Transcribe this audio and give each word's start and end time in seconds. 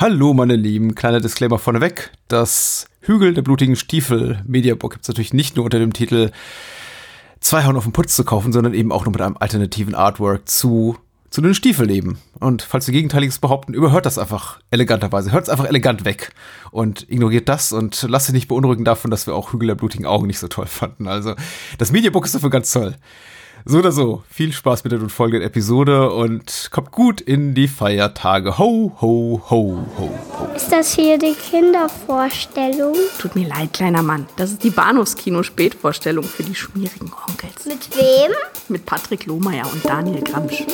Hallo, 0.00 0.32
meine 0.32 0.54
Lieben. 0.54 0.94
Kleiner 0.94 1.18
Disclaimer 1.18 1.58
vorneweg. 1.58 2.12
Das 2.28 2.86
Hügel 3.00 3.34
der 3.34 3.42
blutigen 3.42 3.74
Stiefel 3.74 4.40
Mediabook 4.46 4.92
gibt 4.92 5.02
es 5.02 5.08
natürlich 5.08 5.34
nicht 5.34 5.56
nur 5.56 5.64
unter 5.64 5.80
dem 5.80 5.92
Titel 5.92 6.30
Zwei 7.40 7.64
Hauen 7.64 7.76
auf 7.76 7.82
den 7.82 7.92
Putz 7.92 8.14
zu 8.14 8.22
kaufen, 8.22 8.52
sondern 8.52 8.74
eben 8.74 8.92
auch 8.92 9.04
nur 9.04 9.10
mit 9.10 9.20
einem 9.20 9.36
alternativen 9.40 9.96
Artwork 9.96 10.48
zu, 10.48 10.96
zu 11.30 11.40
den 11.40 11.52
Stiefelleben. 11.52 12.18
Und 12.38 12.62
falls 12.62 12.86
ihr 12.86 12.92
Gegenteiliges 12.94 13.40
behaupten, 13.40 13.74
überhört 13.74 14.06
das 14.06 14.18
einfach 14.18 14.60
eleganterweise. 14.70 15.32
Hört 15.32 15.42
es 15.42 15.48
einfach 15.48 15.66
elegant 15.66 16.04
weg 16.04 16.30
und 16.70 17.10
ignoriert 17.10 17.48
das 17.48 17.72
und 17.72 18.06
lasst 18.08 18.26
sich 18.26 18.34
nicht 18.34 18.46
beunruhigen 18.46 18.84
davon, 18.84 19.10
dass 19.10 19.26
wir 19.26 19.34
auch 19.34 19.52
Hügel 19.52 19.66
der 19.66 19.74
blutigen 19.74 20.06
Augen 20.06 20.28
nicht 20.28 20.38
so 20.38 20.46
toll 20.46 20.66
fanden. 20.66 21.08
Also, 21.08 21.34
das 21.78 21.90
Mediabook 21.90 22.24
ist 22.24 22.36
dafür 22.36 22.50
ganz 22.50 22.70
toll. 22.70 22.94
So 23.64 23.78
oder 23.78 23.92
so, 23.92 24.22
viel 24.30 24.52
Spaß 24.52 24.84
mit 24.84 24.92
der 24.92 25.00
nun 25.00 25.10
folgenden 25.10 25.46
Episode 25.46 26.10
und 26.12 26.68
kommt 26.70 26.92
gut 26.92 27.20
in 27.20 27.54
die 27.54 27.68
Feiertage. 27.68 28.56
Ho, 28.56 28.92
ho, 29.00 29.42
ho, 29.50 29.84
ho, 29.98 30.10
ho. 30.32 30.48
Ist 30.54 30.70
das 30.70 30.94
hier 30.94 31.18
die 31.18 31.34
Kindervorstellung? 31.34 32.94
Tut 33.18 33.34
mir 33.34 33.48
leid, 33.48 33.72
kleiner 33.72 34.02
Mann. 34.02 34.26
Das 34.36 34.52
ist 34.52 34.62
die 34.62 34.70
Bahnhofskino-Spätvorstellung 34.70 36.24
für 36.24 36.44
die 36.44 36.54
schmierigen 36.54 37.12
Onkels. 37.28 37.66
Mit 37.66 37.96
wem? 37.96 38.32
Mit 38.68 38.86
Patrick 38.86 39.26
Lohmeier 39.26 39.66
und 39.70 39.84
Daniel 39.84 40.22
Gramsch. 40.22 40.64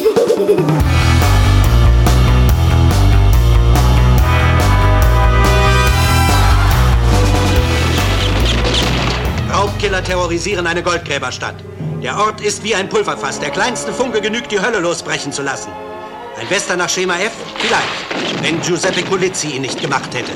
Raubkiller 9.52 10.04
terrorisieren 10.04 10.66
eine 10.66 10.82
Goldgräberstadt. 10.82 11.56
Der 12.04 12.18
Ort 12.18 12.42
ist 12.42 12.62
wie 12.62 12.74
ein 12.74 12.90
Pulverfass. 12.90 13.40
Der 13.40 13.48
kleinste 13.48 13.90
Funke 13.90 14.20
genügt, 14.20 14.52
die 14.52 14.60
Hölle 14.60 14.78
losbrechen 14.78 15.32
zu 15.32 15.40
lassen. 15.40 15.72
Ein 16.38 16.50
Western 16.50 16.76
nach 16.76 16.90
Schema 16.90 17.14
F? 17.14 17.32
Vielleicht. 17.56 18.42
Wenn 18.42 18.60
Giuseppe 18.60 19.02
Culizzi 19.04 19.52
ihn 19.52 19.62
nicht 19.62 19.80
gemacht 19.80 20.14
hätte. 20.14 20.32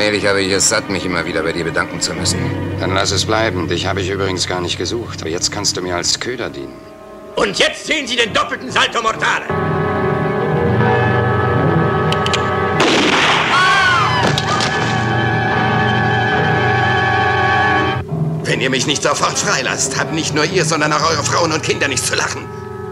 Allmählich 0.00 0.26
habe 0.26 0.40
ich 0.40 0.50
es 0.50 0.70
satt, 0.70 0.88
mich 0.88 1.04
immer 1.04 1.26
wieder 1.26 1.42
bei 1.42 1.52
dir 1.52 1.62
bedanken 1.62 2.00
zu 2.00 2.14
müssen. 2.14 2.38
Dann 2.80 2.94
lass 2.94 3.10
es 3.10 3.26
bleiben. 3.26 3.68
Dich 3.68 3.84
habe 3.84 4.00
ich 4.00 4.08
übrigens 4.08 4.46
gar 4.46 4.62
nicht 4.62 4.78
gesucht. 4.78 5.20
Aber 5.20 5.28
jetzt 5.28 5.52
kannst 5.52 5.76
du 5.76 5.82
mir 5.82 5.94
als 5.94 6.18
Köder 6.18 6.48
dienen. 6.48 6.72
Und 7.36 7.58
jetzt 7.58 7.84
sehen 7.84 8.06
Sie 8.06 8.16
den 8.16 8.32
doppelten 8.32 8.70
Salto 8.70 9.02
Mortale. 9.02 9.44
Wenn 18.44 18.62
ihr 18.62 18.70
mich 18.70 18.86
nicht 18.86 19.02
sofort 19.02 19.38
freilasst, 19.38 19.98
habt 19.98 20.14
nicht 20.14 20.34
nur 20.34 20.46
ihr, 20.46 20.64
sondern 20.64 20.94
auch 20.94 21.10
eure 21.10 21.24
Frauen 21.24 21.52
und 21.52 21.62
Kinder 21.62 21.88
nichts 21.88 22.06
zu 22.06 22.14
lachen. 22.14 22.46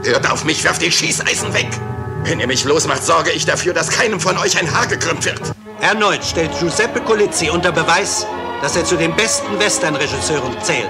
Hört 0.05 0.31
auf 0.31 0.45
mich, 0.45 0.63
werft 0.63 0.83
die 0.83 0.93
Schießeisen 0.93 1.55
weg. 1.55 1.69
Wenn 2.25 2.39
ihr 2.39 2.47
mich 2.47 2.65
losmacht, 2.65 3.03
sorge 3.03 3.31
ich 3.31 3.47
dafür, 3.47 3.73
dass 3.73 3.89
keinem 3.89 4.21
von 4.21 4.37
euch 4.37 4.61
ein 4.61 4.71
Haar 4.75 4.87
gekrümmt 4.89 5.25
wird. 5.25 5.41
Erneut 5.81 6.25
stellt 6.25 6.51
Giuseppe 6.59 7.01
Colizzi 7.01 7.51
unter 7.51 7.71
Beweis, 7.73 8.27
dass 8.63 8.77
er 8.77 8.85
zu 8.85 8.97
den 8.97 9.15
besten 9.15 9.59
Western-Regisseuren 9.59 10.57
zählt. 10.63 10.89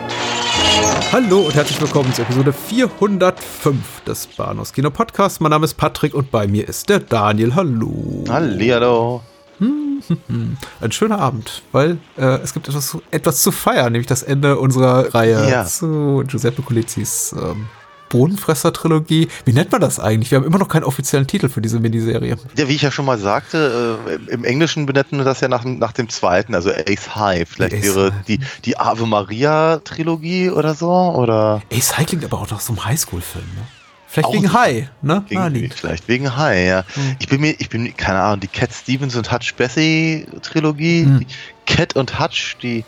Hallo 1.12 1.40
und 1.42 1.54
herzlich 1.54 1.80
willkommen 1.80 2.12
zur 2.14 2.24
Episode 2.24 2.52
405 2.52 3.76
des 4.06 4.26
Bahnhofs 4.28 4.72
Kino 4.72 4.90
Podcasts. 4.90 5.40
Mein 5.40 5.50
Name 5.50 5.66
ist 5.66 5.74
Patrick 5.74 6.14
und 6.14 6.30
bei 6.30 6.46
mir 6.46 6.66
ist 6.68 6.88
der 6.88 7.00
Daniel. 7.00 7.54
Hallo. 7.54 8.24
Hallihallo. 8.28 9.22
Ein 9.60 10.92
schöner 10.92 11.20
Abend, 11.20 11.62
weil 11.72 11.98
äh, 12.16 12.24
es 12.42 12.54
gibt 12.54 12.68
etwas, 12.68 12.86
zu- 12.86 13.02
etwas 13.10 13.42
zu 13.42 13.50
feiern, 13.52 13.92
nämlich 13.92 14.06
das 14.06 14.22
Ende 14.22 14.58
unserer 14.58 15.12
Reihe 15.14 15.50
Ja. 15.50 15.64
zu 15.66 16.22
Giuseppe 16.26 16.62
Colizzis 16.62 17.34
ähm, 17.38 17.66
Bodenfresser-Trilogie. 18.08 19.28
Wie 19.44 19.52
nennt 19.52 19.70
man 19.72 19.80
das 19.80 20.00
eigentlich? 20.00 20.30
Wir 20.30 20.38
haben 20.38 20.44
immer 20.46 20.58
noch 20.58 20.68
keinen 20.68 20.84
offiziellen 20.84 21.26
Titel 21.26 21.48
für 21.48 21.60
diese 21.60 21.80
Miniserie. 21.80 22.36
Ja, 22.56 22.68
wie 22.68 22.74
ich 22.74 22.82
ja 22.82 22.90
schon 22.90 23.04
mal 23.04 23.18
sagte, 23.18 23.98
äh, 24.28 24.32
im 24.32 24.44
Englischen 24.44 24.86
benennen 24.86 25.06
wir 25.12 25.24
das 25.24 25.40
ja 25.40 25.48
nach, 25.48 25.62
dem- 25.62 25.78
nach 25.78 25.92
dem 25.92 26.08
zweiten, 26.08 26.54
also 26.54 26.70
Ace 26.70 27.14
High. 27.14 27.48
Vielleicht 27.48 27.74
Ace 27.74 27.82
wäre 27.94 28.12
High. 28.12 28.24
die, 28.26 28.40
die 28.64 28.78
Ave 28.78 29.06
Maria 29.06 29.78
Trilogie 29.84 30.50
oder 30.50 30.74
so, 30.74 30.90
oder 30.90 31.62
Ace 31.72 31.96
High 31.98 32.06
klingt 32.06 32.24
aber 32.24 32.38
auch 32.40 32.50
nach 32.50 32.60
so 32.60 32.72
einem 32.72 32.84
Highschool-Film, 32.84 33.44
ne? 33.44 33.62
Vielleicht 34.10 34.28
Auch 34.28 34.32
wegen. 34.32 34.52
High, 34.54 34.88
ne? 35.02 35.22
wegen, 35.28 35.38
Naheliegend. 35.40 35.74
vielleicht 35.74 36.08
wegen 36.08 36.34
High, 36.34 36.66
ja. 36.66 36.84
Ich 37.18 37.28
bin 37.28 37.42
mir, 37.42 37.54
ich 37.58 37.68
bin, 37.68 37.94
keine 37.94 38.20
Ahnung, 38.20 38.40
die 38.40 38.48
Cat 38.48 38.70
Stevens 38.72 39.14
und 39.16 39.30
Hutch 39.30 39.54
Bessie 39.54 40.26
Trilogie, 40.40 41.02
Hm. 41.04 41.18
die 41.20 41.26
Cat 41.66 41.94
und 41.94 42.18
Hutch, 42.18 42.56
die, 42.62 42.86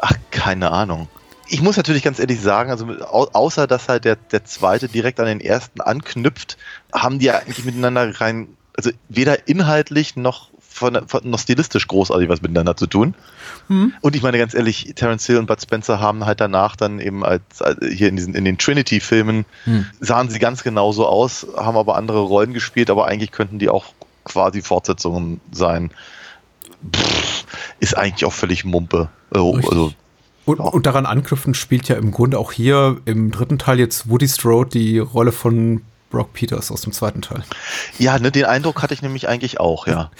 ach, 0.00 0.14
keine 0.30 0.70
Ahnung. 0.70 1.08
Ich 1.48 1.62
muss 1.62 1.76
natürlich 1.76 2.02
ganz 2.02 2.18
ehrlich 2.18 2.40
sagen, 2.40 2.70
also 2.70 2.86
außer 2.86 3.66
dass 3.66 3.88
halt 3.88 4.04
der, 4.04 4.16
der 4.16 4.44
zweite 4.44 4.88
direkt 4.88 5.20
an 5.20 5.26
den 5.26 5.40
ersten 5.40 5.80
anknüpft, 5.80 6.56
haben 6.92 7.18
die 7.18 7.26
ja 7.26 7.38
eigentlich 7.38 7.64
miteinander 7.64 8.20
rein, 8.20 8.48
also 8.76 8.90
weder 9.08 9.48
inhaltlich 9.48 10.16
noch 10.16 10.50
von, 10.76 11.08
von, 11.08 11.28
noch 11.28 11.38
stilistisch 11.38 11.88
großartig 11.88 12.28
was 12.28 12.42
miteinander 12.42 12.76
zu 12.76 12.86
tun. 12.86 13.14
Und 14.02 14.14
ich 14.14 14.22
meine 14.22 14.38
ganz 14.38 14.54
ehrlich, 14.54 14.92
Terence 14.94 15.26
Hill 15.26 15.38
und 15.38 15.46
Bud 15.46 15.60
Spencer 15.60 16.00
haben 16.00 16.26
halt 16.26 16.40
danach 16.40 16.76
dann 16.76 17.00
eben 17.00 17.24
als, 17.24 17.62
als 17.62 17.78
hier 17.86 18.08
in 18.08 18.16
diesen 18.16 18.34
in 18.34 18.44
den 18.44 18.58
Trinity-Filmen 18.58 19.46
Hm. 19.64 19.86
sahen 20.00 20.28
sie 20.28 20.38
ganz 20.38 20.62
genauso 20.62 21.06
aus, 21.06 21.46
haben 21.56 21.76
aber 21.76 21.96
andere 21.96 22.20
Rollen 22.20 22.52
gespielt, 22.52 22.90
aber 22.90 23.06
eigentlich 23.06 23.32
könnten 23.32 23.58
die 23.58 23.68
auch 23.68 23.86
quasi 24.24 24.60
Fortsetzungen 24.60 25.40
sein. 25.50 25.90
Pff, 26.94 27.44
ist 27.80 27.96
eigentlich 27.96 28.24
auch 28.26 28.32
völlig 28.32 28.64
Mumpe. 28.64 29.08
Also, 29.30 29.94
Und, 30.46 30.60
und 30.60 30.86
daran 30.86 31.06
anknüpfend 31.06 31.56
spielt 31.56 31.88
ja 31.88 31.96
im 31.96 32.12
Grunde 32.12 32.38
auch 32.38 32.52
hier 32.52 32.98
im 33.04 33.32
dritten 33.32 33.58
Teil 33.58 33.78
jetzt 33.78 34.08
Woody 34.08 34.28
Strode 34.28 34.70
die 34.70 34.98
Rolle 34.98 35.32
von 35.32 35.82
Brock 36.08 36.32
Peters 36.32 36.70
aus 36.70 36.82
dem 36.82 36.92
zweiten 36.92 37.20
Teil. 37.20 37.42
ja, 37.98 38.18
ne, 38.18 38.30
den 38.30 38.44
Eindruck 38.44 38.82
hatte 38.82 38.94
ich 38.94 39.02
nämlich 39.02 39.28
eigentlich 39.28 39.58
auch, 39.60 39.86
ja. 39.86 40.10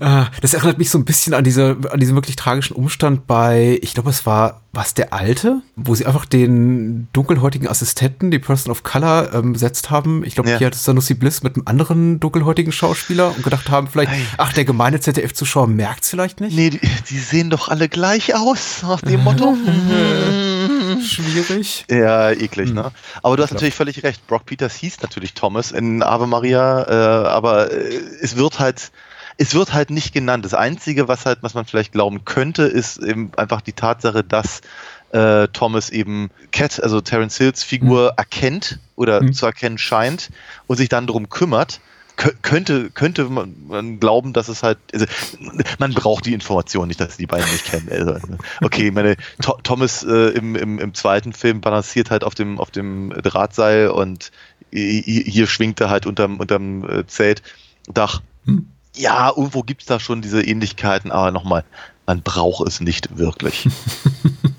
Äh, 0.00 0.24
das 0.40 0.54
erinnert 0.54 0.78
mich 0.78 0.88
so 0.88 0.98
ein 0.98 1.04
bisschen 1.04 1.34
an 1.34 1.44
diese, 1.44 1.76
an 1.90 1.98
diesen 2.00 2.14
wirklich 2.14 2.36
tragischen 2.36 2.74
Umstand 2.74 3.26
bei, 3.26 3.78
ich 3.82 3.94
glaube, 3.94 4.10
es 4.10 4.24
war, 4.24 4.62
was 4.76 4.94
der 4.94 5.12
alte, 5.12 5.62
wo 5.74 5.94
sie 5.94 6.06
einfach 6.06 6.24
den 6.26 7.08
dunkelhäutigen 7.12 7.66
Assistenten, 7.68 8.30
die 8.30 8.38
Person 8.38 8.70
of 8.70 8.82
Color, 8.84 9.32
ähm, 9.34 9.52
besetzt 9.54 9.90
haben. 9.90 10.22
Ich 10.24 10.34
glaube, 10.34 10.50
Ja. 10.50 10.58
hier 10.58 10.66
hat 10.68 10.74
Sanusi 10.76 11.14
Bliss 11.14 11.42
mit 11.42 11.56
einem 11.56 11.66
anderen 11.66 12.20
dunkelhäutigen 12.20 12.70
Schauspieler 12.72 13.34
und 13.34 13.42
gedacht 13.42 13.70
haben, 13.70 13.88
vielleicht, 13.88 14.12
Ei. 14.12 14.20
ach, 14.38 14.52
der 14.52 14.64
gemeine 14.64 15.00
ZDF-Zuschauer 15.00 15.66
merkt 15.66 16.04
es 16.04 16.10
vielleicht 16.10 16.40
nicht. 16.40 16.54
Nee, 16.54 16.70
die, 16.70 16.80
die 17.10 17.18
sehen 17.18 17.50
doch 17.50 17.68
alle 17.68 17.88
gleich 17.88 18.34
aus, 18.36 18.82
nach 18.82 19.00
dem 19.00 19.24
Motto. 19.24 19.56
Schwierig. 21.02 21.84
Ja, 21.90 22.30
eklig, 22.30 22.68
Hm. 22.68 22.74
ne? 22.76 22.92
Aber 23.22 23.36
du 23.36 23.42
hast 23.42 23.52
natürlich 23.52 23.74
völlig 23.74 24.02
recht. 24.02 24.26
Brock 24.26 24.46
Peters 24.46 24.74
hieß 24.74 25.00
natürlich 25.02 25.34
Thomas 25.34 25.72
in 25.72 26.02
Ave 26.02 26.26
Maria, 26.26 26.82
äh, 26.88 27.28
aber 27.28 27.70
äh, 27.72 28.00
es 28.20 28.36
wird 28.36 28.58
halt, 28.58 28.90
es 29.38 29.54
wird 29.54 29.72
halt 29.72 29.90
nicht 29.90 30.12
genannt. 30.12 30.44
Das 30.44 30.54
Einzige, 30.54 31.08
was 31.08 31.26
halt, 31.26 31.38
was 31.42 31.54
man 31.54 31.64
vielleicht 31.66 31.92
glauben 31.92 32.24
könnte, 32.24 32.62
ist 32.62 32.98
eben 32.98 33.32
einfach 33.36 33.60
die 33.60 33.72
Tatsache, 33.74 34.24
dass 34.24 34.60
äh, 35.12 35.48
Thomas 35.48 35.90
eben 35.90 36.30
Cat, 36.52 36.82
also 36.82 37.00
Terence 37.00 37.36
Hills 37.36 37.62
Figur, 37.62 38.14
erkennt 38.16 38.78
oder 38.96 39.20
Hm. 39.20 39.32
zu 39.32 39.46
erkennen 39.46 39.78
scheint 39.78 40.30
und 40.66 40.76
sich 40.76 40.88
dann 40.88 41.06
darum 41.06 41.28
kümmert. 41.28 41.80
Kö- 42.18 42.34
Könnte, 42.40 42.88
könnte 42.90 43.24
man, 43.24 44.00
glauben, 44.00 44.32
dass 44.32 44.48
es 44.48 44.62
halt, 44.62 44.78
also, 44.94 45.04
man 45.78 45.92
braucht 45.92 46.24
die 46.24 46.32
Information 46.32 46.88
nicht, 46.88 46.98
dass 46.98 47.18
die 47.18 47.26
beiden 47.26 47.50
nicht 47.52 47.66
kennen. 47.66 47.88
Also, 47.90 48.16
okay, 48.62 48.90
meine, 48.90 49.16
Tho- 49.42 49.58
Thomas 49.62 50.02
äh, 50.02 50.30
im, 50.30 50.56
im, 50.56 50.78
im 50.78 50.94
zweiten 50.94 51.34
Film 51.34 51.60
balanciert 51.60 52.10
halt 52.10 52.24
auf 52.24 52.34
dem, 52.34 52.58
auf 52.58 52.70
dem 52.70 53.10
Drahtseil 53.10 53.88
und 53.90 54.32
hi- 54.72 55.02
hi- 55.06 55.30
hier 55.30 55.46
schwingt 55.46 55.78
er 55.78 55.90
halt 55.90 56.06
unterm, 56.06 56.38
unterm 56.38 56.88
äh, 56.88 57.06
Zeltdach. 57.06 58.22
Hm. 58.46 58.66
Ja, 58.96 59.28
irgendwo 59.28 59.62
gibt 59.62 59.82
es 59.82 59.86
da 59.86 60.00
schon 60.00 60.22
diese 60.22 60.42
Ähnlichkeiten, 60.42 61.12
aber 61.12 61.30
nochmal, 61.30 61.64
man 62.06 62.22
braucht 62.22 62.66
es 62.66 62.80
nicht 62.80 63.18
wirklich. 63.18 63.68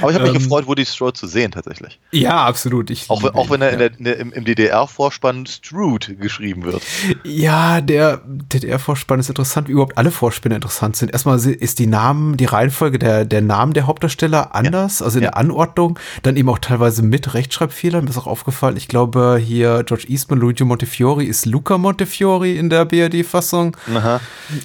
aber 0.00 0.10
ich 0.10 0.14
habe 0.16 0.24
mich 0.24 0.34
Ähm. 0.36 0.42
gefreut, 0.42 0.66
Woody 0.66 0.86
Strode 0.86 1.14
zu 1.14 1.26
sehen, 1.26 1.50
tatsächlich. 1.52 1.98
Ja, 2.12 2.44
absolut. 2.44 2.90
Ich 2.90 3.10
Auch, 3.10 3.22
auch 3.34 3.50
wenn 3.50 3.62
er 3.62 3.70
in 3.70 3.74
ihn, 3.74 3.78
der, 3.78 3.98
in 3.98 4.04
der, 4.04 4.18
im, 4.36 4.44
DDR-Vorspann 4.44 5.46
Strude 5.46 6.14
geschrieben 6.16 6.64
wird. 6.64 6.82
Ja, 7.24 7.80
der 7.80 8.20
DDR-Vorspann 8.26 9.20
ist 9.20 9.28
interessant, 9.28 9.68
wie 9.68 9.72
überhaupt 9.72 9.98
alle 9.98 10.10
Vorspänne 10.10 10.54
interessant 10.54 10.96
sind. 10.96 11.12
Erstmal 11.12 11.38
ist 11.38 11.78
die 11.78 11.86
Namen, 11.86 12.36
die 12.36 12.44
Reihenfolge 12.44 12.98
der, 12.98 13.24
der 13.24 13.40
Namen 13.42 13.72
der 13.72 13.86
Hauptdarsteller 13.86 14.54
anders, 14.54 15.02
also 15.02 15.18
in 15.18 15.24
Ja. 15.24 15.30
der 15.30 15.38
Anordnung, 15.38 15.98
dann 16.22 16.36
eben 16.36 16.48
auch 16.48 16.58
teilweise 16.58 17.02
mit 17.02 17.34
Rechtschreibfehlern, 17.34 18.04
mir 18.04 18.10
ist 18.10 18.18
auch 18.18 18.26
aufgefallen. 18.26 18.76
Ich 18.76 18.88
glaube, 18.88 19.40
hier 19.42 19.82
George 19.84 20.04
Eastman, 20.08 20.38
Luigi 20.38 20.64
Montefiore 20.64 21.24
ist 21.24 21.46
Luca 21.46 21.78
Montefiore 21.78 22.48
in 22.48 22.70
der 22.70 22.84
BRD-Fassung. 22.84 23.76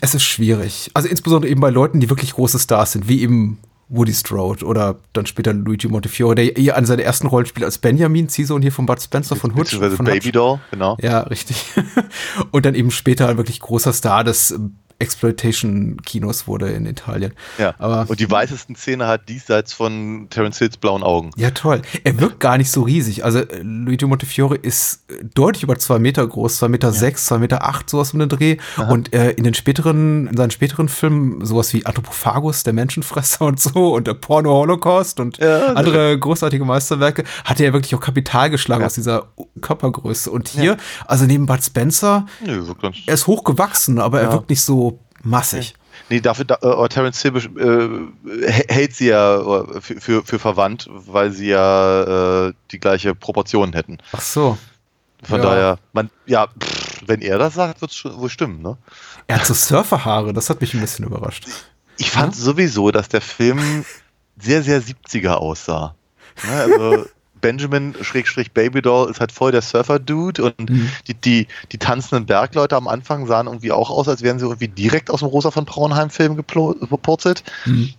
Es 0.01 0.13
ist 0.13 0.23
schwierig. 0.23 0.91
Also 0.93 1.07
insbesondere 1.07 1.49
eben 1.51 1.61
bei 1.61 1.69
Leuten, 1.69 1.99
die 1.99 2.09
wirklich 2.09 2.33
große 2.33 2.59
Stars 2.59 2.91
sind, 2.93 3.07
wie 3.07 3.21
eben 3.21 3.59
Woody 3.91 4.13
Strode 4.13 4.65
oder 4.65 4.99
dann 5.13 5.25
später 5.25 5.53
Luigi 5.53 5.87
Montefiore, 5.87 6.35
der 6.35 6.45
hier 6.45 6.77
an 6.77 6.85
seine 6.85 7.03
ersten 7.03 7.27
Rollen 7.27 7.45
spielt 7.45 7.65
als 7.65 7.77
Benjamin 7.77 8.29
Ziehsohn 8.29 8.61
hier 8.61 8.71
von 8.71 8.85
Bud 8.85 9.01
Spencer 9.01 9.35
von 9.35 9.53
Hutch. 9.55 9.75
Von 9.75 10.05
Baby 10.05 10.19
Hutch. 10.19 10.31
Doll, 10.31 10.59
genau. 10.71 10.97
Ja, 11.01 11.19
richtig. 11.21 11.65
und 12.51 12.65
dann 12.65 12.73
eben 12.73 12.91
später 12.91 13.27
ein 13.27 13.37
wirklich 13.37 13.59
großer 13.59 13.93
Star 13.93 14.23
des 14.23 14.57
Exploitation-Kinos 15.01 16.47
wurde 16.47 16.69
in 16.69 16.85
Italien. 16.85 17.33
Ja. 17.57 17.73
Aber, 17.79 18.05
und 18.07 18.19
die 18.19 18.29
weißesten 18.29 18.75
Szene 18.75 19.07
hat 19.07 19.27
diesseits 19.27 19.73
von 19.73 20.27
Terence 20.29 20.59
Hills 20.59 20.77
blauen 20.77 21.03
Augen. 21.03 21.31
Ja, 21.35 21.51
toll. 21.51 21.81
Er 22.03 22.19
wirkt 22.19 22.39
gar 22.39 22.57
nicht 22.57 22.71
so 22.71 22.83
riesig. 22.83 23.25
Also 23.25 23.39
äh, 23.39 23.61
Luigi 23.61 24.05
Montefiore 24.05 24.55
ist 24.55 25.03
deutlich 25.33 25.63
über 25.63 25.77
zwei 25.77 25.99
Meter 25.99 26.25
groß, 26.25 26.57
zwei 26.57 26.67
Meter 26.67 26.89
ja. 26.89 26.93
sechs, 26.93 27.25
zwei 27.25 27.39
Meter 27.39 27.63
acht, 27.63 27.89
sowas 27.89 28.13
um 28.13 28.19
den 28.19 28.29
Dreh. 28.29 28.57
Aha. 28.77 28.91
Und 28.91 29.13
äh, 29.13 29.31
in 29.31 29.43
den 29.43 29.53
späteren, 29.53 30.27
in 30.27 30.37
seinen 30.37 30.51
späteren 30.51 30.87
Filmen, 30.87 31.43
sowas 31.43 31.73
wie 31.73 31.85
Anthropophagus, 31.85 32.63
der 32.63 32.73
Menschenfresser 32.73 33.45
und 33.45 33.59
so, 33.59 33.95
und 33.95 34.07
der 34.07 34.13
Porno-Holocaust 34.13 35.19
und 35.19 35.37
ja, 35.37 35.73
andere 35.73 36.17
großartige 36.17 36.63
Meisterwerke, 36.63 37.23
hat 37.43 37.59
er 37.59 37.67
ja 37.67 37.73
wirklich 37.73 37.95
auch 37.95 38.01
Kapital 38.01 38.49
geschlagen 38.49 38.81
ja. 38.81 38.87
aus 38.87 38.93
dieser 38.93 39.27
Körpergröße. 39.61 40.29
Und 40.29 40.49
hier, 40.49 40.77
also 41.07 41.25
neben 41.25 41.45
Bud 41.47 41.63
Spencer, 41.63 42.25
nee, 42.45 42.51
er 43.07 43.13
ist 43.13 43.27
hochgewachsen, 43.27 43.99
aber 43.99 44.21
er 44.21 44.31
wirkt 44.31 44.49
nicht 44.49 44.61
so 44.61 44.90
massig. 45.23 45.73
Nee, 46.09 46.21
dafür, 46.21 46.45
da, 46.45 46.57
uh, 46.63 46.87
Terence 46.87 47.21
Hill 47.21 47.35
äh, 48.37 48.71
hält 48.71 48.95
sie 48.95 49.07
ja 49.07 49.39
äh, 49.39 49.81
für, 49.81 50.01
für, 50.01 50.23
für, 50.23 50.39
verwandt, 50.39 50.87
weil 50.89 51.31
sie 51.31 51.47
ja 51.49 52.47
äh, 52.47 52.53
die 52.71 52.79
gleiche 52.79 53.15
Proportionen 53.15 53.73
hätten. 53.73 53.97
Ach 54.11 54.21
so. 54.21 54.57
Von 55.23 55.39
ja. 55.39 55.45
daher, 55.45 55.79
man, 55.93 56.09
ja, 56.25 56.47
pff, 56.47 57.03
wenn 57.05 57.21
er 57.21 57.37
das 57.37 57.53
sagt, 57.53 57.81
wird 57.81 57.91
es 57.91 58.03
wohl 58.05 58.29
stimmen, 58.29 58.61
ne? 58.61 58.77
Er 59.27 59.39
hat 59.39 59.45
so 59.45 59.53
Surferhaare, 59.53 60.33
das 60.33 60.49
hat 60.49 60.61
mich 60.61 60.73
ein 60.73 60.81
bisschen 60.81 61.05
überrascht. 61.05 61.45
Ich 61.97 62.09
fand 62.09 62.35
ja? 62.35 62.41
sowieso, 62.41 62.91
dass 62.91 63.09
der 63.09 63.21
Film 63.21 63.85
sehr, 64.37 64.63
sehr 64.63 64.81
70er 64.81 65.33
aussah. 65.33 65.95
Ne, 66.43 66.53
also 66.53 67.05
Benjamin 67.41 67.95
Schrägstrich 68.01 68.51
Babydoll 68.51 69.09
ist 69.09 69.19
halt 69.19 69.31
voll 69.31 69.51
der 69.51 69.61
Surfer-Dude 69.61 70.43
und 70.43 70.69
mhm. 70.69 70.89
die, 71.07 71.13
die, 71.13 71.47
die 71.71 71.77
tanzenden 71.77 72.25
Bergleute 72.25 72.75
am 72.75 72.87
Anfang 72.87 73.27
sahen 73.27 73.47
irgendwie 73.47 73.71
auch 73.71 73.89
aus, 73.89 74.07
als 74.07 74.21
wären 74.21 74.39
sie 74.39 74.45
irgendwie 74.45 74.67
direkt 74.67 75.09
aus 75.09 75.19
dem 75.19 75.29
Rosa 75.29 75.51
von 75.51 75.65
Braunheim-Film 75.65 76.37
gepurzelt. 76.37 77.43
Mhm. 77.65 77.93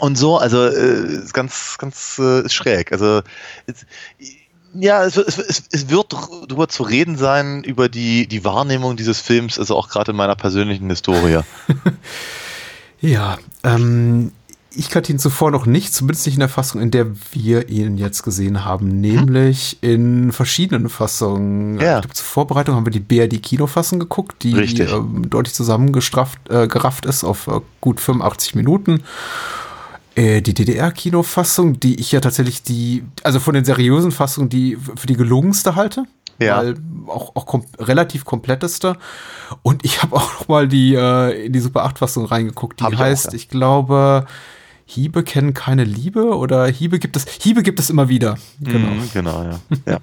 Und 0.00 0.18
so, 0.18 0.38
also 0.38 0.64
äh, 0.64 1.04
ist 1.06 1.34
ganz, 1.34 1.76
ganz 1.78 2.18
äh, 2.18 2.48
schräg. 2.48 2.92
Also 2.92 3.22
ist, 3.66 3.86
ja, 4.74 5.04
es, 5.04 5.16
es, 5.16 5.38
es, 5.38 5.64
es 5.70 5.88
wird 5.88 6.12
darüber 6.12 6.68
zu 6.68 6.82
reden 6.82 7.16
sein, 7.16 7.62
über 7.62 7.88
die, 7.88 8.26
die 8.26 8.44
Wahrnehmung 8.44 8.96
dieses 8.96 9.20
Films, 9.20 9.58
also 9.58 9.76
auch 9.76 9.88
gerade 9.88 10.10
in 10.10 10.16
meiner 10.16 10.34
persönlichen 10.34 10.90
Historie. 10.90 11.40
ja, 13.00 13.38
ähm, 13.62 14.32
ich 14.76 14.90
kannte 14.90 15.12
ihn 15.12 15.18
zuvor 15.18 15.50
noch 15.50 15.66
nicht, 15.66 15.94
zumindest 15.94 16.26
nicht 16.26 16.34
in 16.34 16.40
der 16.40 16.48
Fassung, 16.48 16.80
in 16.80 16.90
der 16.90 17.06
wir 17.32 17.68
ihn 17.68 17.96
jetzt 17.96 18.22
gesehen 18.22 18.64
haben, 18.64 19.00
nämlich 19.00 19.78
in 19.80 20.32
verschiedenen 20.32 20.88
Fassungen. 20.88 21.80
Ja. 21.80 21.96
Ich 21.96 22.02
glaube, 22.02 22.14
zur 22.14 22.26
Vorbereitung 22.26 22.74
haben 22.74 22.86
wir 22.86 22.92
die 22.92 23.00
BRD-Kinofassung 23.00 23.98
geguckt, 23.98 24.42
die 24.42 24.52
äh, 24.52 25.00
deutlich 25.28 25.54
zusammengestrafft 25.54 26.38
äh, 26.48 26.66
gerafft 26.66 27.06
ist 27.06 27.24
auf 27.24 27.46
äh, 27.46 27.60
gut 27.80 28.00
85 28.00 28.54
Minuten. 28.54 29.02
Äh, 30.16 30.42
die 30.42 30.54
DDR-Kinofassung, 30.54 31.80
die 31.80 32.00
ich 32.00 32.12
ja 32.12 32.20
tatsächlich 32.20 32.62
die, 32.62 33.04
also 33.22 33.40
von 33.40 33.54
den 33.54 33.64
seriösen 33.64 34.12
Fassungen, 34.12 34.48
die 34.48 34.76
für 34.96 35.06
die 35.06 35.16
gelungenste 35.16 35.74
halte. 35.74 36.04
Ja. 36.40 36.58
Weil 36.58 36.74
auch, 37.06 37.36
auch 37.36 37.46
kom 37.46 37.64
relativ 37.78 38.24
kompletteste. 38.24 38.96
Und 39.62 39.84
ich 39.84 40.02
habe 40.02 40.16
auch 40.16 40.40
noch 40.40 40.48
mal 40.48 40.68
die, 40.68 40.94
äh, 40.94 41.46
in 41.46 41.52
die 41.52 41.60
Super 41.60 41.86
8-Fassung 41.86 42.26
reingeguckt. 42.26 42.80
Die 42.80 42.96
heißt, 42.96 43.28
auch, 43.28 43.32
ja. 43.32 43.36
ich 43.36 43.48
glaube, 43.48 44.26
Hiebe 44.86 45.22
kennen 45.22 45.54
keine 45.54 45.84
Liebe 45.84 46.36
oder 46.36 46.66
Hiebe 46.66 46.98
gibt 46.98 47.16
es, 47.16 47.26
Hiebe 47.40 47.62
gibt 47.62 47.80
es 47.80 47.90
immer 47.90 48.08
wieder. 48.08 48.36
Genau, 48.60 48.90
mm, 48.90 49.10
genau 49.12 49.42
ja. 49.42 49.60
ja. 49.86 49.98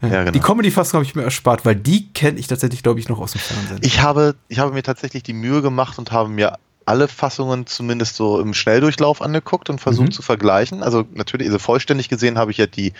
ja 0.00 0.20
genau. 0.20 0.30
Die 0.30 0.40
Comedy-Fassung 0.40 0.94
habe 0.94 1.04
ich 1.04 1.14
mir 1.14 1.22
erspart, 1.22 1.64
weil 1.64 1.76
die 1.76 2.12
kenne 2.12 2.38
ich 2.38 2.46
tatsächlich, 2.46 2.82
glaube 2.82 3.00
ich, 3.00 3.08
noch 3.08 3.20
aus 3.20 3.32
dem 3.32 3.40
Fernsehen. 3.40 3.78
Ich 3.82 4.00
habe, 4.00 4.34
ich 4.48 4.58
habe 4.58 4.72
mir 4.72 4.82
tatsächlich 4.82 5.22
die 5.22 5.34
Mühe 5.34 5.60
gemacht 5.60 5.98
und 5.98 6.10
habe 6.10 6.28
mir 6.28 6.58
alle 6.86 7.08
Fassungen 7.08 7.66
zumindest 7.66 8.16
so 8.16 8.40
im 8.40 8.54
Schnelldurchlauf 8.54 9.22
angeguckt 9.22 9.70
und 9.70 9.80
versucht 9.80 10.08
mhm. 10.08 10.12
zu 10.12 10.22
vergleichen. 10.22 10.82
Also 10.82 11.04
natürlich, 11.14 11.46
also 11.48 11.58
vollständig 11.58 12.08
gesehen 12.08 12.38
habe 12.38 12.50
ich 12.50 12.58
ja 12.58 12.66
die, 12.66 12.92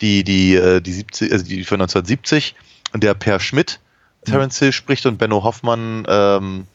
die, 0.00 0.24
die, 0.24 0.54
äh, 0.54 0.80
die 0.80 0.92
70, 0.92 1.32
also 1.32 1.44
die 1.44 1.64
von 1.64 1.80
1970, 1.80 2.54
in 2.92 3.00
der 3.00 3.14
Per 3.14 3.40
Schmidt 3.40 3.80
Terence 4.24 4.58
Hill 4.58 4.72
spricht 4.72 5.06
und 5.06 5.18
Benno 5.18 5.42
Hoffmann 5.42 6.04
ähm, 6.08 6.66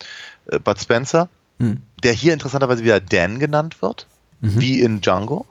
äh, 0.47 0.59
Bud 0.59 0.79
Spencer 0.79 1.29
mhm. 1.57 1.81
der 2.03 2.13
hier 2.13 2.33
interessanterweise 2.33 2.83
wieder 2.83 2.99
Dan 2.99 3.39
genannt 3.39 3.81
wird, 3.81 4.07
mhm. 4.41 4.59
wie 4.59 4.81
in 4.81 5.01
Django. 5.01 5.45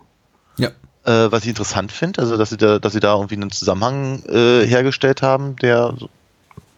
Ja. 0.57 0.69
Äh, 1.05 1.31
was 1.31 1.43
ich 1.43 1.51
interessant 1.51 1.93
finde, 1.93 2.23
also 2.23 2.37
dass 2.37 2.51
sie 2.51 2.57
da, 2.57 2.79
dass 2.79 2.93
sie 2.93 3.01
da 3.01 3.15
irgendwie 3.15 3.35
einen 3.35 3.51
Zusammenhang 3.51 4.23
äh, 4.27 4.67
hergestellt 4.67 5.23
haben, 5.23 5.57
der 5.57 5.95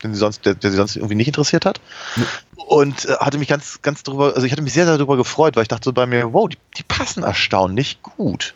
den 0.02 0.12
sie 0.14 0.20
sonst, 0.20 0.44
der, 0.44 0.55
der 0.55 0.70
sie 0.70 0.76
sonst 0.76 0.96
irgendwie 0.96 1.14
nicht 1.14 1.28
interessiert 1.28 1.64
hat. 1.64 1.81
Ja. 2.17 2.25
Und 2.67 3.06
äh, 3.06 3.17
hatte 3.19 3.38
mich 3.38 3.49
ganz, 3.49 3.81
ganz 3.82 4.02
darüber, 4.02 4.34
also 4.34 4.44
ich 4.44 4.52
hatte 4.52 4.62
mich 4.62 4.73
sehr, 4.73 4.87
sehr 4.87 4.99
darüber 4.99 5.17
gefreut, 5.17 5.56
weil 5.56 5.62
ich 5.62 5.69
dachte 5.69 5.84
so 5.84 5.93
bei 5.93 6.06
mir, 6.06 6.32
wow, 6.32 6.49
die, 6.49 6.58
die 6.76 6.82
passen 6.82 7.22
erstaunlich 7.22 8.02
gut 8.02 8.55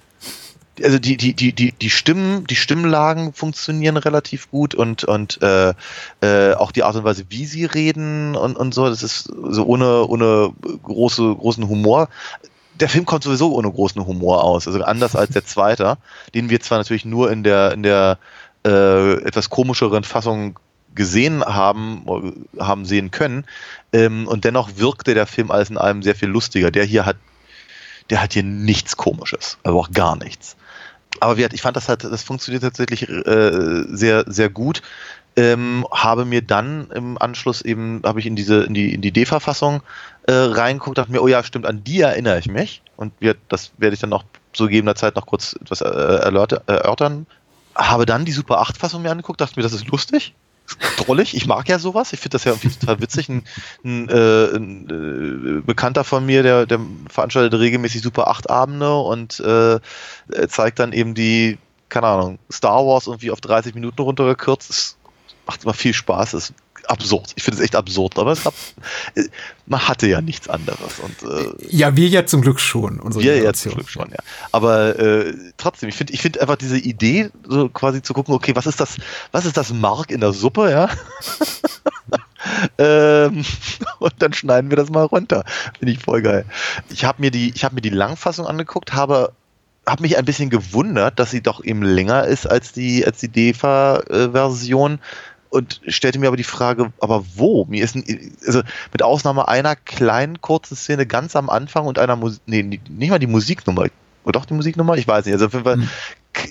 also 0.82 0.98
die, 0.98 1.16
die, 1.16 1.34
die, 1.34 1.52
die, 1.52 1.72
die 1.72 1.90
Stimmen, 1.90 2.46
die 2.46 2.56
Stimmlagen 2.56 3.32
funktionieren 3.32 3.96
relativ 3.96 4.50
gut 4.50 4.74
und, 4.74 5.04
und 5.04 5.40
äh, 5.42 5.74
äh, 6.20 6.54
auch 6.54 6.72
die 6.72 6.82
Art 6.82 6.96
und 6.96 7.04
Weise, 7.04 7.24
wie 7.28 7.46
sie 7.46 7.64
reden 7.64 8.36
und, 8.36 8.56
und 8.56 8.74
so, 8.74 8.88
das 8.88 9.02
ist 9.02 9.24
so 9.24 9.64
ohne, 9.64 10.06
ohne 10.06 10.52
große, 10.82 11.34
großen 11.34 11.68
Humor. 11.68 12.08
Der 12.74 12.88
Film 12.88 13.04
kommt 13.04 13.24
sowieso 13.24 13.54
ohne 13.54 13.70
großen 13.70 14.04
Humor 14.06 14.44
aus, 14.44 14.66
also 14.66 14.82
anders 14.82 15.16
als 15.16 15.32
der 15.32 15.44
zweite, 15.44 15.98
den 16.34 16.50
wir 16.50 16.60
zwar 16.60 16.78
natürlich 16.78 17.04
nur 17.04 17.30
in 17.30 17.42
der, 17.42 17.72
in 17.72 17.82
der 17.82 18.18
äh, 18.66 19.14
etwas 19.22 19.50
komischeren 19.50 20.04
Fassung 20.04 20.58
gesehen 20.94 21.44
haben, 21.44 22.46
haben 22.58 22.84
sehen 22.84 23.10
können. 23.10 23.44
Ähm, 23.92 24.26
und 24.26 24.44
dennoch 24.44 24.70
wirkte 24.76 25.14
der 25.14 25.26
Film 25.26 25.50
alles 25.50 25.70
in 25.70 25.78
allem 25.78 26.02
sehr 26.02 26.16
viel 26.16 26.28
lustiger. 26.28 26.70
Der 26.70 26.84
hier 26.84 27.06
hat, 27.06 27.16
der 28.10 28.20
hat 28.20 28.32
hier 28.32 28.42
nichts 28.42 28.96
Komisches, 28.96 29.58
also 29.62 29.78
auch 29.78 29.92
gar 29.92 30.16
nichts 30.16 30.56
aber 31.20 31.36
wie, 31.36 31.46
ich 31.52 31.62
fand 31.62 31.76
das 31.76 31.88
halt, 31.88 32.04
das 32.04 32.22
funktioniert 32.22 32.62
tatsächlich 32.62 33.08
äh, 33.08 33.84
sehr, 33.88 34.24
sehr 34.26 34.48
gut. 34.48 34.82
Ähm, 35.36 35.86
habe 35.92 36.24
mir 36.24 36.42
dann 36.42 36.90
im 36.90 37.16
Anschluss 37.16 37.62
eben, 37.62 38.02
habe 38.04 38.18
ich 38.18 38.26
in 38.26 38.34
diese, 38.34 38.64
in 38.64 38.74
die, 38.74 38.92
in 38.92 39.00
die 39.00 39.12
D-Verfassung 39.12 39.82
äh, 40.26 40.32
reingeguckt, 40.32 40.98
dachte 40.98 41.12
mir, 41.12 41.22
oh 41.22 41.28
ja, 41.28 41.42
stimmt, 41.44 41.66
an 41.66 41.84
die 41.84 42.00
erinnere 42.00 42.38
ich 42.38 42.48
mich. 42.48 42.82
Und 42.96 43.12
wir, 43.20 43.36
das 43.48 43.70
werde 43.78 43.94
ich 43.94 44.00
dann 44.00 44.10
noch 44.10 44.24
zu 44.52 44.64
gegebener 44.64 44.96
Zeit 44.96 45.14
noch 45.14 45.26
kurz 45.26 45.54
etwas 45.60 45.80
äh, 45.82 45.86
erörtern. 45.86 47.26
Habe 47.76 48.06
dann 48.06 48.24
die 48.24 48.32
Super 48.32 48.60
8-Fassung 48.60 49.02
mir 49.02 49.10
angeguckt, 49.10 49.40
dachte 49.40 49.54
mir, 49.56 49.62
das 49.62 49.72
ist 49.72 49.86
lustig 49.86 50.34
drollig. 50.96 51.34
Ich 51.34 51.46
mag 51.46 51.68
ja 51.68 51.78
sowas. 51.78 52.12
Ich 52.12 52.20
finde 52.20 52.34
das 52.34 52.44
ja 52.44 52.52
irgendwie 52.52 52.76
total 52.78 53.00
witzig. 53.00 53.28
Ein, 53.28 53.44
ein, 53.84 54.08
äh, 54.08 54.56
ein 54.56 55.58
äh, 55.58 55.60
Bekannter 55.62 56.04
von 56.04 56.24
mir, 56.24 56.42
der, 56.42 56.66
der 56.66 56.80
veranstaltet 57.08 57.58
regelmäßig 57.58 58.02
Super 58.02 58.28
8 58.28 58.50
Abende 58.50 58.94
und 58.96 59.40
äh, 59.40 59.80
zeigt 60.48 60.78
dann 60.78 60.92
eben 60.92 61.14
die, 61.14 61.58
keine 61.88 62.06
Ahnung, 62.06 62.38
Star 62.50 62.86
Wars 62.86 63.06
irgendwie 63.06 63.30
auf 63.30 63.40
30 63.40 63.74
Minuten 63.74 64.02
runtergekürzt. 64.02 64.70
Das 64.70 64.96
macht 65.46 65.64
immer 65.64 65.74
viel 65.74 65.94
Spaß. 65.94 66.32
Das 66.32 66.52
absurd. 66.90 67.32
Ich 67.36 67.42
finde 67.42 67.58
es 67.58 67.64
echt 67.64 67.76
absurd, 67.76 68.18
aber 68.18 68.32
es 68.32 68.44
gab, 68.44 68.54
äh, 69.14 69.24
man 69.66 69.86
hatte 69.86 70.06
ja 70.06 70.20
nichts 70.20 70.48
anderes. 70.48 70.98
Und, 70.98 71.22
äh, 71.22 71.66
ja, 71.68 71.96
wir 71.96 72.08
ja 72.08 72.26
zum 72.26 72.42
Glück 72.42 72.60
schon. 72.60 73.00
Unsere 73.00 73.24
wir 73.24 73.42
ja 73.42 73.52
zum 73.52 73.72
Glück 73.72 73.88
schon, 73.88 74.10
ja. 74.10 74.18
Aber 74.52 74.98
äh, 74.98 75.34
trotzdem, 75.56 75.88
ich 75.88 75.94
finde 75.94 76.12
ich 76.12 76.20
find 76.20 76.40
einfach 76.40 76.56
diese 76.56 76.78
Idee, 76.78 77.30
so 77.48 77.68
quasi 77.68 78.02
zu 78.02 78.12
gucken, 78.12 78.34
okay, 78.34 78.54
was 78.54 78.66
ist 78.66 78.80
das, 78.80 78.96
was 79.32 79.46
ist 79.46 79.56
das 79.56 79.72
Mark 79.72 80.10
in 80.10 80.20
der 80.20 80.32
Suppe, 80.32 80.70
ja? 80.70 80.90
ähm, 82.78 83.44
und 83.98 84.14
dann 84.18 84.32
schneiden 84.32 84.70
wir 84.70 84.76
das 84.76 84.90
mal 84.90 85.04
runter. 85.04 85.44
Finde 85.78 85.92
ich 85.92 86.00
voll 86.00 86.22
geil. 86.22 86.44
Ich 86.90 87.04
habe 87.04 87.20
mir 87.20 87.30
die, 87.30 87.52
ich 87.54 87.64
habe 87.64 87.74
mir 87.74 87.80
die 87.80 87.90
Langfassung 87.90 88.46
angeguckt, 88.46 88.92
habe 88.92 89.32
habe 89.86 90.02
mich 90.02 90.16
ein 90.16 90.24
bisschen 90.24 90.50
gewundert, 90.50 91.18
dass 91.18 91.30
sie 91.30 91.42
doch 91.42 91.64
eben 91.64 91.82
länger 91.82 92.24
ist 92.24 92.46
als 92.46 92.72
die 92.72 93.04
als 93.04 93.18
die 93.18 93.28
DEFA-Version 93.28 95.00
und 95.50 95.80
stellte 95.86 96.18
mir 96.18 96.28
aber 96.28 96.36
die 96.36 96.44
Frage, 96.44 96.92
aber 97.00 97.24
wo? 97.34 97.66
Mir 97.66 97.84
ist 97.84 97.96
ein, 97.96 98.36
also 98.46 98.62
mit 98.92 99.02
Ausnahme 99.02 99.48
einer 99.48 99.76
kleinen 99.76 100.40
kurzen 100.40 100.76
Szene 100.76 101.06
ganz 101.06 101.36
am 101.36 101.50
Anfang 101.50 101.86
und 101.86 101.98
einer 101.98 102.16
Musik, 102.16 102.40
nee, 102.46 102.62
nicht 102.62 103.10
mal 103.10 103.18
die 103.18 103.26
Musiknummer, 103.26 103.86
oder 104.24 104.38
doch 104.38 104.46
die 104.46 104.54
Musiknummer? 104.54 104.96
Ich 104.96 105.08
weiß 105.08 105.24
nicht. 105.24 105.34
Also 105.34 105.46
auf 105.46 105.52
jeden 105.52 105.64
Fall 105.64 105.76
mhm. 105.78 105.88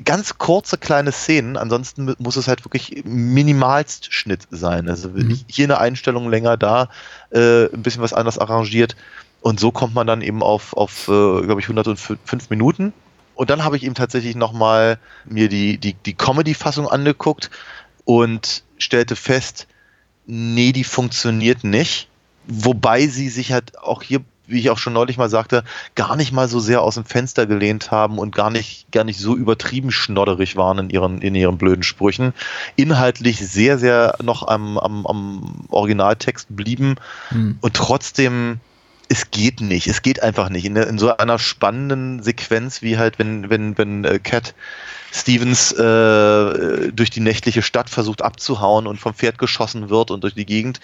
ganz 0.03 0.37
kurze 0.37 0.77
kleine 0.77 1.11
Szenen, 1.11 1.55
ansonsten 1.55 2.13
muss 2.19 2.35
es 2.35 2.47
halt 2.47 2.65
wirklich 2.65 3.03
minimalst 3.05 4.13
Schnitt 4.13 4.47
sein. 4.51 4.89
Also 4.89 5.09
mhm. 5.09 5.39
hier 5.47 5.65
eine 5.65 5.79
Einstellung 5.79 6.29
länger, 6.29 6.57
da 6.57 6.89
äh, 7.31 7.65
ein 7.65 7.81
bisschen 7.83 8.01
was 8.01 8.13
anders 8.13 8.37
arrangiert. 8.37 8.95
Und 9.41 9.59
so 9.59 9.71
kommt 9.71 9.93
man 9.93 10.05
dann 10.05 10.21
eben 10.21 10.43
auf, 10.43 10.73
auf 10.75 11.07
äh, 11.07 11.41
glaube 11.41 11.61
ich, 11.61 11.69
105 11.69 12.49
Minuten. 12.49 12.91
Und 13.35 13.49
dann 13.49 13.63
habe 13.63 13.77
ich 13.77 13.83
eben 13.83 13.95
tatsächlich 13.95 14.35
nochmal 14.35 14.99
mir 15.23 15.47
die, 15.47 15.77
die, 15.77 15.93
die 15.93 16.13
Comedy-Fassung 16.13 16.89
angeguckt 16.89 17.49
und 18.03 18.63
stellte 18.79 19.15
fest, 19.15 19.67
nee, 20.25 20.71
die 20.71 20.83
funktioniert 20.83 21.63
nicht. 21.63 22.07
Wobei 22.47 23.05
sie 23.07 23.29
sich 23.29 23.51
halt 23.51 23.77
auch 23.77 24.01
hier 24.01 24.21
wie 24.49 24.59
ich 24.59 24.69
auch 24.69 24.77
schon 24.77 24.93
neulich 24.93 25.17
mal 25.17 25.29
sagte, 25.29 25.63
gar 25.95 26.15
nicht 26.15 26.31
mal 26.31 26.47
so 26.49 26.59
sehr 26.59 26.81
aus 26.81 26.95
dem 26.95 27.05
Fenster 27.05 27.45
gelehnt 27.45 27.91
haben 27.91 28.17
und 28.17 28.35
gar 28.35 28.49
nicht, 28.49 28.91
gar 28.91 29.03
nicht 29.03 29.19
so 29.19 29.35
übertrieben 29.35 29.91
schnodderig 29.91 30.55
waren 30.55 30.79
in 30.79 30.89
ihren, 30.89 31.21
in 31.21 31.35
ihren 31.35 31.57
blöden 31.57 31.83
Sprüchen. 31.83 32.33
Inhaltlich 32.75 33.37
sehr, 33.37 33.77
sehr 33.77 34.15
noch 34.21 34.47
am, 34.47 34.77
am, 34.77 35.05
am 35.05 35.65
Originaltext 35.69 36.47
blieben 36.49 36.95
hm. 37.29 37.59
und 37.61 37.75
trotzdem 37.75 38.59
es 39.09 39.31
geht 39.31 39.59
nicht, 39.59 39.87
es 39.87 40.03
geht 40.03 40.21
einfach 40.21 40.49
nicht. 40.49 40.65
In, 40.65 40.75
in, 40.75 40.99
so 40.99 41.17
einer 41.17 41.39
spannenden 41.39 42.21
Sequenz 42.21 42.83
wie 42.83 42.97
halt, 42.97 43.17
wenn, 43.17 43.49
wenn, 43.49 43.77
wenn 43.77 44.05
äh, 44.05 44.19
Cat 44.19 44.53
Stevens 45.11 45.71
äh, 45.71 46.91
durch 46.91 47.09
die 47.09 47.19
nächtliche 47.19 47.63
Stadt 47.63 47.89
versucht 47.89 48.21
abzuhauen 48.21 48.85
und 48.85 48.99
vom 48.99 49.15
Pferd 49.15 49.39
geschossen 49.39 49.89
wird 49.89 50.11
und 50.11 50.23
durch 50.23 50.35
die 50.35 50.45
Gegend 50.45 50.79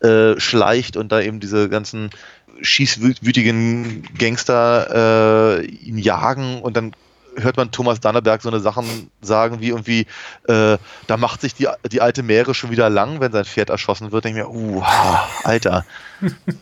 äh, 0.00 0.38
schleicht 0.40 0.96
und 0.96 1.12
da 1.12 1.20
eben 1.20 1.38
diese 1.38 1.68
ganzen 1.68 2.10
schießwütigen 2.60 4.02
Gangster 4.18 5.60
äh, 5.60 5.66
ihn 5.66 5.98
jagen 5.98 6.60
und 6.60 6.76
dann 6.76 6.92
hört 7.40 7.56
man 7.56 7.70
Thomas 7.70 8.00
Danneberg 8.00 8.42
so 8.42 8.48
eine 8.48 8.60
Sachen 8.60 9.10
sagen 9.20 9.60
wie 9.60 9.68
irgendwie, 9.68 10.06
äh, 10.46 10.78
da 11.06 11.16
macht 11.16 11.40
sich 11.40 11.54
die, 11.54 11.68
die 11.90 12.00
alte 12.00 12.22
Meere 12.22 12.54
schon 12.54 12.70
wieder 12.70 12.90
lang, 12.90 13.20
wenn 13.20 13.32
sein 13.32 13.44
Pferd 13.44 13.70
erschossen 13.70 14.12
wird. 14.12 14.24
Denke 14.24 14.40
ich 14.40 14.46
mir, 14.46 14.52
uh, 14.52 14.82
Alter, 15.44 15.84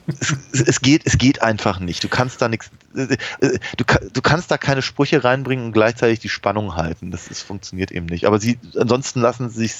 es, 0.06 0.34
es, 0.52 0.80
geht, 0.80 1.02
es 1.04 1.18
geht 1.18 1.42
einfach 1.42 1.80
nicht. 1.80 2.02
Du 2.04 2.08
kannst 2.08 2.40
da 2.42 2.48
nichts, 2.48 2.70
du, 2.92 3.84
du 4.12 4.22
kannst 4.22 4.50
da 4.50 4.58
keine 4.58 4.82
Sprüche 4.82 5.24
reinbringen 5.24 5.66
und 5.66 5.72
gleichzeitig 5.72 6.20
die 6.20 6.28
Spannung 6.28 6.76
halten. 6.76 7.10
Das, 7.10 7.28
das 7.28 7.42
funktioniert 7.42 7.90
eben 7.90 8.06
nicht. 8.06 8.26
Aber 8.26 8.38
sie, 8.38 8.58
ansonsten 8.78 9.20
lassen 9.20 9.50
sie 9.50 9.66
sich 9.66 9.74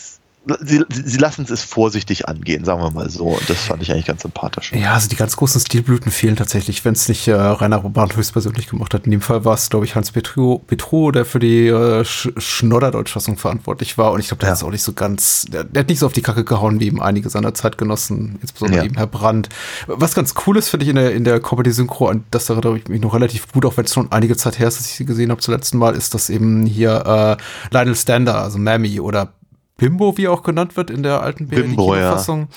sie, 0.61 0.85
sie 0.89 1.19
lassen 1.19 1.47
es 1.51 1.63
vorsichtig 1.63 2.29
angehen, 2.29 2.65
sagen 2.65 2.81
wir 2.81 2.91
mal 2.91 3.11
so. 3.11 3.25
Und 3.25 3.51
das 3.51 3.59
fand 3.65 3.83
ich 3.83 3.91
eigentlich 3.91 4.07
ganz 4.07 4.23
sympathisch. 4.23 4.73
Ja, 4.73 4.95
also 4.95 5.09
die 5.09 5.17
ganz 5.17 5.37
großen 5.37 5.61
Stilblüten 5.61 6.13
fehlen 6.13 6.37
tatsächlich, 6.37 6.85
wenn 6.85 6.95
es 6.95 7.09
nicht 7.09 7.27
äh, 7.27 7.35
Rainer 7.35 7.81
Brand 7.81 8.17
höchstpersönlich 8.17 8.69
gemacht 8.69 8.95
hat. 8.95 9.07
In 9.07 9.11
dem 9.11 9.21
Fall 9.21 9.45
war 9.45 9.55
es, 9.55 9.69
glaube 9.71 9.85
ich, 9.85 9.97
Hans 9.97 10.13
Petro, 10.13 10.63
Petro 10.67 11.11
der 11.11 11.25
für 11.25 11.39
die 11.39 11.67
äh, 11.67 12.05
Sch 12.05 12.31
Schnodderdeutschfassung 12.37 13.37
verantwortlich 13.37 13.99
war. 13.99 14.13
Und 14.13 14.21
ich 14.21 14.29
glaube, 14.29 14.41
der 14.41 14.51
ja. 14.51 14.55
ist 14.55 14.63
auch 14.63 14.71
nicht 14.71 14.83
so 14.83 14.93
ganz, 14.93 15.47
der, 15.47 15.65
der, 15.65 15.81
hat 15.81 15.89
nicht 15.89 15.99
so 15.99 16.07
auf 16.07 16.13
die 16.13 16.23
Kacke 16.23 16.45
gehauen 16.45 16.79
wie 16.81 16.87
eben 16.87 17.03
einige 17.03 17.29
seiner 17.29 17.55
Zeitgenossen, 17.55 18.39
insbesondere 18.41 18.81
ja. 18.81 18.87
eben 18.87 18.97
Herr 18.97 19.09
Brandt. 19.09 19.49
Was 19.87 20.15
ganz 20.15 20.35
cool 20.47 20.57
ist, 20.57 20.69
finde 20.69 20.85
ich, 20.85 20.91
in 20.91 20.97
der, 20.97 21.13
in 21.13 21.25
der 21.25 21.41
Comedy-Synchro, 21.41 22.09
und 22.09 22.25
das 22.31 22.49
erinnere 22.49 22.79
ich 22.79 22.89
mich 22.89 23.01
noch 23.01 23.15
relativ 23.15 23.53
gut, 23.53 23.65
auch 23.67 23.77
wenn 23.77 23.85
es 23.85 23.95
schon 23.95 24.13
einige 24.13 24.37
Zeit 24.37 24.59
her 24.59 24.69
ist, 24.69 24.79
dass 24.79 24.87
ich 24.87 24.95
sie 24.95 25.05
gesehen 25.05 25.31
habe 25.31 25.41
zum 25.41 25.55
letzten 25.55 25.79
Mal, 25.79 25.95
ist, 25.95 26.15
dass 26.15 26.31
eben 26.31 26.67
hier 26.67 27.39
äh, 27.41 27.75
Lionel 27.75 27.97
Stander, 27.97 28.43
also 28.43 28.59
Mammy 28.59 29.01
oder 29.01 29.33
Bimbo, 29.77 30.17
wie 30.17 30.29
auch 30.29 30.43
genannt 30.43 30.77
wird 30.77 30.91
in 30.91 31.03
der 31.03 31.23
alten 31.23 31.49
BRD-Kinofassung, 31.49 32.49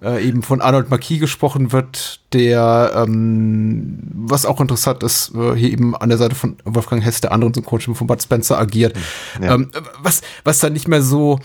ja. 0.00 0.14
äh, 0.14 0.26
eben 0.26 0.42
von 0.42 0.60
Arnold 0.60 0.90
Marquis 0.90 1.20
gesprochen 1.20 1.72
wird, 1.72 2.20
der, 2.32 2.92
ähm, 2.94 3.98
was 4.14 4.46
auch 4.46 4.60
interessant 4.60 5.02
ist, 5.02 5.34
äh, 5.34 5.54
hier 5.54 5.70
eben 5.70 5.94
an 5.94 6.08
der 6.08 6.18
Seite 6.18 6.34
von 6.34 6.56
Wolfgang 6.64 7.04
Hess, 7.04 7.20
der 7.20 7.32
anderen 7.32 7.52
Synchronstimme 7.52 7.94
von 7.94 8.06
Bud 8.06 8.22
Spencer 8.22 8.58
agiert. 8.58 8.96
Ja. 9.40 9.54
Ähm, 9.54 9.70
was, 10.00 10.22
was 10.44 10.60
dann 10.60 10.72
nicht 10.72 10.88
mehr 10.88 11.02
so 11.02 11.38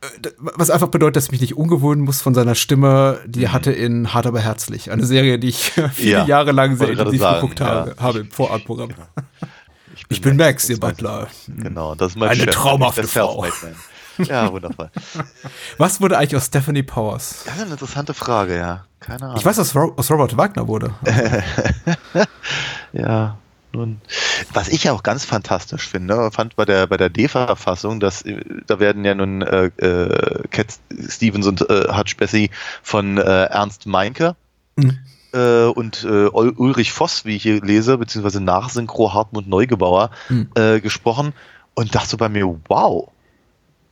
äh, 0.00 0.06
was 0.38 0.70
einfach 0.70 0.88
bedeutet, 0.88 1.16
dass 1.16 1.24
ich 1.26 1.32
mich 1.32 1.40
nicht 1.40 1.56
ungewöhnen 1.56 2.04
muss 2.04 2.22
von 2.22 2.32
seiner 2.32 2.54
Stimme, 2.54 3.18
die 3.26 3.42
er 3.42 3.48
mhm. 3.48 3.52
hatte 3.54 3.72
in 3.72 4.14
Hart 4.14 4.26
aber 4.26 4.40
herzlich. 4.40 4.92
Eine 4.92 5.04
Serie, 5.04 5.40
die 5.40 5.48
ich 5.48 5.72
viele 5.92 6.10
ja, 6.10 6.24
Jahre 6.24 6.52
lang 6.52 6.76
sehr 6.76 6.90
intensiv 6.90 7.20
geguckt 7.20 7.60
habe, 7.60 7.94
ja. 7.96 8.02
habe 8.02 8.20
im 8.20 8.30
Vorabprogramm. 8.30 8.90
Ich 9.96 10.06
bin, 10.06 10.14
ich 10.16 10.22
bin 10.22 10.36
Max, 10.36 10.48
Max, 10.48 10.68
ihr 10.70 10.78
Butler. 10.78 11.26
Genau, 11.48 11.96
das 11.96 12.12
ist 12.12 12.18
mein 12.18 12.28
Eine 12.28 12.44
Chef, 12.44 12.54
traumhafte 12.54 13.02
Frau. 13.08 13.44
Ja, 14.28 14.52
wundervoll. 14.52 14.90
Was 15.78 16.00
wurde 16.00 16.18
eigentlich 16.18 16.36
aus 16.36 16.46
Stephanie 16.46 16.82
Powers? 16.82 17.44
Ja, 17.46 17.52
eine 17.62 17.72
interessante 17.72 18.14
Frage, 18.14 18.56
ja. 18.56 18.84
Keine 19.00 19.22
Ahnung. 19.22 19.36
Ich 19.38 19.44
weiß, 19.44 19.58
was 19.58 19.76
aus 19.76 20.10
Robert 20.10 20.36
Wagner 20.36 20.66
wurde. 20.66 20.92
ja, 22.92 23.38
nun. 23.72 24.00
Was 24.52 24.68
ich 24.68 24.84
ja 24.84 24.92
auch 24.92 25.02
ganz 25.02 25.24
fantastisch 25.24 25.86
finde, 25.86 26.30
fand 26.32 26.56
bei 26.56 26.64
der 26.64 26.86
bei 26.86 26.96
der 26.96 27.10
DEFA-Fassung, 27.10 28.00
dass 28.00 28.24
da 28.66 28.80
werden 28.80 29.04
ja 29.04 29.14
nun 29.14 29.42
äh, 29.42 29.66
äh, 29.66 30.48
Cat 30.48 30.78
Stevens 31.08 31.46
und 31.46 31.68
äh, 31.68 31.86
Hutch 31.94 32.16
Bessie 32.16 32.50
von 32.82 33.18
äh, 33.18 33.44
Ernst 33.44 33.86
Meinke 33.86 34.36
mhm. 34.76 34.98
äh, 35.32 35.64
und 35.66 36.04
äh, 36.04 36.28
Ulrich 36.28 36.92
Voss, 36.92 37.24
wie 37.24 37.36
ich 37.36 37.42
hier 37.42 37.60
lese, 37.60 37.98
beziehungsweise 37.98 38.40
Nachsynchro 38.40 39.14
Hartmut 39.14 39.46
Neugebauer 39.46 40.10
mhm. 40.28 40.48
äh, 40.56 40.80
gesprochen 40.80 41.34
und 41.74 41.94
dachte 41.94 42.08
so 42.08 42.16
bei 42.16 42.28
mir, 42.28 42.58
wow, 42.68 43.10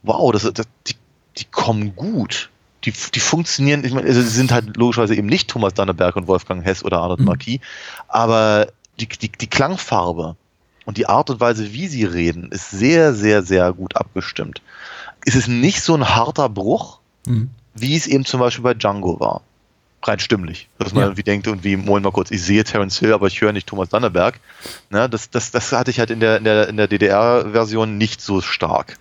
wow, 0.06 0.32
das, 0.32 0.42
das, 0.42 0.66
die, 0.86 0.94
die 1.38 1.44
kommen 1.44 1.94
gut. 1.96 2.50
Die, 2.84 2.92
die 3.14 3.20
funktionieren, 3.20 3.84
ich 3.84 3.92
meine, 3.92 4.06
also 4.06 4.22
sie 4.22 4.28
sind 4.28 4.52
halt 4.52 4.76
logischerweise 4.76 5.16
eben 5.16 5.26
nicht 5.26 5.48
Thomas 5.48 5.74
Danneberg 5.74 6.14
und 6.14 6.28
Wolfgang 6.28 6.64
Hess 6.64 6.84
oder 6.84 7.00
Arnold 7.00 7.20
mhm. 7.20 7.26
Marquis, 7.26 7.60
aber 8.06 8.68
die, 9.00 9.08
die, 9.08 9.28
die 9.28 9.46
Klangfarbe 9.48 10.36
und 10.84 10.96
die 10.96 11.06
Art 11.06 11.28
und 11.30 11.40
Weise, 11.40 11.72
wie 11.72 11.88
sie 11.88 12.04
reden, 12.04 12.50
ist 12.52 12.70
sehr, 12.70 13.12
sehr, 13.12 13.42
sehr 13.42 13.72
gut 13.72 13.96
abgestimmt. 13.96 14.62
Es 15.24 15.34
ist 15.34 15.48
nicht 15.48 15.82
so 15.82 15.94
ein 15.94 16.08
harter 16.14 16.48
Bruch, 16.48 17.00
mhm. 17.26 17.50
wie 17.74 17.96
es 17.96 18.06
eben 18.06 18.24
zum 18.24 18.40
Beispiel 18.40 18.62
bei 18.62 18.74
Django 18.74 19.18
war. 19.18 19.42
Rein 20.02 20.20
stimmlich. 20.20 20.68
Dass 20.78 20.92
man 20.92 21.00
ja. 21.00 21.06
irgendwie 21.08 21.24
denkt, 21.24 21.48
und 21.48 21.64
wie, 21.64 21.76
mal 21.76 22.00
kurz, 22.12 22.30
ich 22.30 22.42
sehe 22.42 22.62
Terence 22.62 23.00
Hill, 23.00 23.12
aber 23.12 23.26
ich 23.26 23.40
höre 23.40 23.52
nicht 23.52 23.66
Thomas 23.66 23.88
Danneberg. 23.88 24.38
Ne, 24.90 25.08
das, 25.08 25.30
das, 25.30 25.50
das 25.50 25.72
hatte 25.72 25.90
ich 25.90 25.98
halt 25.98 26.10
in 26.10 26.20
der, 26.20 26.36
in 26.36 26.44
der, 26.44 26.68
in 26.68 26.76
der 26.76 26.86
DDR-Version 26.86 27.98
nicht 27.98 28.20
so 28.20 28.40
stark. 28.40 28.98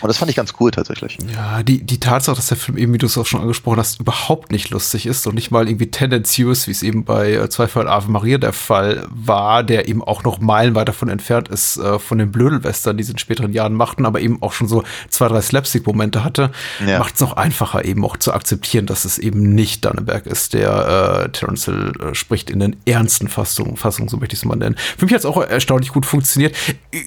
Und 0.00 0.08
das 0.08 0.18
fand 0.18 0.30
ich 0.30 0.36
ganz 0.36 0.54
cool 0.60 0.70
tatsächlich. 0.70 1.18
Ja, 1.34 1.62
die, 1.62 1.84
die 1.84 2.00
Tatsache, 2.00 2.36
dass 2.36 2.46
der 2.46 2.56
Film 2.56 2.78
eben, 2.78 2.92
wie 2.92 2.98
du 2.98 3.06
es 3.06 3.18
auch 3.18 3.26
schon 3.26 3.40
angesprochen 3.40 3.78
hast, 3.78 4.00
überhaupt 4.00 4.52
nicht 4.52 4.70
lustig 4.70 5.06
ist 5.06 5.26
und 5.26 5.34
nicht 5.34 5.50
mal 5.50 5.68
irgendwie 5.68 5.90
tendenziös, 5.90 6.66
wie 6.66 6.72
es 6.72 6.82
eben 6.82 7.04
bei 7.04 7.32
äh, 7.32 7.48
Zweifel 7.48 7.88
Ave 7.88 8.10
Maria 8.10 8.38
der 8.38 8.52
Fall 8.52 9.06
war, 9.10 9.62
der 9.62 9.88
eben 9.88 10.02
auch 10.02 10.24
noch 10.24 10.40
meilenweit 10.40 10.88
davon 10.88 11.08
entfernt 11.08 11.48
ist, 11.48 11.76
äh, 11.78 11.98
von 11.98 12.18
den 12.18 12.30
Blödelwestern, 12.30 12.96
die 12.96 13.04
sie 13.04 13.12
in 13.12 13.18
späteren 13.18 13.52
Jahren 13.52 13.74
machten, 13.74 14.06
aber 14.06 14.20
eben 14.20 14.42
auch 14.42 14.52
schon 14.52 14.68
so 14.68 14.84
zwei, 15.08 15.28
drei 15.28 15.40
Slapstick-Momente 15.40 16.24
hatte, 16.24 16.50
ja. 16.86 16.98
macht 16.98 17.14
es 17.14 17.20
noch 17.20 17.34
einfacher, 17.34 17.84
eben 17.84 18.04
auch 18.04 18.16
zu 18.16 18.32
akzeptieren, 18.32 18.86
dass 18.86 19.04
es 19.04 19.18
eben 19.18 19.54
nicht 19.54 19.84
Danneberg 19.84 20.26
ist, 20.26 20.54
der 20.54 21.24
äh, 21.24 21.28
Terence 21.30 21.64
Hill 21.64 21.92
äh, 22.00 22.14
spricht 22.14 22.50
in 22.50 22.60
den 22.60 22.76
ernsten 22.84 23.28
Fassungen, 23.28 23.76
Fassungen, 23.76 24.08
so 24.08 24.16
möchte 24.16 24.34
ich 24.34 24.40
es 24.40 24.44
mal 24.44 24.56
nennen. 24.56 24.76
Für 24.96 25.04
mich 25.06 25.14
hat 25.14 25.20
es 25.20 25.26
auch 25.26 25.42
erstaunlich 25.42 25.92
gut 25.92 26.06
funktioniert. 26.06 26.54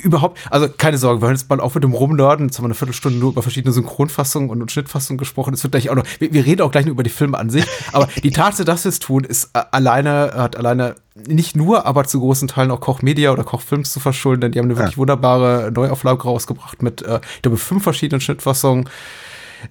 Überhaupt, 0.04 0.40
also 0.50 0.68
keine 0.70 0.98
Sorge, 0.98 1.22
wir 1.22 1.28
hören 1.28 1.36
jetzt 1.36 1.50
mal 1.50 1.60
auf 1.60 1.76
mit 1.76 1.84
dem 1.84 1.94
Rumnörden, 1.94 2.50
haben 2.62 2.66
wir 2.66 2.74
eine 2.74 2.76
Viertelstunde 2.76 3.18
nur 3.18 3.32
über 3.32 3.42
verschiedene 3.42 3.74
Synchronfassungen 3.74 4.50
und, 4.50 4.72
Schnittfassungen 4.72 5.18
gesprochen. 5.18 5.54
Es 5.54 5.64
wird 5.64 5.72
gleich 5.72 5.90
auch 5.90 5.96
noch, 5.96 6.06
wir, 6.20 6.32
wir, 6.34 6.46
reden 6.46 6.62
auch 6.62 6.72
gleich 6.72 6.86
nur 6.86 6.94
über 6.94 7.04
die 7.04 7.10
Filme 7.10 7.38
an 7.38 7.50
sich, 7.50 7.66
aber 7.92 8.08
die 8.24 8.32
Tatsache, 8.32 8.66
dass 8.66 8.86
wir 8.86 8.90
es 8.90 9.00
tun, 9.00 9.24
ist 9.24 9.50
äh, 9.54 9.64
alleine, 9.72 10.34
hat 10.36 10.56
alleine 10.56 10.96
nicht 11.16 11.56
nur, 11.56 11.86
aber 11.86 12.06
zu 12.06 12.20
großen 12.20 12.48
Teilen 12.48 12.72
auch 12.72 12.80
Koch 12.80 13.02
Media 13.02 13.32
oder 13.32 13.44
Koch 13.44 13.62
Films 13.62 13.92
zu 13.92 14.00
verschulden, 14.00 14.42
denn 14.42 14.52
die 14.52 14.60
haben 14.60 14.68
eine 14.68 14.78
wirklich 14.78 14.98
wunderbare 14.98 15.72
Neuauflage 15.74 16.24
rausgebracht 16.24 16.82
mit, 16.82 17.02
äh, 17.02 17.20
ich 17.36 17.42
glaube, 17.42 17.58
fünf 17.58 17.84
verschiedenen 17.84 18.22
Schnittfassungen 18.22 18.90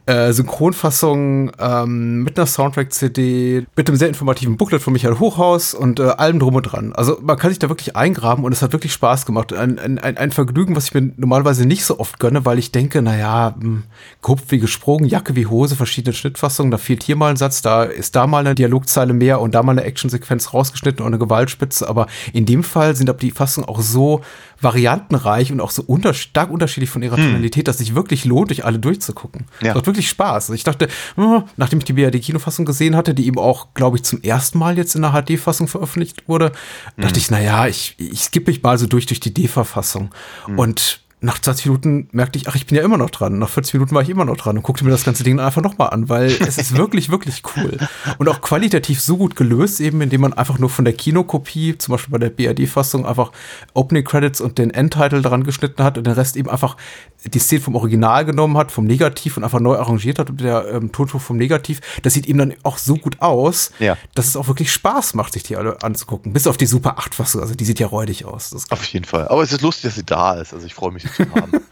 äh, 0.06 0.32
Synchronfassung 0.32 1.52
ähm, 1.58 2.22
mit 2.22 2.38
einer 2.38 2.46
Soundtrack-CD, 2.46 3.66
mit 3.76 3.88
einem 3.88 3.96
sehr 3.96 4.08
informativen 4.08 4.56
Booklet 4.56 4.82
von 4.82 4.92
Michael 4.92 5.18
Hochhaus 5.18 5.74
und 5.74 6.00
äh, 6.00 6.04
allem 6.04 6.38
drum 6.38 6.54
und 6.54 6.62
dran. 6.62 6.92
Also 6.92 7.18
man 7.22 7.36
kann 7.38 7.50
sich 7.50 7.58
da 7.58 7.68
wirklich 7.68 7.96
eingraben 7.96 8.44
und 8.44 8.52
es 8.52 8.62
hat 8.62 8.72
wirklich 8.72 8.92
Spaß 8.92 9.26
gemacht. 9.26 9.52
Ein, 9.52 9.78
ein, 9.78 9.98
ein 9.98 10.32
Vergnügen, 10.32 10.76
was 10.76 10.86
ich 10.86 10.94
mir 10.94 11.12
normalerweise 11.16 11.66
nicht 11.66 11.84
so 11.84 11.98
oft 11.98 12.18
gönne, 12.18 12.44
weil 12.44 12.58
ich 12.58 12.72
denke, 12.72 13.02
naja, 13.02 13.54
hm, 13.58 13.84
Kopf 14.20 14.42
wie 14.48 14.58
gesprungen, 14.58 15.08
Jacke 15.08 15.36
wie 15.36 15.46
Hose, 15.46 15.76
verschiedene 15.76 16.12
Schnittfassungen, 16.12 16.70
da 16.70 16.78
fehlt 16.78 17.02
hier 17.02 17.16
mal 17.16 17.30
ein 17.30 17.36
Satz, 17.36 17.62
da 17.62 17.84
ist 17.84 18.16
da 18.16 18.26
mal 18.26 18.40
eine 18.40 18.54
Dialogzeile 18.54 19.12
mehr 19.12 19.40
und 19.40 19.54
da 19.54 19.62
mal 19.62 19.72
eine 19.72 19.84
Actionsequenz 19.84 20.52
rausgeschnitten 20.52 21.04
und 21.04 21.12
eine 21.12 21.18
Gewaltspitze. 21.18 21.88
Aber 21.88 22.06
in 22.32 22.46
dem 22.46 22.62
Fall 22.62 22.96
sind 22.96 23.08
aber 23.08 23.18
die 23.18 23.30
Fassungen 23.30 23.68
auch 23.68 23.80
so 23.80 24.22
variantenreich 24.60 25.52
und 25.52 25.60
auch 25.60 25.70
so 25.70 25.82
unter, 25.86 26.14
stark 26.14 26.50
unterschiedlich 26.50 26.90
von 26.90 27.02
ihrer 27.02 27.16
hm. 27.16 27.24
Tonalität, 27.24 27.68
dass 27.68 27.78
sich 27.78 27.94
wirklich 27.94 28.24
lohnt, 28.24 28.50
durch 28.50 28.64
alle 28.64 28.78
durchzugucken. 28.78 29.46
Ja. 29.62 29.74
Macht 29.80 29.86
wirklich 29.86 30.08
Spaß. 30.08 30.50
Ich 30.50 30.64
dachte, 30.64 30.88
hm, 31.16 31.44
nachdem 31.56 31.78
ich 31.78 31.84
die 31.84 31.92
BRD-Kinofassung 31.94 32.64
gesehen 32.64 32.96
hatte, 32.96 33.14
die 33.14 33.26
eben 33.26 33.38
auch, 33.38 33.68
glaube 33.74 33.96
ich, 33.96 34.02
zum 34.02 34.22
ersten 34.22 34.58
Mal 34.58 34.76
jetzt 34.76 34.94
in 34.94 35.02
der 35.02 35.12
HD-Fassung 35.12 35.68
veröffentlicht 35.68 36.28
wurde, 36.28 36.52
hm. 36.96 37.02
dachte 37.02 37.18
ich, 37.18 37.30
naja, 37.30 37.66
ich, 37.66 37.96
ich 37.98 38.20
skippe 38.20 38.50
mich 38.50 38.62
mal 38.62 38.78
so 38.78 38.86
durch 38.86 39.06
durch 39.06 39.20
die 39.20 39.34
D-Fassung. 39.34 40.10
Hm. 40.46 40.58
Und 40.58 41.00
nach 41.22 41.38
20 41.38 41.66
Minuten 41.66 42.08
merkte 42.12 42.38
ich, 42.38 42.48
ach, 42.48 42.54
ich 42.54 42.66
bin 42.66 42.76
ja 42.76 42.82
immer 42.82 42.96
noch 42.96 43.10
dran. 43.10 43.38
Nach 43.38 43.48
40 43.48 43.74
Minuten 43.74 43.94
war 43.94 44.02
ich 44.02 44.08
immer 44.08 44.24
noch 44.24 44.38
dran 44.38 44.56
und 44.56 44.62
guckte 44.62 44.84
mir 44.84 44.90
das 44.90 45.04
ganze 45.04 45.22
Ding 45.22 45.38
einfach 45.38 45.60
nochmal 45.60 45.90
an, 45.90 46.08
weil 46.08 46.26
es 46.40 46.56
ist 46.56 46.76
wirklich, 46.76 47.10
wirklich 47.10 47.42
cool. 47.56 47.76
Und 48.18 48.28
auch 48.28 48.40
qualitativ 48.40 49.00
so 49.00 49.18
gut 49.18 49.36
gelöst, 49.36 49.80
eben, 49.80 50.00
indem 50.00 50.22
man 50.22 50.32
einfach 50.32 50.58
nur 50.58 50.70
von 50.70 50.84
der 50.84 50.94
Kinokopie, 50.94 51.76
zum 51.76 51.92
Beispiel 51.92 52.12
bei 52.12 52.18
der 52.18 52.30
BRD-Fassung, 52.30 53.04
einfach 53.04 53.32
Opening 53.74 54.04
Credits 54.04 54.40
und 54.40 54.56
den 54.56 54.70
Endtitle 54.70 55.20
dran 55.20 55.44
geschnitten 55.44 55.82
hat 55.84 55.98
und 55.98 56.06
den 56.06 56.14
Rest 56.14 56.36
eben 56.36 56.48
einfach 56.48 56.76
die 57.24 57.38
Szene 57.38 57.60
vom 57.60 57.74
Original 57.74 58.24
genommen 58.24 58.56
hat, 58.56 58.72
vom 58.72 58.86
Negativ 58.86 59.36
und 59.36 59.44
einfach 59.44 59.60
neu 59.60 59.76
arrangiert 59.76 60.18
hat 60.18 60.30
und 60.30 60.40
der 60.40 60.66
ähm, 60.72 60.90
Toto 60.90 61.18
vom 61.18 61.36
Negativ. 61.36 61.80
Das 62.02 62.14
sieht 62.14 62.26
eben 62.26 62.38
dann 62.38 62.54
auch 62.62 62.78
so 62.78 62.94
gut 62.94 63.20
aus, 63.20 63.72
ja. 63.78 63.98
dass 64.14 64.26
es 64.26 64.36
auch 64.36 64.48
wirklich 64.48 64.72
Spaß 64.72 65.12
macht, 65.14 65.34
sich 65.34 65.42
die 65.42 65.56
alle 65.56 65.82
anzugucken. 65.82 66.32
Bis 66.32 66.46
auf 66.46 66.56
die 66.56 66.66
Super 66.66 66.98
8-Fassung, 66.98 67.42
also 67.42 67.54
die 67.54 67.64
sieht 67.64 67.78
ja 67.78 67.88
räudig 67.88 68.24
aus. 68.24 68.50
auf 68.70 68.84
jeden 68.84 69.04
Fall. 69.04 69.28
Aber 69.28 69.42
es 69.42 69.52
ist 69.52 69.60
lustig, 69.60 69.84
dass 69.84 69.96
sie 69.96 70.04
da 70.04 70.34
ist. 70.34 70.54
Also 70.54 70.64
ich 70.64 70.72
freue 70.74 70.92
mich 70.92 71.09
zu 71.14 71.30
haben. 71.34 71.52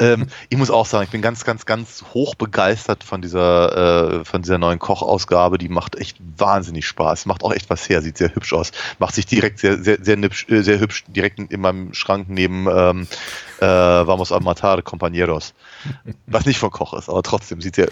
Ähm, 0.00 0.26
ich 0.48 0.56
muss 0.56 0.70
auch 0.70 0.86
sagen, 0.86 1.04
ich 1.04 1.10
bin 1.10 1.20
ganz, 1.20 1.44
ganz, 1.44 1.66
ganz 1.66 2.02
hoch 2.14 2.34
begeistert 2.34 3.04
von 3.04 3.20
dieser, 3.20 4.20
äh, 4.20 4.24
von 4.24 4.42
dieser 4.42 4.56
neuen 4.56 4.78
Kochausgabe. 4.78 5.58
Die 5.58 5.68
macht 5.68 5.96
echt 5.96 6.16
wahnsinnig 6.38 6.86
Spaß. 6.86 7.26
Macht 7.26 7.44
auch 7.44 7.52
echt 7.52 7.68
was 7.68 7.88
her, 7.88 8.00
sieht 8.00 8.16
sehr 8.16 8.34
hübsch 8.34 8.54
aus. 8.54 8.72
Macht 8.98 9.14
sich 9.14 9.26
direkt 9.26 9.58
sehr, 9.58 9.78
sehr, 9.78 9.98
sehr, 10.00 10.16
hübsch, 10.16 10.46
äh, 10.48 10.62
sehr 10.62 10.80
hübsch 10.80 11.04
direkt 11.08 11.38
in 11.38 11.60
meinem 11.60 11.92
Schrank 11.92 12.28
neben 12.30 12.66
ähm, 12.66 13.06
äh, 13.60 13.66
Vamos 13.66 14.32
a 14.32 14.40
matar 14.40 14.80
compañeros. 14.80 15.52
Was 16.26 16.46
nicht 16.46 16.58
von 16.58 16.70
Koch 16.70 16.94
ist, 16.94 17.10
aber 17.10 17.22
trotzdem 17.22 17.60
sieht 17.60 17.74
sehr. 17.74 17.88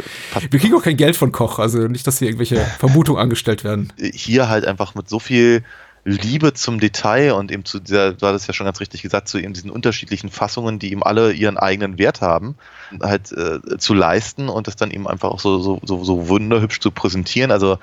Wir 0.50 0.58
kriegen 0.58 0.74
auch 0.74 0.82
kein 0.82 0.96
Geld 0.96 1.16
von 1.16 1.30
Koch, 1.30 1.58
also 1.58 1.78
nicht, 1.88 2.06
dass 2.06 2.18
hier 2.18 2.28
irgendwelche 2.28 2.56
Vermutungen 2.78 3.20
angestellt 3.20 3.64
werden. 3.64 3.92
Hier 3.98 4.48
halt 4.48 4.66
einfach 4.66 4.94
mit 4.94 5.10
so 5.10 5.18
viel 5.18 5.62
Liebe 6.08 6.54
zum 6.54 6.80
Detail 6.80 7.32
und 7.32 7.52
eben 7.52 7.64
zu 7.64 7.80
dieser, 7.80 8.12
du 8.12 8.26
hattest 8.26 8.48
ja 8.48 8.54
schon 8.54 8.64
ganz 8.64 8.80
richtig 8.80 9.02
gesagt, 9.02 9.28
zu 9.28 9.38
eben 9.38 9.52
diesen 9.52 9.70
unterschiedlichen 9.70 10.30
Fassungen, 10.30 10.78
die 10.78 10.90
eben 10.92 11.02
alle 11.02 11.32
ihren 11.32 11.58
eigenen 11.58 11.98
Wert 11.98 12.20
haben, 12.20 12.56
halt 13.02 13.30
äh, 13.32 13.78
zu 13.78 13.94
leisten 13.94 14.48
und 14.48 14.66
das 14.66 14.76
dann 14.76 14.90
eben 14.90 15.06
einfach 15.06 15.30
auch 15.30 15.40
so, 15.40 15.58
so, 15.60 15.80
so, 15.84 16.04
so 16.04 16.28
wunderhübsch 16.28 16.80
zu 16.80 16.90
präsentieren. 16.90 17.50
Also 17.50 17.78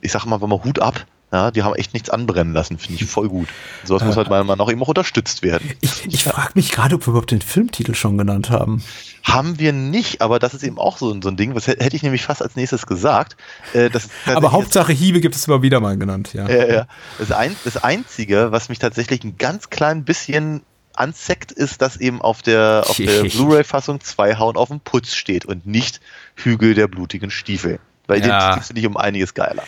ich 0.00 0.12
sag 0.12 0.26
mal, 0.26 0.38
mal 0.38 0.62
Hut 0.62 0.78
ab. 0.80 1.06
Ja, 1.32 1.52
die 1.52 1.62
haben 1.62 1.76
echt 1.76 1.94
nichts 1.94 2.10
anbrennen 2.10 2.52
lassen, 2.52 2.78
finde 2.78 3.02
ich 3.02 3.08
voll 3.08 3.28
gut. 3.28 3.48
Sowas 3.84 4.02
äh, 4.02 4.06
muss 4.06 4.16
halt 4.16 4.28
mal 4.28 4.42
noch 4.44 4.70
eben 4.70 4.82
auch 4.82 4.88
unterstützt 4.88 5.42
werden. 5.42 5.70
Ich, 5.80 6.06
ich 6.06 6.24
frage 6.24 6.52
mich 6.54 6.72
gerade, 6.72 6.96
ob 6.96 7.06
wir 7.06 7.10
überhaupt 7.10 7.30
den 7.30 7.40
Filmtitel 7.40 7.94
schon 7.94 8.18
genannt 8.18 8.50
haben. 8.50 8.82
Haben 9.22 9.60
wir 9.60 9.72
nicht, 9.72 10.22
aber 10.22 10.40
das 10.40 10.54
ist 10.54 10.64
eben 10.64 10.78
auch 10.78 10.98
so, 10.98 11.20
so 11.22 11.28
ein 11.28 11.36
Ding, 11.36 11.54
was 11.54 11.68
hätte 11.68 11.94
ich 11.94 12.02
nämlich 12.02 12.22
fast 12.22 12.42
als 12.42 12.56
nächstes 12.56 12.86
gesagt. 12.86 13.36
Äh, 13.74 13.90
aber 14.26 14.50
Hauptsache 14.50 14.92
Hiebe 14.92 15.20
gibt 15.20 15.36
es 15.36 15.46
immer 15.46 15.62
wieder 15.62 15.78
mal 15.78 15.96
genannt, 15.96 16.32
ja. 16.32 16.48
ja, 16.48 16.66
ja. 16.66 16.86
Das, 17.18 17.30
ein, 17.30 17.54
das 17.64 17.76
Einzige, 17.76 18.50
was 18.50 18.68
mich 18.68 18.80
tatsächlich 18.80 19.22
ein 19.22 19.36
ganz 19.38 19.70
klein 19.70 20.04
bisschen 20.04 20.62
anzeckt, 20.94 21.52
ist, 21.52 21.80
dass 21.80 21.96
eben 21.96 22.20
auf 22.20 22.42
der, 22.42 22.84
auf 22.88 22.96
der 22.96 23.22
Blu-ray-Fassung 23.30 24.00
zwei 24.00 24.36
Hauen 24.36 24.56
auf 24.56 24.68
dem 24.68 24.80
Putz 24.80 25.14
steht 25.14 25.44
und 25.44 25.64
nicht 25.64 26.00
Hügel 26.34 26.74
der 26.74 26.88
blutigen 26.88 27.30
Stiefel. 27.30 27.78
Weil 28.08 28.26
ja. 28.26 28.56
den 28.56 28.62
finde 28.64 28.80
ich 28.80 28.86
um 28.88 28.96
einiges 28.96 29.34
geiler. 29.34 29.62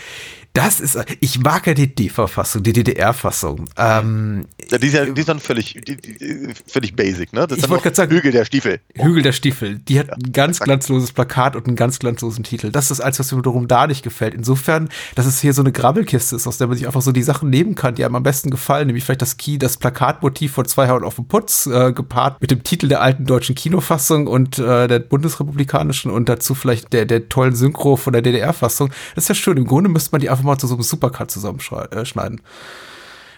Das 0.54 0.80
ist, 0.80 0.99
ich 1.21 1.40
mag 1.40 1.66
ja 1.66 1.73
die 1.73 1.94
D-Verfassung, 1.94 2.62
die 2.62 2.75
DDR-Fassung. 2.75 3.71
Ähm, 3.78 4.44
ja, 4.71 4.76
die 4.76 4.87
ist 4.87 4.92
ja 4.92 5.06
die 5.06 5.18
ist 5.18 5.28
dann 5.28 5.40
völlig, 5.40 5.80
die, 5.87 5.97
die, 5.97 6.52
völlig 6.66 6.94
basic, 6.94 7.32
ne? 7.32 7.47
Das 7.47 7.59
ich 7.59 7.68
wollte 7.71 7.85
gerade 7.85 7.97
sagen, 7.97 8.12
Hügel 8.12 8.32
der 8.32 8.44
Stiefel. 8.44 8.80
Hügel 8.94 9.23
der 9.23 9.32
Stiefel. 9.32 9.78
Die 9.78 9.99
hat 9.99 10.09
ja, 10.09 10.14
ein 10.14 10.32
ganz 10.32 10.56
exakt. 10.56 10.66
glanzloses 10.66 11.12
Plakat 11.12 11.56
und 11.56 11.66
einen 11.66 11.76
ganz 11.76 11.99
glanzlosen 11.99 12.44
Titel. 12.44 12.71
Das 12.71 12.90
ist 12.90 13.00
alles, 13.00 13.18
was 13.18 13.32
mir 13.32 13.40
darum 13.40 13.66
da 13.66 13.87
nicht 13.87 14.02
gefällt. 14.02 14.35
Insofern, 14.35 14.90
dass 15.14 15.25
es 15.25 15.40
hier 15.40 15.54
so 15.54 15.62
eine 15.62 15.73
Grabbelkiste 15.73 16.37
ist, 16.37 16.47
aus 16.47 16.59
der 16.59 16.66
man 16.66 16.76
sich 16.76 16.87
einfach 16.87 17.02
so 17.02 17.12
die 17.12 17.23
Sachen 17.23 17.49
nehmen 17.49 17.75
kann, 17.75 17.94
die 17.94 18.04
einem 18.04 18.16
am 18.16 18.23
besten 18.23 18.50
gefallen, 18.50 18.88
nämlich 18.88 19.04
vielleicht 19.04 19.23
das 19.23 19.38
Key, 19.38 19.56
das 19.56 19.78
Plakatmotiv 19.78 20.52
von 20.52 20.66
zwei 20.66 20.88
Hauen 20.88 21.02
auf 21.02 21.14
dem 21.14 21.28
Putz, 21.28 21.66
äh, 21.66 21.92
gepaart 21.92 22.42
mit 22.42 22.50
dem 22.50 22.62
Titel 22.62 22.88
der 22.88 23.00
alten 23.00 23.25
deutschen 23.25 23.54
Kinofassung 23.54 24.26
und 24.26 24.59
äh, 24.59 24.87
der 24.87 24.99
bundesrepublikanischen 24.99 26.11
und 26.11 26.28
dazu 26.28 26.54
vielleicht 26.54 26.92
der, 26.92 27.06
der 27.06 27.30
tollen 27.30 27.54
Synchro 27.54 27.97
von 27.97 28.12
der 28.12 28.21
DDR-Fassung. 28.21 28.90
Das 29.14 29.25
ist 29.25 29.28
ja 29.28 29.35
schön. 29.35 29.56
Im 29.56 29.66
Grunde 29.66 29.88
müsste 29.88 30.12
man 30.12 30.21
die 30.21 30.28
einfach 30.28 30.42
mal 30.45 30.59
zu 30.59 30.67
so 30.67 30.75
einem 30.75 30.83
Supercut 30.83 31.31
zusammenschneiden. 31.31 32.39
Äh, 32.39 32.43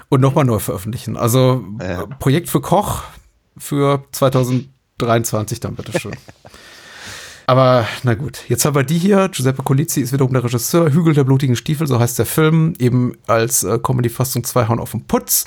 und 0.09 0.21
nochmal 0.21 0.45
neu 0.45 0.59
veröffentlichen. 0.59 1.17
Also 1.17 1.65
ja. 1.81 2.07
Projekt 2.07 2.49
für 2.49 2.61
Koch 2.61 3.03
für 3.57 4.05
2023 4.13 5.61
dann 5.61 5.75
bitteschön. 5.75 6.15
Aber 7.47 7.87
na 8.05 8.15
gut, 8.15 8.45
jetzt 8.49 8.65
haben 8.65 8.75
wir 8.75 8.85
die 8.85 8.99
hier. 8.99 9.29
Giuseppe 9.29 9.63
Colizzi 9.63 10.01
ist 10.01 10.13
wiederum 10.13 10.33
der 10.33 10.45
Regisseur. 10.45 10.91
Hügel 10.91 11.13
der 11.13 11.25
blutigen 11.25 11.57
Stiefel, 11.57 11.87
so 11.87 12.01
heißt 12.01 12.19
der 12.19 12.27
Film, 12.27 12.75
eben 12.79 13.19
als 13.27 13.65
äh, 13.65 13.79
Comedy-Fassung 13.79 14.45
zwei 14.45 14.67
Hauen 14.69 14.81
auf 14.81 14.93
dem 14.93 15.03
Putz. 15.03 15.45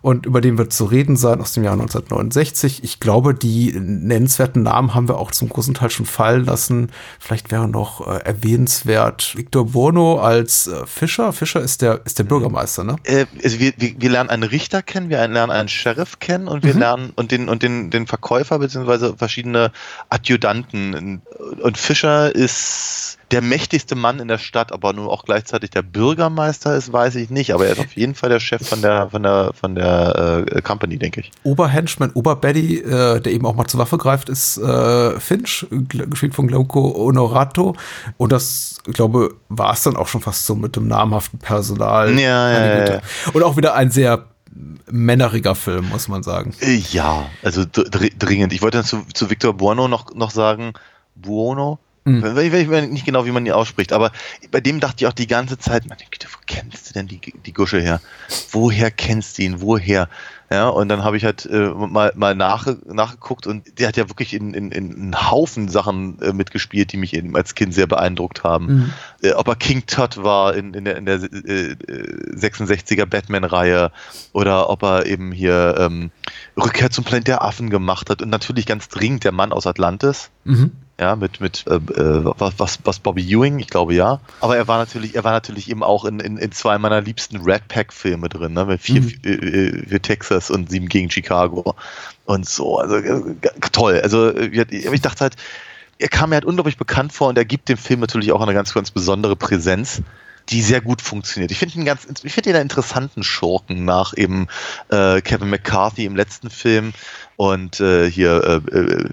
Und 0.00 0.26
über 0.26 0.40
den 0.40 0.58
wird 0.58 0.72
zu 0.72 0.84
reden 0.84 1.16
sein 1.16 1.40
aus 1.40 1.52
dem 1.52 1.64
Jahr 1.64 1.74
1969. 1.74 2.82
Ich 2.84 3.00
glaube, 3.00 3.34
die 3.34 3.72
nennenswerten 3.72 4.62
Namen 4.62 4.94
haben 4.94 5.08
wir 5.08 5.18
auch 5.18 5.30
zum 5.30 5.48
großen 5.48 5.74
Teil 5.74 5.90
schon 5.90 6.06
fallen 6.06 6.44
lassen. 6.44 6.90
Vielleicht 7.18 7.50
wäre 7.50 7.68
noch 7.68 8.06
äh, 8.06 8.20
erwähnenswert 8.24 9.36
Victor 9.36 9.66
Bono 9.66 10.20
als 10.20 10.66
äh, 10.66 10.86
Fischer. 10.86 11.32
Fischer 11.32 11.60
ist 11.60 11.82
der, 11.82 12.00
ist 12.04 12.18
der 12.18 12.24
Bürgermeister, 12.24 12.84
ne? 12.84 12.96
Äh, 13.04 13.26
also 13.42 13.58
wir, 13.58 13.72
wir, 13.76 13.94
wir, 13.98 14.10
lernen 14.10 14.30
einen 14.30 14.44
Richter 14.44 14.82
kennen, 14.82 15.10
wir 15.10 15.26
lernen 15.28 15.50
einen 15.50 15.68
Sheriff 15.68 16.18
kennen 16.18 16.48
und 16.48 16.64
wir 16.64 16.74
mhm. 16.74 16.80
lernen 16.80 17.12
und 17.16 17.30
den, 17.30 17.48
und 17.48 17.62
den, 17.62 17.90
den 17.90 18.06
Verkäufer 18.06 18.58
beziehungsweise 18.58 19.16
verschiedene 19.16 19.72
Adjutanten 20.08 21.22
und 21.62 21.78
Fischer 21.78 22.34
ist 22.34 23.18
der 23.32 23.42
mächtigste 23.42 23.94
Mann 23.94 24.20
in 24.20 24.28
der 24.28 24.38
Stadt, 24.38 24.72
aber 24.72 24.92
nun 24.92 25.08
auch 25.08 25.24
gleichzeitig 25.24 25.70
der 25.70 25.82
Bürgermeister 25.82 26.76
ist, 26.76 26.92
weiß 26.92 27.16
ich 27.16 27.30
nicht. 27.30 27.52
Aber 27.54 27.66
er 27.66 27.72
ist 27.72 27.80
auf 27.80 27.92
jeden 27.96 28.14
Fall 28.14 28.30
der 28.30 28.40
Chef 28.40 28.66
von 28.66 28.82
der 28.82 29.08
von 29.10 29.22
der 29.22 29.52
von 29.58 29.74
der 29.74 30.44
äh, 30.46 30.62
Company, 30.62 30.98
denke 30.98 31.20
ich. 31.20 31.30
Oberhenchman, 31.42 32.12
Oberbaddy, 32.12 32.78
äh, 32.78 33.20
der 33.20 33.32
eben 33.32 33.46
auch 33.46 33.54
mal 33.54 33.66
zur 33.66 33.80
Waffe 33.80 33.98
greift, 33.98 34.28
ist 34.28 34.58
äh, 34.58 35.18
Finch, 35.18 35.66
gespielt 35.70 36.34
von 36.34 36.46
Glauco 36.46 36.94
Honorato. 36.94 37.74
Und 38.18 38.32
das, 38.32 38.78
ich 38.86 38.94
glaube, 38.94 39.34
war 39.48 39.72
es 39.72 39.82
dann 39.82 39.96
auch 39.96 40.08
schon 40.08 40.20
fast 40.20 40.46
so 40.46 40.54
mit 40.54 40.76
dem 40.76 40.88
namhaften 40.88 41.38
Personal. 41.38 42.18
Ja, 42.18 42.50
ja, 42.50 42.84
ja, 42.86 43.00
Und 43.32 43.42
auch 43.42 43.56
wieder 43.56 43.74
ein 43.74 43.90
sehr 43.90 44.26
männeriger 44.90 45.54
Film, 45.54 45.88
muss 45.88 46.08
man 46.08 46.22
sagen. 46.22 46.54
Äh, 46.60 46.82
ja, 46.90 47.26
also 47.42 47.64
dringend. 47.64 48.52
Ich 48.52 48.62
wollte 48.62 48.78
dann 48.78 48.84
zu, 48.84 49.02
zu 49.14 49.30
Victor 49.30 49.54
Buono 49.54 49.88
noch, 49.88 50.14
noch 50.14 50.30
sagen, 50.30 50.74
Buono. 51.14 51.78
Mhm. 52.04 52.36
Ich 52.38 52.52
weiß 52.52 52.88
nicht 52.88 53.06
genau, 53.06 53.26
wie 53.26 53.30
man 53.30 53.44
die 53.44 53.52
ausspricht, 53.52 53.92
aber 53.92 54.10
bei 54.50 54.60
dem 54.60 54.80
dachte 54.80 55.04
ich 55.04 55.06
auch 55.06 55.12
die 55.12 55.28
ganze 55.28 55.58
Zeit, 55.58 55.88
meine 55.88 56.02
Güte, 56.10 56.26
wo 56.32 56.38
kennst 56.46 56.90
du 56.90 56.94
denn 56.94 57.06
die, 57.06 57.20
die 57.20 57.52
Gusche 57.52 57.80
her? 57.80 58.00
Woher 58.50 58.90
kennst 58.90 59.38
du 59.38 59.42
ihn? 59.42 59.60
Woher? 59.60 60.08
Ja, 60.50 60.68
und 60.68 60.88
dann 60.88 61.04
habe 61.04 61.16
ich 61.16 61.24
halt 61.24 61.46
äh, 61.46 61.68
mal, 61.70 62.12
mal 62.14 62.34
nach, 62.34 62.66
nachgeguckt 62.84 63.46
und 63.46 63.78
der 63.78 63.88
hat 63.88 63.96
ja 63.96 64.10
wirklich 64.10 64.34
in, 64.34 64.52
in, 64.52 64.70
in 64.70 64.94
einen 64.94 65.30
Haufen 65.30 65.68
Sachen 65.68 66.20
äh, 66.20 66.32
mitgespielt, 66.32 66.92
die 66.92 66.98
mich 66.98 67.14
eben 67.14 67.34
als 67.36 67.54
Kind 67.54 67.72
sehr 67.72 67.86
beeindruckt 67.86 68.42
haben. 68.42 68.66
Mhm. 68.66 68.92
Äh, 69.22 69.32
ob 69.32 69.48
er 69.48 69.56
King 69.56 69.86
Tut 69.86 70.22
war 70.22 70.54
in, 70.54 70.74
in 70.74 70.84
der, 70.84 70.96
in 70.96 71.06
der 71.06 71.22
äh, 71.22 71.76
66er 72.34 73.06
Batman-Reihe 73.06 73.92
oder 74.32 74.68
ob 74.68 74.82
er 74.82 75.06
eben 75.06 75.32
hier 75.32 75.76
ähm, 75.78 76.10
Rückkehr 76.62 76.90
zum 76.90 77.04
Planet 77.04 77.28
der 77.28 77.42
Affen 77.42 77.70
gemacht 77.70 78.10
hat 78.10 78.20
und 78.20 78.28
natürlich 78.28 78.66
ganz 78.66 78.88
dringend 78.88 79.24
der 79.24 79.32
Mann 79.32 79.52
aus 79.52 79.66
Atlantis. 79.66 80.30
Mhm 80.44 80.72
ja, 81.02 81.16
mit, 81.16 81.40
mit 81.40 81.64
äh, 81.66 81.74
äh 81.74 82.24
was, 82.38 82.78
was 82.84 82.98
Bobby 83.00 83.22
Ewing, 83.22 83.58
ich 83.58 83.66
glaube 83.66 83.94
ja. 83.94 84.20
Aber 84.40 84.56
er 84.56 84.68
war 84.68 84.78
natürlich, 84.78 85.16
er 85.16 85.24
war 85.24 85.32
natürlich 85.32 85.68
eben 85.68 85.82
auch 85.82 86.04
in, 86.04 86.20
in, 86.20 86.36
in 86.38 86.52
zwei 86.52 86.78
meiner 86.78 87.00
liebsten 87.00 87.38
Red 87.38 87.66
Pack-Filme 87.68 88.28
drin, 88.28 88.52
ne? 88.52 88.64
Mit 88.64 88.80
vier 88.80 89.02
mhm. 89.02 89.08
für, 89.10 89.28
äh, 89.28 89.86
für 89.88 90.00
Texas 90.00 90.50
und 90.50 90.70
sieben 90.70 90.88
gegen 90.88 91.10
Chicago. 91.10 91.74
Und 92.24 92.48
so, 92.48 92.78
also 92.78 92.96
äh, 92.96 93.34
toll. 93.72 94.00
Also 94.00 94.34
ich 94.36 95.00
dachte 95.00 95.20
halt, 95.20 95.36
er 95.98 96.08
kam 96.08 96.30
mir 96.30 96.36
halt 96.36 96.44
unglaublich 96.44 96.76
bekannt 96.76 97.12
vor 97.12 97.28
und 97.28 97.36
er 97.36 97.44
gibt 97.44 97.68
dem 97.68 97.76
Film 97.76 98.00
natürlich 98.00 98.32
auch 98.32 98.40
eine 98.40 98.54
ganz, 98.54 98.72
ganz 98.72 98.90
besondere 98.90 99.34
Präsenz 99.36 100.02
die 100.52 100.60
sehr 100.62 100.82
gut 100.82 101.00
funktioniert. 101.00 101.50
Ich 101.50 101.58
finde 101.58 101.76
ihn 101.76 101.84
ganz, 101.84 102.06
ich 102.22 102.32
finde 102.32 102.50
ihn 102.50 102.56
einen 102.56 102.64
interessanten 102.64 103.22
Schurken 103.22 103.84
nach 103.86 104.14
eben 104.16 104.48
äh, 104.90 105.22
Kevin 105.22 105.48
McCarthy 105.48 106.04
im 106.04 106.14
letzten 106.14 106.50
Film 106.50 106.92
und 107.36 107.80
äh, 107.80 108.10
hier 108.10 108.62
äh, 108.70 108.78
äh 108.78 109.08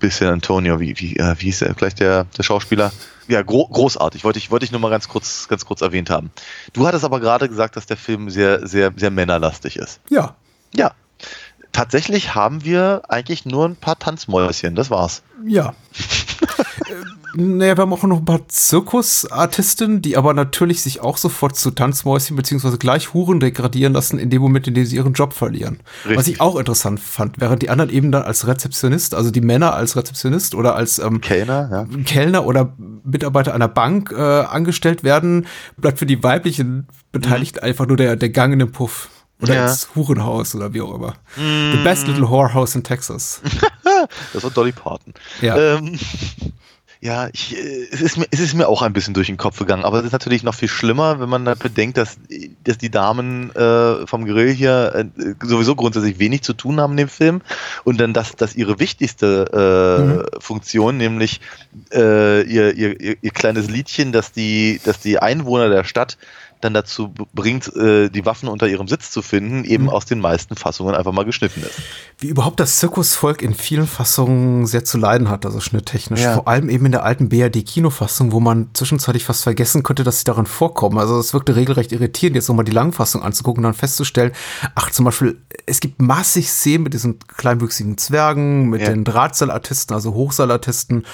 bisschen 0.00 0.28
Antonio, 0.28 0.80
wie, 0.80 0.98
wie, 0.98 1.16
äh, 1.16 1.34
wie 1.38 1.44
hieß 1.44 1.62
er 1.62 1.74
gleich 1.74 1.94
der, 1.94 2.24
der 2.36 2.42
Schauspieler? 2.42 2.90
Ja, 3.28 3.42
gro 3.42 3.68
großartig, 3.68 4.24
wollte 4.24 4.38
ich, 4.38 4.50
wollte 4.50 4.64
ich 4.64 4.72
nur 4.72 4.80
mal 4.80 4.90
ganz 4.90 5.08
kurz, 5.08 5.46
ganz 5.46 5.64
kurz 5.64 5.82
erwähnt 5.82 6.10
haben. 6.10 6.30
Du 6.72 6.86
hattest 6.86 7.04
aber 7.04 7.20
gerade 7.20 7.48
gesagt, 7.48 7.76
dass 7.76 7.86
der 7.86 7.96
Film 7.96 8.30
sehr, 8.30 8.66
sehr, 8.66 8.92
sehr 8.96 9.10
männerlastig 9.10 9.76
ist. 9.76 10.00
Ja. 10.08 10.34
Ja. 10.74 10.92
Tatsächlich 11.72 12.34
haben 12.34 12.64
wir 12.64 13.02
eigentlich 13.08 13.44
nur 13.44 13.66
ein 13.66 13.76
paar 13.76 13.98
Tanzmäuschen, 13.98 14.74
das 14.74 14.90
war's. 14.90 15.22
Ja. 15.46 15.74
Naja, 17.34 17.76
wir 17.76 17.82
haben 17.82 17.92
auch 17.92 18.02
noch 18.02 18.18
ein 18.18 18.24
paar 18.24 18.46
Zirkusartistinnen, 18.48 20.02
die 20.02 20.16
aber 20.16 20.34
natürlich 20.34 20.82
sich 20.82 21.00
auch 21.00 21.16
sofort 21.16 21.56
zu 21.56 21.70
Tanzmäuschen 21.70 22.36
beziehungsweise 22.36 22.76
gleich 22.76 23.14
Huren 23.14 23.40
degradieren 23.40 23.94
lassen 23.94 24.18
in 24.18 24.28
dem 24.28 24.42
Moment, 24.42 24.68
in 24.68 24.74
dem 24.74 24.84
sie 24.84 24.96
ihren 24.96 25.14
Job 25.14 25.32
verlieren. 25.32 25.80
Richtig. 26.04 26.18
Was 26.18 26.28
ich 26.28 26.40
auch 26.40 26.56
interessant 26.56 27.00
fand, 27.00 27.40
während 27.40 27.62
die 27.62 27.70
anderen 27.70 27.90
eben 27.90 28.12
dann 28.12 28.22
als 28.22 28.46
Rezeptionist, 28.46 29.14
also 29.14 29.30
die 29.30 29.40
Männer 29.40 29.74
als 29.74 29.96
Rezeptionist 29.96 30.54
oder 30.54 30.74
als 30.76 30.98
ähm, 30.98 31.20
Kellner, 31.20 31.68
ja. 31.70 32.02
Kellner 32.04 32.44
oder 32.46 32.74
Mitarbeiter 33.04 33.54
einer 33.54 33.68
Bank 33.68 34.12
äh, 34.12 34.20
angestellt 34.20 35.02
werden, 35.02 35.46
bleibt 35.78 35.98
für 35.98 36.06
die 36.06 36.22
weiblichen 36.22 36.86
Beteiligten 37.12 37.60
mhm. 37.60 37.64
einfach 37.64 37.86
nur 37.86 37.96
der, 37.96 38.16
der 38.16 38.28
Gang 38.28 38.52
in 38.52 38.58
den 38.58 38.72
Puff. 38.72 39.08
Oder 39.40 39.54
ja. 39.54 39.66
ins 39.66 39.88
Hurenhaus 39.96 40.54
oder 40.54 40.72
wie 40.72 40.80
auch 40.80 40.94
immer. 40.94 41.14
Mm. 41.36 41.72
The 41.72 41.78
best 41.82 42.06
little 42.06 42.30
whorehouse 42.30 42.76
in 42.76 42.84
Texas. 42.84 43.40
das 44.32 44.44
war 44.44 44.52
Dolly 44.52 44.70
Parton. 44.70 45.12
Ja. 45.40 45.78
Ähm, 45.78 45.98
ja, 47.02 47.28
ich, 47.32 47.56
äh, 47.56 47.88
es, 47.90 48.00
ist 48.00 48.16
mir, 48.16 48.26
es 48.30 48.38
ist 48.38 48.54
mir 48.54 48.68
auch 48.68 48.80
ein 48.80 48.92
bisschen 48.92 49.12
durch 49.12 49.26
den 49.26 49.36
Kopf 49.36 49.58
gegangen, 49.58 49.84
aber 49.84 49.98
es 49.98 50.04
ist 50.04 50.12
natürlich 50.12 50.44
noch 50.44 50.54
viel 50.54 50.68
schlimmer, 50.68 51.18
wenn 51.18 51.28
man 51.28 51.44
da 51.44 51.54
bedenkt, 51.54 51.98
dass, 51.98 52.16
dass 52.62 52.78
die 52.78 52.92
Damen 52.92 53.50
äh, 53.56 54.06
vom 54.06 54.24
Grill 54.24 54.52
hier 54.52 54.94
äh, 54.94 55.34
sowieso 55.44 55.74
grundsätzlich 55.74 56.20
wenig 56.20 56.42
zu 56.42 56.52
tun 56.52 56.78
haben 56.80 56.92
in 56.92 56.98
dem 56.98 57.08
Film 57.08 57.42
und 57.82 58.00
dann, 58.00 58.14
dass, 58.14 58.36
dass 58.36 58.54
ihre 58.54 58.78
wichtigste 58.78 59.50
äh, 59.52 60.02
mhm. 60.02 60.40
Funktion, 60.40 60.96
nämlich 60.96 61.40
äh, 61.92 62.42
ihr, 62.42 62.72
ihr, 62.74 63.00
ihr, 63.00 63.16
ihr 63.20 63.30
kleines 63.32 63.68
Liedchen, 63.68 64.12
dass 64.12 64.30
die, 64.30 64.80
dass 64.84 65.00
die 65.00 65.18
Einwohner 65.18 65.70
der 65.70 65.82
Stadt 65.82 66.18
dann 66.62 66.74
dazu 66.74 67.12
bringt, 67.34 67.74
äh, 67.76 68.08
die 68.08 68.24
Waffen 68.24 68.48
unter 68.48 68.66
ihrem 68.68 68.88
Sitz 68.88 69.10
zu 69.10 69.20
finden, 69.20 69.64
eben 69.64 69.90
aus 69.90 70.04
den 70.06 70.20
meisten 70.20 70.56
Fassungen 70.56 70.94
einfach 70.94 71.12
mal 71.12 71.24
geschnitten 71.24 71.62
ist. 71.62 71.80
Wie 72.18 72.28
überhaupt 72.28 72.60
das 72.60 72.76
Zirkusvolk 72.76 73.42
in 73.42 73.54
vielen 73.54 73.86
Fassungen 73.86 74.66
sehr 74.66 74.84
zu 74.84 74.96
leiden 74.96 75.28
hat, 75.28 75.44
also 75.44 75.60
schnitttechnisch. 75.60 76.20
Ja. 76.20 76.34
Vor 76.34 76.48
allem 76.48 76.68
eben 76.68 76.86
in 76.86 76.92
der 76.92 77.04
alten 77.04 77.28
BRD-Kinofassung, 77.28 78.32
wo 78.32 78.40
man 78.40 78.68
zwischenzeitlich 78.74 79.24
fast 79.24 79.42
vergessen 79.42 79.82
könnte, 79.82 80.04
dass 80.04 80.18
sie 80.18 80.24
darin 80.24 80.46
vorkommen. 80.46 80.98
Also 80.98 81.18
es 81.18 81.34
wirkte 81.34 81.56
regelrecht 81.56 81.92
irritierend, 81.92 82.36
jetzt 82.36 82.48
nochmal 82.48 82.64
die 82.64 82.72
Langfassung 82.72 83.22
anzugucken 83.22 83.64
und 83.64 83.72
dann 83.72 83.74
festzustellen, 83.74 84.32
ach 84.76 84.90
zum 84.90 85.04
Beispiel, 85.04 85.38
es 85.66 85.80
gibt 85.80 86.00
massig 86.00 86.48
Szenen 86.48 86.84
mit 86.84 86.94
diesen 86.94 87.18
kleinwüchsigen 87.18 87.98
Zwergen, 87.98 88.68
mit 88.68 88.82
Ja. 88.82 88.88
den 88.90 89.02
Drahtseilartisten, 89.04 89.94
also 89.94 90.14
Hochseilartisten, 90.14 91.04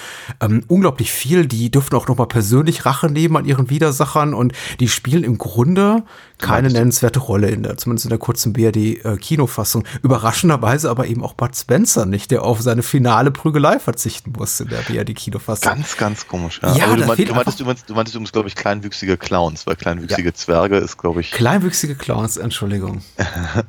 ähm, 0.41 0.63
unglaublich 0.67 1.11
viel. 1.11 1.47
Die 1.47 1.71
dürften 1.71 1.95
auch 1.95 2.07
nochmal 2.07 2.27
persönlich 2.27 2.85
Rache 2.85 3.09
nehmen 3.09 3.35
an 3.35 3.45
ihren 3.45 3.69
Widersachern 3.71 4.33
und 4.35 4.53
die 4.79 4.87
spielen 4.87 5.23
im 5.23 5.38
Grunde 5.39 6.03
keine 6.37 6.67
meinst- 6.67 6.73
nennenswerte 6.75 7.19
Rolle 7.19 7.49
in 7.49 7.63
der, 7.63 7.75
zumindest 7.77 8.05
in 8.05 8.09
der 8.09 8.19
kurzen 8.19 8.53
BRD-Kinofassung. 8.53 9.83
Überraschenderweise 10.03 10.89
aber 10.89 11.07
eben 11.07 11.23
auch 11.23 11.33
Bud 11.33 11.55
Spencer 11.55 12.05
nicht, 12.05 12.31
der 12.31 12.43
auf 12.43 12.61
seine 12.61 12.83
finale 12.83 13.31
Prügelei 13.31 13.79
verzichten 13.79 14.33
musste 14.37 14.63
in 14.63 14.69
der 14.69 14.77
BRD-Kinofassung. 14.81 15.63
Ganz, 15.73 15.97
ganz 15.97 16.27
komisch. 16.27 16.59
Ja, 16.61 16.75
Ja, 16.75 16.85
aber 16.85 16.97
du, 16.97 17.05
mein, 17.05 17.17
du, 17.17 17.23
meintest 17.23 17.29
einfach- 17.47 17.59
übrigens, 17.59 17.85
du 17.85 17.93
meintest 17.95 18.15
übrigens, 18.15 18.31
glaube 18.31 18.47
ich, 18.47 18.55
kleinwüchsige 18.55 19.17
Clowns, 19.17 19.65
weil 19.67 19.75
kleinwüchsige 19.75 20.33
Zwerge 20.33 20.77
ist, 20.77 20.97
glaube 20.97 21.21
ich, 21.21 21.31
Kleinwüchsige 21.31 21.95
Clowns, 21.95 22.37
Entschuldigung. 22.37 23.01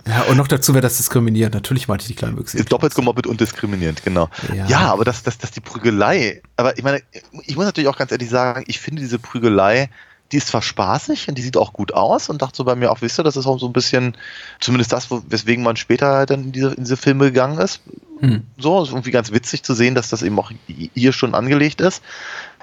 ja, 0.07 0.23
und 0.31 0.37
noch 0.37 0.49
dazu 0.49 0.75
wäre 0.75 0.83
das 0.83 0.99
diskriminierend. 0.99 1.55
Natürlich 1.55 1.89
meinte 1.89 2.03
ich 2.03 2.09
die 2.09 2.15
kleinwüchsigen. 2.15 2.65
ist 2.65 2.71
doppelt 2.73 2.95
gemoppelt 2.95 3.27
und 3.27 3.41
diskriminierend, 3.41 4.03
genau. 4.05 4.29
Ja. 4.55 4.67
Ja, 4.67 4.93
aber 4.93 5.05
das, 5.05 5.23
das, 5.23 5.39
das 5.39 5.51
die 5.53 5.61
Prügelei, 5.61 6.43
aber 6.57 6.77
ich 6.77 6.85
meine, 6.85 7.01
ich 7.47 7.57
muss 7.57 7.65
natürlich 7.65 7.89
auch 7.89 7.97
ganz 7.97 8.13
ehrlich 8.13 8.29
sagen, 8.29 8.65
ich 8.67 8.81
finde 8.81 9.01
diese 9.03 9.19
Prügelei, 9.19 9.89
die 10.33 10.37
ist 10.37 10.49
zwar 10.49 10.63
spaßig 10.63 11.29
und 11.29 11.37
die 11.37 11.43
sieht 11.43 11.57
auch 11.57 11.73
gut 11.73 11.93
aus 11.93 12.29
und 12.29 12.41
dachte 12.43 12.57
so 12.57 12.65
bei 12.65 12.75
mir 12.75 12.91
auch, 12.91 13.01
wisst 13.01 13.19
ihr, 13.19 13.25
das 13.25 13.37
ist 13.37 13.47
auch 13.47 13.59
so 13.59 13.67
ein 13.67 13.73
bisschen, 13.73 14.17
zumindest 14.61 14.93
das, 14.93 15.09
weswegen 15.11 15.65
man 15.65 15.77
später 15.77 16.09
halt 16.09 16.31
dann 16.31 16.45
in 16.45 16.53
diese, 16.53 16.69
in 16.69 16.85
diese 16.85 16.97
Filme 16.97 17.27
gegangen 17.27 17.59
ist. 17.59 17.81
Hm. 18.21 18.43
So, 18.59 18.83
ist 18.83 18.91
irgendwie 18.91 19.11
ganz 19.11 19.33
witzig 19.33 19.63
zu 19.63 19.75
sehen, 19.75 19.95
dass 19.95 20.09
das 20.11 20.23
eben 20.23 20.39
auch 20.39 20.53
hier 20.95 21.13
schon 21.13 21.35
angelegt 21.35 21.81
ist. 21.81 22.03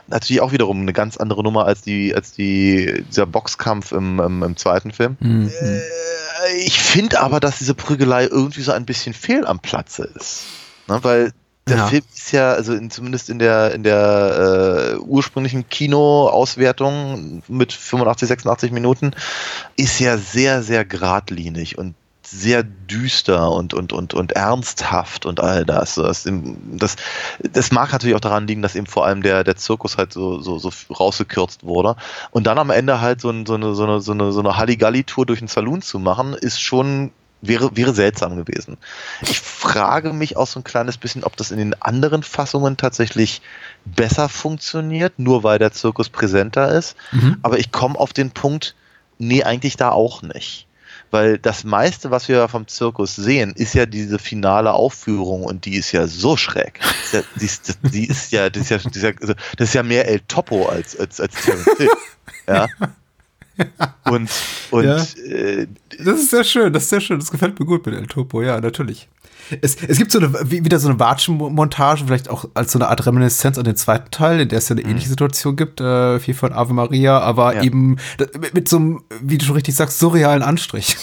Natürlich 0.08 0.42
auch 0.42 0.54
wiederum 0.54 0.82
eine 0.82 0.94
ganz 0.94 1.18
andere 1.18 1.44
Nummer 1.44 1.66
als 1.66 1.82
die, 1.82 2.16
als 2.16 2.32
die, 2.32 3.04
dieser 3.10 3.26
Boxkampf 3.26 3.92
im, 3.92 4.20
im, 4.20 4.44
im 4.44 4.56
zweiten 4.56 4.92
Film. 4.92 5.18
Hm, 5.20 5.50
hm. 5.50 5.52
Äh, 5.52 6.58
Ich 6.64 6.80
finde 6.80 7.20
aber, 7.20 7.40
dass 7.40 7.58
diese 7.58 7.74
Prügelei 7.74 8.26
irgendwie 8.26 8.62
so 8.62 8.72
ein 8.72 8.86
bisschen 8.86 9.14
fehl 9.14 9.46
am 9.46 9.60
Platze 9.60 10.04
ist. 10.16 10.44
Ne, 10.88 11.00
weil 11.04 11.34
der 11.68 11.78
Ja. 11.78 11.88
Film 11.88 12.04
ist 12.14 12.32
ja, 12.32 12.52
also 12.52 12.74
in, 12.74 12.90
zumindest 12.90 13.30
in 13.30 13.40
der, 13.40 13.74
in 13.74 13.84
der 13.84 14.94
äh, 14.94 14.98
ursprünglichen 14.98 15.68
Kinoauswertung 15.70 17.44
mit 17.48 17.74
85, 17.74 18.28
86 18.28 18.72
Minuten, 18.72 19.12
ist 19.76 20.00
ja 20.00 20.18
sehr, 20.18 20.64
sehr 20.64 20.86
geradlinig 20.86 21.78
und 21.78 21.96
sehr 22.30 22.64
düster 22.64 23.52
und, 23.52 23.74
und, 23.74 23.94
und, 23.94 24.14
und 24.14 24.34
ernsthaft 24.34 25.26
und 25.26 25.40
all 25.40 25.66
das. 25.66 25.96
Das, 25.96 26.28
das. 26.72 26.96
das 27.40 27.72
mag 27.72 27.92
natürlich 27.92 28.16
auch 28.16 28.22
daran 28.22 28.48
liegen, 28.48 28.62
dass 28.62 28.76
eben 28.76 28.86
vor 28.86 29.06
allem 29.06 29.22
der, 29.24 29.44
der 29.46 29.56
Zirkus 29.56 29.98
halt 29.98 30.12
so, 30.12 30.42
so, 30.42 30.60
so 30.60 30.72
rausgekürzt 30.94 31.64
wurde. 31.64 31.96
Und 32.32 32.46
dann 32.46 32.58
am 32.58 32.70
Ende 32.70 33.00
halt 33.00 33.22
so, 33.22 33.30
ein, 33.30 33.46
so 33.46 33.54
eine, 33.54 33.76
so 33.76 33.84
eine, 33.84 34.02
so 34.02 34.12
eine, 34.12 34.32
so 34.34 34.40
eine 34.42 34.58
Halligalli-Tour 34.58 35.26
durch 35.26 35.40
den 35.40 35.48
Saloon 35.48 35.82
zu 35.82 36.00
machen, 36.00 36.34
ist 36.34 36.62
schon 36.62 37.12
wäre, 37.42 37.76
wäre 37.76 37.94
seltsam 37.94 38.36
gewesen. 38.36 38.78
Ich 39.22 39.40
frage 39.40 40.14
mich 40.14 40.38
auch 40.38 40.48
so 40.48 40.60
ein 40.60 40.64
kleines 40.64 40.98
bisschen, 40.98 41.24
ob 41.24 41.36
das 41.38 41.52
in 41.52 41.58
den 41.58 41.80
anderen 41.82 42.24
Fassungen 42.24 42.78
tatsächlich 42.78 43.42
besser 43.86 44.30
funktioniert, 44.30 45.20
nur 45.20 45.44
weil 45.44 45.60
der 45.60 45.72
Zirkus 45.72 46.10
präsenter 46.10 46.72
ist. 46.72 46.96
Mhm. 47.12 47.38
Aber 47.44 47.60
ich 47.60 47.72
komme 47.72 47.98
auf 47.98 48.14
den 48.14 48.32
Punkt, 48.32 48.76
nee, 49.18 49.44
eigentlich 49.44 49.78
da 49.78 49.92
auch 49.92 50.22
nicht. 50.22 50.68
Weil 51.10 51.38
das 51.38 51.64
meiste, 51.64 52.12
was 52.12 52.28
wir 52.28 52.50
vom 52.50 52.68
Zirkus 52.68 53.16
sehen, 53.16 53.54
ist 53.56 53.74
ja 53.74 53.86
diese 53.86 54.20
finale 54.20 54.74
Aufführung 54.74 55.44
und 55.44 55.64
die 55.64 55.76
ist 55.76 55.94
ja 55.94 56.06
so 56.06 56.36
schräg. 56.36 56.82
Die 56.82 57.06
ist 57.06 57.14
ja, 57.14 57.22
die 57.40 57.46
ist, 57.46 57.80
die 57.82 58.08
ist 58.08 58.32
ja, 58.32 58.50
das 58.50 58.64
ist 58.64 58.70
ja, 58.70 58.78
das 58.78 58.96
ist 58.96 59.74
ja, 59.74 59.82
also, 59.82 59.88
mehr 59.88 60.08
El 60.08 60.20
Topo 60.28 60.66
als, 60.66 61.00
als, 61.00 61.22
als 61.22 61.34
Terence 61.36 61.70
Hill. 61.78 61.90
Ja. 62.48 62.68
Und, 64.06 64.30
und 64.72 64.84
Ja. 64.86 64.98
äh, 65.26 65.68
Das 66.00 66.20
ist 66.20 66.30
sehr 66.32 66.44
schön, 66.44 66.72
das 66.74 66.84
ist 66.84 66.90
sehr 66.90 67.02
schön. 67.02 67.20
Das 67.20 67.32
gefällt 67.32 67.60
mir 67.60 67.66
gut 67.66 67.86
mit 67.86 67.96
El 67.96 68.08
Topo, 68.08 68.42
ja, 68.42 68.60
natürlich. 68.62 69.10
Es, 69.62 69.76
es 69.82 69.98
gibt 69.98 70.12
so 70.12 70.20
eine, 70.20 70.34
wie- 70.52 70.64
wieder 70.66 70.78
so 70.80 70.90
eine 70.90 71.00
Watschen-Montage, 71.00 72.04
vielleicht 72.06 72.30
auch 72.30 72.46
als 72.54 72.72
so 72.74 72.80
eine 72.80 72.88
Art 72.90 73.06
Reminiszenz 73.06 73.58
an 73.58 73.64
den 73.64 73.76
zweiten 73.78 74.12
Teil, 74.12 74.42
in 74.42 74.50
der 74.50 74.58
es 74.60 74.68
ja 74.70 74.76
eine 74.76 74.84
ähnliche 74.86 75.08
Situation 75.10 75.56
gibt, 75.56 75.80
äh, 75.82 76.20
viel 76.20 76.34
von 76.34 76.52
Ave 76.54 76.74
Maria, 76.74 77.20
aber 77.20 77.56
Ja. 77.56 77.64
eben 77.64 77.98
mit, 78.20 78.54
mit 78.54 78.70
so 78.70 78.78
einem, 78.78 79.04
wie 79.22 79.38
du 79.38 79.46
schon 79.46 79.56
richtig 79.56 79.76
sagst, 79.76 80.00
surrealen 80.00 80.44
Anstrich. 80.44 80.98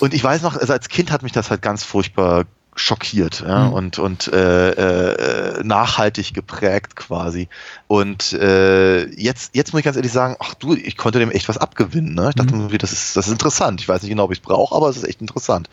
Und 0.00 0.14
ich 0.14 0.22
weiß 0.22 0.42
noch, 0.42 0.56
also 0.56 0.72
als 0.72 0.88
Kind 0.88 1.10
hat 1.10 1.22
mich 1.24 1.32
das 1.32 1.50
halt 1.50 1.60
ganz 1.62 1.82
furchtbar 1.82 2.44
schockiert 2.78 3.40
ja, 3.46 3.66
Mhm. 3.66 3.72
und, 3.72 3.98
und 3.98 4.28
äh, 4.32 4.70
äh, 4.70 5.64
nachhaltig 5.64 6.32
geprägt 6.32 6.94
quasi. 6.96 7.48
Und 7.88 8.32
äh, 8.34 9.06
jetzt, 9.20 9.54
jetzt 9.54 9.72
muss 9.72 9.80
ich 9.80 9.84
ganz 9.84 9.96
ehrlich 9.96 10.12
sagen, 10.12 10.36
ach 10.38 10.54
du, 10.54 10.74
ich 10.74 10.96
konnte 10.96 11.18
dem 11.18 11.30
echt 11.30 11.48
was 11.48 11.58
abgewinnen. 11.58 12.14
Ne? 12.14 12.28
Ich 12.30 12.36
dachte 12.36 12.54
Mhm. 12.54 12.60
irgendwie, 12.62 12.78
das 12.78 12.92
ist, 12.92 13.16
das 13.16 13.26
ist 13.26 13.32
interessant. 13.32 13.80
Ich 13.80 13.88
weiß 13.88 14.02
nicht 14.02 14.10
genau, 14.10 14.24
ob 14.24 14.32
ich 14.32 14.38
es 14.38 14.44
brauche, 14.44 14.74
aber 14.74 14.88
es 14.88 14.96
ist 14.96 15.04
echt 15.08 15.20
interessant. 15.20 15.68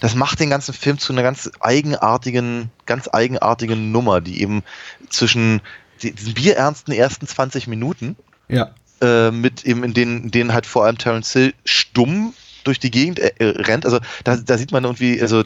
Das 0.00 0.14
macht 0.14 0.40
den 0.40 0.50
ganzen 0.50 0.72
Film 0.72 0.98
zu 0.98 1.12
einer 1.12 1.22
ganz 1.22 1.50
eigenartigen, 1.60 2.70
ganz 2.86 3.08
eigenartigen 3.12 3.92
Nummer, 3.92 4.20
die 4.20 4.40
eben 4.40 4.62
zwischen 5.10 5.60
die- 6.02 6.12
diesen 6.12 6.34
bierernsten 6.34 6.92
ersten 6.94 7.26
20 7.26 7.66
Minuten 7.66 8.16
Ja. 8.48 8.70
äh, 9.02 9.30
mit 9.30 9.64
eben 9.64 9.84
in 9.84 9.92
denen, 9.94 10.24
in 10.24 10.30
denen 10.30 10.52
halt 10.54 10.66
vor 10.66 10.84
allem 10.84 10.98
Terence 10.98 11.32
Hill 11.32 11.54
stumm 11.64 12.32
durch 12.64 12.80
die 12.80 12.90
Gegend 12.90 13.18
äh, 13.20 13.32
rennt. 13.40 13.84
Also 13.84 14.00
da, 14.24 14.36
da 14.36 14.58
sieht 14.58 14.72
man 14.72 14.84
irgendwie, 14.84 15.20
also 15.22 15.44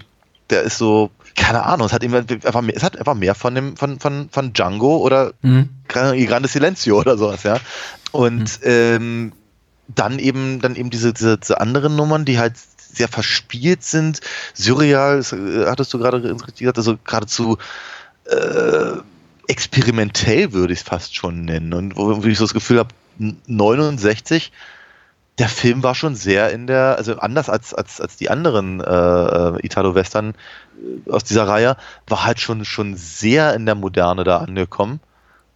der 0.50 0.62
ist 0.62 0.78
so, 0.78 1.10
keine 1.36 1.64
Ahnung, 1.64 1.86
es 1.86 1.92
hat 1.92 2.02
eben 2.02 2.14
einfach 2.14 2.62
mehr, 2.62 2.76
es 2.76 2.82
hat 2.82 2.98
einfach 2.98 3.14
mehr 3.14 3.34
von 3.34 3.54
dem, 3.54 3.76
von, 3.76 3.98
von, 4.00 4.28
von 4.30 4.52
Django 4.52 4.98
oder 4.98 5.32
Mhm. 5.42 5.68
Il 6.14 6.26
Grande 6.26 6.48
Silencio 6.48 6.98
oder 7.00 7.18
sowas, 7.18 7.42
ja. 7.42 7.58
Und 8.12 8.60
ähm, 8.62 9.32
dann 9.88 10.18
eben, 10.18 10.60
dann 10.60 10.76
eben 10.76 10.90
diese, 10.90 11.12
diese, 11.12 11.38
diese 11.38 11.60
anderen 11.60 11.96
Nummern, 11.96 12.24
die 12.24 12.38
halt 12.38 12.54
sehr 12.92 13.08
verspielt 13.08 13.82
sind, 13.82 14.20
surreal, 14.54 15.18
das, 15.18 15.32
äh, 15.32 15.66
hattest 15.66 15.92
du 15.94 15.98
gerade 15.98 16.20
gesagt, 16.20 16.78
also 16.78 16.96
geradezu 17.04 17.58
äh, 18.26 18.98
experimentell 19.48 20.52
würde 20.52 20.72
ich 20.72 20.80
es 20.80 20.84
fast 20.84 21.16
schon 21.16 21.44
nennen. 21.44 21.72
Und 21.72 21.96
wo, 21.96 22.22
wo 22.22 22.26
ich 22.26 22.38
so 22.38 22.44
das 22.44 22.54
Gefühl 22.54 22.78
habe, 22.78 22.94
69, 23.18 24.52
der 25.40 25.48
Film 25.48 25.82
war 25.82 25.94
schon 25.94 26.14
sehr 26.14 26.50
in 26.52 26.66
der, 26.66 26.96
also 26.98 27.16
anders 27.18 27.48
als, 27.48 27.74
als, 27.74 28.00
als 28.00 28.16
die 28.16 28.30
anderen 28.30 28.80
äh, 28.80 29.66
Italo-Western 29.66 30.34
äh, 31.06 31.10
aus 31.10 31.24
dieser 31.24 31.48
Reihe, 31.48 31.76
war 32.06 32.24
halt 32.24 32.40
schon, 32.40 32.64
schon 32.64 32.94
sehr 32.96 33.54
in 33.54 33.66
der 33.66 33.74
Moderne 33.74 34.22
da 34.24 34.38
angekommen. 34.38 35.00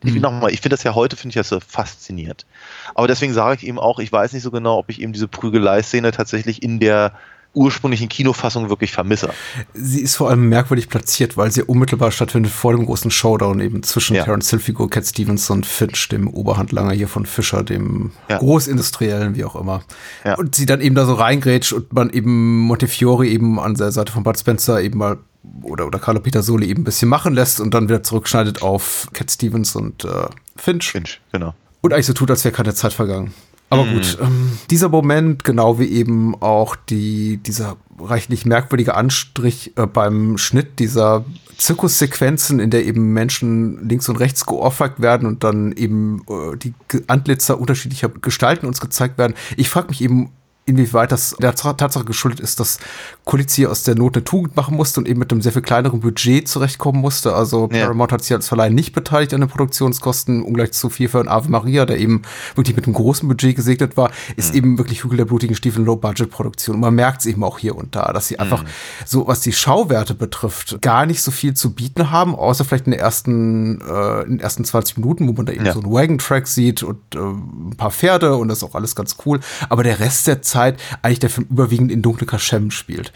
Ich, 0.03 0.15
Mhm. 0.15 0.21
nochmal, 0.23 0.53
ich 0.53 0.61
finde 0.61 0.77
das 0.77 0.85
ja 0.85 0.95
heute, 0.95 1.17
finde 1.17 1.31
ich 1.31 1.37
das 1.37 1.51
so 1.51 1.61
faszinierend. 1.61 2.47
Aber 2.95 3.09
deswegen 3.09 3.35
sage 3.35 3.57
ich 3.57 3.67
eben 3.67 3.79
auch, 3.79 3.99
ich 3.99 4.13
weiß 4.13 4.33
nicht 4.33 4.43
so 4.43 4.51
genau, 4.51 4.79
ob 4.79 4.91
ich 4.91 5.01
eben 5.01 5.13
diese 5.13 5.29
Prügelei-Szene 5.29 6.13
tatsächlich 6.13 6.63
in 6.63 6.81
der 6.81 7.13
ursprünglichen 7.55 8.09
Kinofassung 8.09 8.69
wirklich 8.69 8.93
vermisse. 8.93 9.31
Sie 9.73 10.01
ist 10.01 10.17
vor 10.17 10.29
allem 10.31 10.49
merkwürdig 10.49 10.89
platziert, 10.89 11.37
weil 11.37 11.51
sie 11.51 11.63
unmittelbar 11.63 12.11
stattfindet 12.11 12.53
vor 12.53 12.73
dem 12.73 12.85
großen 12.85 13.11
Showdown 13.11 13.61
eben 13.61 13.83
zwischen 13.83 14.17
Ja. 14.17 14.25
Terence 14.25 14.51
Hill-Figur 14.51 14.91
Cat 14.91 15.07
Stevens 15.07 15.49
und 15.51 15.65
Finch, 15.65 16.09
dem 16.09 16.29
Oberhandlanger 16.29 16.93
hier 16.93 17.09
von 17.09 17.27
Fischer, 17.27 17.63
dem 17.63 18.11
Ja. 18.29 18.39
Großindustriellen, 18.39 19.37
wie 19.37 19.45
auch 19.45 19.57
immer. 19.57 19.83
Ja. 20.25 20.35
Und 20.35 20.55
sie 20.55 20.67
dann 20.67 20.81
eben 20.81 20.95
da 20.95 21.07
so 21.07 21.15
reingrätscht 21.15 21.73
und 21.73 21.93
man 21.93 22.11
eben 22.11 22.59
Montefiore 22.59 23.27
eben 23.27 23.59
an 23.61 23.75
der 23.75 23.93
Seite 23.93 24.13
von 24.13 24.23
Bud 24.23 24.39
Spencer 24.39 24.81
eben 24.83 24.99
mal 24.99 25.19
oder, 25.63 25.87
oder 25.87 25.99
Carlo 25.99 26.21
Petersoli 26.21 26.67
eben 26.67 26.83
ein 26.83 26.85
bisschen 26.85 27.09
machen 27.09 27.35
lässt 27.35 27.61
und 27.61 27.75
dann 27.75 27.89
wieder 27.89 28.03
zurückschneidet 28.03 28.63
auf 28.63 29.09
Cat 29.13 29.31
Stevens 29.31 29.77
und 29.77 30.05
äh, 30.05 30.09
Finch. 30.57 30.91
Finch, 30.91 31.21
genau. 31.33 31.55
Und 31.83 31.93
eigentlich 31.93 32.07
so 32.07 32.15
tut, 32.15 32.31
als 32.31 32.45
wäre 32.45 32.55
keine 32.55 32.75
Zeit 32.75 32.95
vergangen. 32.95 33.35
Aber 33.71 33.87
gut, 33.87 34.19
ähm, 34.21 34.59
dieser 34.71 34.89
Moment, 34.89 35.43
genau 35.43 35.79
wie 35.79 35.89
eben 35.89 36.41
auch 36.41 36.77
die, 36.77 37.39
dieser 37.39 37.77
reichlich 37.99 38.47
merkwürdige 38.47 38.95
Anstrich 38.95 39.73
äh, 39.77 39.87
beim 39.87 40.39
Schnitt 40.39 40.79
dieser 40.79 41.25
Zirkussequenzen, 41.57 42.61
in 42.61 42.71
der 42.71 42.85
eben 42.85 43.13
Menschen 43.13 43.89
links 43.89 44.09
und 44.09 44.17
rechts 44.17 44.47
geohrfeigt 44.47 45.01
werden 45.01 45.27
und 45.27 45.45
dann 45.45 45.73
eben 45.73 46.23
äh, 46.29 46.57
die 46.57 46.75
Antlitzer 47.07 47.59
unterschiedlicher 47.59 48.09
Gestalten 48.09 48.67
uns 48.67 48.81
gezeigt 48.81 49.19
werden. 49.19 49.35
Ich 49.57 49.69
frage 49.69 49.89
mich 49.89 50.03
eben 50.03 50.31
inwieweit 50.67 51.13
das 51.13 51.37
der 51.39 51.55
Tatsache 51.55 52.05
geschuldet 52.05 52.41
ist, 52.41 52.59
dass 52.59 52.79
Coetzee 53.25 53.67
aus 53.67 53.83
der 53.83 53.95
Not 53.97 54.17
eine 54.17 54.25
Tugend 54.25 54.57
machen 54.57 54.77
musste 54.77 54.99
und 55.01 55.07
eben 55.09 55.19
mit 55.19 55.31
einem 55.31 55.43
sehr 55.43 55.53
viel 55.53 55.61
kleineren 55.63 56.01
Budget 56.01 56.49
zurechtkommen 56.49 57.01
musste. 57.01 57.35
Also 57.35 57.69
Ja. 57.71 57.83
Paramount 57.85 58.13
hat 58.13 58.23
sich 58.23 58.33
als 58.33 58.49
Verleih 58.49 58.71
nicht 58.71 58.95
beteiligt 58.95 59.35
an 59.35 59.41
den 59.43 59.51
Produktionskosten, 59.51 60.43
ungleich 60.43 60.73
zu 60.73 60.89
viel 60.89 61.09
für 61.09 61.29
Ave 61.31 61.51
Maria, 61.51 61.85
der 61.85 61.99
eben 61.99 62.23
wirklich 62.55 62.77
mit 62.77 62.87
einem 62.87 62.95
großen 62.95 63.29
Budget 63.29 63.57
gesegnet 63.57 63.97
war, 63.99 64.11
ist 64.37 64.55
eben 64.55 64.79
wirklich 64.79 65.05
Hügel 65.05 65.19
der 65.19 65.27
blutigen 65.27 65.55
Stiefel 65.55 65.85
Low-Budget-Produktion. 65.85 66.77
Und 66.77 66.81
man 66.81 66.95
merkt 66.95 67.21
es 67.21 67.27
eben 67.27 67.45
auch 67.45 67.59
hier 67.59 67.77
und 67.77 67.95
da, 67.95 68.13
dass 68.13 68.29
sie 68.29 68.39
einfach 68.39 68.65
so, 69.05 69.27
was 69.27 69.41
die 69.41 69.53
Schauwerte 69.53 70.15
betrifft, 70.15 70.81
gar 70.81 71.05
nicht 71.05 71.21
so 71.23 71.31
viel 71.31 71.53
zu 71.55 71.75
bieten 71.75 72.11
haben, 72.11 72.35
außer 72.35 72.65
vielleicht 72.65 72.87
in, 72.87 72.93
den 72.93 73.01
ersten, 73.01 73.81
äh, 73.83 74.23
in 74.23 74.31
den 74.33 74.41
ersten 74.41 74.65
20 74.65 74.97
Minuten, 74.97 75.29
wo 75.29 75.33
man 75.33 75.45
da 75.45 75.53
eben 75.53 75.67
Ja. 75.67 75.75
so 75.75 75.81
einen 75.83 75.93
Wagon-Track 75.93 76.47
sieht 76.47 76.83
und 76.83 76.99
äh, 77.15 77.19
ein 77.19 77.75
paar 77.77 77.91
Pferde 77.91 78.37
und 78.37 78.49
das 78.49 78.59
ist 78.59 78.65
auch 78.65 78.75
alles 78.75 78.95
ganz 78.95 79.17
cool. 79.27 79.41
Aber 79.69 79.83
der 79.83 80.01
Rest 80.01 80.27
der 80.27 80.41
Zeit 80.41 80.54
eigentlich 81.03 81.19
der 81.21 81.31
Film 81.31 81.47
überwiegend 81.51 81.91
in 81.91 82.03
dunkle 82.03 82.27
Kaschem 82.27 82.71
spielt. 82.71 83.13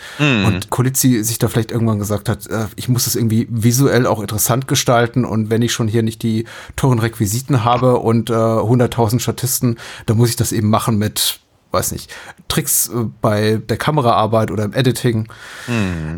Und 0.46 0.70
Kolizzi 0.70 1.22
sich 1.22 1.38
da 1.38 1.48
vielleicht 1.48 1.70
irgendwann 1.70 1.98
gesagt 1.98 2.29
hat, 2.29 2.46
äh, 2.46 2.66
ich 2.77 2.88
muss 2.88 3.05
das 3.05 3.16
irgendwie 3.16 3.46
visuell 3.51 4.07
auch 4.07 4.20
interessant 4.20 4.68
gestalten 4.68 5.24
und 5.24 5.51
wenn 5.51 5.62
ich 5.62 5.72
schon 5.72 5.88
hier 5.88 6.03
nicht 6.03 6.22
die 6.22 6.44
teuren 6.77 6.98
Requisiten 6.98 7.64
habe 7.64 7.98
und 7.98 8.31
äh, 8.31 8.35
100.000 8.35 9.20
Statisten, 9.20 9.79
dann 10.07 10.16
muss 10.16 10.31
ich 10.31 10.37
das 10.37 10.53
eben 10.53 10.70
machen 10.70 10.98
mit 10.98 11.40
weiß 11.70 11.92
nicht, 11.92 12.11
Tricks 12.48 12.88
äh, 12.88 13.04
bei 13.20 13.61
der 13.68 13.76
Kameraarbeit 13.76 14.50
oder 14.50 14.64
im 14.64 14.72
Editing. 14.72 15.28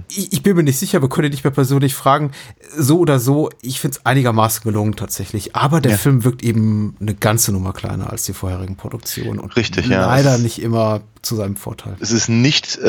Ich, 0.09 0.33
ich 0.33 0.43
bin 0.43 0.57
mir 0.57 0.63
nicht 0.63 0.79
sicher, 0.79 1.03
wir 1.03 1.09
können 1.09 1.31
dich 1.31 1.43
mehr 1.45 1.51
persönlich 1.51 1.95
fragen. 1.95 2.33
So 2.77 2.99
oder 2.99 3.19
so, 3.19 3.51
ich 3.63 3.81
finde 3.81 3.99
es 3.99 4.07
einigermaßen 4.07 4.63
gelungen 4.63 4.97
tatsächlich. 4.97 5.57
Aber 5.57 5.81
der 5.81 5.93
Ja. 5.93 5.99
Film 5.99 6.25
wirkt 6.25 6.43
eben 6.43 6.97
eine 7.01 7.15
ganze 7.15 7.53
Nummer 7.53 7.73
kleiner 7.73 8.11
als 8.11 8.25
die 8.25 8.33
vorherigen 8.33 8.77
Produktionen. 8.77 9.39
Und 9.41 9.57
Richtig, 9.57 9.87
ja. 9.89 10.07
Leider 10.07 10.39
nicht 10.39 10.63
immer 10.63 11.01
zu 11.23 11.37
seinem 11.37 11.57
Vorteil. 11.57 11.97
Es 12.01 12.13
ist 12.13 12.29
nicht 12.29 12.79
äh, 12.79 12.89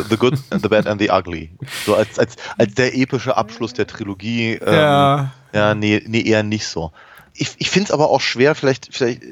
äh, 0.00 0.04
The 0.08 0.16
Good, 0.16 0.38
The 0.50 0.68
Bad 0.68 0.86
and 0.86 1.00
the 1.00 1.10
Ugly. 1.10 1.50
So 1.86 1.94
als, 1.94 2.18
als, 2.18 2.36
als 2.58 2.74
der 2.74 2.94
epische 2.96 3.36
Abschluss 3.36 3.72
der 3.72 3.86
Trilogie. 3.86 4.54
Ähm, 4.54 4.74
Ja. 4.74 5.32
Ja, 5.54 5.74
nee, 5.74 6.02
nee, 6.06 6.22
eher 6.22 6.42
nicht 6.42 6.66
so. 6.66 6.92
Ich, 7.34 7.54
ich 7.58 7.70
finde 7.70 7.86
es 7.86 7.90
aber 7.92 8.10
auch 8.10 8.20
schwer, 8.20 8.54
vielleicht, 8.54 8.94
vielleicht, 8.94 9.22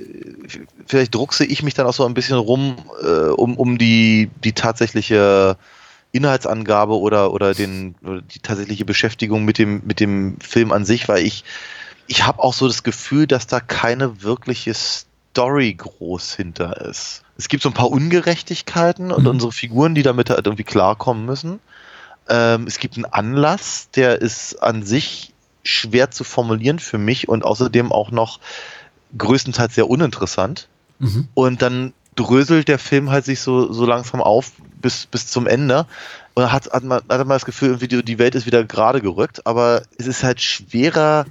vielleicht 0.87 1.15
druckse 1.15 1.45
ich 1.45 1.63
mich 1.63 1.75
dann 1.75 1.87
auch 1.87 1.93
so 1.93 2.07
ein 2.07 2.15
bisschen 2.15 2.39
rum, 2.39 2.77
äh, 3.03 3.29
um, 3.29 3.57
um 3.57 3.77
die, 3.79 4.31
die 4.43 4.53
tatsächliche 4.53 5.57
Inhaltsangabe 6.13 6.99
oder, 6.99 7.33
oder, 7.33 7.55
den, 7.55 7.95
oder 8.03 8.23
die 8.23 8.39
tatsächliche 8.41 8.85
Beschäftigung 8.85 9.45
mit 9.45 9.59
dem, 9.59 9.83
mit 9.85 10.01
dem 10.01 10.39
Film 10.41 10.73
an 10.73 10.85
sich, 10.85 11.09
weil 11.09 11.25
ich, 11.25 11.45
ich 12.07 12.27
habe 12.27 12.43
auch 12.43 12.55
so 12.55 12.67
das 12.67 12.83
Gefühl, 12.83 13.27
dass 13.27 13.47
da 13.47 13.61
keine 13.61 14.23
wirkliche 14.23 14.75
Story 14.75 15.75
groß 15.75 16.35
hinter 16.35 16.81
ist. 16.81 17.23
Es 17.37 17.49
gibt 17.49 17.63
so 17.63 17.69
ein 17.69 17.75
paar 17.75 17.91
Ungerechtigkeiten 17.91 19.13
und 19.13 19.23
Mhm. 19.23 19.31
unsere 19.31 19.53
Figuren, 19.53 19.95
die 19.95 20.03
damit 20.03 20.31
halt 20.31 20.47
irgendwie 20.47 20.65
klarkommen 20.65 21.25
müssen. 21.27 21.61
Ähm, 22.29 22.67
es 22.67 22.79
gibt 22.79 22.97
einen 22.97 23.07
Anlass, 23.07 23.89
der 23.95 24.21
ist 24.21 24.63
an 24.63 24.83
sich 24.83 25.30
schwer 25.63 26.11
zu 26.11 26.25
formulieren 26.25 26.79
für 26.79 26.99
mich 26.99 27.29
und 27.29 27.45
außerdem 27.45 27.93
auch 27.93 28.11
noch 28.11 28.41
größtenteils 29.17 29.75
sehr 29.75 29.89
uninteressant. 29.89 30.69
Mhm. 30.99 31.29
Und 31.35 31.63
dann 31.63 31.93
dröselt 32.17 32.69
der 32.69 32.79
Film 32.79 33.11
halt 33.11 33.25
sich 33.25 33.41
so, 33.41 33.73
so 33.73 33.87
langsam 33.87 34.21
auf 34.21 34.53
bis, 34.81 35.07
bis 35.07 35.27
zum 35.27 35.47
Ende. 35.47 35.87
Und 36.35 36.45
dann 36.45 36.53
hat, 36.53 36.71
hat, 36.73 36.85
man, 36.85 36.99
hat 36.99 37.19
man 37.19 37.29
das 37.29 37.45
Gefühl, 37.45 37.69
irgendwie 37.69 37.89
die, 37.89 38.05
die 38.05 38.19
Welt 38.19 38.35
ist 38.35 38.47
wieder 38.47 38.65
gerade 38.65 39.01
gerückt, 39.01 39.47
aber 39.47 39.83
es 39.99 40.07
ist 40.07 40.23
halt 40.23 40.41
schwerer, 40.41 41.27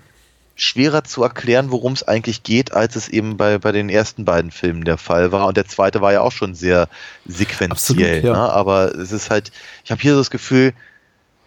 schwerer 0.56 1.04
zu 1.04 1.24
erklären, 1.24 1.72
worum 1.72 1.94
es 1.94 2.04
eigentlich 2.04 2.44
geht, 2.44 2.74
als 2.74 2.96
es 2.96 3.08
eben 3.08 3.38
bei, 3.38 3.58
bei 3.58 3.72
den 3.72 3.90
ersten 3.90 4.26
beiden 4.26 4.52
Filmen 4.52 4.84
der 4.84 4.98
Fall 4.98 5.32
war. 5.32 5.48
Und 5.48 5.58
der 5.58 5.68
zweite 5.68 6.02
war 6.02 6.12
ja 6.12 6.22
auch 6.22 6.32
schon 6.32 6.54
sehr 6.54 6.90
sequenziell. 7.26 8.18
Absolut, 8.18 8.24
ja. 8.24 8.34
ne? 8.34 8.52
Aber 8.52 8.96
es 8.96 9.12
ist 9.12 9.30
halt, 9.30 9.52
ich 9.86 9.92
habe 9.92 10.02
hier 10.02 10.14
so 10.14 10.20
das 10.20 10.32
Gefühl, 10.32 10.74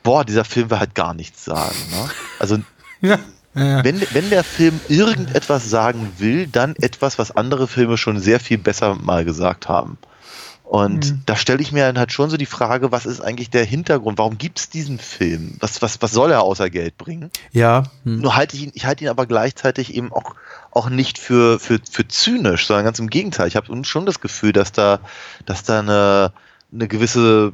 boah, 0.03 0.25
dieser 0.25 0.45
Film 0.45 0.71
will 0.71 0.79
halt 0.79 0.95
gar 0.95 1.15
nichts 1.15 1.45
sagen. 1.45 1.77
Ne? 1.91 2.11
Also 2.39 2.59
Ja. 3.03 3.19
Ja. 3.55 3.85
wenn, 3.85 4.01
wenn 4.13 4.31
der 4.31 4.45
Film 4.45 4.81
irgendetwas 4.89 5.69
sagen 5.69 6.11
will, 6.17 6.47
dann 6.47 6.75
etwas, 6.77 7.19
was 7.19 7.37
andere 7.37 7.69
Filme 7.69 7.99
schon 7.99 8.19
sehr 8.19 8.41
viel 8.41 8.57
besser 8.57 8.95
mal 8.95 9.27
gesagt 9.27 9.69
haben. 9.69 9.99
Und 10.65 11.11
Mhm. 11.11 11.23
da 11.27 11.37
stelle 11.37 11.61
ich 11.61 11.71
mir 11.71 11.85
dann 11.85 11.99
halt 11.99 12.13
schon 12.13 12.31
so 12.31 12.39
die 12.39 12.47
Frage, 12.47 12.93
was 12.93 13.05
ist 13.05 13.21
eigentlich 13.21 13.51
der 13.51 13.67
Hintergrund? 13.67 14.17
Warum 14.17 14.39
gibt 14.39 14.59
es 14.59 14.71
diesen 14.71 14.99
Film? 14.99 15.57
Was, 15.61 15.83
was, 15.83 16.01
was 16.01 16.13
soll 16.13 16.31
er 16.31 16.41
außer 16.41 16.71
Geld 16.71 16.97
bringen? 16.97 17.31
ja. 17.53 17.83
Hm. 18.05 18.21
Nur 18.23 18.37
halte 18.37 18.57
ich 18.57 18.63
ihn, 18.63 18.73
ich 18.73 18.87
halte 18.87 19.05
ihn 19.05 19.11
aber 19.11 19.27
gleichzeitig 19.27 19.95
eben 19.95 20.11
auch, 20.13 20.35
auch 20.71 20.89
nicht 20.89 21.19
für, 21.19 21.61
für, 21.61 21.79
für 21.91 22.09
zynisch, 22.09 22.67
sondern 22.67 22.87
ganz 22.87 22.99
im 23.01 23.11
Gegenteil. 23.11 23.49
Ich 23.49 23.57
habe 23.57 23.85
schon 23.85 24.07
das 24.07 24.21
Gefühl, 24.21 24.55
dass 24.55 24.73
da, 24.73 25.01
dass 25.45 25.63
da 25.63 25.81
eine, 25.81 26.33
eine 26.73 26.89
gewisse 26.89 27.53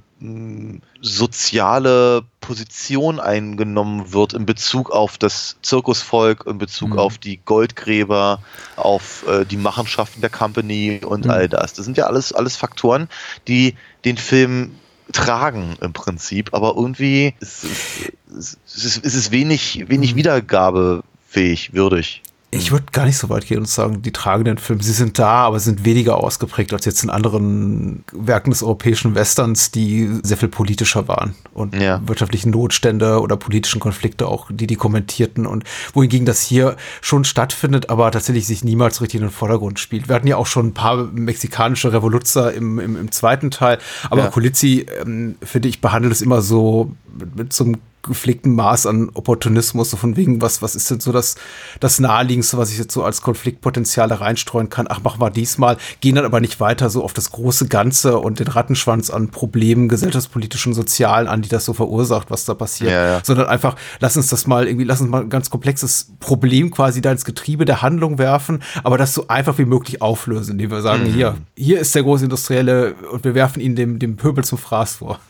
soziale 1.00 2.22
Position 2.40 3.20
eingenommen 3.20 4.12
wird 4.12 4.32
in 4.32 4.46
Bezug 4.46 4.90
auf 4.90 5.16
das 5.18 5.56
Zirkusvolk, 5.62 6.44
in 6.46 6.58
Bezug 6.58 6.90
Mhm. 6.90 6.98
auf 6.98 7.18
die 7.18 7.38
Goldgräber, 7.44 8.42
auf 8.76 9.24
äh, 9.28 9.44
die 9.44 9.56
Machenschaften 9.56 10.20
der 10.20 10.30
Company 10.30 11.00
und 11.04 11.24
Mhm. 11.26 11.30
all 11.30 11.48
das. 11.48 11.74
Das 11.74 11.84
sind 11.84 11.96
ja 11.96 12.06
alles, 12.06 12.32
alles 12.32 12.56
Faktoren, 12.56 13.08
die 13.46 13.74
den 14.04 14.16
Film 14.16 14.74
tragen 15.12 15.76
im 15.80 15.92
Prinzip, 15.92 16.52
aber 16.52 16.74
irgendwie 16.76 17.34
ist, 17.40 17.64
ist, 17.64 18.58
ist, 18.66 18.96
ist, 19.04 19.14
es 19.14 19.30
wenig, 19.30 19.84
wenig 19.88 20.12
Mhm. 20.12 20.16
wiedergabefähig, 20.18 21.72
würdig. 21.72 22.22
Ich 22.50 22.72
würde 22.72 22.86
gar 22.92 23.04
nicht 23.04 23.18
so 23.18 23.28
weit 23.28 23.46
gehen 23.46 23.58
und 23.58 23.68
sagen, 23.68 24.00
die 24.00 24.10
tragen 24.10 24.44
den 24.44 24.56
Film. 24.56 24.80
Sie 24.80 24.92
sind 24.92 25.18
da, 25.18 25.44
aber 25.44 25.60
sind 25.60 25.84
weniger 25.84 26.16
ausgeprägt 26.16 26.72
als 26.72 26.86
jetzt 26.86 27.04
in 27.04 27.10
anderen 27.10 28.04
Werken 28.12 28.50
des 28.50 28.62
europäischen 28.62 29.14
Westerns, 29.14 29.70
die 29.70 30.08
sehr 30.22 30.38
viel 30.38 30.48
politischer 30.48 31.08
waren 31.08 31.34
und 31.52 31.74
Ja. 31.74 32.00
wirtschaftlichen 32.06 32.50
Notstände 32.50 33.20
oder 33.20 33.36
politischen 33.36 33.80
Konflikte 33.80 34.26
auch, 34.28 34.46
die 34.50 34.66
die 34.66 34.76
kommentierten 34.76 35.46
und 35.46 35.64
wohingegen 35.92 36.24
das 36.24 36.40
hier 36.40 36.76
schon 37.02 37.24
stattfindet, 37.24 37.90
aber 37.90 38.10
tatsächlich 38.10 38.46
sich 38.46 38.64
niemals 38.64 39.02
richtig 39.02 39.20
in 39.20 39.26
den 39.26 39.32
Vordergrund 39.32 39.78
spielt. 39.78 40.08
Wir 40.08 40.14
hatten 40.14 40.26
ja 40.26 40.38
auch 40.38 40.46
schon 40.46 40.68
ein 40.68 40.74
paar 40.74 40.96
mexikanische 41.12 41.92
Revoluzzer 41.92 42.54
im, 42.54 42.78
im, 42.78 42.96
im 42.96 43.12
zweiten 43.12 43.50
Teil, 43.50 43.76
aber 44.08 44.22
Ja. 44.22 44.30
Colizzi, 44.30 44.86
ähm, 45.02 45.34
finde 45.42 45.68
ich, 45.68 45.82
behandelt 45.82 46.14
es 46.14 46.22
immer 46.22 46.40
so 46.40 46.92
mit, 47.18 47.36
mit 47.36 47.52
so 47.52 47.64
einem 47.64 47.76
gepflegten 48.08 48.54
Maß 48.54 48.86
an 48.86 49.10
Opportunismus, 49.14 49.90
so 49.90 49.96
von 49.96 50.16
wegen, 50.16 50.42
was, 50.42 50.62
was 50.62 50.74
ist 50.74 50.90
denn 50.90 51.00
so 51.00 51.12
das, 51.12 51.36
das 51.80 52.00
Naheliegendste, 52.00 52.58
was 52.58 52.70
ich 52.72 52.78
jetzt 52.78 52.92
so 52.92 53.04
als 53.04 53.22
Konfliktpotenzial 53.22 54.08
da 54.08 54.16
reinstreuen 54.16 54.68
kann? 54.68 54.86
Ach, 54.88 55.02
machen 55.02 55.20
wir 55.20 55.30
diesmal, 55.30 55.76
gehen 56.00 56.16
dann 56.16 56.24
aber 56.24 56.40
nicht 56.40 56.60
weiter 56.60 56.90
so 56.90 57.04
auf 57.04 57.12
das 57.12 57.30
große 57.30 57.68
Ganze 57.68 58.18
und 58.18 58.40
den 58.40 58.48
Rattenschwanz 58.48 59.10
an 59.10 59.28
Problemen, 59.28 59.88
gesellschaftspolitischen, 59.88 60.74
sozialen 60.74 61.28
an, 61.28 61.42
die 61.42 61.48
das 61.48 61.64
so 61.64 61.72
verursacht, 61.72 62.30
was 62.30 62.44
da 62.44 62.54
passiert, 62.54 62.90
Ja, 62.90 63.06
ja. 63.06 63.20
sondern 63.22 63.46
einfach, 63.46 63.76
lass 64.00 64.16
uns 64.16 64.28
das 64.28 64.46
mal 64.46 64.66
irgendwie, 64.66 64.84
lass 64.84 65.00
uns 65.00 65.10
mal 65.10 65.22
ein 65.22 65.30
ganz 65.30 65.50
komplexes 65.50 66.12
Problem 66.20 66.70
quasi 66.70 67.00
da 67.00 67.12
ins 67.12 67.24
Getriebe 67.24 67.64
der 67.64 67.82
Handlung 67.82 68.18
werfen, 68.18 68.62
aber 68.82 68.98
das 68.98 69.14
so 69.14 69.28
einfach 69.28 69.58
wie 69.58 69.64
möglich 69.64 70.02
auflösen, 70.02 70.52
indem 70.52 70.70
wir 70.70 70.82
sagen, 70.82 71.04
hier, 71.04 71.36
hier 71.56 71.78
ist 71.80 71.94
der 71.94 72.02
große 72.02 72.24
Industrielle 72.24 72.94
und 73.12 73.24
wir 73.24 73.34
werfen 73.34 73.60
ihn 73.60 73.76
dem, 73.76 73.98
dem 73.98 74.16
Pöbel 74.16 74.44
zum 74.44 74.58
Fraß 74.58 74.96
vor. 74.96 75.20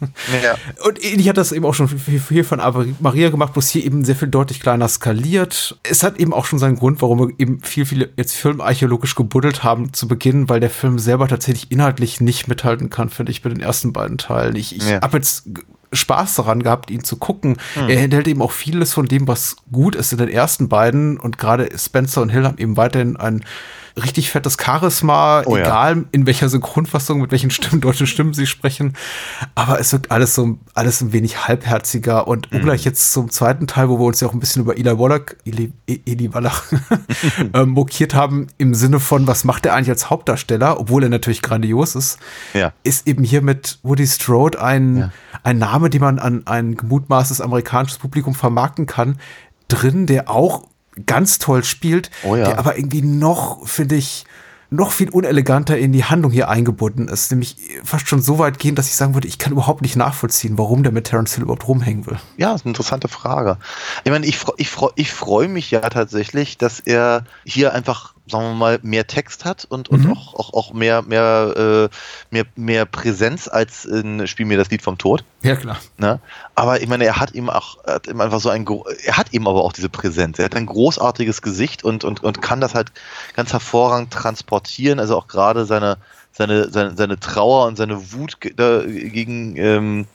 Ja. 0.42 0.54
Und 0.86 1.02
ähnlich 1.04 1.28
hat 1.28 1.36
das 1.36 1.52
eben 1.52 1.64
auch 1.64 1.74
schon 1.74 1.88
viel, 1.88 2.20
viel 2.20 2.44
von 2.44 2.60
Ave 2.68 2.94
Maria 3.00 3.30
gemacht, 3.30 3.52
bloß 3.52 3.68
hier 3.68 3.84
eben 3.84 4.04
sehr 4.04 4.16
viel 4.16 4.28
deutlich 4.28 4.60
kleiner 4.60 4.88
skaliert. 4.88 5.78
Es 5.82 6.02
hat 6.02 6.18
eben 6.18 6.32
auch 6.32 6.44
schon 6.46 6.58
seinen 6.58 6.76
Grund, 6.76 7.02
warum 7.02 7.18
wir 7.18 7.34
eben 7.38 7.60
viel, 7.62 7.84
viele 7.86 8.10
jetzt 8.16 8.34
filmarchäologisch 8.34 9.14
gebuddelt 9.14 9.64
haben 9.64 9.92
zu 9.92 10.06
Beginn, 10.08 10.48
weil 10.48 10.60
der 10.60 10.70
Film 10.70 10.98
selber 10.98 11.28
tatsächlich 11.28 11.70
inhaltlich 11.70 12.20
nicht 12.20 12.48
mithalten 12.48 12.90
kann, 12.90 13.08
finde 13.10 13.32
ich, 13.32 13.42
bei 13.42 13.48
den 13.50 13.60
ersten 13.60 13.92
beiden 13.92 14.18
Teilen. 14.18 14.56
Ich, 14.56 14.76
ich 14.76 14.88
Ja. 14.88 15.00
habe 15.00 15.16
jetzt 15.18 15.48
Spaß 15.92 16.34
daran 16.34 16.62
gehabt, 16.62 16.90
ihn 16.90 17.02
zu 17.02 17.16
gucken. 17.16 17.56
Er 17.74 18.00
enthält 18.02 18.28
eben 18.28 18.42
auch 18.42 18.52
vieles 18.52 18.92
von 18.92 19.06
dem, 19.06 19.26
was 19.26 19.56
gut 19.72 19.94
ist 19.94 20.12
in 20.12 20.18
den 20.18 20.28
ersten 20.28 20.68
beiden 20.68 21.18
und 21.18 21.38
gerade 21.38 21.70
Spencer 21.78 22.20
und 22.20 22.28
Hill 22.28 22.44
haben 22.44 22.58
eben 22.58 22.76
weiterhin 22.76 23.16
ein 23.16 23.42
richtig 24.04 24.30
fettes 24.30 24.56
Charisma, 24.62 25.42
Oh 25.46 25.56
ja. 25.56 25.62
egal 25.64 26.04
in 26.12 26.26
welcher 26.26 26.48
Synchronfassung, 26.48 27.20
mit 27.20 27.30
welchen 27.32 27.50
Stimmen, 27.50 27.80
deutschen 27.80 28.06
Stimmen 28.06 28.32
sie 28.34 28.46
sprechen. 28.46 28.94
Aber 29.54 29.78
es 29.80 29.92
wirkt 29.92 30.10
alles 30.10 30.34
so, 30.34 30.58
alles 30.74 31.00
ein 31.00 31.12
wenig 31.12 31.46
halbherziger 31.48 32.26
und 32.28 32.50
Mhm. 32.52 32.60
gleich 32.62 32.84
jetzt 32.84 33.12
zum 33.12 33.30
zweiten 33.30 33.66
Teil, 33.66 33.88
wo 33.88 33.98
wir 33.98 34.04
uns 34.06 34.20
ja 34.20 34.28
auch 34.28 34.32
ein 34.32 34.40
bisschen 34.40 34.62
über 34.62 34.76
Eli 34.76 34.98
Wallach, 34.98 35.34
Eli, 35.44 35.72
Eli 35.86 36.32
Wallach 36.34 36.62
ähm, 37.54 37.70
mokiert 37.70 38.14
haben, 38.14 38.46
im 38.58 38.74
Sinne 38.74 39.00
von, 39.00 39.26
was 39.26 39.44
macht 39.44 39.66
er 39.66 39.74
eigentlich 39.74 39.90
als 39.90 40.10
Hauptdarsteller, 40.10 40.80
obwohl 40.80 41.02
er 41.02 41.08
natürlich 41.08 41.42
grandios 41.42 41.94
ist, 41.94 42.18
Ja. 42.54 42.72
ist 42.82 43.06
eben 43.06 43.24
hier 43.24 43.42
mit 43.42 43.78
Woody 43.82 44.06
Strode 44.06 44.60
ein, 44.62 44.96
Ja. 44.96 45.10
ein 45.42 45.58
Name, 45.58 45.90
den 45.90 46.00
man 46.00 46.18
an 46.18 46.46
ein 46.46 46.76
gemutmaßtes 46.76 47.40
amerikanisches 47.40 47.98
Publikum 47.98 48.34
vermarkten 48.34 48.86
kann, 48.86 49.18
drin, 49.68 50.06
der 50.06 50.30
auch 50.30 50.64
ganz 51.06 51.38
toll 51.38 51.64
spielt, 51.64 52.10
Oh 52.24 52.36
ja. 52.36 52.44
der 52.46 52.58
aber 52.58 52.76
irgendwie 52.76 53.02
noch, 53.02 53.66
finde 53.66 53.96
ich, 53.96 54.24
noch 54.70 54.92
viel 54.92 55.08
uneleganter 55.08 55.78
in 55.78 55.92
die 55.92 56.04
Handlung 56.04 56.30
hier 56.30 56.50
eingebunden 56.50 57.08
ist. 57.08 57.30
Nämlich 57.30 57.56
fast 57.84 58.06
schon 58.06 58.20
so 58.20 58.38
weit 58.38 58.58
gehen, 58.58 58.74
dass 58.74 58.86
ich 58.88 58.96
sagen 58.96 59.14
würde, 59.14 59.26
ich 59.26 59.38
kann 59.38 59.52
überhaupt 59.52 59.80
nicht 59.80 59.96
nachvollziehen, 59.96 60.58
warum 60.58 60.82
der 60.82 60.92
mit 60.92 61.04
Terence 61.06 61.34
Hill 61.34 61.44
überhaupt 61.44 61.66
rumhängen 61.68 62.06
will. 62.06 62.18
Ja, 62.36 62.52
das 62.52 62.60
ist 62.60 62.66
eine 62.66 62.72
interessante 62.72 63.08
Frage. 63.08 63.56
Ich 64.04 64.10
meine, 64.10 64.26
ich, 64.26 64.38
ich, 64.58 64.70
ich 64.96 65.10
freue 65.10 65.48
mich 65.48 65.70
ja 65.70 65.80
tatsächlich, 65.80 66.58
dass 66.58 66.80
er 66.80 67.24
hier 67.46 67.72
einfach, 67.72 68.12
sagen 68.30 68.44
wir 68.44 68.54
mal, 68.56 68.78
mehr 68.82 69.06
Text 69.06 69.46
hat 69.46 69.64
und, 69.64 69.88
und 69.88 70.04
Mhm. 70.04 70.12
auch, 70.12 70.34
auch, 70.34 70.52
auch 70.52 70.72
mehr, 70.74 71.00
mehr, 71.00 71.88
äh, 71.90 71.94
mehr, 72.30 72.44
mehr 72.54 72.84
Präsenz 72.84 73.48
als 73.48 73.86
in 73.86 74.26
Spiel 74.26 74.44
mir 74.44 74.58
das 74.58 74.68
Lied 74.70 74.82
vom 74.82 74.98
Tod. 74.98 75.24
Ja, 75.42 75.54
klar. 75.54 75.76
Ne? 75.98 76.20
Aber 76.56 76.80
ich 76.82 76.88
meine, 76.88 77.04
er 77.04 77.20
hat 77.20 77.32
ihm 77.34 77.48
auch, 77.48 77.84
hat 77.84 78.08
ihm 78.08 78.20
einfach 78.20 78.40
so 78.40 78.48
ein, 78.48 78.66
er 79.04 79.16
hat 79.16 79.32
eben 79.32 79.46
aber 79.46 79.62
auch 79.62 79.72
diese 79.72 79.88
Präsenz. 79.88 80.38
Er 80.38 80.46
hat 80.46 80.56
ein 80.56 80.66
großartiges 80.66 81.42
Gesicht 81.42 81.84
und, 81.84 82.02
und, 82.04 82.24
und 82.24 82.42
kann 82.42 82.60
das 82.60 82.74
halt 82.74 82.90
ganz 83.36 83.52
hervorragend 83.52 84.12
transportieren. 84.12 84.98
Also 84.98 85.16
auch 85.16 85.28
gerade 85.28 85.64
seine, 85.64 85.98
seine, 86.32 86.70
seine, 86.70 86.96
seine 86.96 87.20
Trauer 87.20 87.66
und 87.66 87.76
seine 87.76 88.12
Wut 88.12 88.40
gegen, 88.40 89.56
ähm, 89.56 90.06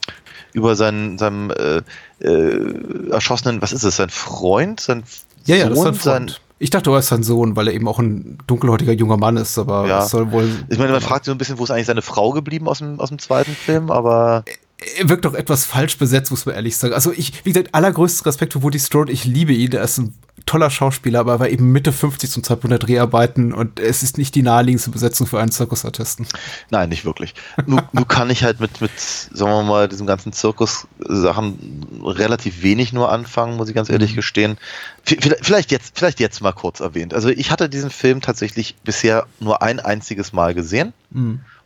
über 0.52 0.76
seinen, 0.76 1.16
seinem, 1.18 1.50
äh, 1.50 1.80
äh, 2.24 3.10
erschossenen, 3.10 3.62
was 3.62 3.72
ist 3.72 3.82
es, 3.82 3.96
sein 3.96 4.10
Freund, 4.10 4.80
sein 4.80 5.04
Ja, 5.46 5.56
ja, 5.56 5.68
das 5.68 5.78
ist 5.78 5.84
Sohn, 5.84 5.94
sein 5.94 6.18
Freund. 6.28 6.40
Ich 6.58 6.70
dachte, 6.70 6.90
er 6.90 6.98
ist 6.98 7.08
sein 7.08 7.22
Sohn, 7.24 7.56
weil 7.56 7.68
er 7.68 7.74
eben 7.74 7.88
auch 7.88 7.98
ein 7.98 8.38
dunkelhäutiger 8.46 8.92
junger 8.92 9.16
Mann 9.16 9.36
ist, 9.36 9.58
aber 9.58 9.86
Ja. 9.86 10.02
soll 10.02 10.30
wohl. 10.30 10.48
ich 10.68 10.78
meine, 10.78 10.92
man 10.92 11.00
fragt 11.00 11.24
sich 11.24 11.30
so 11.30 11.34
ein 11.34 11.38
bisschen, 11.38 11.58
wo 11.58 11.64
ist 11.64 11.70
eigentlich 11.70 11.86
seine 11.86 12.02
Frau 12.02 12.30
geblieben 12.30 12.68
aus 12.68 12.78
dem, 12.78 13.00
aus 13.00 13.08
dem 13.08 13.18
zweiten 13.18 13.54
Film, 13.56 13.90
aber 13.90 14.44
Er 14.46 14.54
wirkt 15.02 15.24
doch 15.24 15.34
etwas 15.34 15.64
falsch 15.64 15.98
besetzt, 15.98 16.30
muss 16.30 16.46
man 16.46 16.54
ehrlich 16.56 16.76
sagen. 16.76 16.94
Also 16.94 17.12
ich, 17.12 17.44
wie 17.44 17.52
gesagt, 17.52 17.74
allergrößten 17.74 18.24
Respekt 18.24 18.52
für 18.52 18.62
Woody 18.62 18.78
Strode. 18.80 19.12
Ich 19.12 19.24
liebe 19.24 19.52
ihn. 19.52 19.72
Er 19.72 19.82
ist 19.84 19.98
ein 19.98 20.14
toller 20.46 20.68
Schauspieler, 20.68 21.20
aber 21.20 21.32
er 21.34 21.40
war 21.40 21.48
eben 21.48 21.72
Mitte 21.72 21.90
50 21.92 22.28
zum 22.30 22.42
Zeitpunkt 22.42 22.72
der 22.72 22.78
Dreharbeiten 22.78 23.54
und 23.54 23.80
es 23.80 24.02
ist 24.02 24.18
nicht 24.18 24.34
die 24.34 24.42
naheliegendste 24.42 24.90
Besetzung 24.90 25.26
für 25.26 25.40
einen 25.40 25.50
Zirkusartisten. 25.52 26.26
Nein, 26.70 26.90
nicht 26.90 27.04
wirklich. 27.06 27.34
Nur, 27.66 27.88
nur 27.92 28.06
kann 28.06 28.28
ich 28.28 28.42
halt 28.44 28.60
mit, 28.60 28.80
mit, 28.82 28.90
sagen 28.98 29.50
wir 29.50 29.62
mal, 29.62 29.88
diesem 29.88 30.06
ganzen 30.06 30.32
Zirkus-Sachen 30.34 31.86
relativ 32.04 32.62
wenig 32.62 32.92
nur 32.92 33.10
anfangen, 33.10 33.56
muss 33.56 33.68
ich 33.68 33.74
ganz 33.74 33.88
ehrlich 33.88 34.14
gestehen. 34.14 34.58
V- 35.04 35.16
Vielleicht 35.40 35.70
jetzt, 35.70 35.98
vielleicht 35.98 36.20
jetzt 36.20 36.42
mal 36.42 36.52
kurz 36.52 36.80
erwähnt. 36.80 37.14
Also 37.14 37.28
ich 37.28 37.50
hatte 37.50 37.68
diesen 37.68 37.90
Film 37.90 38.20
tatsächlich 38.20 38.76
bisher 38.84 39.26
nur 39.40 39.62
ein 39.62 39.80
einziges 39.80 40.32
Mal 40.32 40.54
gesehen. 40.54 40.92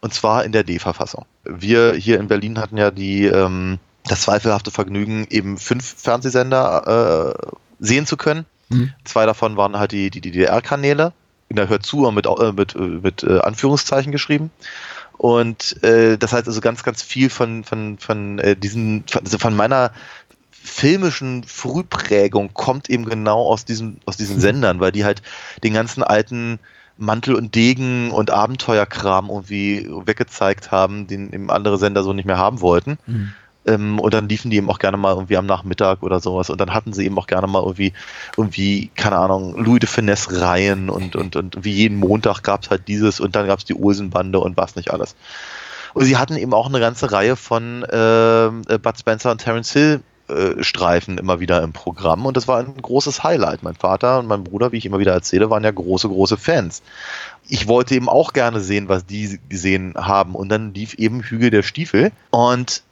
Und 0.01 0.15
zwar 0.15 0.45
in 0.45 0.53
der 0.53 0.65
D-Verfassung. 0.65 1.25
Wir 1.45 1.95
hier 1.95 2.21
in 2.21 2.29
Berlin 2.29 2.59
hatten 2.59 2.77
ja 2.77 2.91
die, 2.91 3.25
ähm, 3.25 3.79
das 4.05 4.23
zweifelhafte 4.23 4.71
Vergnügen, 4.71 5.27
eben 5.31 5.59
fünf 5.59 5.97
Fernsehsender 5.99 7.35
äh, 7.41 7.57
sehen 7.81 8.07
zu 8.07 8.17
können. 8.17 8.47
Mhm. 8.69 8.93
Zwei 9.05 9.27
davon 9.27 9.57
waren 9.57 9.77
halt 9.77 9.93
die, 9.93 10.11
die 10.11 10.21
DDR-Kanäle. 10.21 11.13
In 11.49 11.57
der 11.57 11.69
Hör 11.69 11.81
zu 11.81 12.11
mit, 12.11 12.27
äh, 12.27 12.53
mit, 12.53 12.75
äh, 12.75 12.79
mit 12.79 13.23
äh, 13.23 13.41
Anführungszeichen 13.41 14.13
geschrieben. 14.13 14.51
Und 15.17 15.83
äh, 15.83 16.17
das 16.17 16.33
heißt 16.33 16.47
also 16.47 16.61
ganz, 16.61 16.85
ganz 16.85 17.03
viel 17.03 17.31
von, 17.31 17.65
von, 17.65 17.99
von 17.99 18.39
äh, 18.39 18.55
diesen, 18.55 19.05
von, 19.09 19.25
also 19.25 19.39
von 19.39 19.57
meiner 19.57 19.93
filmischen 20.51 21.45
Frühprägung 21.45 22.53
kommt 22.53 22.91
eben 22.91 23.05
genau 23.05 23.47
aus 23.47 23.65
diesen, 23.65 24.01
aus 24.07 24.17
diesen 24.17 24.39
Sendern, 24.41 24.81
weil 24.81 24.93
die 24.93 25.05
halt 25.05 25.23
den 25.65 25.75
ganzen 25.75 26.03
alten 26.03 26.61
Mantel 26.99 27.35
und 27.35 27.55
Degen 27.55 28.11
und 28.11 28.31
Abenteuerkram 28.31 29.31
irgendwie 29.31 29.89
weggezeigt 30.05 30.71
haben, 30.71 31.07
den 31.07 31.33
eben 31.33 31.51
andere 31.51 31.79
Sender 31.79 32.03
so 32.03 32.13
nicht 32.13 32.27
mehr 32.27 32.39
haben 32.39 32.61
wollten. 32.61 32.99
Ähm, 33.67 33.99
und 34.01 34.15
dann 34.15 34.29
liefen 34.29 34.51
die 34.51 34.57
eben 34.57 34.71
auch 34.71 34.79
gerne 34.79 34.97
mal 34.97 35.15
irgendwie 35.15 35.37
am 35.37 35.47
Nachmittag 35.47 36.03
oder 36.03 36.21
sowas. 36.21 36.51
Und 36.51 36.61
dann 36.61 36.73
hatten 36.73 36.93
sie 36.93 37.05
eben 37.05 37.19
auch 37.19 37.27
gerne 37.27 37.47
mal 37.47 37.63
irgendwie, 37.63 37.93
irgendwie, 38.37 38.91
keine 38.97 39.17
Ahnung, 39.17 39.63
Louis 39.63 39.81
de 39.81 39.89
Finesse-Reihen 39.89 40.91
und, 40.91 41.17
und, 41.17 41.37
und 41.37 41.65
wie 41.65 41.73
jeden 41.73 41.99
Montag 41.99 42.43
gab 42.43 42.65
es 42.65 42.71
halt 42.71 42.89
dieses 42.89 43.21
und 43.21 43.37
dann 43.37 43.47
gab 43.47 43.59
es 43.59 43.65
die 43.65 43.75
Olsenbande 43.75 44.41
und 44.41 44.57
was 44.57 44.75
nicht 44.75 44.91
alles. 44.91 45.15
Und 45.95 46.05
sie 46.05 46.17
hatten 46.17 46.37
eben 46.37 46.55
auch 46.55 46.69
eine 46.69 46.81
ganze 46.81 47.13
Reihe 47.13 47.37
von 47.37 47.85
ähm, 47.91 48.63
äh, 48.69 48.79
Bud 48.79 48.99
Spencer 48.99 49.31
und 49.31 49.41
Terence 49.41 49.73
Hill 49.73 50.01
Streifen 50.63 51.19
immer 51.19 51.41
wieder 51.41 51.63
im 51.63 51.73
Programm 51.73 52.27
und 52.27 52.37
das 52.37 52.49
war 52.49 52.59
ein 52.59 52.81
großes 52.81 53.23
Highlight. 53.25 53.63
Mein 53.63 53.75
Vater 53.75 54.19
und 54.19 54.27
mein 54.27 54.45
Bruder, 54.45 54.73
wie 54.73 54.79
ich 54.79 54.87
immer 54.87 54.99
wieder 54.99 55.13
erzähle, 55.13 55.51
waren 55.51 55.65
ja 55.65 55.71
große, 55.71 56.09
große 56.09 56.37
Fans. 56.37 56.83
Ich 57.49 57.67
wollte 57.67 57.95
eben 57.95 58.09
auch 58.09 58.33
gerne 58.33 58.61
sehen, 58.61 58.89
was 58.89 59.07
die 59.07 59.41
gesehen 59.49 59.95
haben 59.97 60.35
und 60.35 60.49
dann 60.49 60.75
lief 60.75 60.95
eben 60.95 61.23
Hügel 61.23 61.51
der 61.51 61.63
Stiefel 61.63 62.13
und 62.31 62.83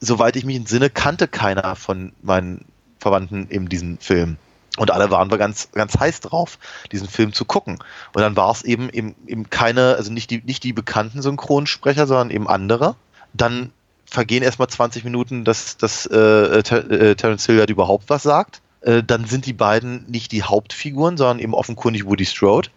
soweit 0.00 0.36
ich 0.36 0.44
mich 0.44 0.56
entsinne, 0.56 0.90
kannte 0.90 1.28
keiner 1.28 1.76
von 1.76 2.12
meinen 2.22 2.64
Verwandten 2.98 3.48
eben 3.50 3.68
diesen 3.68 3.98
Film. 3.98 4.36
Und 4.76 4.90
alle 4.90 5.10
waren 5.10 5.30
wir 5.30 5.38
ganz, 5.38 5.70
ganz 5.72 5.98
heiß 5.98 6.20
drauf, 6.20 6.58
diesen 6.90 7.08
Film 7.08 7.32
zu 7.32 7.44
gucken. 7.44 7.78
Und 8.12 8.22
dann 8.22 8.36
war 8.36 8.50
es 8.50 8.62
eben, 8.62 8.88
eben, 8.90 9.14
eben 9.26 9.48
keine, 9.48 9.94
also 9.96 10.12
nicht 10.12 10.30
die, 10.30 10.42
nicht 10.44 10.64
die 10.64 10.72
bekannten 10.72 11.22
Synchronsprecher, 11.22 12.06
sondern 12.06 12.30
eben 12.30 12.48
andere. 12.48 12.96
Dann 13.32 13.70
vergehen 14.06 14.42
erstmal 14.42 14.68
20 14.68 15.04
Minuten, 15.04 15.44
dass, 15.44 15.76
dass 15.76 16.06
äh, 16.06 16.62
Ter 16.62 16.90
äh, 16.90 17.14
Terence 17.16 17.46
Hill 17.46 17.58
halt 17.58 17.70
überhaupt 17.70 18.08
was 18.08 18.22
sagt. 18.22 18.60
Äh, 18.82 19.02
dann 19.02 19.24
sind 19.26 19.46
die 19.46 19.52
beiden 19.52 20.04
nicht 20.08 20.32
die 20.32 20.42
Hauptfiguren, 20.42 21.16
sondern 21.16 21.38
eben 21.38 21.54
offenkundig 21.54 22.06
Woody 22.06 22.26
Strode 22.26 22.68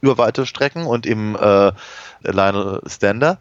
über 0.00 0.18
weite 0.18 0.46
Strecken 0.46 0.86
und 0.86 1.06
eben 1.06 1.34
äh, 1.34 1.72
Lionel 2.22 2.80
Stander. 2.86 3.38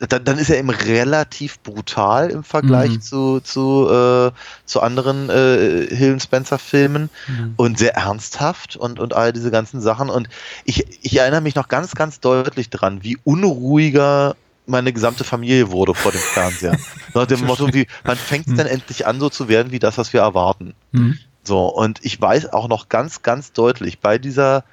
Äh, 0.00 0.06
Dann, 0.08 0.24
dann 0.24 0.38
ist 0.38 0.50
er 0.50 0.58
eben 0.58 0.70
relativ 0.70 1.60
brutal 1.60 2.30
im 2.30 2.42
Vergleich 2.42 2.90
Mhm. 2.92 3.00
zu, 3.02 3.40
zu, 3.40 3.88
äh, 3.90 4.30
zu 4.64 4.80
anderen 4.80 5.28
äh, 5.30 5.86
Hill 5.94 6.18
Spencer 6.20 6.58
Filmen 6.58 7.10
und 7.56 7.78
sehr 7.78 7.94
ernsthaft 7.94 8.76
und, 8.76 8.98
und 8.98 9.14
all 9.14 9.32
diese 9.32 9.50
ganzen 9.50 9.80
Sachen. 9.80 10.08
Und 10.08 10.28
ich, 10.64 10.84
ich 11.02 11.16
erinnere 11.18 11.42
mich 11.42 11.54
noch 11.54 11.68
ganz, 11.68 11.94
ganz 11.94 12.18
deutlich 12.20 12.70
dran, 12.70 13.02
wie 13.02 13.18
unruhiger 13.24 14.36
meine 14.66 14.92
gesamte 14.92 15.24
Familie 15.24 15.70
wurde 15.70 15.94
vor 15.94 16.12
dem 16.12 16.20
Fernseher. 16.20 16.76
Nach 17.14 17.26
dem 17.26 17.44
Motto, 17.44 17.72
wie, 17.72 17.86
wann 18.04 18.16
fängt 18.16 18.48
es 18.48 18.54
denn 18.54 18.66
endlich 18.66 19.06
an, 19.06 19.20
so 19.20 19.30
zu 19.30 19.48
werden 19.48 19.72
wie 19.72 19.78
das, 19.78 19.98
was 19.98 20.12
wir 20.12 20.20
erwarten? 20.20 20.74
Mhm. 20.92 21.18
So, 21.44 21.66
und 21.66 22.04
ich 22.04 22.20
weiß 22.20 22.52
auch 22.52 22.68
noch 22.68 22.88
ganz, 22.88 23.22
ganz 23.22 23.52
deutlich, 23.52 24.00
bei 24.00 24.18
dieser, 24.18 24.64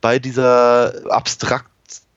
bei 0.00 0.18
dieser 0.18 0.94
abstrakt 1.10 1.71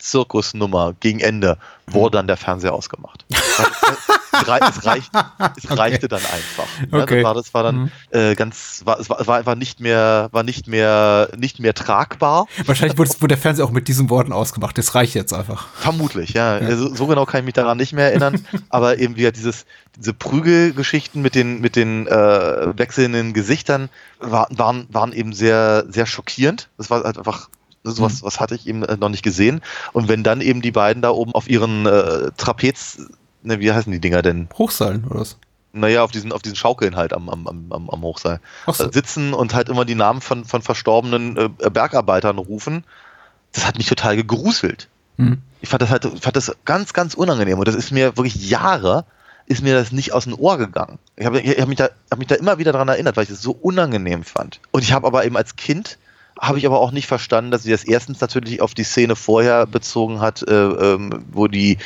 Zirkusnummer 0.09 0.93
gegen 0.99 1.19
Ende 1.19 1.57
wurde 1.87 2.17
dann 2.17 2.27
der 2.27 2.37
Fernseher 2.37 2.73
ausgemacht. 2.73 3.25
es, 3.31 4.47
rei- 4.47 4.59
es, 4.69 4.85
reicht, 4.85 5.11
es 5.57 5.77
reichte 5.77 6.07
dann 6.07 6.21
einfach. 6.21 6.65
Ne? 6.91 7.01
Okay. 7.03 7.15
Das 7.17 7.23
war, 7.23 7.33
das 7.33 7.53
war 7.53 7.63
dann 7.63 7.75
Mhm. 7.75 7.91
äh, 8.11 8.35
ganz, 8.35 8.81
war, 8.85 8.99
es 8.99 9.09
war, 9.09 9.25
war 9.27 9.37
einfach 9.37 9.55
nicht 9.55 9.79
mehr, 9.79 10.29
war 10.31 10.43
nicht 10.43 10.67
mehr, 10.67 11.29
nicht 11.37 11.59
mehr 11.59 11.73
tragbar. 11.73 12.47
Wahrscheinlich 12.65 12.97
wurde, 12.97 13.11
wurde 13.19 13.27
der 13.29 13.37
Fernseher 13.37 13.65
auch 13.65 13.71
mit 13.71 13.87
diesen 13.87 14.09
Worten 14.09 14.31
ausgemacht. 14.33 14.77
Das 14.77 14.95
reicht 14.95 15.13
jetzt 15.15 15.33
einfach. 15.33 15.67
Vermutlich, 15.75 16.33
ja. 16.33 16.53
Also, 16.53 16.93
so 16.95 17.05
genau 17.07 17.25
kann 17.25 17.41
ich 17.41 17.45
mich 17.45 17.53
daran 17.53 17.77
nicht 17.77 17.93
mehr 17.93 18.05
erinnern. 18.09 18.45
aber 18.69 18.97
eben 18.99 19.15
wieder 19.15 19.31
dieses, 19.31 19.65
diese 19.97 20.13
Prügelgeschichten 20.13 21.21
mit 21.21 21.35
den, 21.35 21.61
mit 21.61 21.75
den 21.75 22.07
äh, 22.07 22.77
wechselnden 22.77 23.33
Gesichtern 23.33 23.89
war, 24.19 24.47
waren, 24.51 24.87
waren 24.89 25.11
eben 25.13 25.33
sehr, 25.33 25.85
sehr 25.89 26.05
schockierend. 26.05 26.69
Das 26.77 26.89
war 26.89 27.03
halt 27.03 27.17
einfach 27.17 27.49
sowas, 27.91 28.23
was 28.23 28.39
hatte 28.39 28.55
ich 28.55 28.67
eben 28.67 28.83
äh, 28.83 28.97
noch 28.97 29.09
nicht 29.09 29.23
gesehen. 29.23 29.61
Und 29.93 30.07
wenn 30.07 30.23
dann 30.23 30.41
eben 30.41 30.61
die 30.61 30.71
beiden 30.71 31.01
da 31.01 31.09
oben 31.11 31.33
auf 31.33 31.49
ihren 31.49 31.85
äh, 31.85 32.31
Trapez, 32.37 32.99
ne, 33.43 33.59
wie 33.59 33.71
heißen 33.71 33.91
die 33.91 33.99
Dinger 33.99 34.21
denn? 34.21 34.47
Hochseilen 34.57 35.05
oder 35.05 35.21
was? 35.21 35.37
Naja, 35.73 36.03
auf 36.03 36.11
diesen, 36.11 36.31
auf 36.31 36.41
diesen 36.41 36.55
Schaukeln 36.55 36.95
halt 36.95 37.13
am, 37.13 37.27
am, 37.29 37.47
am, 37.47 37.89
am 37.89 38.01
Hochseil 38.01 38.39
so. 38.65 38.85
äh, 38.85 38.93
sitzen 38.93 39.33
und 39.33 39.53
halt 39.53 39.67
immer 39.67 39.83
die 39.83 39.95
Namen 39.95 40.21
von, 40.21 40.45
von 40.45 40.61
verstorbenen 40.61 41.37
äh, 41.37 41.69
Bergarbeitern 41.69 42.37
rufen. 42.37 42.85
Das 43.51 43.67
hat 43.67 43.77
mich 43.77 43.87
total 43.87 44.15
gegruselt. 44.15 44.87
Mhm. 45.17 45.41
Ich 45.61 45.69
fand 45.69 45.81
das 45.81 45.89
halt, 45.89 46.05
fand 46.21 46.35
das 46.35 46.55
ganz, 46.63 46.93
ganz 46.93 47.13
unangenehm. 47.13 47.59
Und 47.59 47.67
das 47.67 47.75
ist 47.75 47.91
mir 47.91 48.15
wirklich 48.15 48.49
Jahre, 48.49 49.05
ist 49.47 49.63
mir 49.63 49.75
das 49.75 49.91
nicht 49.91 50.13
aus 50.13 50.23
dem 50.23 50.39
Ohr 50.39 50.57
gegangen. 50.57 50.97
Ich 51.17 51.25
habe 51.25 51.39
ich 51.39 51.59
hab 51.59 51.67
mich, 51.67 51.77
da, 51.77 51.89
hab 52.09 52.19
mich 52.19 52.27
da 52.27 52.35
immer 52.35 52.57
wieder 52.57 52.71
dran 52.71 52.87
erinnert, 52.87 53.17
weil 53.17 53.23
ich 53.23 53.29
das 53.29 53.41
so 53.41 53.51
unangenehm 53.51 54.23
fand. 54.23 54.59
Und 54.71 54.83
ich 54.83 54.93
habe 54.93 55.05
aber 55.05 55.25
eben 55.25 55.37
als 55.37 55.55
Kind, 55.55 55.97
habe 56.39 56.57
ich 56.57 56.65
aber 56.65 56.79
auch 56.79 56.91
nicht 56.91 57.07
verstanden, 57.07 57.51
dass 57.51 57.63
sie 57.63 57.71
das 57.71 57.83
erstens 57.83 58.19
natürlich 58.19 58.61
auf 58.61 58.73
die 58.73 58.83
Szene 58.83 59.15
vorher 59.15 59.65
bezogen 59.65 60.19
hat, 60.19 60.43
äh, 60.47 60.53
ähm, 60.53 61.25
wo 61.31 61.47
die, 61.47 61.77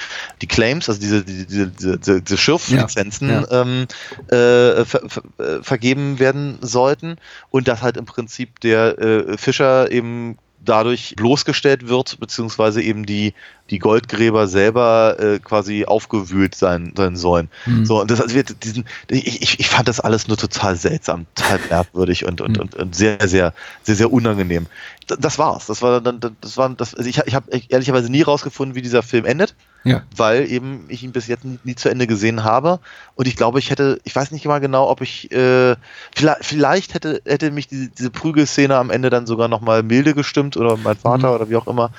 die 0.41 0.47
Claims, 0.47 0.89
also 0.89 0.99
diese, 0.99 1.23
diese, 1.23 1.67
diese, 1.67 2.21
diese, 2.21 2.37
Schürflizenzen 2.37 3.29
Ja, 3.29 3.61
Ähm, 3.61 3.87
äh, 4.27 4.85
ver, 4.85 5.01
ver, 5.07 5.23
äh, 5.37 5.63
vergeben 5.63 6.19
werden 6.19 6.57
sollten. 6.61 7.17
Und 7.51 7.67
dass 7.67 7.81
halt 7.81 7.97
im 7.97 8.05
Prinzip 8.05 8.59
der 8.61 8.97
äh, 8.99 9.37
Fischer 9.37 9.91
eben 9.91 10.37
dadurch 10.63 11.15
bloßgestellt 11.15 11.87
wird, 11.87 12.19
beziehungsweise 12.19 12.81
eben 12.81 13.05
die, 13.05 13.33
die 13.69 13.79
Goldgräber 13.79 14.47
selber 14.47 15.15
äh, 15.19 15.39
quasi 15.39 15.85
aufgewühlt 15.85 16.55
sein, 16.55 16.93
sein 16.95 17.15
sollen. 17.15 17.49
Mhm. 17.65 17.85
So, 17.85 18.01
und 18.01 18.11
das 18.11 18.21
also 18.21 18.35
wird 18.35 18.63
diesen, 18.63 18.85
ich, 19.09 19.59
ich, 19.59 19.67
fand 19.67 19.87
das 19.87 19.99
alles 19.99 20.27
nur 20.27 20.37
total 20.37 20.75
seltsam, 20.75 21.25
total 21.35 21.59
merkwürdig 21.69 22.25
und, 22.25 22.41
und, 22.41 22.57
Mhm. 22.57 22.61
und, 22.61 22.75
und 22.75 22.95
sehr, 22.95 23.17
sehr, 23.27 23.53
sehr, 23.83 23.95
sehr 23.95 24.11
unangenehm. 24.11 24.67
D- 25.09 25.15
Das 25.19 25.37
war's. 25.39 25.67
Das 25.67 25.81
war 25.81 26.01
dann, 26.01 26.19
das 26.41 26.57
war 26.57 26.69
das, 26.69 26.93
also 26.95 27.09
ich, 27.09 27.19
ich 27.25 27.35
habe 27.35 27.49
ehrlicherweise 27.69 28.09
nie 28.11 28.21
rausgefunden, 28.21 28.75
wie 28.75 28.81
dieser 28.81 29.03
Film 29.03 29.25
endet 29.25 29.55
Ja. 29.85 30.01
weil 30.15 30.51
eben 30.51 30.85
ich 30.89 31.03
ihn 31.03 31.13
bis 31.13 31.27
jetzt 31.27 31.45
nie, 31.45 31.57
nie 31.63 31.75
zu 31.75 31.89
Ende 31.89 32.05
gesehen 32.05 32.43
habe. 32.43 32.79
Und 33.15 33.27
ich 33.27 33.37
glaube, 33.37 33.59
ich 33.59 33.69
hätte, 33.71 33.99
ich 34.03 34.13
weiß 34.15 34.31
nicht 34.31 34.45
mal 34.45 34.59
genau, 34.59 34.89
ob 34.89 34.99
ich, 35.01 35.31
äh, 35.31 35.75
vielleicht, 36.13 36.43
vielleicht 36.45 36.93
hätte, 36.93 37.21
hätte 37.25 37.49
mich 37.51 37.67
diese, 37.67 37.87
diese 37.89 38.09
Prügelszene 38.09 38.75
am 38.75 38.89
Ende 38.89 39.09
dann 39.09 39.25
sogar 39.25 39.47
nochmal 39.47 39.81
milde 39.83 40.13
gestimmt 40.13 40.57
oder 40.57 40.75
mein 40.77 40.97
Vater 40.97 41.29
Mhm. 41.29 41.35
oder 41.35 41.49
wie 41.49 41.55
auch 41.55 41.67
immer. 41.67 41.91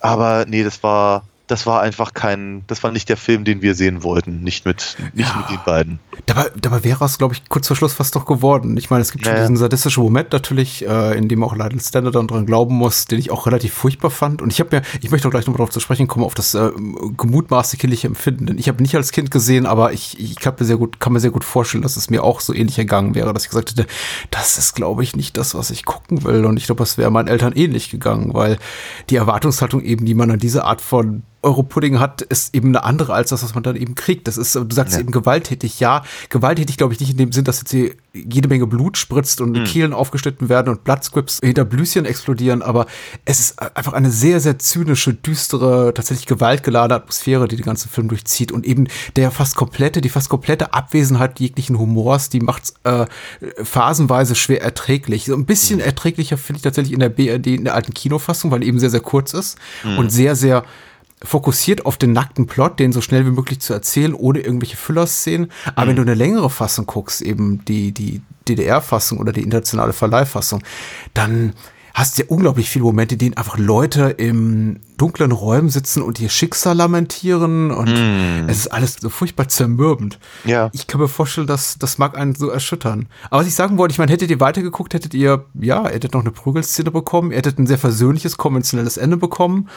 Aber 0.00 0.44
nee, 0.48 0.64
das 0.64 0.82
war, 0.82 1.24
das 1.48 1.64
war 1.66 1.80
einfach 1.80 2.12
kein, 2.12 2.64
das 2.66 2.82
war 2.82 2.90
nicht 2.90 3.08
der 3.08 3.16
Film, 3.16 3.44
den 3.44 3.62
wir 3.62 3.74
sehen 3.74 4.02
wollten. 4.02 4.42
Nicht 4.42 4.64
mit, 4.66 4.96
nicht 5.14 5.28
Ja. 5.30 5.36
mit 5.36 5.50
den 5.50 5.58
beiden. 5.64 5.98
Dabei, 6.26 6.46
dabei 6.60 6.82
wäre 6.82 7.04
es, 7.04 7.18
glaube 7.18 7.34
ich, 7.34 7.48
kurz 7.48 7.68
vor 7.68 7.76
Schluss 7.76 7.92
fast 7.92 8.16
doch 8.16 8.24
geworden. 8.24 8.76
Ich 8.76 8.90
meine, 8.90 9.02
es 9.02 9.12
gibt 9.12 9.24
schon 9.24 9.32
Ja, 9.34 9.38
ja. 9.38 9.44
diesen 9.44 9.56
sadistischen 9.56 10.02
Moment 10.02 10.32
natürlich, 10.32 10.84
äh, 10.86 11.16
in 11.16 11.28
dem 11.28 11.44
auch 11.44 11.54
Lionel 11.54 11.80
Stander 11.80 12.10
dann 12.10 12.26
dran 12.26 12.46
glauben 12.46 12.74
muss, 12.74 13.04
den 13.04 13.18
ich 13.20 13.30
auch 13.30 13.46
relativ 13.46 13.72
furchtbar 13.74 14.10
fand. 14.10 14.42
Und 14.42 14.52
ich 14.52 14.58
habe 14.58 14.74
mir, 14.76 14.82
ich 15.02 15.10
möchte 15.12 15.28
auch 15.28 15.30
gleich 15.30 15.46
nochmal 15.46 15.58
darauf 15.58 15.70
zu 15.70 15.78
sprechen 15.80 16.08
kommen, 16.08 16.24
auf 16.24 16.34
das 16.34 16.54
äh, 16.54 16.70
gemutmaßte 17.16 17.76
kindliche 17.76 18.08
Empfinden. 18.08 18.46
Denn 18.46 18.58
ich 18.58 18.68
habe 18.68 18.82
nicht 18.82 18.96
als 18.96 19.12
Kind 19.12 19.30
gesehen, 19.30 19.66
aber 19.66 19.92
ich, 19.92 20.18
ich 20.18 20.36
kann 20.36 20.54
mir 20.58 20.66
sehr 20.66 20.76
gut, 20.78 21.00
kann 21.00 21.12
mir 21.12 21.20
sehr 21.20 21.30
gut 21.30 21.44
vorstellen, 21.44 21.82
dass 21.82 21.96
es 21.96 22.10
mir 22.10 22.24
auch 22.24 22.40
so 22.40 22.52
ähnlich 22.54 22.78
ergangen 22.78 23.14
wäre, 23.14 23.32
dass 23.32 23.44
ich 23.44 23.50
gesagt 23.50 23.70
hätte, 23.70 23.86
das 24.30 24.58
ist, 24.58 24.74
glaube 24.74 25.02
ich, 25.04 25.14
nicht 25.14 25.36
das, 25.36 25.54
was 25.54 25.70
ich 25.70 25.84
gucken 25.84 26.24
will. 26.24 26.44
Und 26.44 26.56
ich 26.56 26.66
glaube, 26.66 26.82
es 26.82 26.98
wäre 26.98 27.10
meinen 27.10 27.28
Eltern 27.28 27.52
ähnlich 27.54 27.90
gegangen, 27.90 28.34
weil 28.34 28.58
die 29.10 29.16
Erwartungshaltung 29.16 29.82
eben, 29.82 30.04
die 30.06 30.14
man 30.14 30.30
an 30.30 30.38
diese 30.38 30.64
Art 30.64 30.80
von 30.80 31.22
Europudding 31.46 32.00
hat, 32.00 32.22
ist 32.22 32.54
eben 32.54 32.68
eine 32.68 32.84
andere 32.84 33.14
als 33.14 33.30
das, 33.30 33.42
was 33.42 33.54
man 33.54 33.62
dann 33.62 33.76
eben 33.76 33.94
kriegt. 33.94 34.26
Das 34.28 34.36
ist, 34.36 34.54
du 34.54 34.66
sagst 34.70 34.94
Ja. 34.94 35.00
eben 35.00 35.12
gewalttätig. 35.12 35.80
Ja, 35.80 36.02
gewalttätig 36.28 36.76
glaube 36.76 36.92
ich 36.92 37.00
nicht 37.00 37.10
in 37.10 37.16
dem 37.16 37.32
Sinn, 37.32 37.44
dass 37.44 37.60
jetzt 37.60 37.70
hier 37.70 37.92
jede 38.12 38.48
Menge 38.48 38.66
Blut 38.66 38.96
spritzt 38.98 39.40
und 39.40 39.62
Kehlen 39.64 39.92
aufgeschnitten 39.92 40.48
werden 40.48 40.70
und 40.70 40.84
Bloodscripts 40.84 41.38
hinter 41.42 41.64
Blüschen 41.64 42.04
explodieren, 42.06 42.62
aber 42.62 42.86
es 43.24 43.40
ist 43.40 43.76
einfach 43.76 43.92
eine 43.92 44.10
sehr, 44.10 44.40
sehr 44.40 44.58
zynische, 44.58 45.14
düstere, 45.14 45.92
tatsächlich 45.94 46.26
gewaltgeladene 46.26 46.94
Atmosphäre, 46.96 47.46
die 47.46 47.56
den 47.56 47.64
ganzen 47.64 47.88
Film 47.90 48.08
durchzieht 48.08 48.52
und 48.52 48.64
eben 48.66 48.88
der 49.16 49.30
fast 49.30 49.54
komplette, 49.54 50.00
die 50.00 50.08
fast 50.08 50.28
komplette 50.30 50.72
Abwesenheit 50.72 51.38
jeglichen 51.40 51.78
Humors, 51.78 52.28
die 52.30 52.40
macht 52.40 52.72
äh, 52.84 53.06
phasenweise 53.62 54.34
schwer 54.34 54.62
erträglich. 54.62 55.26
So 55.26 55.34
ein 55.34 55.44
bisschen 55.46 55.80
erträglicher 55.80 56.38
finde 56.38 56.58
ich 56.58 56.62
tatsächlich 56.62 56.92
in 56.94 57.00
der 57.00 57.08
BRD, 57.10 57.46
in 57.48 57.64
der 57.64 57.74
alten 57.74 57.94
Kinofassung, 57.94 58.50
weil 58.50 58.62
eben 58.64 58.78
sehr, 58.78 58.90
sehr 58.90 59.00
kurz 59.00 59.34
ist 59.34 59.58
und 59.98 60.10
sehr, 60.10 60.34
sehr 60.36 60.64
fokussiert 61.22 61.86
auf 61.86 61.96
den 61.96 62.12
nackten 62.12 62.46
Plot, 62.46 62.78
den 62.78 62.92
so 62.92 63.00
schnell 63.00 63.24
wie 63.26 63.30
möglich 63.30 63.60
zu 63.60 63.72
erzählen, 63.72 64.14
ohne 64.14 64.40
irgendwelche 64.40 64.76
Füllerszenen. 64.76 65.50
Aber 65.74 65.88
wenn 65.88 65.96
du 65.96 66.02
eine 66.02 66.14
längere 66.14 66.50
Fassung 66.50 66.86
guckst, 66.86 67.22
eben 67.22 67.64
die, 67.64 67.92
die 67.92 68.20
DDR-Fassung 68.48 69.18
oder 69.18 69.32
die 69.32 69.42
internationale 69.42 69.92
Verleihfassung, 69.92 70.62
dann 71.14 71.54
hast 71.94 72.18
du 72.18 72.22
ja 72.22 72.28
unglaublich 72.28 72.68
viele 72.68 72.84
Momente, 72.84 73.16
denen 73.16 73.36
einfach 73.36 73.58
Leute 73.58 74.10
im 74.18 74.80
dunklen 74.96 75.32
Räumen 75.32 75.68
sitzen 75.68 76.02
und 76.02 76.20
ihr 76.20 76.28
Schicksal 76.28 76.76
lamentieren 76.76 77.70
und 77.70 77.88
es 78.48 78.58
ist 78.58 78.68
alles 78.68 78.96
so 79.00 79.08
furchtbar 79.08 79.48
zermürbend. 79.48 80.18
Ja. 80.44 80.70
Ich 80.72 80.86
kann 80.86 81.00
mir 81.00 81.08
vorstellen, 81.08 81.46
dass 81.46 81.78
das 81.78 81.98
mag 81.98 82.16
einen 82.16 82.34
so 82.34 82.48
erschüttern. 82.48 83.06
Aber 83.30 83.40
was 83.40 83.48
ich 83.48 83.54
sagen 83.54 83.78
wollte, 83.78 83.92
ich 83.92 83.98
meine, 83.98 84.12
hättet 84.12 84.30
ihr 84.30 84.40
weitergeguckt, 84.40 84.94
hättet 84.94 85.14
ihr, 85.14 85.44
ja, 85.54 85.84
ihr 85.84 85.94
hättet 85.94 86.14
noch 86.14 86.20
eine 86.22 86.30
Prügelszene 86.30 86.90
bekommen, 86.90 87.30
ihr 87.30 87.38
hättet 87.38 87.58
ein 87.58 87.66
sehr 87.66 87.78
versöhnliches, 87.78 88.36
konventionelles 88.36 88.96
Ende 88.96 89.16
bekommen, 89.16 89.68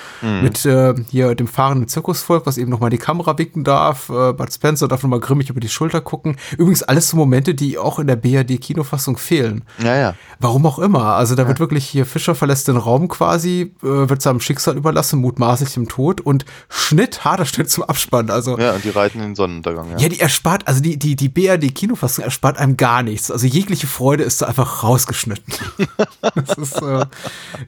mit 0.42 0.66
äh, 0.66 0.94
hier 1.10 1.36
dem 1.36 1.48
fahrenden 1.48 1.88
Zirkusvolk, 1.88 2.46
was 2.46 2.58
eben 2.58 2.70
nochmal 2.70 2.90
die 2.90 2.98
Kamera 2.98 3.38
winken 3.38 3.64
darf, 3.64 4.10
äh, 4.10 4.34
Bud 4.34 4.54
Spencer 4.54 4.88
darf 4.88 5.04
nochmal 5.04 5.20
grimmig 5.20 5.50
über 5.50 5.60
die 5.60 5.70
Schulter 5.70 6.02
gucken. 6.02 6.38
Übrigens 6.58 6.84
alles 6.84 7.10
so 7.10 7.18
Momente, 7.18 7.56
die 7.56 7.78
auch 7.78 8.00
in 8.00 8.08
der 8.08 8.16
BRD-Kinofassung 8.16 9.18
fehlen. 9.18 9.64
Ja, 9.80 9.96
ja. 9.96 10.16
Warum 10.40 10.66
auch 10.66 10.80
immer. 10.80 11.16
Also 11.16 11.36
da 11.36 11.48
wird 11.48 11.60
wirklich 11.60 11.86
hier 11.86 12.06
Fischer 12.06 12.36
verlässt 12.36 12.68
den 12.68 12.78
Raum 12.78 13.08
quasi, 13.08 13.74
äh, 13.82 14.10
wird 14.10 14.22
seinem 14.22 14.40
Schicksal 14.40 14.78
überlassen, 14.78 15.09
mutmaßlich 15.18 15.74
dem 15.74 15.88
Tod 15.88 16.22
und 16.22 16.46
Schnitt, 16.70 17.24
harter 17.26 17.46
Schnitt 17.46 17.70
zum 17.70 17.84
Abspann. 17.84 18.30
Also 18.30 18.58
Ja, 18.58 18.74
und 18.74 18.84
die 18.84 18.90
reiten 18.90 19.20
in 19.20 19.26
den 19.30 19.36
Sonnenuntergang, 19.36 19.92
ja. 19.92 19.98
ja, 19.98 20.10
die 20.10 20.20
erspart, 20.20 20.68
also 20.68 20.82
die, 20.82 20.98
die, 20.98 21.16
die 21.16 21.30
BRD-Kinofassung 21.30 22.24
erspart 22.24 22.58
einem 22.58 22.78
gar 22.78 23.04
nichts. 23.04 23.32
Also 23.32 23.48
jegliche 23.48 23.88
Freude 23.88 24.24
ist 24.24 24.42
da 24.42 24.48
einfach 24.48 24.84
rausgeschnitten. 24.84 25.54
das 26.36 26.58
ist 26.58 26.82
äh, 26.82 27.06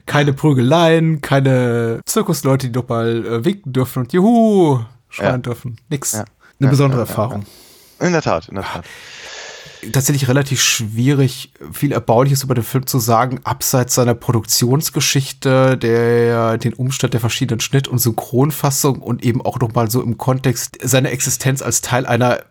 keine 0.06 0.32
Prügeleien, 0.32 1.20
keine 1.20 2.00
Zirkusleute, 2.06 2.66
die 2.68 2.72
doch 2.72 2.88
mal 2.88 3.26
äh, 3.26 3.44
winken 3.44 3.72
dürfen 3.72 4.00
und 4.04 4.12
Juhu 4.12 4.80
schreien 5.08 5.30
Ja. 5.32 5.38
dürfen. 5.38 5.76
Nix. 5.88 6.12
Ja. 6.12 6.24
Eine 6.60 6.70
besondere 6.70 7.00
Erfahrung. 7.00 7.44
In 8.00 8.12
der 8.12 8.22
Tat, 8.22 8.48
in 8.48 8.56
der 8.56 8.64
Tat. 8.64 8.84
Tatsächlich 9.90 10.28
relativ 10.28 10.62
schwierig, 10.62 11.52
viel 11.72 11.92
Erbauliches 11.92 12.44
über 12.44 12.54
den 12.54 12.64
Film 12.64 12.86
zu 12.86 12.98
sagen, 12.98 13.40
abseits 13.44 13.94
seiner 13.94 14.14
Produktionsgeschichte, 14.14 15.76
der 15.76 16.58
den 16.58 16.74
Umstand 16.74 17.14
der 17.14 17.20
verschiedenen 17.20 17.60
Schnitt- 17.60 17.88
und 17.88 17.98
Synchronfassung 17.98 19.00
und 19.00 19.24
eben 19.24 19.42
auch 19.42 19.58
nochmal 19.58 19.90
so 19.90 20.00
im 20.02 20.18
Kontext 20.18 20.78
seiner 20.82 21.10
Existenz 21.10 21.62
als 21.62 21.80
Teil 21.80 22.06
einer 22.06 22.38
äh, 22.38 22.42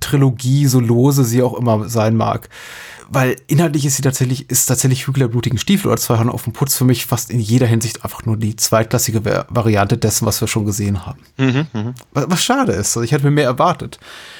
Trilogie, 0.00 0.66
so 0.66 0.80
lose 0.80 1.24
sie 1.24 1.42
auch 1.42 1.54
immer 1.54 1.88
sein 1.88 2.16
mag. 2.16 2.48
Weil 3.14 3.36
inhaltlich 3.46 3.84
ist 3.84 3.96
sie 3.96 4.02
tatsächlich, 4.02 4.48
ist 4.48 4.64
tatsächlich 4.66 5.06
Hügel 5.06 5.20
der 5.20 5.28
blutigen 5.28 5.58
Stiefel 5.58 5.88
oder 5.88 5.98
zwei 5.98 6.16
Hörner 6.16 6.32
auf 6.32 6.44
dem 6.44 6.54
Putz 6.54 6.76
für 6.76 6.84
mich 6.86 7.04
fast 7.04 7.30
in 7.30 7.40
jeder 7.40 7.66
Hinsicht 7.66 8.04
einfach 8.04 8.24
nur 8.24 8.38
die 8.38 8.56
zweitklassige 8.56 9.24
Va- 9.26 9.44
Variante 9.50 9.98
dessen, 9.98 10.24
was 10.24 10.40
wir 10.40 10.48
schon 10.48 10.64
gesehen 10.64 11.04
haben. 11.04 11.18
Was, 12.14 12.30
was 12.30 12.42
schade 12.42 12.72
ist. 12.72 12.96
Also 12.96 13.02
ich 13.02 13.12
hatte 13.12 13.24
mir 13.24 13.30
mehr 13.30 13.44
erwartet. 13.44 13.98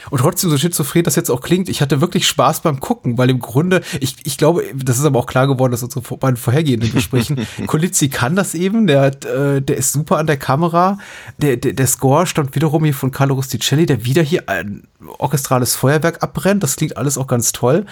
Und 0.09 0.21
trotzdem, 0.21 0.49
so 0.49 0.57
schizophren 0.57 1.05
das 1.05 1.17
jetzt 1.17 1.31
auch 1.31 1.43
klingt, 1.43 1.69
ich 1.69 1.83
hatte 1.83 2.01
wirklich 2.01 2.27
Spaß 2.27 2.61
beim 2.63 2.81
Gucken, 2.81 3.19
weil 3.19 3.29
im 3.31 3.41
Grunde, 3.41 3.83
ich, 4.01 4.17
ich 4.25 4.39
glaube, 4.39 4.65
das 4.75 4.99
ist 4.99 5.05
aber 5.05 5.19
auch 5.19 5.27
klar 5.27 5.47
geworden, 5.47 5.73
dass 5.73 5.83
unsere 5.83 6.17
beiden 6.17 6.37
vorhergehenden 6.39 6.93
Gesprächen, 6.93 7.47
Kolizzi 7.67 8.09
kann 8.09 8.37
das 8.37 8.55
eben, 8.55 8.87
der, 8.87 9.07
äh, 9.27 9.61
der 9.61 9.77
ist 9.77 9.93
super 9.93 10.17
an 10.19 10.27
der 10.27 10.39
Kamera. 10.39 10.99
Der, 11.39 11.57
der, 11.59 11.75
der 11.75 11.87
Score 11.87 12.27
stammt 12.27 12.55
wiederum 12.55 12.85
hier 12.85 12.95
von 12.95 13.11
Carlo 13.11 13.35
Rusticelli, 13.35 13.85
der 13.87 14.05
wieder 14.07 14.23
hier 14.23 14.49
ein 14.49 14.85
orchestrales 15.19 15.75
Feuerwerk 15.75 16.23
abbrennt. 16.23 16.63
Das 16.63 16.77
klingt 16.77 16.97
alles 16.97 17.19
auch 17.19 17.27
ganz 17.27 17.53
toll. 17.53 17.87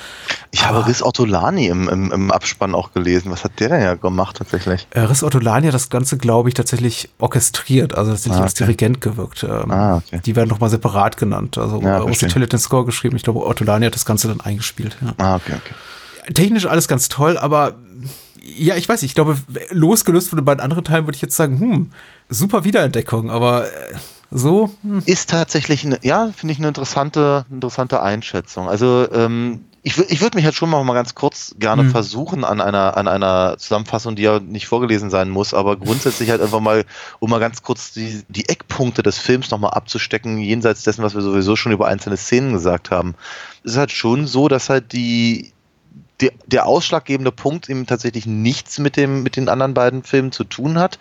Ich 0.52 0.64
habe 0.74 0.86
Riz 0.86 1.02
Ortolani 1.02 1.66
im, 1.66 1.88
im, 1.88 2.12
im 2.12 2.30
Abspann 2.30 2.74
auch 2.74 2.92
gelesen. 2.92 3.30
Was 3.30 3.44
hat 3.44 3.58
der 3.60 3.68
denn 3.68 3.82
ja 3.82 3.94
gemacht 3.94 4.36
tatsächlich? 4.36 4.86
Äh, 4.90 5.00
Riz 5.00 5.22
Ortolani 5.22 5.66
hat 5.66 5.74
das 5.74 5.90
Ganze, 5.90 6.16
glaube 6.18 6.48
ich, 6.48 6.54
tatsächlich 6.54 7.08
orchestriert, 7.18 7.96
also 7.96 8.10
tatsächlich 8.12 8.40
Ah, 8.40 8.44
als 8.44 8.52
okay. 8.54 8.64
Dirigent 8.64 9.00
gewirkt. 9.00 9.42
Ähm, 9.44 9.70
Ah, 9.70 9.96
okay. 9.96 10.20
Die 10.24 10.36
werden 10.36 10.48
nochmal 10.48 10.70
separat 10.70 11.16
genannt. 11.16 11.58
Also 11.58 11.80
Ja, 11.82 11.96
äh. 11.96 12.00
Rusticelli 12.00 12.44
hat 12.44 12.52
den 12.52 12.58
Score 12.58 12.84
geschrieben, 12.84 13.16
ich 13.16 13.22
glaube, 13.22 13.40
Ortolani 13.40 13.86
hat 13.86 13.94
das 13.94 14.04
Ganze 14.04 14.28
dann 14.28 14.40
eingespielt. 14.40 14.96
Ja. 15.00 15.14
Ah, 15.18 15.36
okay, 15.36 15.54
okay. 15.54 16.32
Technisch 16.34 16.66
alles 16.66 16.86
ganz 16.88 17.08
toll, 17.08 17.38
aber 17.38 17.74
ja, 18.42 18.74
ich 18.76 18.88
weiß 18.88 19.02
nicht, 19.02 19.10
ich 19.10 19.14
glaube, 19.14 19.36
losgelöst 19.70 20.28
von 20.28 20.38
den 20.38 20.44
beiden 20.44 20.60
anderen 20.62 20.84
Teilen 20.84 21.06
würde 21.06 21.16
ich 21.16 21.22
jetzt 21.22 21.36
sagen, 21.36 21.58
hm, 21.60 21.90
super 22.28 22.64
Wiederentdeckung, 22.64 23.30
aber 23.30 23.66
äh, 23.66 23.68
so, 24.30 24.70
hm. 24.82 25.02
Ist 25.06 25.30
tatsächlich, 25.30 25.84
eine, 25.84 25.98
ja, 26.02 26.30
finde 26.36 26.52
ich 26.52 26.58
eine 26.58 26.68
interessante, 26.68 27.44
interessante 27.50 28.00
Einschätzung. 28.00 28.68
Also, 28.68 29.08
ähm, 29.12 29.64
ich, 29.82 29.96
ich 29.98 30.20
würde 30.20 30.36
mich 30.36 30.44
jetzt 30.44 30.56
schon 30.56 30.68
mal, 30.68 30.82
mal 30.84 30.94
ganz 30.94 31.14
kurz 31.14 31.54
gerne 31.58 31.84
Mhm. 31.84 31.90
versuchen 31.90 32.44
an 32.44 32.60
einer, 32.60 32.96
an 32.96 33.08
einer 33.08 33.56
Zusammenfassung, 33.58 34.14
die 34.14 34.22
ja 34.22 34.38
nicht 34.38 34.66
vorgelesen 34.66 35.08
sein 35.08 35.30
muss, 35.30 35.54
aber 35.54 35.76
grundsätzlich 35.76 36.30
halt 36.30 36.42
einfach 36.42 36.60
mal, 36.60 36.84
um 37.18 37.30
mal 37.30 37.40
ganz 37.40 37.62
kurz 37.62 37.92
die, 37.92 38.22
die 38.28 38.48
Eckpunkte 38.48 39.02
des 39.02 39.18
Films 39.18 39.50
nochmal 39.50 39.70
abzustecken, 39.70 40.38
jenseits 40.38 40.82
dessen, 40.82 41.02
was 41.02 41.14
wir 41.14 41.22
sowieso 41.22 41.56
schon 41.56 41.72
über 41.72 41.86
einzelne 41.88 42.18
Szenen 42.18 42.52
gesagt 42.52 42.90
haben. 42.90 43.14
Es 43.64 43.72
ist 43.72 43.78
halt 43.78 43.90
schon 43.92 44.26
so, 44.26 44.48
dass 44.48 44.68
halt 44.68 44.92
die, 44.92 45.52
der, 46.20 46.32
der 46.46 46.66
ausschlaggebende 46.66 47.32
Punkt 47.32 47.68
eben 47.68 47.86
tatsächlich 47.86 48.26
nichts 48.26 48.78
mit, 48.78 48.96
dem, 48.96 49.22
mit 49.22 49.36
den 49.36 49.48
anderen 49.48 49.74
beiden 49.74 50.02
Filmen 50.02 50.32
zu 50.32 50.44
tun 50.44 50.78
hat. 50.78 50.98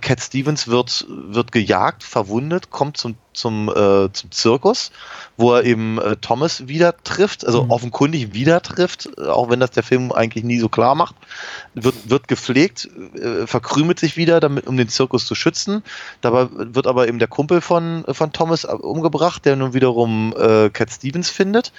Cat 0.00 0.20
Stevens 0.20 0.66
wird, 0.68 1.06
wird 1.08 1.52
gejagt, 1.52 2.02
verwundet, 2.02 2.70
kommt 2.70 2.96
zum, 2.96 3.16
zum, 3.32 3.68
äh, 3.68 4.12
zum 4.12 4.30
Zirkus, 4.30 4.90
wo 5.36 5.54
er 5.54 5.64
eben 5.64 5.98
äh, 5.98 6.16
Thomas 6.16 6.68
wieder 6.68 6.96
trifft, 7.04 7.46
also 7.46 7.66
offenkundig 7.68 8.32
wieder 8.32 8.62
trifft, 8.62 9.10
äh, 9.18 9.26
auch 9.26 9.50
wenn 9.50 9.60
das 9.60 9.70
der 9.70 9.82
Film 9.82 10.10
eigentlich 10.10 10.44
nie 10.44 10.58
so 10.58 10.68
klar 10.68 10.94
macht. 10.94 11.14
Wird, 11.74 12.10
wird 12.10 12.26
gepflegt, 12.26 12.88
äh, 13.14 13.46
verkrümelt 13.46 14.00
sich 14.00 14.16
wieder, 14.16 14.40
damit, 14.40 14.66
um 14.66 14.76
den 14.76 14.88
Zirkus 14.88 15.26
zu 15.26 15.34
schützen. 15.34 15.82
Dabei 16.20 16.48
wird 16.50 16.86
aber 16.86 17.06
eben 17.08 17.18
der 17.18 17.28
Kumpel 17.28 17.60
von, 17.60 18.04
von 18.08 18.32
Thomas 18.32 18.64
umgebracht, 18.64 19.44
der 19.44 19.56
nun 19.56 19.74
wiederum 19.74 20.34
äh, 20.36 20.70
Cat 20.70 20.90
Stevens 20.90 21.30
findet 21.30 21.72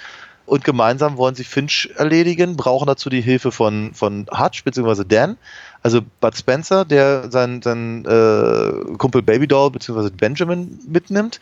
und 0.46 0.64
gemeinsam 0.64 1.16
wollen 1.16 1.34
sie 1.34 1.44
Finch 1.44 1.90
erledigen, 1.96 2.56
brauchen 2.56 2.86
dazu 2.86 3.08
die 3.08 3.20
Hilfe 3.20 3.50
von, 3.50 3.94
von 3.94 4.26
Hutch 4.30 4.64
bzw. 4.64 5.04
Dan, 5.06 5.36
also 5.82 6.00
Bud 6.20 6.36
Spencer, 6.36 6.84
der 6.84 7.30
seinen 7.30 7.62
sein, 7.62 8.04
äh, 8.04 8.96
Kumpel 8.96 9.22
Babydoll 9.22 9.70
bzw. 9.70 10.10
Benjamin 10.10 10.78
mitnimmt. 10.86 11.40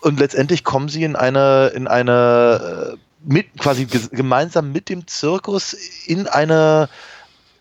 Und 0.00 0.20
letztendlich 0.20 0.64
kommen 0.64 0.88
sie 0.88 1.02
in 1.02 1.16
eine, 1.16 1.72
in 1.74 1.88
eine 1.88 2.94
äh, 2.94 2.96
mit, 3.24 3.46
quasi 3.58 3.86
gemeinsam 3.86 4.72
mit 4.72 4.88
dem 4.88 5.06
Zirkus 5.06 5.74
in 6.06 6.28
eine 6.28 6.88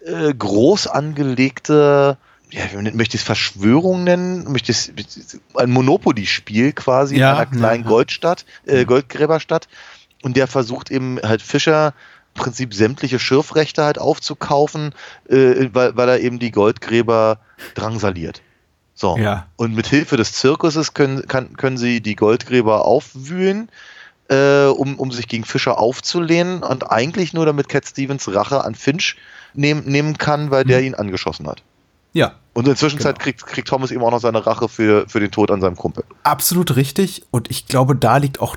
äh, 0.05 0.33
groß 0.33 0.87
angelegte 0.87 2.17
ja, 2.51 2.61
wie 2.71 2.91
möchte 2.91 3.15
ich 3.15 3.21
es 3.21 3.25
Verschwörung 3.25 4.03
nennen? 4.03 4.51
Möchte 4.51 4.71
ich 4.71 4.89
es 4.97 5.39
ein 5.55 5.71
Monopoly-Spiel 5.71 6.73
quasi 6.73 7.17
Ja, 7.17 7.31
in 7.31 7.35
einer 7.35 7.45
kleinen 7.47 7.83
ja, 7.83 7.89
ja. 7.89 7.95
Goldstadt, 7.95 8.45
äh, 8.65 8.85
Goldgräberstadt. 8.85 9.67
Und 10.25 10.35
der 10.35 10.47
versucht 10.47 10.89
eben 10.89 11.19
halt 11.21 11.43
Fischer 11.43 11.93
im 12.33 12.41
Prinzip 12.41 12.73
sämtliche 12.73 13.19
Schürfrechte 13.19 13.83
halt 13.83 13.99
aufzukaufen, 13.99 14.95
äh, 15.29 15.69
weil, 15.71 15.95
weil 15.95 16.09
er 16.09 16.19
eben 16.19 16.39
die 16.39 16.49
Goldgräber 16.49 17.37
drangsaliert. 17.75 18.41
So. 18.95 19.17
Ja. 19.17 19.45
Und 19.55 19.75
mit 19.75 19.85
Hilfe 19.85 20.17
des 20.17 20.33
Zirkuses 20.33 20.95
können, 20.95 21.27
kann, 21.27 21.55
können 21.57 21.77
sie 21.77 22.01
die 22.01 22.15
Goldgräber 22.15 22.85
aufwühlen, 22.85 23.69
äh, 24.29 24.65
um, 24.65 24.97
um 24.97 25.11
sich 25.11 25.27
gegen 25.27 25.43
Fischer 25.43 25.77
aufzulehnen 25.77 26.63
und 26.63 26.89
eigentlich 26.89 27.33
nur 27.33 27.45
damit 27.45 27.69
Cat 27.69 27.85
Stevens 27.85 28.27
Rache 28.33 28.63
an 28.63 28.73
Finch 28.73 29.17
nehm, 29.53 29.83
nehmen 29.85 30.17
kann, 30.17 30.49
weil 30.49 30.63
der 30.63 30.81
ihn 30.81 30.95
angeschossen 30.95 31.45
hat. 31.45 31.61
Ja. 32.13 32.33
Und 32.53 32.63
in 32.63 32.69
der 32.69 32.77
Zwischenzeit 32.77 33.19
genau. 33.19 33.23
kriegt, 33.25 33.45
kriegt 33.45 33.67
Thomas 33.67 33.91
eben 33.91 34.01
auch 34.01 34.09
noch 34.09 34.21
seine 34.21 34.43
Rache 34.43 34.69
für, 34.69 35.07
für 35.07 35.19
den 35.19 35.29
Tod 35.29 35.51
an 35.51 35.61
seinem 35.61 35.75
Kumpel. 35.75 36.03
Absolut 36.23 36.77
richtig. 36.77 37.21
Und 37.29 37.51
ich 37.51 37.67
glaube, 37.67 37.95
da 37.95 38.17
liegt 38.17 38.39
auch 38.39 38.55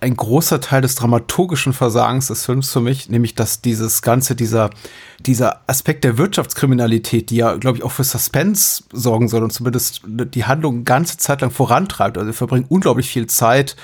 ein, 0.00 0.16
großer 0.16 0.60
Teil 0.60 0.80
des 0.80 0.94
dramaturgischen 0.94 1.72
Versagens 1.72 2.28
des 2.28 2.44
Films 2.44 2.70
für 2.70 2.80
mich, 2.80 3.08
nämlich 3.08 3.34
dass 3.34 3.60
dieses 3.60 4.02
ganze, 4.02 4.36
dieser, 4.36 4.70
dieser 5.18 5.60
Aspekt 5.66 6.04
der 6.04 6.18
Wirtschaftskriminalität, 6.18 7.30
die 7.30 7.36
ja, 7.36 7.56
glaube 7.56 7.78
ich, 7.78 7.84
auch 7.84 7.90
für 7.90 8.04
Suspense 8.04 8.84
sorgen 8.92 9.28
soll 9.28 9.42
und 9.42 9.52
zumindest 9.52 10.02
die 10.06 10.44
Handlung 10.44 10.84
ganze 10.84 11.18
Zeit 11.18 11.40
lang 11.40 11.50
vorantreibt. 11.50 12.16
Also 12.16 12.28
wir 12.28 12.34
verbringen 12.34 12.66
unglaublich 12.68 13.08
viel 13.08 13.26
Zeit 13.26 13.76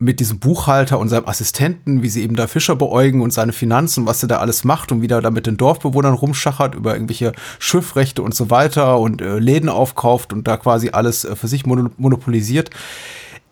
mit 0.00 0.20
diesem 0.20 0.38
Buchhalter 0.38 0.98
und 0.98 1.08
seinem 1.08 1.26
Assistenten, 1.26 2.02
wie 2.02 2.08
sie 2.08 2.22
eben 2.22 2.36
da 2.36 2.46
Fischer 2.46 2.76
beäugen 2.76 3.20
und 3.20 3.32
seine 3.32 3.52
Finanzen, 3.52 4.06
was 4.06 4.22
er 4.22 4.28
da 4.28 4.38
alles 4.38 4.62
macht 4.62 4.92
und 4.92 5.02
wie 5.02 5.08
er 5.08 5.20
da 5.20 5.30
mit 5.30 5.46
den 5.46 5.56
Dorfbewohnern 5.56 6.14
rumschachert 6.14 6.76
über 6.76 6.92
irgendwelche 6.92 7.32
Schiffrechte 7.58 8.22
und 8.22 8.34
so 8.34 8.48
weiter 8.50 9.00
und 9.00 9.20
äh, 9.20 9.38
Läden 9.40 9.68
aufkauft 9.68 10.32
und 10.32 10.46
da 10.46 10.56
quasi 10.56 10.90
alles 10.90 11.24
äh, 11.24 11.34
für 11.34 11.48
sich 11.48 11.66
monopolisiert. 11.66 12.70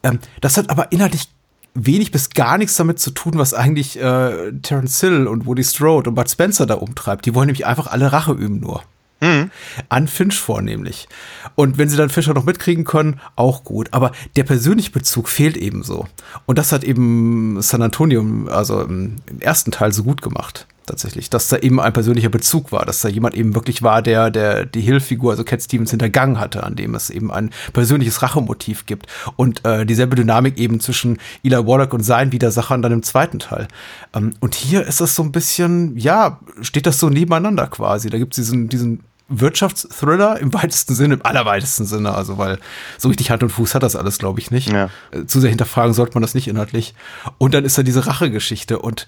Ähm, 0.05 0.20
das 0.40 0.57
hat 0.57 0.70
aber 0.70 0.92
inhaltlich 0.92 1.28
wenig 1.77 2.11
bis 2.11 2.31
gar 2.31 2.59
nichts 2.59 2.77
damit 2.77 2.99
zu 2.99 3.11
tun, 3.11 3.35
was 3.37 3.55
eigentlich 3.55 3.99
äh, 4.01 4.53
Terence 4.62 5.01
Hill 5.01 5.27
und 5.27 5.47
Woody 5.47 5.64
Strode 5.64 6.11
und 6.11 6.16
Bud 6.16 6.31
Spencer 6.31 6.66
da 6.66 6.74
umtreibt. 6.74 7.27
Die 7.27 7.35
wollen 7.35 7.47
nämlich 7.47 7.66
einfach 7.66 7.87
alle 7.87 8.12
Rache 8.12 8.33
üben 8.33 8.61
nur. 8.61 8.83
Mhm. 9.20 9.51
An 9.89 10.09
Finch 10.09 10.39
vornehmlich. 10.39 11.09
Und 11.55 11.79
wenn 11.79 11.89
sie 11.89 11.97
dann 11.97 12.11
Fischer 12.11 12.35
noch 12.35 12.45
mitkriegen 12.45 12.85
können, 12.85 13.20
auch 13.35 13.64
gut. 13.64 13.89
Aber 13.93 14.12
der 14.37 14.45
persönliche 14.45 14.91
Bezug 14.91 15.29
fehlt 15.29 15.57
ebenso. 15.57 16.07
Und 16.45 16.59
das 16.59 16.72
hat 16.72 16.85
eben 16.85 17.61
San 17.62 17.83
Antonio, 17.83 18.24
also 18.51 18.83
im 18.83 19.16
ersten 19.41 19.70
Teil, 19.70 19.93
so 19.93 20.03
gut 20.03 20.20
gemacht 20.20 20.66
tatsächlich, 20.87 21.30
dass 21.30 21.49
da 21.49 21.59
eben 21.59 21.80
ein 21.80 21.93
persönlicher 21.93 22.28
Bezug 22.28 22.72
war, 22.72 22.84
dass 22.84 23.01
da 23.01 23.09
jemand 23.09 23.34
eben 23.34 23.55
wirklich 23.55 23.82
war, 23.82 24.03
der, 24.03 24.30
der 24.30 24.64
die 24.66 24.80
Hilffigur, 24.80 25.32
also 25.32 25.45
Cat 25.45 25.62
Stevens, 25.62 25.91
hintergangen 25.91 26.41
hatte, 26.41 26.62
an 26.64 26.76
dem 26.76 26.95
es 26.95 27.11
eben 27.11 27.30
ein 27.30 27.51
persönliches 27.72 28.22
Rachemotiv 28.22 28.87
gibt. 28.87 29.07
Und 29.37 29.64
äh, 29.64 29.84
dieselbe 29.84 30.16
Dynamik 30.16 30.59
eben 30.59 30.80
zwischen 30.80 31.18
Eli 31.43 31.57
Wallach 31.66 31.93
und 31.93 32.03
seinen 32.03 32.32
Widersachern 32.32 32.82
dann 32.82 32.93
im 32.93 33.03
zweiten 33.03 33.39
Teil. 33.39 33.68
Ähm, 34.14 34.34
und 34.41 34.55
hier 34.55 34.87
ist 34.87 35.01
das 35.01 35.14
so 35.14 35.22
ein 35.22 35.32
bisschen, 35.32 35.97
ja, 35.97 36.41
steht 36.61 36.87
das 36.87 36.99
so 36.99 37.09
nebeneinander 37.09 37.66
quasi. 37.66 38.11
Da 38.11 38.18
gibt 38.18 38.32
es 38.32 38.45
diesen, 38.45 38.68
diesen 38.68 39.03
Wirtschaftsthriller 39.28 40.39
im 40.39 40.55
weitesten 40.55 40.95
Sinne, 40.95 41.14
im 41.14 41.24
allerweitesten 41.24 41.84
Sinne, 41.84 42.14
also 42.14 42.39
weil 42.39 42.59
so 42.97 43.09
richtig 43.09 43.30
Hand 43.30 43.43
und 43.43 43.51
Fuß 43.51 43.74
hat 43.74 43.82
das 43.82 43.97
alles, 43.97 44.18
glaube 44.18 44.39
ich, 44.39 44.51
nicht. 44.51 44.70
Ja. 44.70 44.89
Äh, 45.11 45.26
zu 45.26 45.41
sehr 45.41 45.51
hinterfragen 45.51 45.95
sollte 45.95 46.14
man 46.14 46.22
das 46.22 46.34
nicht 46.34 46.47
inhaltlich. 46.47 46.95
Und 47.39 47.55
dann 47.55 47.64
ist 47.64 47.76
da 47.76 47.82
diese 47.82 48.07
Rachegeschichte 48.07 48.78
und 48.78 49.07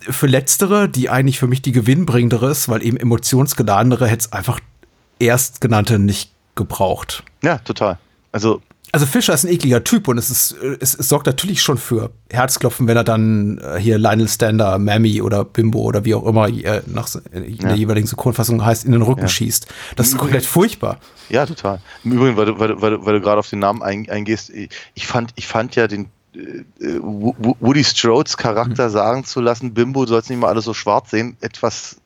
für 0.00 0.26
letztere, 0.26 0.88
die 0.88 1.10
eigentlich 1.10 1.38
für 1.38 1.46
mich 1.46 1.62
die 1.62 1.72
gewinnbringendere 1.72 2.50
ist, 2.50 2.68
weil 2.68 2.84
eben 2.84 2.96
emotionsgeladenere 2.96 4.06
hätte 4.06 4.26
es 4.26 4.32
einfach 4.32 4.60
erstgenannte 5.18 5.98
nicht 5.98 6.32
gebraucht. 6.54 7.24
Ja, 7.42 7.58
total. 7.58 7.98
Also 8.32 8.60
also 8.90 9.04
Fischer 9.04 9.34
ist 9.34 9.44
ein 9.44 9.52
ekliger 9.52 9.84
Typ 9.84 10.08
und 10.08 10.16
es 10.16 10.30
ist 10.30 10.56
es, 10.80 10.94
es 10.94 11.08
sorgt 11.08 11.26
natürlich 11.26 11.60
schon 11.60 11.76
für 11.76 12.10
Herzklopfen, 12.30 12.86
wenn 12.86 12.96
er 12.96 13.04
dann 13.04 13.58
äh, 13.58 13.78
hier 13.78 13.98
Lionel 13.98 14.28
Stander, 14.28 14.78
Mammy 14.78 15.20
oder 15.20 15.44
Bimbo 15.44 15.80
oder 15.80 16.06
wie 16.06 16.14
auch 16.14 16.24
immer 16.24 16.48
äh, 16.48 16.80
nach 16.86 17.08
in 17.32 17.56
ja. 17.56 17.68
der 17.68 17.76
jeweiligen 17.76 18.06
Synchronfassung 18.06 18.64
heißt 18.64 18.86
in 18.86 18.92
den 18.92 19.02
Rücken 19.02 19.22
ja. 19.22 19.28
schießt. 19.28 19.66
Das 19.96 20.08
ist 20.08 20.16
komplett 20.16 20.46
furchtbar. 20.46 21.00
Ja, 21.28 21.44
total. 21.44 21.80
Im 22.02 22.12
Übrigen, 22.12 22.36
weil 22.38 22.46
du, 22.46 22.58
weil, 22.58 22.80
weil, 22.80 23.04
weil 23.04 23.14
du 23.14 23.20
gerade 23.20 23.38
auf 23.38 23.50
den 23.50 23.58
Namen 23.58 23.82
eingehst, 23.82 24.50
ich 24.50 25.06
fand 25.06 25.32
ich 25.34 25.46
fand 25.46 25.76
ja 25.76 25.86
den 25.86 26.04
äh, 26.04 26.08
Woody 26.34 27.84
Strodes 27.84 28.36
Charakter 28.36 28.88
mhm. 28.88 28.92
sagen 28.92 29.24
zu 29.24 29.40
lassen, 29.40 29.74
Bimbo, 29.74 30.04
du 30.04 30.12
sollst 30.12 30.30
nicht 30.30 30.38
mal 30.38 30.48
alles 30.48 30.64
so 30.64 30.74
schwarz 30.74 31.10
sehen, 31.10 31.36
etwas 31.40 31.96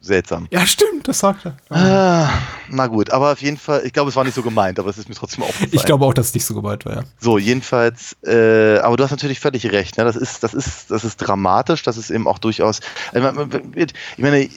seltsam. 0.00 0.46
Ja, 0.50 0.66
stimmt, 0.66 1.08
das 1.08 1.18
sagt 1.18 1.46
er. 1.46 1.56
Ah, 1.70 2.30
na 2.70 2.86
gut, 2.86 3.10
aber 3.10 3.32
auf 3.32 3.42
jeden 3.42 3.56
Fall, 3.56 3.82
ich 3.84 3.92
glaube, 3.92 4.10
es 4.10 4.16
war 4.16 4.24
nicht 4.24 4.34
so 4.34 4.42
gemeint, 4.42 4.78
aber 4.78 4.90
es 4.90 4.98
ist 4.98 5.08
mir 5.08 5.14
trotzdem 5.14 5.42
aufgefallen. 5.42 5.70
Ich 5.72 5.84
glaube 5.84 6.04
auch, 6.04 6.14
dass 6.14 6.28
es 6.28 6.34
nicht 6.34 6.44
so 6.44 6.54
gemeint 6.54 6.84
war, 6.86 6.96
ja. 6.96 7.02
So, 7.18 7.38
jedenfalls, 7.38 8.16
äh, 8.24 8.78
aber 8.78 8.96
du 8.96 9.04
hast 9.04 9.10
natürlich 9.10 9.40
völlig 9.40 9.70
recht, 9.72 9.98
ne? 9.98 10.04
das, 10.04 10.16
ist, 10.16 10.42
das, 10.42 10.54
ist, 10.54 10.90
das 10.90 11.04
ist 11.04 11.16
dramatisch, 11.16 11.82
das 11.82 11.96
ist 11.96 12.10
eben 12.10 12.28
auch 12.28 12.38
durchaus, 12.38 12.80
ich 13.12 13.20
meine, 13.20 14.48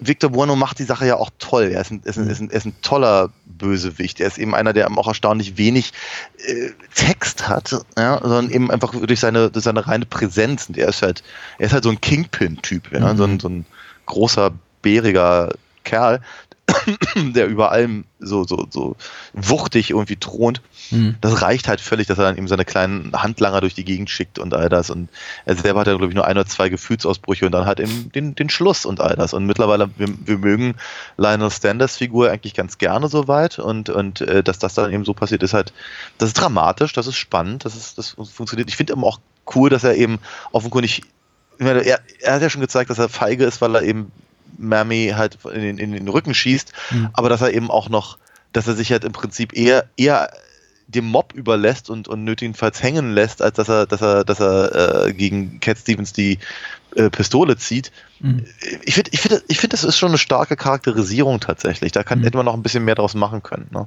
Victor 0.00 0.30
Buono 0.30 0.56
macht 0.56 0.78
die 0.78 0.84
Sache 0.84 1.06
ja 1.06 1.16
auch 1.16 1.30
toll. 1.38 1.70
Er 1.72 1.80
ist 1.80 1.90
ein, 1.90 2.02
ist 2.04 2.18
ein, 2.18 2.28
ist 2.28 2.40
ein, 2.40 2.50
ist 2.50 2.66
ein 2.66 2.74
toller 2.82 3.30
Bösewicht. 3.46 4.20
Er 4.20 4.28
ist 4.28 4.38
eben 4.38 4.54
einer, 4.54 4.72
der 4.72 4.90
auch 4.90 5.08
erstaunlich 5.08 5.56
wenig 5.56 5.92
äh, 6.46 6.70
Text 6.94 7.48
hat, 7.48 7.76
ja, 7.96 8.18
sondern 8.20 8.50
eben 8.50 8.70
einfach 8.70 8.92
durch 8.92 9.20
seine, 9.20 9.50
durch 9.50 9.64
seine 9.64 9.86
reine 9.86 10.06
Präsenz. 10.06 10.68
Und 10.68 10.78
er 10.78 10.88
ist 10.88 11.02
halt, 11.02 11.22
er 11.58 11.66
ist 11.66 11.72
halt 11.72 11.84
so 11.84 11.90
ein 11.90 12.00
Kingpin-Typ, 12.00 12.92
ja, 12.92 13.12
mhm. 13.12 13.16
so, 13.16 13.24
ein, 13.24 13.40
so 13.40 13.48
ein 13.48 13.66
großer, 14.06 14.52
bäriger 14.82 15.50
Kerl, 15.84 16.20
der 17.16 17.46
über 17.46 17.72
allem 17.72 18.04
so, 18.18 18.44
so, 18.44 18.66
so 18.70 18.96
wuchtig 19.32 19.90
irgendwie 19.90 20.16
thront. 20.16 20.60
Mhm. 20.90 21.16
Das 21.20 21.42
reicht 21.42 21.68
halt 21.68 21.80
völlig, 21.80 22.06
dass 22.06 22.18
er 22.18 22.24
dann 22.24 22.36
eben 22.36 22.48
seine 22.48 22.64
kleinen 22.64 23.12
Handlanger 23.14 23.60
durch 23.60 23.74
die 23.74 23.84
Gegend 23.84 24.10
schickt 24.10 24.38
und 24.38 24.54
all 24.54 24.68
das. 24.68 24.90
Und 24.90 25.08
er 25.44 25.56
selber 25.56 25.80
hat 25.80 25.86
ja, 25.86 25.94
glaube 25.94 26.08
ich, 26.10 26.14
nur 26.14 26.26
ein 26.26 26.36
oder 26.36 26.46
zwei 26.46 26.68
Gefühlsausbrüche 26.68 27.46
und 27.46 27.52
dann 27.52 27.66
halt 27.66 27.80
eben 27.80 28.10
den, 28.12 28.34
den 28.34 28.50
Schluss 28.50 28.84
und 28.84 29.00
all 29.00 29.16
das. 29.16 29.32
Und 29.34 29.46
mittlerweile, 29.46 29.90
wir, 29.96 30.08
wir 30.24 30.38
mögen 30.38 30.74
Lionel 31.16 31.50
Standers 31.50 31.96
Figur 31.96 32.30
eigentlich 32.30 32.54
ganz 32.54 32.78
gerne 32.78 33.08
so 33.08 33.28
weit 33.28 33.58
und, 33.58 33.88
und 33.88 34.20
äh, 34.20 34.42
dass 34.42 34.58
das 34.58 34.74
dann 34.74 34.92
eben 34.92 35.04
so 35.04 35.14
passiert, 35.14 35.42
ist 35.42 35.54
halt, 35.54 35.72
das 36.18 36.28
ist 36.28 36.40
dramatisch, 36.40 36.92
das 36.92 37.06
ist 37.06 37.16
spannend, 37.16 37.64
das 37.64 37.76
ist, 37.76 37.98
das 37.98 38.10
funktioniert. 38.10 38.68
Ich 38.68 38.76
finde 38.76 38.92
eben 38.92 39.04
auch 39.04 39.20
cool, 39.54 39.70
dass 39.70 39.84
er 39.84 39.94
eben 39.94 40.18
offenkundig, 40.52 41.02
ich 41.58 41.64
meine, 41.64 41.80
er, 41.80 42.00
er 42.20 42.34
hat 42.34 42.42
ja 42.42 42.50
schon 42.50 42.60
gezeigt, 42.60 42.90
dass 42.90 42.98
er 42.98 43.08
feige 43.08 43.44
ist, 43.44 43.60
weil 43.60 43.74
er 43.74 43.82
eben 43.82 44.12
Mammy 44.58 45.12
halt 45.16 45.38
in 45.44 45.60
den, 45.60 45.78
in 45.78 45.92
den 45.92 46.08
Rücken 46.08 46.34
schießt, 46.34 46.72
mhm. 46.90 47.10
aber 47.12 47.28
dass 47.28 47.40
er 47.40 47.52
eben 47.52 47.70
auch 47.70 47.88
noch, 47.88 48.18
dass 48.52 48.66
er 48.66 48.74
sich 48.74 48.92
halt 48.92 49.04
im 49.04 49.12
Prinzip 49.12 49.56
eher, 49.56 49.88
eher 49.96 50.30
dem 50.88 51.04
Mob 51.04 51.34
überlässt 51.34 51.90
und, 51.90 52.08
und 52.08 52.24
nötigenfalls 52.24 52.82
hängen 52.82 53.12
lässt, 53.12 53.42
als 53.42 53.56
dass 53.56 53.68
er, 53.68 53.86
dass 53.86 54.00
er, 54.00 54.24
dass 54.24 54.40
er 54.40 55.06
äh, 55.06 55.12
gegen 55.12 55.60
Cat 55.60 55.78
Stevens 55.78 56.14
die 56.14 56.38
äh, 56.96 57.10
Pistole 57.10 57.58
zieht. 57.58 57.92
Mhm. 58.20 58.46
Ich 58.82 58.94
finde, 58.94 59.10
ich 59.12 59.20
finde, 59.20 59.42
ich 59.48 59.60
finde, 59.60 59.74
das 59.74 59.84
ist 59.84 59.98
schon 59.98 60.08
eine 60.08 60.18
starke 60.18 60.56
Charakterisierung 60.56 61.40
tatsächlich. 61.40 61.92
Da 61.92 62.02
kann, 62.04 62.20
mhm. 62.20 62.24
hätte 62.24 62.38
man 62.38 62.46
noch 62.46 62.54
ein 62.54 62.62
bisschen 62.62 62.86
mehr 62.86 62.94
draus 62.94 63.14
machen 63.14 63.42
können. 63.42 63.68
Ne? 63.70 63.86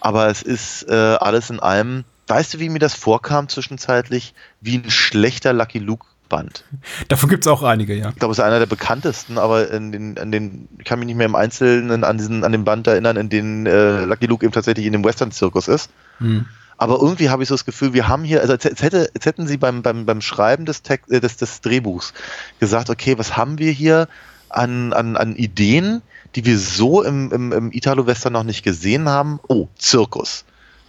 Aber 0.00 0.28
es 0.28 0.42
ist 0.42 0.88
äh, 0.88 0.94
alles 0.94 1.50
in 1.50 1.58
allem. 1.58 2.04
Weißt 2.28 2.54
du, 2.54 2.58
wie 2.60 2.68
mir 2.68 2.78
das 2.78 2.94
vorkam 2.94 3.48
zwischenzeitlich? 3.48 4.32
Wie 4.60 4.78
ein 4.78 4.90
schlechter 4.90 5.52
Lucky 5.52 5.80
Luke 5.80 6.06
Band. 6.28 6.64
Davon 7.08 7.28
gibt 7.28 7.44
es 7.44 7.48
auch 7.50 7.62
einige, 7.62 7.94
ja. 7.94 8.10
Ich 8.10 8.16
glaube, 8.16 8.32
es 8.32 8.38
ist 8.38 8.44
einer 8.44 8.58
der 8.58 8.66
bekanntesten, 8.66 9.38
aber 9.38 9.70
in 9.70 9.92
den, 9.92 10.16
in 10.16 10.32
den, 10.32 10.68
ich 10.78 10.84
kann 10.84 10.98
mich 10.98 11.06
nicht 11.06 11.16
mehr 11.16 11.26
im 11.26 11.34
Einzelnen 11.34 12.04
an 12.04 12.18
diesen, 12.18 12.44
an 12.44 12.52
den 12.52 12.64
Band 12.64 12.86
erinnern, 12.86 13.16
in 13.16 13.28
dem 13.28 13.66
äh, 13.66 14.04
Lucky 14.04 14.26
Luke 14.26 14.44
eben 14.44 14.52
tatsächlich 14.52 14.86
in 14.86 14.92
dem 14.92 15.04
Western-Zirkus 15.04 15.68
ist. 15.68 15.90
Hm. 16.18 16.46
Aber 16.78 16.98
irgendwie 17.00 17.30
habe 17.30 17.42
ich 17.42 17.48
so 17.48 17.54
das 17.54 17.64
Gefühl, 17.64 17.94
wir 17.94 18.08
haben 18.08 18.24
hier, 18.24 18.40
also 18.40 18.52
als, 18.52 18.64
hätte, 18.64 19.10
als 19.14 19.24
hätten 19.24 19.46
sie 19.46 19.56
beim, 19.56 19.82
beim, 19.82 20.04
beim 20.04 20.20
Schreiben 20.20 20.66
des, 20.66 20.82
Text, 20.82 21.10
äh, 21.10 21.20
des, 21.20 21.36
des 21.36 21.60
Drehbuchs 21.60 22.12
gesagt, 22.60 22.90
okay, 22.90 23.18
was 23.18 23.36
haben 23.36 23.58
wir 23.58 23.72
hier 23.72 24.08
an, 24.48 24.92
an, 24.92 25.16
an 25.16 25.36
Ideen, 25.36 26.02
die 26.34 26.44
wir 26.44 26.58
so 26.58 27.02
im, 27.02 27.32
im, 27.32 27.52
im 27.52 27.72
Italo-Western 27.72 28.32
noch 28.32 28.44
nicht 28.44 28.62
gesehen 28.62 29.08
haben? 29.08 29.40
Oh, 29.48 29.68
Zirkus. 29.78 30.44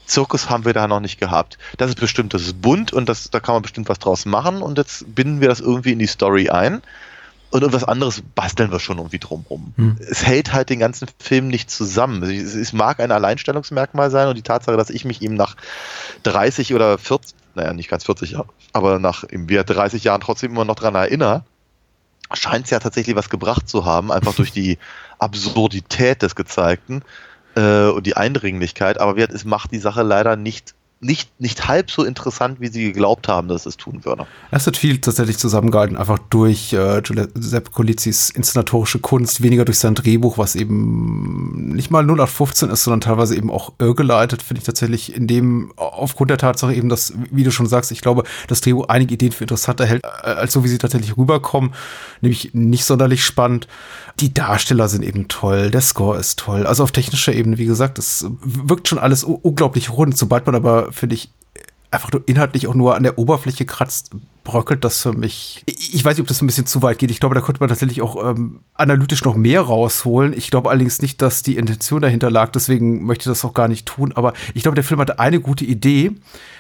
Zirkus 0.08 0.50
haben 0.50 0.66
wir 0.66 0.74
da 0.74 0.88
noch 0.88 1.00
nicht 1.00 1.20
gehabt. 1.20 1.58
Das 1.78 1.90
ist 1.90 2.00
bestimmt, 2.00 2.34
das 2.34 2.42
ist 2.42 2.62
bunt 2.62 2.94
und 2.94 3.08
das, 3.08 3.30
da 3.30 3.40
kann 3.40 3.56
man 3.56 3.62
bestimmt 3.62 3.90
was 3.90 4.00
draus 4.00 4.26
machen 4.26 4.62
und 4.62 4.78
jetzt 4.78 5.14
binden 5.14 5.42
wir 5.42 5.50
das 5.50 5.60
irgendwie 5.60 5.92
in 5.92 6.00
die 6.00 6.08
Story 6.08 6.50
ein. 6.50 6.82
Und 7.50 7.62
irgendwas 7.62 7.86
anderes 7.86 8.22
basteln 8.36 8.72
wir 8.72 8.80
schon 8.82 8.98
irgendwie 8.98 9.20
drumrum. 9.20 9.74
Hm. 9.78 9.98
Es 10.00 10.26
hält 10.26 10.52
halt 10.52 10.70
den 10.70 10.80
ganzen 10.80 11.08
Film 11.18 11.48
nicht 11.48 11.72
zusammen. 11.72 12.22
Es, 12.24 12.56
es 12.56 12.74
mag 12.74 13.00
ein 13.00 13.10
Alleinstellungsmerkmal 13.10 14.12
sein 14.12 14.28
und 14.28 14.36
die 14.36 14.42
Tatsache, 14.42 14.76
dass 14.76 14.90
ich 14.90 15.06
mich 15.06 15.22
ihm 15.22 15.34
nach 15.34 15.56
30 16.24 16.74
oder 16.74 16.98
40, 16.98 17.36
naja, 17.56 17.72
nicht 17.72 17.90
ganz 17.90 18.04
40 18.04 18.32
Jahren, 18.32 18.50
aber 18.74 19.00
nach 19.00 19.24
im 19.24 19.48
30 19.48 20.04
Jahren 20.04 20.20
trotzdem 20.20 20.52
immer 20.52 20.66
noch 20.66 20.76
dran 20.76 20.96
erinnere, 20.96 21.46
scheint 22.34 22.66
es 22.66 22.72
ja 22.72 22.80
tatsächlich 22.80 23.16
was 23.16 23.30
gebracht 23.30 23.70
zu 23.70 23.86
haben, 23.86 24.12
einfach 24.12 24.34
durch 24.36 24.52
die 24.52 24.78
Absurdität 25.18 26.22
des 26.22 26.36
Gezeigten 26.36 27.02
äh, 27.58 27.90
und 27.90 28.06
die 28.06 28.16
Eindringlichkeit, 28.16 29.00
aber 29.00 29.18
es 29.18 29.44
macht 29.44 29.72
die 29.72 29.80
Sache 29.80 30.04
leider 30.04 30.36
nicht 30.36 30.76
nicht, 31.00 31.40
nicht 31.40 31.68
halb 31.68 31.92
so 31.92 32.04
interessant, 32.04 32.60
wie 32.60 32.70
sie 32.70 32.86
geglaubt 32.86 33.28
haben, 33.28 33.48
dass 33.48 33.68
es 33.68 33.78
tun 33.78 34.04
würde. 34.04 34.26
Es 34.50 34.66
wird 34.66 34.78
viel 34.78 34.98
tatsächlich 35.00 35.38
zusammengehalten, 35.38 35.96
einfach 35.96 36.18
durch 36.30 36.74
äh, 36.74 37.02
Giuseppe 37.04 37.70
Colizis 37.72 38.32
inszenatorische 38.32 38.98
Kunst, 38.98 39.44
weniger 39.44 39.64
durch 39.64 39.78
sein 39.78 39.94
Drehbuch, 39.94 40.40
was 40.40 40.56
eben 40.56 41.74
nicht 41.74 41.92
mal 41.92 42.04
0815 42.04 42.70
ist, 42.72 42.84
sondern 42.84 43.02
teilweise 43.02 43.36
eben 43.36 43.52
auch 43.52 43.74
irrgeleitet, 43.78 44.42
finde 44.42 44.60
ich 44.60 44.66
tatsächlich 44.66 45.16
in 45.16 45.28
dem, 45.28 45.72
aufgrund 45.76 46.32
der 46.32 46.40
Tatsache 46.40 46.74
eben, 46.74 46.90
dass, 46.90 47.14
wie 47.30 47.44
du 47.44 47.52
schon 47.52 47.68
sagst, 47.68 47.92
ich 47.92 48.02
glaube, 48.02 48.24
das 48.48 48.62
Drehbuch 48.62 48.90
einige 48.90 49.14
Ideen 49.14 49.32
für 49.32 49.44
interessanter 49.44 49.86
hält, 49.86 50.04
äh, 50.04 50.30
als 50.30 50.54
so, 50.54 50.64
wie 50.64 50.68
sie 50.68 50.80
tatsächlich 50.80 51.16
rüberkommen, 51.16 51.74
nämlich 52.22 52.56
nicht 52.56 52.86
sonderlich 52.86 53.24
spannend. 53.24 53.68
Die 54.20 54.34
Darsteller 54.34 54.90
sind 54.90 55.04
eben 55.04 55.28
toll, 55.28 55.70
der 55.70 55.82
Score 55.82 56.18
ist 56.18 56.40
toll, 56.40 56.66
also 56.66 56.82
auf 56.82 56.92
technischer 56.92 57.34
Ebene, 57.34 57.60
wie 57.60 57.68
gesagt, 57.68 58.00
es 58.00 58.26
wirkt 58.42 58.88
schon 58.88 58.98
alles 58.98 59.24
unglaublich 59.24 59.92
rund, 59.92 60.18
sobald 60.18 60.48
man 60.48 60.56
aber 60.56 60.87
finde 60.92 61.16
ich, 61.16 61.30
einfach 61.90 62.12
nur 62.12 62.24
inhaltlich 62.26 62.68
auch 62.68 62.76
nur 62.76 62.96
an 62.96 63.04
der 63.04 63.18
Oberfläche 63.18 63.66
kratzt, 63.66 64.12
bröckelt 64.44 64.84
das 64.84 65.02
für 65.02 65.14
mich. 65.14 65.64
Ich 65.66 66.04
weiß 66.04 66.16
nicht, 66.16 66.22
ob 66.22 66.28
das 66.28 66.42
ein 66.42 66.48
bisschen 66.48 66.66
zu 66.66 66.82
weit 66.82 67.00
geht. 67.00 67.12
Ich 67.12 67.20
glaube, 67.20 67.36
da 67.36 67.42
könnte 67.42 67.60
man 67.60 67.70
tatsächlich 67.70 68.02
auch 68.02 68.30
ähm, 68.30 68.62
analytisch 68.74 69.24
noch 69.24 69.36
mehr 69.36 69.62
rausholen. 69.62 70.34
Ich 70.34 70.50
glaube 70.50 70.70
allerdings 70.70 71.02
nicht, 71.02 71.22
dass 71.22 71.44
die 71.44 71.58
Intention 71.58 72.02
dahinter 72.02 72.30
lag. 72.30 72.52
Deswegen 72.52 73.06
möchte 73.06 73.24
ich 73.24 73.32
das 73.32 73.44
auch 73.46 73.54
gar 73.54 73.68
nicht 73.68 73.86
tun. 73.86 74.14
Aber 74.14 74.34
ich 74.54 74.64
glaube, 74.64 74.76
der 74.76 74.84
Film 74.84 75.00
hatte 75.00 75.20
eine 75.20 75.40
gute 75.40 75.66
Idee. 75.66 76.12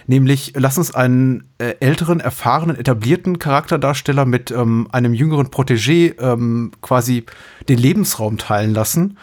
Nämlich, 0.05 0.53
lass 0.55 0.77
uns 0.77 0.95
einen 0.95 1.45
äh, 1.57 1.75
älteren, 1.79 2.19
erfahrenen, 2.19 2.77
etablierten 2.77 3.39
Charakterdarsteller 3.39 4.25
mit 4.25 4.51
ähm, 4.51 4.87
einem 4.91 5.13
jüngeren 5.13 5.47
Protégé 5.47 6.19
ähm, 6.21 6.71
quasi 6.81 7.25
den 7.67 7.77
Lebensraum 7.77 8.37
teilen 8.37 8.73
lassen. 8.73 9.17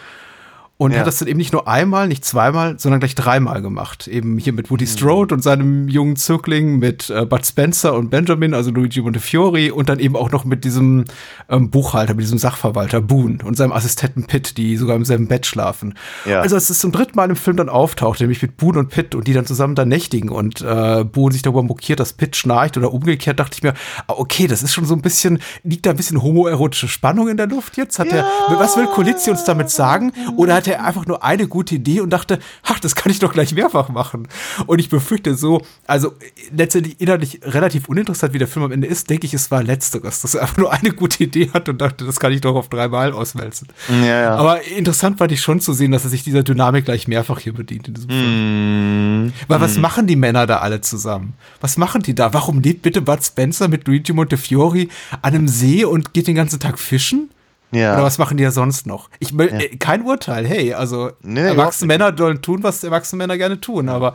Und 0.77 0.91
ja. 0.91 0.99
hat 0.99 1.07
das 1.07 1.19
dann 1.19 1.29
eben 1.29 1.39
nicht 1.39 1.53
nur 1.53 1.69
einmal, 1.69 2.09
nicht 2.09 2.25
zweimal, 2.25 2.81
sondern 2.81 2.99
gleich 2.99 3.15
dreimal 3.15 3.63
gemacht. 3.63 4.09
Eben 4.09 4.39
hier 4.39 4.53
mit 4.53 4.73
Woody 4.73 4.89
Strode 4.89 5.33
mhm. 5.33 5.39
und 5.39 5.43
seinem 5.43 5.89
jungen 5.89 6.17
Zögling, 6.17 6.81
mit 6.81 7.11
äh, 7.11 7.25
Bud 7.25 7.47
Spencer 7.47 7.95
und 7.95 8.11
Benjamin, 8.11 8.55
also 8.55 8.73
Luigi 8.73 9.01
Montefiore 9.01 9.73
und 9.73 9.89
dann 9.89 10.01
eben 10.01 10.17
auch 10.17 10.33
noch 10.33 10.45
mit 10.45 10.65
diesem 10.65 11.05
ähm, 11.49 11.71
Buchhalter, 11.71 12.15
mit 12.15 12.25
diesem 12.25 12.39
Sachverwalter 12.39 13.01
Boone 13.01 13.39
und 13.45 13.57
seinem 13.57 13.71
Assistenten 13.71 14.25
Pitt, 14.25 14.57
die 14.57 14.77
sogar 14.77 14.97
im 14.97 15.05
selben 15.05 15.29
Bett 15.29 15.47
schlafen. 15.47 15.95
Ja. 16.25 16.41
Also 16.41 16.57
als 16.57 16.69
es 16.71 16.81
zum 16.81 16.91
dritten 16.91 17.15
Mal 17.15 17.31
im 17.31 17.37
Film 17.37 17.57
dann 17.57 17.69
auftaucht, 17.69 18.19
nämlich 18.19 18.43
mit 18.43 18.57
Boone 18.57 18.81
und 18.81 18.89
Pitt 18.89 19.15
und 19.15 19.29
die 19.29 19.33
dann 19.33 19.47
zusammen 19.47 19.77
da 19.77 19.85
nächtigen 19.85 20.29
und 20.29 20.61
äh, 20.61 21.05
Boone 21.05 21.33
sich 21.33 21.43
darüber 21.43 21.63
mokiert, 21.63 22.01
dass 22.01 22.15
Pitt 22.15 22.35
schnarcht 22.35 22.77
oder 22.77 22.93
umgekehrt, 22.93 23.39
dachte 23.39 23.55
ich 23.57 23.63
mir, 23.63 23.75
ah, 24.09 24.15
okay, 24.17 24.49
das 24.49 24.65
ist 24.65 24.75
schon 24.75 24.87
so 24.87 24.95
ein 24.95 25.03
bisschen, 25.03 25.39
liegt 25.63 25.87
da 25.87 25.91
ein 25.91 25.97
bisschen 25.97 26.21
homoerotische 26.21 26.89
Spannung 26.89 27.29
in 27.29 27.37
der 27.37 27.47
Luft 27.47 27.77
jetzt? 27.77 28.01
Hat 28.01 28.09
ja. 28.09 28.27
der, 28.49 28.59
was 28.59 28.77
will 28.77 28.87
Colizzi 28.87 29.31
uns 29.31 29.45
damit 29.45 29.71
sagen? 29.71 30.13
Oder 30.37 30.55
hat 30.55 30.64
er 30.73 30.85
einfach 30.85 31.07
nur 31.07 31.25
eine 31.25 31.49
gute 31.49 31.77
Idee 31.77 32.01
und 32.01 32.11
dachte, 32.11 32.39
ach, 32.63 32.79
das 32.79 32.95
kann 32.95 33.11
ich 33.11 33.19
doch 33.19 33.33
gleich 33.33 33.55
mehrfach 33.55 33.89
machen. 33.89 34.29
Und 34.67 34.79
ich 34.79 34.89
befürchte 34.89 35.35
so, 35.35 35.63
also 35.87 36.13
letztendlich 36.55 37.01
inhaltlich 37.01 37.41
relativ 37.43 37.89
uninteressant, 37.89 38.33
wie 38.33 38.39
der 38.39 38.49
Film 38.49 38.65
am 38.65 38.73
Ende 38.73 38.87
ist, 38.87 39.11
denke 39.11 39.27
ich, 39.27 39.35
es 39.35 39.51
war 39.51 39.63
letzteres, 39.63 40.23
dass 40.23 40.35
er 40.35 40.43
einfach 40.43 40.57
nur 40.57 40.73
eine 40.73 40.93
gute 40.93 41.25
Idee 41.25 41.51
hat 41.53 41.69
und 41.69 41.81
dachte, 41.81 42.05
das 42.05 42.21
kann 42.21 42.33
ich 42.33 42.41
doch 42.41 42.55
auf 42.55 42.69
dreimal 42.69 43.13
auswälzen. 43.13 43.69
Ja, 43.89 44.23
ja. 44.23 44.35
Aber 44.37 44.63
interessant 44.63 45.19
fand 45.19 45.33
ich 45.33 45.41
schon 45.41 45.61
zu 45.61 45.73
sehen, 45.73 45.93
dass 45.93 46.05
er 46.05 46.11
sich 46.11 46.25
dieser 46.25 46.43
Dynamik 46.43 46.85
gleich 46.85 47.09
mehrfach 47.09 47.39
hier 47.39 47.53
bedient 47.53 47.89
in 47.89 47.95
diesem 47.95 48.11
Film. 48.11 49.27
Mm. 49.27 49.33
Weil 49.49 49.61
was 49.61 49.77
mm. 49.77 49.81
machen 49.81 50.07
die 50.07 50.17
Männer 50.17 50.47
da 50.47 50.59
alle 50.59 50.81
zusammen? 50.81 51.35
Was 51.61 51.77
machen 51.77 52.03
die 52.03 52.15
da? 52.15 52.33
Warum 52.33 52.61
lebt 52.61 52.83
bitte 52.83 53.01
Bud 53.03 53.25
Spencer 53.25 53.69
mit 53.69 53.87
Luigi 53.87 54.13
Montefiore 54.13 54.89
an 55.23 55.35
einem 55.35 55.49
See 55.49 55.85
und 55.85 56.13
geht 56.13 56.27
den 56.27 56.35
ganzen 56.35 56.61
Tag 56.61 56.79
fischen? 56.79 57.31
Ja. 57.75 57.95
Oder 57.95 58.05
was 58.05 58.19
machen 58.19 58.37
die 58.37 58.43
ja 58.43 58.51
sonst 58.51 58.87
noch? 58.87 59.11
Ich 59.19 59.31
ja. 59.31 59.45
Äh, 59.45 59.77
kein 59.77 60.03
Urteil, 60.03 60.47
hey, 60.47 60.75
also 60.75 61.11
nee, 61.23 61.41
erwachsene 61.41 61.89
Männer 61.89 62.15
sollen 62.17 62.43
tun, 62.43 62.63
was 62.63 62.83
erwachsene 62.85 63.19
Männer 63.19 63.37
gerne 63.37 63.61
tun, 63.61 63.89
aber 63.89 64.15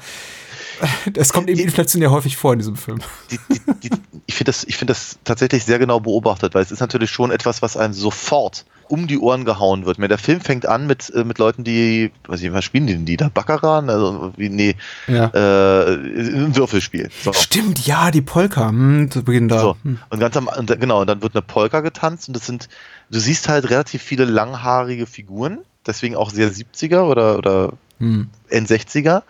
es 1.16 1.34
kommt 1.34 1.50
eben 1.50 1.60
inflationär 1.60 2.12
häufig 2.12 2.38
vor 2.38 2.54
in 2.54 2.60
diesem 2.60 2.76
Film. 2.76 3.00
Die, 3.32 3.40
die, 3.50 3.90
die, 3.90 3.90
ich 4.28 4.36
finde 4.36 4.50
das, 4.50 4.66
find 4.70 4.90
das 4.90 5.20
tatsächlich 5.24 5.66
sehr 5.66 5.80
genau 5.80 6.00
beobachtet, 6.00 6.54
weil 6.54 6.64
es 6.64 6.72
ist 6.72 6.80
natürlich 6.80 7.12
schon 7.12 7.32
etwas, 7.32 7.62
was 7.62 7.78
einem 7.78 7.94
sofort 7.94 8.66
um 8.88 9.08
die 9.08 9.20
Ohren 9.20 9.46
gehauen 9.46 9.86
wird. 9.86 10.00
Der 10.00 10.18
Film 10.18 10.42
fängt 10.42 10.66
an 10.66 10.88
mit, 10.88 11.12
äh, 11.14 11.24
mit 11.24 11.38
Leuten, 11.38 11.64
die, 11.64 12.12
weiß 12.28 12.42
ich, 12.42 12.52
was 12.52 12.66
spielen 12.66 12.88
die 12.88 12.94
denn 12.94 13.06
die 13.06 13.18
da? 13.18 13.30
Baccarat? 13.30 13.88
Also, 13.88 14.34
wie, 14.36 14.50
nee, 14.50 14.76
ja. 15.08 15.26
äh, 15.28 15.94
ein 15.94 16.56
Würfelspiel. 16.56 17.10
So. 17.24 17.32
Stimmt, 17.34 17.86
ja, 17.86 18.10
die 18.10 18.22
Polka, 18.22 18.70
hm, 18.70 19.12
zu 19.12 19.24
Beginn 19.24 19.48
da. 19.48 19.60
So. 19.60 19.78
Hm. 19.84 20.00
Und 20.10 20.20
ganz 20.20 20.36
am, 20.36 20.48
und, 20.48 20.80
genau, 20.80 21.02
und 21.02 21.08
dann 21.08 21.22
wird 21.22 21.36
eine 21.36 21.44
Polka 21.44 21.82
getanzt 21.82 22.28
und 22.28 22.36
das 22.36 22.48
sind, 22.48 22.68
du 23.10 23.20
siehst 23.20 23.50
halt 23.50 23.70
relativ 23.70 24.02
viele 24.02 24.26
langhaarige 24.26 25.06
Figuren, 25.06 25.60
deswegen 25.86 26.16
auch 26.16 26.30
sehr 26.30 26.52
70er 26.52 27.04
oder, 27.04 27.38
oder 27.38 27.74
hm. 28.00 28.30
N60er. 28.52 29.24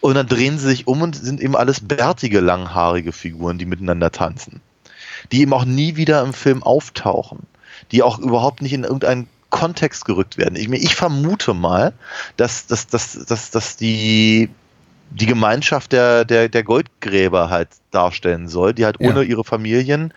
Und 0.00 0.14
dann 0.14 0.28
drehen 0.28 0.58
sie 0.58 0.68
sich 0.68 0.86
um 0.86 1.02
und 1.02 1.16
sind 1.16 1.40
eben 1.40 1.56
alles 1.56 1.80
bärtige, 1.80 2.40
langhaarige 2.40 3.12
Figuren, 3.12 3.58
die 3.58 3.66
miteinander 3.66 4.12
tanzen. 4.12 4.60
Die 5.32 5.40
eben 5.40 5.52
auch 5.52 5.64
nie 5.64 5.96
wieder 5.96 6.22
im 6.22 6.32
Film 6.32 6.62
auftauchen. 6.62 7.40
Die 7.90 8.02
auch 8.02 8.18
überhaupt 8.18 8.62
nicht 8.62 8.72
in 8.72 8.84
irgendeinen 8.84 9.28
Kontext 9.50 10.04
gerückt 10.04 10.36
werden. 10.36 10.56
Ich, 10.56 10.68
ich 10.68 10.94
vermute 10.94 11.54
mal, 11.54 11.92
dass, 12.36 12.66
dass, 12.66 12.86
dass, 12.86 13.24
dass, 13.26 13.50
dass 13.50 13.76
die, 13.76 14.50
die 15.10 15.26
Gemeinschaft 15.26 15.92
der, 15.92 16.24
der, 16.24 16.48
der 16.48 16.62
Goldgräber 16.62 17.48
halt 17.50 17.68
darstellen 17.90 18.48
soll, 18.48 18.74
die 18.74 18.84
halt 18.84 19.00
ohne 19.00 19.22
ja. 19.22 19.28
ihre 19.28 19.44
Familien 19.44 20.12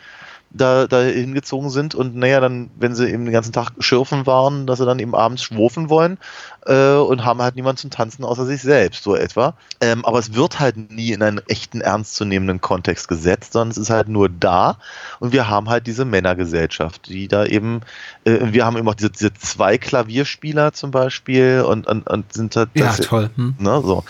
da, 0.52 0.88
da 0.88 1.02
hingezogen 1.02 1.70
sind 1.70 1.93
und 1.93 2.16
naja, 2.16 2.39
dann, 2.39 2.72
wenn 2.76 2.95
sie 2.95 3.08
eben 3.08 3.26
den 3.26 3.34
ganzen 3.34 3.54
Tag 3.54 3.72
schürfen 3.80 4.26
waren, 4.26 4.66
dass 4.66 4.80
sie 4.80 4.86
dann 4.86 5.00
eben 5.00 5.14
abends 5.14 5.43
schwurfen 5.43 5.89
wollen 5.89 6.18
äh, 6.66 6.95
und 6.95 7.24
haben 7.24 7.41
halt 7.41 7.56
niemanden 7.56 7.78
zum 7.78 7.91
Tanzen 7.91 8.24
außer 8.24 8.45
sich 8.45 8.62
selbst, 8.62 9.04
so 9.04 9.16
etwa. 9.16 9.54
Ähm, 9.80 10.04
aber 10.06 10.18
es 10.18 10.34
wird 10.34 10.60
halt 10.60 10.91
nie 10.91 11.12
in 11.12 11.22
einen 11.22 11.39
echten, 11.47 11.82
ernstzunehmenden 11.82 12.62
Kontext 12.62 13.08
gesetzt, 13.08 13.54
sondern 13.54 13.72
es 13.72 13.78
ist 13.78 13.91
halt 13.91 14.10
nur 14.10 14.28
da 14.28 14.78
und 15.20 15.34
wir 15.34 15.47
haben 15.50 15.70
halt 15.70 15.86
diese 15.86 16.04
Männergesellschaft, 16.06 17.08
die 17.08 17.28
da 17.28 17.45
eben, 17.45 17.82
äh, 18.24 18.39
wir 18.52 18.66
haben 18.66 18.78
eben 18.78 18.89
auch 18.89 18.95
diese, 18.95 19.12
diese 19.12 19.34
zwei 19.36 19.78
Klavierspieler 19.78 20.74
zum 20.74 20.89
Beispiel 20.89 21.64
und, 21.68 21.86
und, 21.86 22.10
und 22.10 22.34
sind 22.34 22.56
halt. 22.56 22.70
Ja, 22.74 22.93
toll. 22.93 23.30
Hm. 23.36 23.54
Ne, 23.60 23.82
so. 23.84 24.04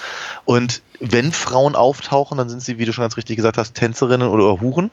Und 0.46 0.82
wenn 1.00 1.32
Frauen 1.32 1.76
auftauchen, 1.76 2.38
dann 2.38 2.50
sind 2.50 2.62
sie, 2.62 2.78
wie 2.78 2.86
du 2.86 2.93
schon 2.93 3.04
ganz 3.04 3.18
richtig 3.18 3.38
gesagt 3.38 3.58
hast, 3.58 3.74
Tänzerinnen 3.74 4.28
oder 4.28 4.62
Huren. 4.62 4.91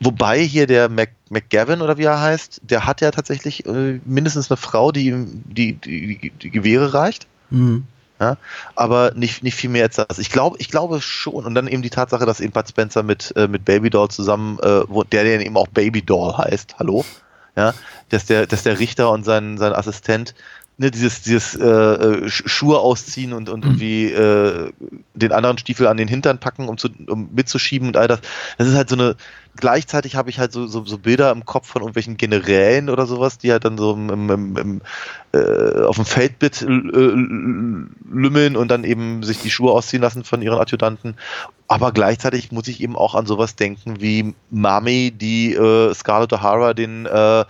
Wobei 0.00 0.40
hier 0.40 0.66
der 0.66 0.88
Mac 0.88 1.10
McGavin 1.28 1.80
oder 1.80 1.98
wie 1.98 2.04
er 2.04 2.20
heißt, 2.20 2.60
der 2.62 2.86
hat 2.86 3.00
ja 3.00 3.10
tatsächlich 3.10 3.66
äh, 3.66 4.00
mindestens 4.04 4.50
eine 4.50 4.56
Frau, 4.56 4.92
die 4.92 5.06
ihm 5.06 5.42
die, 5.46 5.72
die, 5.74 6.30
die, 6.30 6.50
Gewehre 6.50 6.94
reicht. 6.94 7.26
Mhm. 7.50 7.84
Ja, 8.18 8.38
aber 8.74 9.12
nicht, 9.14 9.42
nicht 9.42 9.56
viel 9.56 9.68
mehr 9.68 9.84
als 9.84 9.96
das. 9.96 10.18
Ich 10.18 10.30
glaube, 10.30 10.56
ich 10.58 10.70
glaube 10.70 11.02
schon. 11.02 11.44
Und 11.44 11.54
dann 11.54 11.68
eben 11.68 11.82
die 11.82 11.90
Tatsache, 11.90 12.24
dass 12.24 12.40
eben 12.40 12.52
Bud 12.52 12.66
Spencer 12.66 13.02
mit, 13.02 13.34
äh, 13.36 13.46
mit 13.46 13.66
Baby 13.66 13.90
Doll 13.90 14.08
zusammen, 14.08 14.58
äh, 14.60 14.88
wo, 14.88 15.04
der, 15.04 15.24
der 15.24 15.40
eben 15.40 15.56
auch 15.56 15.68
Baby 15.68 16.00
Doll 16.00 16.36
heißt, 16.36 16.76
hallo, 16.78 17.04
ja, 17.56 17.74
dass 18.08 18.24
der, 18.24 18.46
dass 18.46 18.62
der 18.62 18.78
Richter 18.78 19.10
und 19.10 19.24
sein, 19.24 19.58
sein 19.58 19.74
Assistent 19.74 20.34
ne, 20.78 20.90
dieses, 20.90 21.22
dieses 21.22 21.54
äh, 21.54 21.64
äh 21.64 22.28
Schuhe 22.28 22.78
ausziehen 22.78 23.32
und, 23.32 23.48
und 23.48 23.64
mhm. 23.64 23.70
irgendwie 23.70 24.12
äh, 24.12 24.72
den 25.14 25.32
anderen 25.32 25.58
Stiefel 25.58 25.86
an 25.86 25.96
den 25.96 26.08
Hintern 26.08 26.38
packen, 26.38 26.68
um, 26.68 26.78
zu, 26.78 26.88
um 27.06 27.30
mitzuschieben 27.34 27.88
und 27.88 27.96
all 27.96 28.08
das. 28.08 28.20
Das 28.58 28.68
ist 28.68 28.74
halt 28.74 28.88
so 28.88 28.96
eine, 28.96 29.16
gleichzeitig 29.56 30.16
habe 30.16 30.30
ich 30.30 30.38
halt 30.38 30.52
so, 30.52 30.66
so, 30.66 30.84
so 30.84 30.98
Bilder 30.98 31.30
im 31.32 31.44
Kopf 31.44 31.68
von 31.68 31.82
irgendwelchen 31.82 32.16
Generälen 32.16 32.88
oder 32.88 33.06
sowas, 33.06 33.38
die 33.38 33.52
halt 33.52 33.64
dann 33.64 33.78
so 33.78 33.92
im, 33.92 34.30
im, 34.30 34.56
im, 34.56 34.80
äh, 35.32 35.82
auf 35.82 35.96
dem 35.96 36.04
Feldbett 36.04 36.62
äh, 36.62 36.66
lümmeln 36.66 38.56
und 38.56 38.68
dann 38.68 38.84
eben 38.84 39.22
sich 39.22 39.38
die 39.38 39.50
Schuhe 39.50 39.72
ausziehen 39.72 40.02
lassen 40.02 40.24
von 40.24 40.42
ihren 40.42 40.58
Adjutanten. 40.58 41.16
Aber 41.68 41.90
gleichzeitig 41.92 42.52
muss 42.52 42.68
ich 42.68 42.80
eben 42.80 42.94
auch 42.96 43.14
an 43.14 43.26
sowas 43.26 43.56
denken 43.56 44.00
wie 44.00 44.34
Mami, 44.50 45.10
die 45.10 45.54
äh, 45.54 45.92
Scarlett 45.94 46.32
O'Hara 46.32 46.74
den 46.74 47.06
äh, 47.06 47.40
äh, 47.40 47.44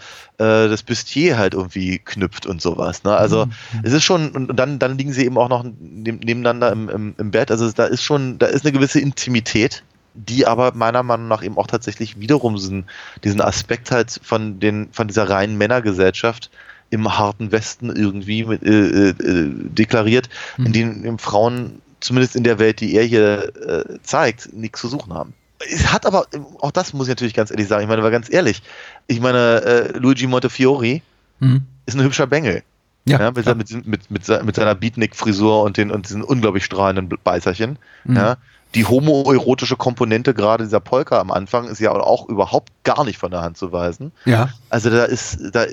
das 0.69 0.83
Bustier 0.83 1.39
halt 1.39 1.55
irgendwie 1.55 1.99
knüpft 1.99 2.47
und 2.47 2.61
sowas. 2.61 3.05
Ne? 3.05 3.15
Also 3.15 3.47
mhm. 3.47 3.53
es 3.83 3.93
ist 3.93 4.05
schon, 4.05 4.31
und 4.31 4.57
dann, 4.57 4.79
dann 4.79 4.99
liegen 4.99 5.13
sie 5.13 5.25
eben 5.25 5.39
auch 5.39 5.49
noch 5.49 5.65
nebeneinander 5.65 6.73
im, 6.73 6.89
im, 6.89 7.15
im 7.19 7.31
Bett. 7.31 7.51
Also 7.51 7.71
da 7.73 7.85
ist 7.85 8.03
schon, 8.03 8.39
da 8.39 8.47
ist 8.47 8.65
eine 8.65 8.73
gewisse 8.73 9.01
Intimität 9.01 9.83
die 10.17 10.47
aber 10.47 10.73
meiner 10.75 11.03
Meinung 11.03 11.29
nach 11.29 11.43
eben 11.43 11.59
auch 11.59 11.67
tatsächlich 11.67 12.19
wiederum 12.19 12.57
diesen, 12.57 12.85
diesen 13.25 13.41
Aspekt 13.41 13.91
halt 13.91 14.21
von 14.23 14.59
den, 14.61 14.89
von 14.93 15.09
dieser 15.09 15.29
reinen 15.29 15.59
Männergesellschaft 15.59 16.51
im 16.91 17.19
harten 17.19 17.53
Westen 17.53 17.95
irgendwie 17.95 18.45
mit, 18.45 18.63
äh, 18.63 19.11
äh, 19.11 19.15
deklariert, 19.21 20.29
mhm. 20.57 20.67
in 20.67 20.73
denen 20.73 21.19
Frauen, 21.19 21.83
zumindest 22.01 22.37
in 22.37 22.45
der 22.45 22.59
Welt, 22.59 22.81
die 22.81 22.95
er 22.95 23.05
hier 23.05 23.53
äh, 23.57 23.99
zeigt, 24.03 24.53
nichts 24.53 24.81
zu 24.81 24.89
suchen 24.89 25.13
haben. 25.13 25.35
Es 25.59 25.93
hat 25.93 26.07
aber, 26.07 26.27
auch 26.61 26.71
das 26.71 26.93
muss 26.93 27.07
ich 27.07 27.13
natürlich 27.13 27.35
ganz 27.35 27.51
ehrlich 27.51 27.67
sagen, 27.67 27.83
ich 27.83 27.89
meine, 27.89 28.03
war 28.03 28.11
ganz 28.11 28.33
ehrlich, 28.33 28.63
ich 29.07 29.21
meine, 29.21 29.63
äh, 29.63 29.99
Luigi 29.99 30.27
Montefiori 30.27 31.03
mhm. 31.41 31.63
ist 31.87 31.97
ein 31.97 32.03
hübscher 32.03 32.27
Bengel. 32.27 32.63
Ja, 33.09 33.21
ja, 33.21 33.31
mit, 33.31 33.47
mit, 33.47 33.87
mit, 33.87 34.11
mit, 34.11 34.45
mit 34.45 34.57
seiner 34.57 34.75
Beatnik-Frisur 34.75 35.63
und, 35.63 35.77
den, 35.77 35.93
und 35.93 36.09
diesen 36.09 36.25
unglaublich 36.25 36.65
strahlenden 36.65 37.09
Beißerchen. 37.23 37.79
Mhm. 38.05 38.17
Ja, 38.17 38.37
die 38.77 38.85
homoerotische 38.85 39.77
Komponente 39.77 40.35
gerade 40.35 40.65
dieser 40.65 40.81
Polka 40.81 41.19
am 41.19 41.31
Anfang 41.31 41.67
ist 41.67 41.81
ja 41.81 41.93
auch 41.93 42.29
überhaupt 42.29 42.71
gar 42.85 43.07
nicht 43.07 43.19
von 43.19 43.31
der 43.31 43.41
Hand 43.41 43.57
zu 43.57 43.73
weisen. 43.73 44.13
Ja. 44.27 44.51
Also 44.69 44.91
da 44.91 45.05
ist, 45.05 45.39
da, 45.53 45.65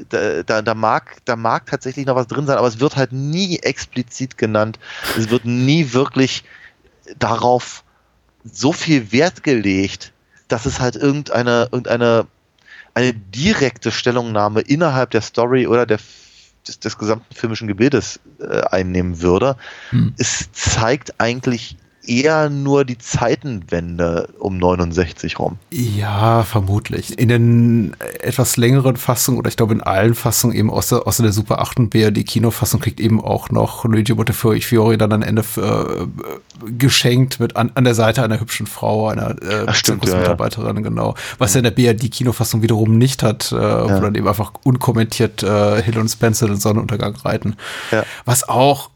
da, 0.46 0.62
da, 0.62 0.74
mag, 0.74 1.18
da 1.26 1.36
mag 1.36 1.66
tatsächlich 1.66 2.06
noch 2.06 2.16
was 2.16 2.28
drin 2.28 2.48
sein, 2.48 2.58
aber 2.58 2.68
es 2.68 2.80
wird 2.80 2.96
halt 2.96 3.12
nie 3.12 3.60
explizit 3.60 4.38
genannt. 4.38 4.80
Es 5.18 5.30
wird 5.30 5.44
nie 5.44 5.92
wirklich 5.92 6.46
darauf 7.20 7.84
so 8.46 8.72
viel 8.72 9.12
Wert 9.12 9.44
gelegt, 9.44 10.14
dass 10.48 10.66
es 10.66 10.80
halt 10.80 10.96
irgendeine, 10.96 11.68
irgendeine 11.74 12.26
eine 12.94 13.14
direkte 13.14 13.92
Stellungnahme 13.92 14.62
innerhalb 14.62 15.10
der 15.10 15.22
Story 15.22 15.68
oder 15.68 15.86
der 15.86 16.00
des, 16.66 16.80
des 16.80 16.98
gesamten 16.98 17.36
filmischen 17.36 17.68
Gebildes 17.68 18.22
äh, 18.40 18.62
einnehmen 18.62 19.22
würde. 19.22 19.58
Hm. 19.90 20.14
Es 20.18 20.50
zeigt 20.54 21.20
eigentlich 21.20 21.76
eher 22.06 22.50
nur 22.50 22.86
die 22.86 22.98
Zeitenwende 22.98 24.30
um 24.40 24.58
69 24.58 25.40
rum. 25.40 25.58
Ja, 25.72 26.44
vermutlich. 26.44 27.18
In 27.18 27.30
den 27.30 27.96
etwas 28.22 28.58
längeren 28.58 28.98
Fassungen 28.98 29.40
oder 29.40 29.50
ich 29.50 29.58
glaube 29.58 29.74
in 29.74 29.82
allen 29.82 30.16
Fassungen 30.16 30.56
eben 30.56 30.70
außer, 30.70 31.08
außer 31.08 31.24
der 31.24 31.32
Super 31.32 31.60
8 31.60 31.80
und 31.80 31.90
BRD 31.90 32.26
Kinoffassung 32.26 32.80
kriegt 32.80 33.00
eben 33.00 33.24
auch 33.24 33.50
noch 33.50 33.86
Luigi 33.86 34.14
Montefiore 34.14 34.98
dann 34.98 35.14
am 35.14 35.22
Ende 35.22 35.44
äh, 35.58 36.68
geschenkt 36.78 37.40
mit 37.40 37.56
an, 37.56 37.72
an 37.76 37.84
der 37.84 37.96
Seite 37.96 38.24
einer 38.24 38.40
hübschen 38.40 38.68
Frau, 38.68 39.08
einer 39.08 39.42
äh, 39.42 39.64
Ach, 39.68 39.76
stimmt, 39.76 40.06
ja, 40.08 40.18
Mitarbeiterin, 40.18 40.78
ja. 40.78 40.82
genau. 40.82 41.16
Was 41.38 41.54
ja 41.54 41.60
in 41.60 41.64
der 41.64 41.72
BRD 41.72 42.12
Kinofassung 42.12 42.62
wiederum 42.62 42.98
nicht 42.98 43.24
hat, 43.24 43.52
äh, 43.52 43.56
ja. 43.56 43.84
wo 43.84 44.02
dann 44.02 44.16
eben 44.16 44.28
einfach 44.28 44.54
unkommentiert 44.64 45.44
äh, 45.44 45.82
Hill 45.82 45.98
und 45.98 46.10
Spencer 46.10 46.48
den 46.48 46.58
Sonnenuntergang 46.58 47.16
reiten. 47.16 47.56
Was 48.26 48.48
auch 48.48 48.90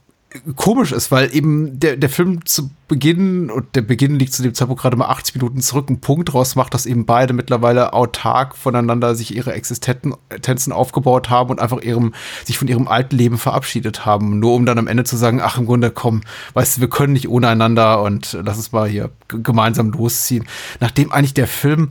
komisch 0.56 0.92
ist, 0.92 1.10
weil 1.12 1.34
eben 1.34 1.80
der, 1.80 1.96
der 1.96 2.10
Film 2.10 2.46
zu 2.46 2.70
Beginn, 2.88 3.50
und 3.50 3.76
der 3.76 3.82
Beginn 3.82 4.18
liegt 4.18 4.34
zu 4.34 4.44
dem 4.44 4.54
Zeitpunkt 4.54 4.82
gerade 4.82 4.96
mal 4.96 5.08
80 5.08 5.36
Minuten 5.36 5.62
zurück, 5.62 5.90
einen 5.90 6.00
Punkt 6.00 6.32
draus 6.32 6.56
macht, 6.56 6.74
dass 6.74 6.86
eben 6.86 7.06
beide 7.06 7.34
mittlerweile 7.34 7.94
autark 7.94 8.56
voneinander 8.56 9.16
sich 9.16 9.36
ihre 9.36 9.54
Existenzen 9.54 10.72
aufgebaut 10.72 11.30
haben 11.30 11.50
und 11.50 11.60
einfach 11.60 11.82
ihrem, 11.82 12.14
sich 12.46 12.58
von 12.58 12.68
ihrem 12.68 12.88
alten 12.88 13.16
Leben 13.16 13.38
verabschiedet 13.38 14.06
haben. 14.06 14.40
Nur 14.40 14.54
um 14.54 14.66
dann 14.66 14.78
am 14.78 14.88
Ende 14.88 15.04
zu 15.04 15.18
sagen, 15.18 15.42
ach 15.42 15.58
im 15.58 15.66
Grunde 15.66 15.92
komm, 15.92 16.22
weißt 16.54 16.78
du, 16.78 16.82
wir 16.82 16.90
können 16.90 17.14
nicht 17.14 17.30
ohne 17.30 17.48
einander 17.48 18.02
und 18.02 18.38
lass 18.42 18.58
uns 18.58 18.72
mal 18.72 18.88
hier 18.88 19.10
gemeinsam 19.28 19.92
losziehen. 19.92 20.46
Nachdem 20.80 21.12
eigentlich 21.12 21.34
der 21.34 21.48
Film 21.48 21.90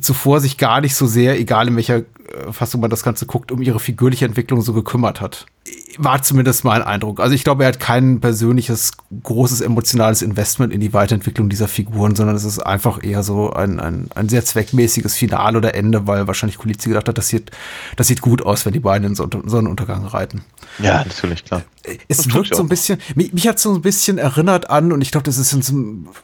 zuvor 0.00 0.40
sich 0.40 0.58
gar 0.58 0.80
nicht 0.80 0.94
so 0.94 1.06
sehr, 1.06 1.38
egal 1.38 1.68
in 1.68 1.76
welcher 1.76 2.02
Fassung 2.50 2.80
man 2.80 2.90
das 2.90 3.02
Ganze 3.02 3.26
guckt, 3.26 3.52
um 3.52 3.62
ihre 3.62 3.80
figürliche 3.80 4.24
Entwicklung 4.24 4.60
so 4.60 4.72
gekümmert 4.72 5.20
hat 5.20 5.46
war 5.98 6.22
zumindest 6.22 6.64
mein 6.64 6.82
Eindruck. 6.82 7.20
Also 7.20 7.34
ich 7.34 7.44
glaube, 7.44 7.64
er 7.64 7.68
hat 7.68 7.80
kein 7.80 8.20
persönliches, 8.20 8.92
großes 9.22 9.60
emotionales 9.60 10.22
Investment 10.22 10.72
in 10.72 10.80
die 10.80 10.92
Weiterentwicklung 10.92 11.48
dieser 11.48 11.68
Figuren, 11.68 12.14
sondern 12.16 12.36
es 12.36 12.44
ist 12.44 12.58
einfach 12.58 13.02
eher 13.02 13.22
so 13.22 13.52
ein, 13.52 13.80
ein, 13.80 14.08
ein 14.14 14.28
sehr 14.28 14.44
zweckmäßiges 14.44 15.14
Finale 15.14 15.58
oder 15.58 15.74
Ende, 15.74 16.06
weil 16.06 16.26
wahrscheinlich 16.26 16.58
Kulizzi 16.58 16.88
gedacht 16.88 17.08
hat, 17.08 17.18
das 17.18 17.28
sieht, 17.28 17.50
das 17.96 18.08
sieht 18.08 18.20
gut 18.20 18.42
aus, 18.44 18.66
wenn 18.66 18.72
die 18.72 18.80
beiden 18.80 19.06
in 19.08 19.14
Sonnenuntergang 19.14 20.06
reiten. 20.06 20.42
Ja, 20.78 21.04
natürlich, 21.04 21.44
klar. 21.44 21.62
Es 22.08 22.18
das 22.18 22.34
wirkt 22.34 22.54
so 22.54 22.62
ein 22.62 22.68
bisschen, 22.68 22.98
mich, 23.14 23.32
mich 23.32 23.46
hat 23.46 23.58
so 23.58 23.74
ein 23.74 23.80
bisschen 23.80 24.18
erinnert 24.18 24.70
an, 24.70 24.92
und 24.92 25.00
ich 25.00 25.12
glaube, 25.12 25.24
das 25.24 25.38
ist 25.38 25.50
so 25.50 25.74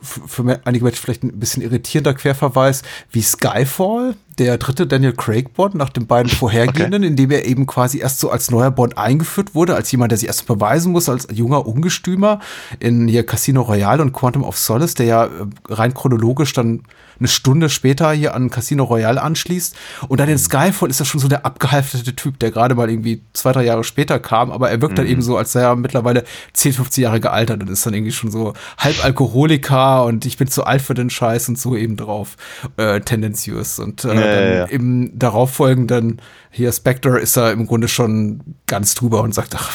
für 0.00 0.60
einige 0.64 0.84
Menschen 0.84 1.00
vielleicht 1.00 1.22
ein 1.22 1.38
bisschen 1.38 1.62
irritierender 1.62 2.14
Querverweis, 2.14 2.82
wie 3.10 3.22
Skyfall, 3.22 4.16
der 4.38 4.58
dritte 4.58 4.86
Daniel 4.86 5.12
Craig 5.12 5.54
Bond 5.54 5.74
nach 5.74 5.90
den 5.90 6.06
beiden 6.06 6.30
vorhergehenden, 6.30 7.02
okay. 7.02 7.06
in 7.06 7.16
dem 7.16 7.30
er 7.30 7.46
eben 7.46 7.66
quasi 7.66 7.98
erst 7.98 8.20
so 8.20 8.30
als 8.30 8.50
neuer 8.50 8.70
Bond 8.70 8.98
eingeführt 8.98 9.54
wurde, 9.54 9.61
als 9.70 9.90
jemand, 9.92 10.12
der 10.12 10.18
sich 10.18 10.28
erst 10.28 10.46
beweisen 10.46 10.92
muss, 10.92 11.08
als 11.08 11.28
junger 11.32 11.66
Ungestümer 11.66 12.40
in 12.80 13.08
hier 13.08 13.24
Casino 13.24 13.62
Royale 13.62 14.02
und 14.02 14.12
Quantum 14.12 14.44
of 14.44 14.58
Solace, 14.58 14.94
der 14.94 15.06
ja 15.06 15.24
äh, 15.24 15.28
rein 15.68 15.94
chronologisch 15.94 16.52
dann 16.52 16.82
eine 17.18 17.28
Stunde 17.28 17.68
später 17.68 18.12
hier 18.12 18.34
an 18.34 18.50
Casino 18.50 18.84
Royale 18.84 19.22
anschließt. 19.22 19.76
Und 20.08 20.18
dann 20.18 20.28
in 20.28 20.38
Skyfall 20.38 20.90
ist 20.90 21.00
er 21.00 21.06
schon 21.06 21.20
so 21.20 21.28
der 21.28 21.46
abgehalfterte 21.46 22.16
Typ, 22.16 22.38
der 22.40 22.50
gerade 22.50 22.74
mal 22.74 22.90
irgendwie 22.90 23.22
zwei, 23.32 23.52
drei 23.52 23.64
Jahre 23.64 23.84
später 23.84 24.18
kam, 24.18 24.50
aber 24.50 24.70
er 24.70 24.80
wirkt 24.80 24.94
mhm. 24.94 24.96
dann 24.96 25.06
eben 25.06 25.22
so, 25.22 25.36
als 25.36 25.52
sei 25.52 25.62
er 25.62 25.76
mittlerweile 25.76 26.24
10, 26.52 26.72
15 26.72 27.04
Jahre 27.04 27.20
gealtert 27.20 27.62
und 27.62 27.70
ist 27.70 27.86
dann 27.86 27.94
irgendwie 27.94 28.12
schon 28.12 28.30
so 28.30 28.54
halb 28.76 29.04
Alkoholiker 29.04 30.04
und 30.04 30.26
ich 30.26 30.36
bin 30.36 30.48
zu 30.48 30.64
alt 30.64 30.82
für 30.82 30.94
den 30.94 31.10
Scheiß 31.10 31.48
und 31.48 31.58
so 31.58 31.76
eben 31.76 31.96
drauf 31.96 32.36
äh, 32.76 33.00
tendenziös. 33.00 33.78
Und 33.78 34.04
äh, 34.04 34.14
ja, 34.14 34.20
ja, 34.20 34.54
ja. 34.54 34.64
im 34.64 35.16
darauffolgenden 35.18 36.20
hier 36.54 36.70
Spectre 36.70 37.18
ist 37.18 37.36
er 37.36 37.50
im 37.52 37.66
Grunde 37.66 37.88
schon 37.88 38.42
ganz 38.66 38.94
drüber 38.94 39.22
und 39.22 39.34
sagt, 39.34 39.54
ach, 39.56 39.70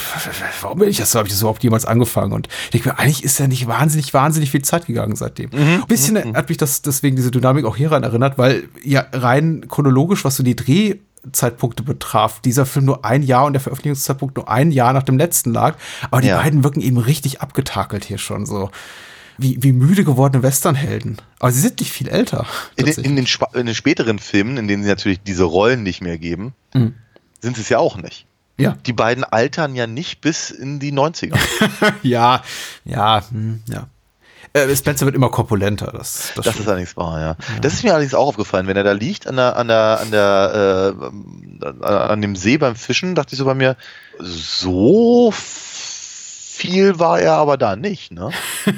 warum 0.62 0.78
bin 0.78 0.88
ich 0.88 0.98
das? 0.98 1.14
Habe 1.16 1.26
ich 1.26 1.32
das 1.34 1.40
überhaupt 1.40 1.64
jemals 1.64 1.84
angefangen? 1.84 2.32
Und 2.32 2.46
ich 2.66 2.70
denke 2.70 2.90
mir, 2.90 2.98
eigentlich 3.00 3.24
ist 3.24 3.38
ja 3.40 3.48
nicht 3.48 3.66
wahnsinnig, 3.66 4.14
wahnsinnig 4.14 4.52
viel 4.52 4.62
Zeit 4.62 4.86
gegangen 4.86 5.16
seitdem. 5.16 5.50
Mhm. 5.50 5.82
Ein 5.82 5.86
bisschen 5.88 6.14
mhm. 6.14 6.36
hat 6.36 6.48
mich 6.48 6.56
das 6.56 6.80
deswegen 6.80 7.16
diese 7.16 7.32
Dynamik 7.32 7.64
auch 7.64 7.76
hieran 7.76 8.04
erinnert, 8.04 8.38
weil 8.38 8.68
ja 8.84 9.06
rein 9.12 9.66
chronologisch, 9.68 10.24
was 10.24 10.36
so 10.36 10.44
die 10.44 10.54
Dreh 10.54 10.94
Zeitpunkte 11.32 11.82
betraf, 11.82 12.40
dieser 12.40 12.64
Film 12.64 12.84
nur 12.84 13.04
ein 13.04 13.24
Jahr 13.24 13.46
und 13.46 13.54
der 13.54 13.60
Veröffentlichungszeitpunkt 13.60 14.36
nur 14.36 14.48
ein 14.48 14.70
Jahr 14.70 14.92
nach 14.92 15.02
dem 15.02 15.18
letzten 15.18 15.52
lag. 15.52 15.76
Aber 16.12 16.20
die 16.20 16.28
ja. 16.28 16.40
beiden 16.40 16.62
wirken 16.62 16.80
eben 16.80 16.98
richtig 16.98 17.40
abgetakelt 17.40 18.04
hier 18.04 18.18
schon 18.18 18.46
so 18.46 18.70
wie, 19.38 19.62
wie 19.62 19.72
müde 19.72 20.04
gewordene 20.04 20.42
Westernhelden. 20.42 21.16
Aber 21.38 21.52
sie 21.52 21.60
sind 21.60 21.80
nicht 21.80 21.92
viel 21.92 22.08
älter. 22.08 22.44
In 22.76 22.86
den, 22.86 22.94
in, 22.96 23.16
den, 23.16 23.26
in 23.54 23.66
den, 23.66 23.74
späteren 23.74 24.18
Filmen, 24.18 24.56
in 24.56 24.68
denen 24.68 24.82
sie 24.82 24.88
natürlich 24.88 25.22
diese 25.22 25.44
Rollen 25.44 25.82
nicht 25.82 26.02
mehr 26.02 26.18
geben, 26.18 26.54
mhm. 26.74 26.94
sind 27.40 27.56
sie 27.56 27.62
es 27.62 27.68
ja 27.68 27.78
auch 27.78 27.96
nicht. 27.96 28.26
Ja. 28.58 28.76
Die 28.86 28.92
beiden 28.92 29.22
altern 29.22 29.76
ja 29.76 29.86
nicht 29.86 30.20
bis 30.20 30.50
in 30.50 30.80
die 30.80 30.92
90er. 30.92 31.38
ja, 32.02 32.42
ja, 32.84 33.22
hm, 33.30 33.62
ja. 33.68 33.86
Äh, 34.52 34.74
Spencer 34.74 35.06
wird 35.06 35.14
immer 35.14 35.30
korpulenter. 35.30 35.92
Das, 35.92 36.32
das, 36.34 36.44
das 36.46 36.58
ist 36.58 36.66
allerdings 36.66 36.96
wahr, 36.96 37.20
ja. 37.20 37.26
ja. 37.28 37.60
Das 37.60 37.74
ist 37.74 37.84
mir 37.84 37.92
allerdings 37.92 38.14
auch 38.14 38.26
aufgefallen. 38.28 38.66
Wenn 38.66 38.76
er 38.76 38.82
da 38.82 38.92
liegt 38.92 39.26
an 39.28 39.36
der, 39.36 39.56
an 39.56 39.68
der, 39.68 40.00
an 40.00 40.10
der, 40.10 40.94
äh, 41.80 41.84
an 41.84 42.20
dem 42.20 42.34
See 42.34 42.58
beim 42.58 42.74
Fischen, 42.74 43.14
dachte 43.14 43.34
ich 43.34 43.38
so 43.38 43.44
bei 43.44 43.54
mir, 43.54 43.76
so 44.18 45.32
viel 46.58 46.98
war 46.98 47.20
er 47.20 47.34
aber 47.34 47.56
da 47.56 47.76
nicht, 47.76 48.12
ne? 48.12 48.30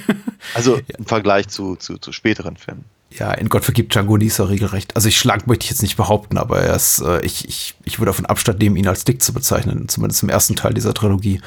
Also 0.55 0.76
ja. 0.76 0.83
im 0.97 1.05
Vergleich 1.05 1.49
zu, 1.49 1.76
zu, 1.76 1.99
zu 1.99 2.12
späteren 2.12 2.57
Filmen. 2.57 2.87
Ja, 3.11 3.33
in 3.33 3.49
Gott 3.49 3.64
vergibt 3.64 3.95
Django 3.95 4.16
Nieser 4.16 4.49
regelrecht. 4.49 4.97
Also 4.97 5.09
ich 5.09 5.18
schlank 5.18 5.47
möchte 5.47 5.64
ich 5.64 5.70
jetzt 5.70 5.83
nicht 5.83 5.97
behaupten, 5.97 6.39
aber 6.39 6.61
er 6.61 6.74
ist, 6.74 7.01
äh, 7.01 7.20
ich, 7.20 7.47
ich, 7.47 7.74
ich 7.85 7.99
würde 7.99 8.11
davon 8.11 8.26
Abstand 8.26 8.59
nehmen, 8.59 8.76
ihn 8.76 8.89
als 8.89 9.05
dick 9.05 9.20
zu 9.22 9.33
bezeichnen, 9.33 9.89
zumindest 9.89 10.22
im 10.22 10.28
ersten 10.28 10.57
Teil 10.57 10.72
dieser 10.72 10.95
Trilogie. 10.95 11.41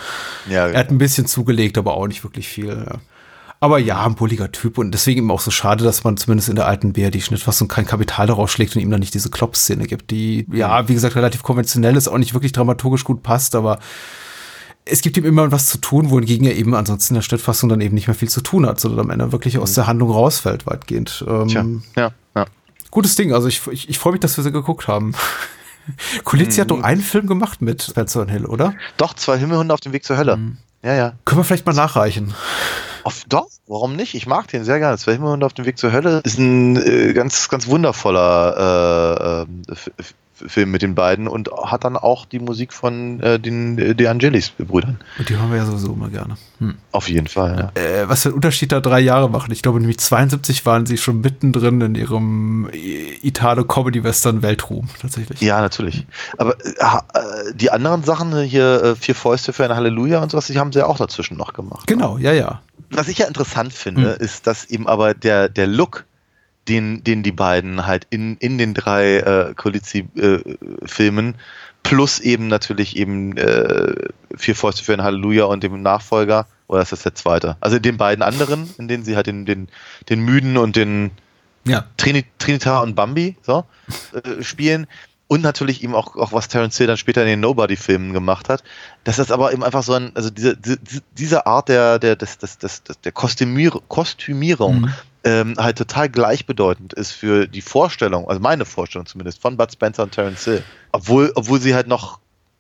Ja, 0.48 0.68
er 0.68 0.80
hat 0.80 0.92
ein 0.92 1.00
bisschen 1.00 1.26
zugelegt, 1.26 1.78
aber 1.78 1.96
auch 1.96 2.08
nicht 2.08 2.24
wirklich 2.24 2.48
viel. 2.48 2.86
Ja. 2.88 3.00
Aber 3.60 3.80
ja, 3.80 4.06
ein 4.06 4.16
bulliger 4.16 4.52
Typ 4.52 4.78
und 4.78 4.92
deswegen 4.92 5.20
eben 5.20 5.32
auch 5.32 5.40
so 5.40 5.50
schade, 5.50 5.84
dass 5.86 6.04
man 6.04 6.18
zumindest 6.18 6.50
in 6.50 6.56
der 6.56 6.68
alten 6.68 6.92
BRD-Schnittfassung 6.94 7.70
kein 7.70 7.86
Kapital 7.86 8.28
daraus 8.28 8.52
schlägt 8.52 8.76
und 8.76 8.82
ihm 8.82 8.92
dann 8.92 9.00
nicht 9.00 9.14
diese 9.14 9.30
Klopp-Szene 9.30 9.88
gibt, 9.88 10.12
die, 10.12 10.46
ja, 10.52 10.88
wie 10.90 10.94
gesagt, 10.94 11.16
relativ 11.16 11.44
konventionell 11.44 11.96
ist, 11.96 12.10
auch 12.10 12.18
nicht 12.18 12.34
wirklich 12.34 12.52
dramaturgisch 12.52 13.06
gut 13.06 13.24
passt, 13.24 13.56
aber 13.56 13.80
es 14.86 15.02
gibt 15.02 15.18
ihm 15.18 15.26
immer 15.26 15.52
was 15.52 15.68
zu 15.68 15.78
tun, 15.78 16.10
wohingegen 16.10 16.46
er 16.46 16.56
eben 16.56 16.76
ansonsten 16.76 17.14
in 17.14 17.16
der 17.16 17.22
Schnittfassung 17.22 17.70
dann 17.70 17.82
eben 17.82 17.96
nicht 17.96 18.08
mehr 18.08 18.16
viel 18.16 18.30
zu 18.30 18.42
tun 18.42 18.66
hat, 18.66 18.80
sondern 18.80 19.02
am 19.02 19.10
Ende 19.10 19.32
wirklich 19.32 19.58
aus 19.58 19.72
mhm. 19.72 19.76
der 19.76 19.88
Handlung 19.88 20.12
rausfällt, 20.12 20.66
weitgehend. 20.66 21.24
Ähm, 21.28 21.48
Tja, 21.48 21.66
ja, 21.96 22.12
ja. 22.36 22.46
Gutes 22.92 23.16
Ding, 23.16 23.34
also 23.34 23.48
ich, 23.48 23.66
ich, 23.68 23.90
ich 23.90 24.00
freue 24.00 24.14
mich, 24.14 24.22
dass 24.22 24.38
wir 24.38 24.44
sie 24.44 24.52
geguckt 24.52 24.88
haben. 24.88 25.14
Kulizzi 26.24 26.60
mhm. 26.60 26.62
hat 26.62 26.72
doch 26.72 26.84
einen 26.84 27.02
Film 27.02 27.28
gemacht 27.28 27.62
mit 27.62 27.84
Spencer 27.84 28.22
und 28.22 28.30
Hill, 28.30 28.46
oder? 28.46 28.74
Doch, 28.98 29.14
zwei 29.14 29.38
Himmelhunde 29.38 29.74
auf 29.74 29.82
dem 29.82 29.94
Weg 29.94 30.04
zur 30.04 30.18
Hölle. 30.18 30.38
Mhm. 30.38 30.58
Ja, 30.84 30.94
ja. 30.94 31.14
Können 31.24 31.40
wir 31.40 31.46
vielleicht 31.46 31.66
mal 31.66 31.74
nachreichen. 31.74 32.34
Auf, 33.04 33.24
doch, 33.28 33.48
warum 33.68 33.96
nicht? 33.96 34.16
Ich 34.16 34.28
mag 34.28 34.48
den 34.48 34.64
sehr 34.64 34.80
gerne. 34.80 34.98
Zwei 34.98 35.14
Himmelhunde 35.14 35.46
auf 35.46 35.54
dem 35.54 35.66
Weg 35.66 35.78
zur 35.78 35.92
Hölle 35.92 36.22
ist 36.24 36.38
ein 36.38 36.78
äh, 36.78 37.14
ganz, 37.14 37.50
ganz 37.50 37.68
wundervoller 37.68 39.48
äh, 39.68 39.72
äh 39.72 40.04
Film 40.34 40.72
mit 40.72 40.82
den 40.82 40.96
beiden 40.96 41.28
und 41.28 41.52
hat 41.52 41.84
dann 41.84 41.96
auch 41.96 42.26
die 42.26 42.40
Musik 42.40 42.74
von 42.74 43.20
äh, 43.20 43.40
den 43.40 43.78
äh, 43.78 43.96
De 43.96 44.08
Angelis-Brüdern. 44.08 45.00
Und 45.20 45.30
die 45.30 45.38
hören 45.38 45.52
wir 45.52 45.58
ja 45.58 45.66
sowieso 45.66 45.94
immer 45.94 46.10
gerne. 46.10 46.38
Hm. 46.60 46.76
Auf 46.92 47.10
jeden 47.10 47.28
Fall, 47.28 47.72
ja. 47.76 47.82
Äh, 47.82 48.10
was 48.10 48.24
für 48.24 48.30
einen 48.30 48.36
Unterschied 48.36 48.72
da 48.72 48.80
drei 48.80 49.00
Jahre 49.00 49.30
machen. 49.30 49.52
Ich 49.52 49.62
glaube, 49.62 49.80
nämlich 49.80 50.00
72 50.00 50.66
waren 50.66 50.86
sie 50.86 50.98
schon 50.98 51.22
mittendrin 51.22 51.82
in 51.82 51.96
ihrem 51.96 52.70
Italo-Comedy-Western-Weltruhm, 52.74 54.90
tatsächlich. 55.00 55.42
Ja, 55.42 55.62
natürlich. 55.62 56.06
Aber 56.38 56.58
äh, 56.60 56.70
äh 56.70 57.54
die 57.54 57.72
anderen 57.72 58.04
Sachen 58.04 58.42
hier, 58.42 58.84
äh, 58.84 58.96
Vier 58.96 59.16
Fäuste 59.16 59.54
für 59.54 59.66
ein 59.66 59.76
Halleluja 59.76 60.22
und 60.22 60.32
sowas, 60.32 60.48
die 60.48 60.58
haben 60.58 60.72
sie 60.72 60.80
ja 60.80 60.88
auch 60.88 60.98
dazwischen 60.98 61.38
noch 61.38 61.54
gemacht. 61.54 61.88
Genau, 61.88 62.18
ja, 62.18 62.34
ja. 62.34 62.62
Was 62.90 63.08
ich 63.08 63.20
ja 63.20 63.28
interessant 63.28 63.74
finde, 63.74 64.16
hm. 64.16 64.22
ist, 64.22 64.48
dass 64.48 64.66
eben 64.66 64.88
aber 64.88 65.14
der, 65.14 65.50
der 65.50 65.68
Look 65.68 66.06
den, 66.68 67.04
den 67.04 67.24
die 67.24 67.32
beiden 67.32 67.86
halt 67.86 68.08
in, 68.10 68.38
in 68.38 68.58
den 68.58 68.74
drei 68.74 69.18
äh, 69.18 69.54
Colici-Filmen 69.56 71.34
äh, 71.34 71.38
plus 71.84 72.20
eben 72.20 72.48
natürlich 72.48 72.96
eben 72.96 73.38
äh, 73.38 73.94
Vier 74.36 74.56
Fäuste 74.56 74.84
für 74.84 74.94
ein 74.94 75.04
Halleluja 75.04 75.46
und 75.46 75.64
dem 75.64 75.82
Nachfolger, 75.82 76.48
oder 76.68 76.82
ist 76.82 76.92
das 76.92 77.04
der 77.04 77.14
zweite? 77.14 77.58
Also 77.60 77.78
den 77.78 77.98
beiden 77.98 78.24
anderen, 78.24 78.74
in 78.78 78.88
denen 78.88 79.04
sie 79.04 79.16
halt 79.16 79.28
den, 79.28 79.46
den, 79.46 79.68
den 80.10 80.22
Müden 80.22 80.58
und 80.58 80.76
den 80.76 81.12
ja. 81.66 81.86
Trini, 81.98 82.26
Trinitar 82.40 82.82
und 82.82 82.96
Bambi 82.96 83.36
so, 83.42 83.66
äh, 84.14 84.42
spielen. 84.42 84.88
Und 85.28 85.42
natürlich 85.42 85.84
eben 85.84 85.96
auch, 85.96 86.16
auch 86.16 86.32
was 86.32 86.48
Terence 86.48 86.78
Hill 86.78 86.88
dann 86.88 86.98
später 86.98 87.22
in 87.22 87.28
den 87.28 87.40
Nobody-Filmen 87.40 88.14
gemacht 88.14 88.50
hat. 88.50 88.64
Das 89.04 89.20
ist 89.20 89.32
aber 89.32 89.52
eben 89.52 89.64
einfach 89.64 89.84
so 89.84 89.94
ein, 89.94 90.12
also 90.16 90.30
diese, 90.30 90.58
diese 91.18 91.46
Art 91.46 91.70
der, 91.70 91.98
der, 92.00 92.16
des, 92.16 92.38
des, 92.38 92.58
des, 92.58 92.84
der 93.04 93.12
Kostümier 93.12 93.72
Kostümierung, 93.88 94.82
mhm 94.82 94.94
ähm, 95.24 95.56
halt 95.58 95.78
total 95.78 96.10
gleichbedeutend 96.10 96.94
ist 96.94 97.12
für 97.12 97.48
die 97.48 97.62
Vorstellung, 97.62 98.28
also 98.28 98.42
meine 98.42 98.66
Vorstellung 98.66 99.06
zumindest, 99.06 99.42
von 99.42 99.58
Bud 99.58 99.72
Spencer 99.72 100.04
und 100.04 100.12
Terence 100.12 100.44
Hill. 100.44 100.64
Obwohl, 100.92 101.32
obwohl 101.36 101.60
sie 101.62 101.74
halt 101.74 101.88
noch 101.88 102.20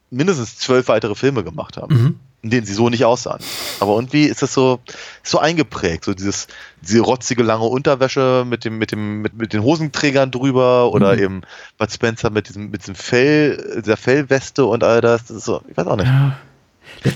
mindestens 0.09 0.57
zwölf 0.57 0.87
weitere 0.87 1.15
Filme 1.15 1.43
gemacht 1.43 1.75
haben, 1.77 1.95
mhm. 1.95 2.19
in 2.43 2.49
denen 2.51 2.65
sie 2.65 2.73
so 2.73 2.89
nicht 2.89 3.03
aussahen. 3.03 3.41
Aber 3.79 3.95
irgendwie 3.95 4.25
ist 4.25 4.41
das 4.41 4.53
so, 4.53 4.79
so 5.23 5.39
eingeprägt, 5.39 6.05
so 6.05 6.13
dieses, 6.13 6.47
diese 6.81 7.01
rotzige 7.01 7.43
lange 7.43 7.65
Unterwäsche 7.65 8.45
mit 8.47 8.63
dem, 8.63 8.77
mit 8.77 8.91
dem, 8.91 9.21
mit, 9.21 9.33
mit 9.33 9.53
den 9.53 9.63
Hosenträgern 9.63 10.31
drüber 10.31 10.91
oder 10.91 11.13
mhm. 11.13 11.19
eben 11.19 11.41
Bud 11.77 11.91
Spencer 11.91 12.29
mit 12.29 12.47
diesem, 12.47 12.69
mit 12.69 12.83
diesem 12.83 12.95
Fell, 12.95 13.81
dieser 13.83 13.97
Fellweste 13.97 14.65
und 14.65 14.83
all 14.83 15.01
das. 15.01 15.25
Das 15.25 15.37
ist 15.37 15.45
so, 15.45 15.61
ich 15.67 15.75
weiß 15.75 15.87
auch 15.87 15.97
nicht. 15.97 16.07
Ja. 16.07 16.37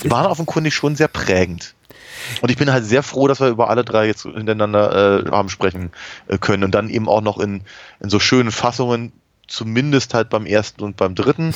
Die 0.04 0.12
waren 0.12 0.26
offenkundig 0.26 0.74
schon 0.74 0.96
sehr 0.96 1.08
prägend. 1.08 1.76
Und 2.42 2.50
ich 2.50 2.58
bin 2.58 2.72
halt 2.72 2.86
sehr 2.86 3.04
froh, 3.04 3.28
dass 3.28 3.40
wir 3.40 3.48
über 3.48 3.70
alle 3.70 3.84
drei 3.84 4.08
jetzt 4.08 4.24
hintereinander 4.24 5.26
äh, 5.26 5.30
haben 5.32 5.50
sprechen 5.50 5.92
äh, 6.28 6.38
können 6.38 6.64
und 6.64 6.72
dann 6.76 6.90
eben 6.90 7.08
auch 7.08 7.22
noch 7.22 7.38
in, 7.38 7.62
in 8.00 8.10
so 8.10 8.20
schönen 8.20 8.52
Fassungen, 8.52 9.12
zumindest 9.48 10.14
halt 10.14 10.30
beim 10.30 10.46
ersten 10.46 10.84
und 10.84 10.98
beim 10.98 11.16
dritten. 11.16 11.54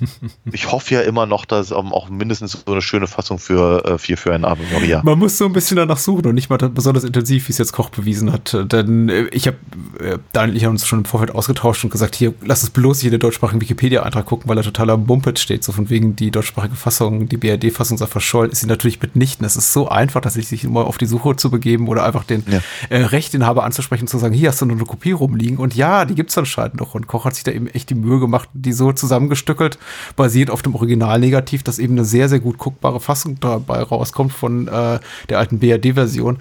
Ich 0.52 0.70
hoffe 0.72 0.94
ja 0.94 1.00
immer 1.02 1.26
noch, 1.26 1.44
dass 1.44 1.70
ähm, 1.70 1.92
auch 1.92 2.08
mindestens 2.08 2.52
so 2.52 2.72
eine 2.72 2.82
schöne 2.82 3.06
Fassung 3.06 3.38
für 3.38 3.84
äh, 3.84 3.98
vier 3.98 4.16
für 4.16 4.34
ein 4.34 4.44
Ave 4.44 4.62
Maria. 4.72 5.02
Man 5.04 5.18
muss 5.18 5.36
so 5.38 5.44
ein 5.46 5.52
bisschen 5.52 5.76
danach 5.76 5.98
suchen 5.98 6.26
und 6.26 6.34
nicht 6.34 6.50
mal 6.50 6.56
besonders 6.58 7.04
intensiv, 7.04 7.48
wie 7.48 7.52
es 7.52 7.58
jetzt 7.58 7.72
Koch 7.72 7.90
bewiesen 7.90 8.32
hat. 8.32 8.56
Denn 8.72 9.08
äh, 9.08 9.24
ich 9.32 9.46
habe, 9.46 9.56
äh, 10.00 10.18
Daniel 10.32 10.56
ich 10.56 10.64
haben 10.64 10.72
uns 10.72 10.86
schon 10.86 11.00
im 11.00 11.04
Vorfeld 11.04 11.34
ausgetauscht 11.34 11.84
und 11.84 11.90
gesagt, 11.90 12.14
hier, 12.14 12.34
lass 12.42 12.62
uns 12.62 12.70
bloß 12.70 13.00
hier 13.00 13.10
den 13.10 13.20
deutschsprachigen 13.20 13.60
Wikipedia-Eintrag 13.60 14.26
gucken, 14.26 14.48
weil 14.48 14.56
da 14.56 14.62
totaler 14.62 14.96
Mumpet 14.96 15.38
steht. 15.38 15.62
So 15.64 15.72
von 15.72 15.90
wegen 15.90 16.16
die 16.16 16.30
deutschsprachige 16.30 16.76
Fassung, 16.76 17.28
die 17.28 17.36
BRD-Fassung 17.36 17.98
sei 17.98 18.06
verschollen, 18.06 18.50
ist 18.50 18.60
sie 18.60 18.66
natürlich 18.66 19.00
mitnichten. 19.00 19.44
Es 19.46 19.56
ist 19.56 19.72
so 19.72 19.88
einfach, 19.88 20.20
dass 20.20 20.36
ich 20.36 20.48
sich 20.48 20.64
immer 20.64 20.86
auf 20.86 20.98
die 20.98 21.06
Suche 21.06 21.36
zu 21.36 21.50
begeben 21.50 21.88
oder 21.88 22.04
einfach 22.04 22.24
den 22.24 22.44
Ja. 22.48 22.60
äh, 22.88 23.02
Rechteinhaber 23.04 23.64
anzusprechen 23.64 24.04
und 24.04 24.08
zu 24.08 24.18
sagen, 24.18 24.34
hier 24.34 24.48
hast 24.48 24.60
du 24.60 24.66
nur 24.66 24.76
eine 24.76 24.86
Kopie 24.86 25.12
rumliegen. 25.12 25.58
Und 25.58 25.74
ja, 25.74 26.04
die 26.04 26.14
gibt's 26.14 26.36
anscheinend 26.38 26.80
noch. 26.80 26.94
Und 26.94 27.06
Koch 27.06 27.24
hat 27.24 27.34
sich 27.34 27.44
da 27.44 27.50
eben 27.52 27.66
echt 27.68 27.90
die 27.90 27.94
Mühe 27.94 28.18
gemacht, 28.20 28.48
die 28.54 28.72
so 28.72 28.92
zusammengestückelt, 28.92 29.78
basiert 30.16 30.50
auf 30.50 30.62
dem 30.62 30.74
Originalnegativ, 30.74 31.62
dass 31.62 31.78
eben 31.78 31.94
eine 31.94 32.04
sehr, 32.04 32.28
sehr 32.28 32.40
gut 32.40 32.58
guckbare 32.58 33.00
Fassung 33.00 33.38
dabei 33.40 33.82
rauskommt 33.82 34.32
von 34.32 34.68
äh, 34.68 35.00
der 35.28 35.38
alten 35.38 35.58
BRD-Version. 35.58 36.38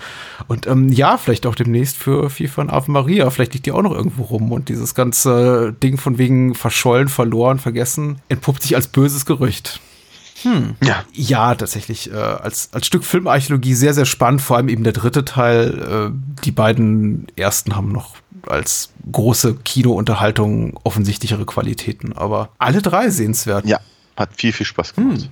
Und 0.47 0.67
ähm, 0.67 0.91
ja, 0.91 1.17
vielleicht 1.17 1.45
auch 1.45 1.55
demnächst 1.55 1.97
für 1.97 2.29
FIFA 2.29 2.61
und 2.63 2.69
Ave 2.69 2.91
Maria. 2.91 3.29
Vielleicht 3.29 3.53
liegt 3.53 3.65
die 3.65 3.71
auch 3.71 3.81
noch 3.81 3.93
irgendwo 3.93 4.23
rum. 4.23 4.51
Und 4.51 4.69
dieses 4.69 4.95
ganze 4.95 5.75
Ding 5.83 5.97
von 5.97 6.17
wegen 6.17 6.55
verschollen, 6.55 7.07
verloren, 7.07 7.59
vergessen, 7.59 8.19
entpuppt 8.29 8.63
sich 8.63 8.75
als 8.75 8.87
böses 8.87 9.25
Gerücht. 9.25 9.79
Ja. 10.83 11.03
Ja, 11.13 11.55
tatsächlich. 11.55 12.11
Äh, 12.11 12.15
als, 12.15 12.69
als 12.71 12.85
Stück 12.85 13.03
Filmarchäologie 13.03 13.73
sehr, 13.73 13.93
sehr 13.93 14.05
spannend. 14.05 14.41
Vor 14.41 14.57
allem 14.57 14.69
eben 14.69 14.83
der 14.83 14.93
dritte 14.93 15.25
Teil. 15.25 16.11
Äh, 16.13 16.43
die 16.43 16.51
beiden 16.51 17.27
ersten 17.35 17.75
haben 17.75 17.91
noch 17.91 18.15
als 18.49 18.89
große 19.11 19.55
Kinounterhaltung 19.55 20.77
offensichtlichere 20.83 21.45
Qualitäten. 21.45 22.13
Aber 22.13 22.49
alle 22.57 22.81
drei 22.81 23.09
sehenswert. 23.09 23.65
Ja, 23.65 23.79
hat 24.15 24.29
viel, 24.35 24.53
viel 24.53 24.65
Spaß 24.65 24.93
gemacht. 24.95 25.29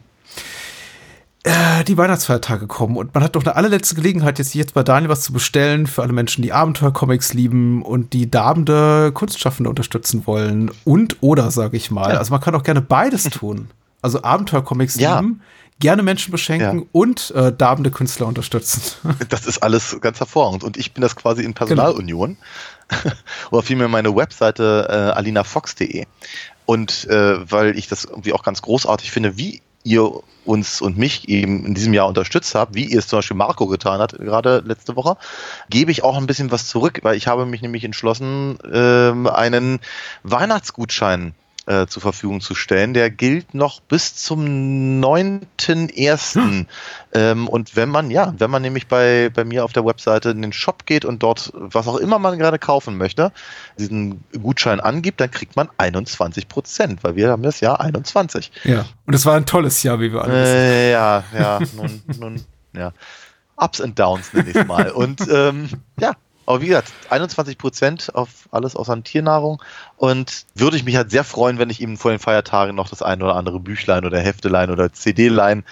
Äh, 1.43 1.83
die 1.83 1.95
Weihnachtsfeiertage 1.95 2.65
kommen 2.65 2.97
und 2.97 3.13
man 3.13 3.23
hat 3.23 3.35
doch 3.35 3.43
eine 3.43 3.55
allerletzte 3.55 3.93
Gelegenheit, 3.93 4.39
jetzt, 4.39 4.55
jetzt 4.55 4.73
bei 4.73 4.81
Daniel 4.81 5.09
was 5.11 5.21
zu 5.21 5.31
bestellen 5.31 5.85
für 5.85 6.01
alle 6.01 6.11
Menschen, 6.11 6.41
die 6.41 6.51
Abenteuercomics 6.51 7.33
lieben 7.35 7.83
und 7.83 8.13
die 8.13 8.31
darbende 8.31 9.11
Kunstschaffende 9.11 9.69
unterstützen 9.69 10.25
wollen. 10.25 10.71
Und 10.85 11.17
oder, 11.21 11.51
sage 11.51 11.77
ich 11.77 11.91
mal. 11.91 12.13
Ja. 12.13 12.17
Also 12.17 12.31
man 12.31 12.41
kann 12.41 12.55
auch 12.55 12.63
gerne 12.63 12.81
beides 12.81 13.25
tun. 13.25 13.67
Also 14.01 14.23
Abenteuercomics 14.23 14.95
Ja. 14.99 15.19
lieben, 15.19 15.41
gerne 15.79 16.01
Menschen 16.01 16.31
beschenken 16.31 16.79
Ja. 16.79 16.85
und 16.91 17.29
äh, 17.35 17.53
darbende 17.55 17.91
Künstler 17.91 18.25
unterstützen. 18.25 18.81
Das 19.29 19.45
ist 19.45 19.59
alles 19.61 19.95
ganz 20.01 20.19
hervorragend. 20.19 20.63
Und 20.63 20.77
ich 20.77 20.93
bin 20.95 21.01
das 21.03 21.15
quasi 21.15 21.43
in 21.43 21.53
Personalunion. 21.53 22.37
Oder 23.51 23.63
vielmehr 23.63 23.87
meine 23.87 24.15
Webseite 24.15 24.87
äh, 24.89 25.17
alinafox.de. 25.17 26.05
Und 26.65 27.05
äh, 27.05 27.51
weil 27.51 27.77
ich 27.77 27.87
das 27.87 28.05
irgendwie 28.05 28.33
auch 28.33 28.43
ganz 28.43 28.61
großartig 28.61 29.11
finde, 29.11 29.37
wie 29.37 29.61
ihr 29.83 30.11
uns 30.45 30.81
und 30.81 30.97
mich 30.97 31.29
eben 31.29 31.65
in 31.65 31.73
diesem 31.73 31.93
Jahr 31.93 32.07
unterstützt 32.07 32.55
habt, 32.55 32.75
wie 32.75 32.85
ihr 32.85 32.99
es 32.99 33.07
zum 33.07 33.19
Beispiel 33.19 33.37
Marco 33.37 33.67
getan 33.67 33.99
hat, 33.99 34.13
gerade 34.13 34.63
letzte 34.65 34.95
Woche, 34.95 35.17
gebe 35.69 35.91
ich 35.91 36.03
auch 36.03 36.17
ein 36.17 36.27
bisschen 36.27 36.51
was 36.51 36.67
zurück, 36.67 36.99
weil 37.03 37.15
ich 37.15 37.27
habe 37.27 37.45
mich 37.45 37.61
nämlich 37.61 37.83
entschlossen, 37.83 38.57
ähm, 38.71 39.27
einen 39.27 39.79
Weihnachtsgutschein 40.23 41.33
äh, 41.67 41.87
zur 41.87 42.01
Verfügung 42.01 42.41
zu 42.41 42.55
stellen. 42.55 42.93
Der 42.93 43.09
gilt 43.09 43.53
noch 43.53 43.81
bis 43.81 44.15
zum 44.15 44.45
9.1. 45.01 46.65
Ähm, 47.13 47.47
und 47.47 47.75
wenn 47.75 47.89
man, 47.89 48.11
ja, 48.11 48.33
wenn 48.37 48.51
man 48.51 48.61
nämlich 48.61 48.87
bei, 48.87 49.29
bei 49.33 49.43
mir 49.43 49.63
auf 49.63 49.73
der 49.73 49.85
Webseite 49.85 50.29
in 50.29 50.41
den 50.41 50.53
Shop 50.53 50.85
geht 50.85 51.05
und 51.05 51.23
dort, 51.23 51.51
was 51.55 51.87
auch 51.87 51.97
immer 51.97 52.19
man 52.19 52.37
gerade 52.37 52.59
kaufen 52.59 52.97
möchte, 52.97 53.31
diesen 53.79 54.23
Gutschein 54.41 54.79
angibt, 54.79 55.19
dann 55.21 55.31
kriegt 55.31 55.55
man 55.55 55.69
21 55.77 56.47
Prozent, 56.47 57.03
weil 57.03 57.15
wir 57.15 57.29
haben 57.29 57.43
das 57.43 57.61
Jahr 57.61 57.79
21. 57.81 58.51
Ja. 58.63 58.85
Und 59.05 59.13
es 59.13 59.25
war 59.25 59.35
ein 59.35 59.45
tolles 59.45 59.81
Jahr, 59.83 59.99
wie 59.99 60.11
wir 60.11 60.21
alle 60.21 60.33
wissen. 60.33 60.55
Äh, 60.55 60.91
ja, 60.91 61.23
ja, 61.37 61.59
nun, 61.75 62.01
nun, 62.19 62.41
ja. 62.73 62.91
Ups 63.57 63.79
and 63.79 63.97
Downs 63.97 64.33
nenne 64.33 64.49
ich 64.49 64.55
es 64.55 64.67
mal. 64.67 64.91
Und 64.91 65.21
ähm, 65.31 65.69
ja, 65.99 66.11
aber 66.45 66.61
wie 66.61 66.67
gesagt, 66.67 66.91
21 67.09 67.57
Prozent 67.57 68.15
auf 68.15 68.47
alles 68.51 68.75
außer 68.75 69.01
Tiernahrung. 69.03 69.61
Und 69.97 70.45
würde 70.53 70.77
ich 70.77 70.83
mich 70.85 70.95
halt 70.95 71.11
sehr 71.11 71.23
freuen, 71.23 71.57
wenn 71.57 71.69
ich 71.69 71.81
ihm 71.81 71.97
vor 71.97 72.11
den 72.11 72.19
Feiertagen 72.19 72.75
noch 72.75 72.89
das 72.89 73.01
ein 73.01 73.21
oder 73.21 73.35
andere 73.35 73.59
Büchlein 73.59 74.05
oder 74.05 74.19
Heftelein 74.19 74.69
oder 74.69 74.93
CD-Lein 74.93 75.63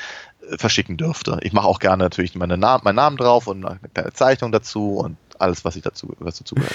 äh, 0.49 0.57
verschicken 0.57 0.97
dürfte. 0.97 1.39
Ich 1.41 1.53
mache 1.53 1.67
auch 1.67 1.80
gerne 1.80 2.03
natürlich 2.03 2.36
meine 2.36 2.57
Namen, 2.57 2.84
meinen 2.84 2.95
Namen 2.95 3.17
drauf 3.17 3.47
und 3.47 3.65
eine 3.65 3.80
kleine 3.93 4.13
Zeichnung 4.13 4.51
dazu 4.51 4.97
und 4.97 5.17
alles, 5.43 5.63
was 5.63 5.75
ich 5.75 5.83
dazu, 5.83 6.13
was 6.19 6.39
dazu 6.39 6.55
gehört. 6.55 6.73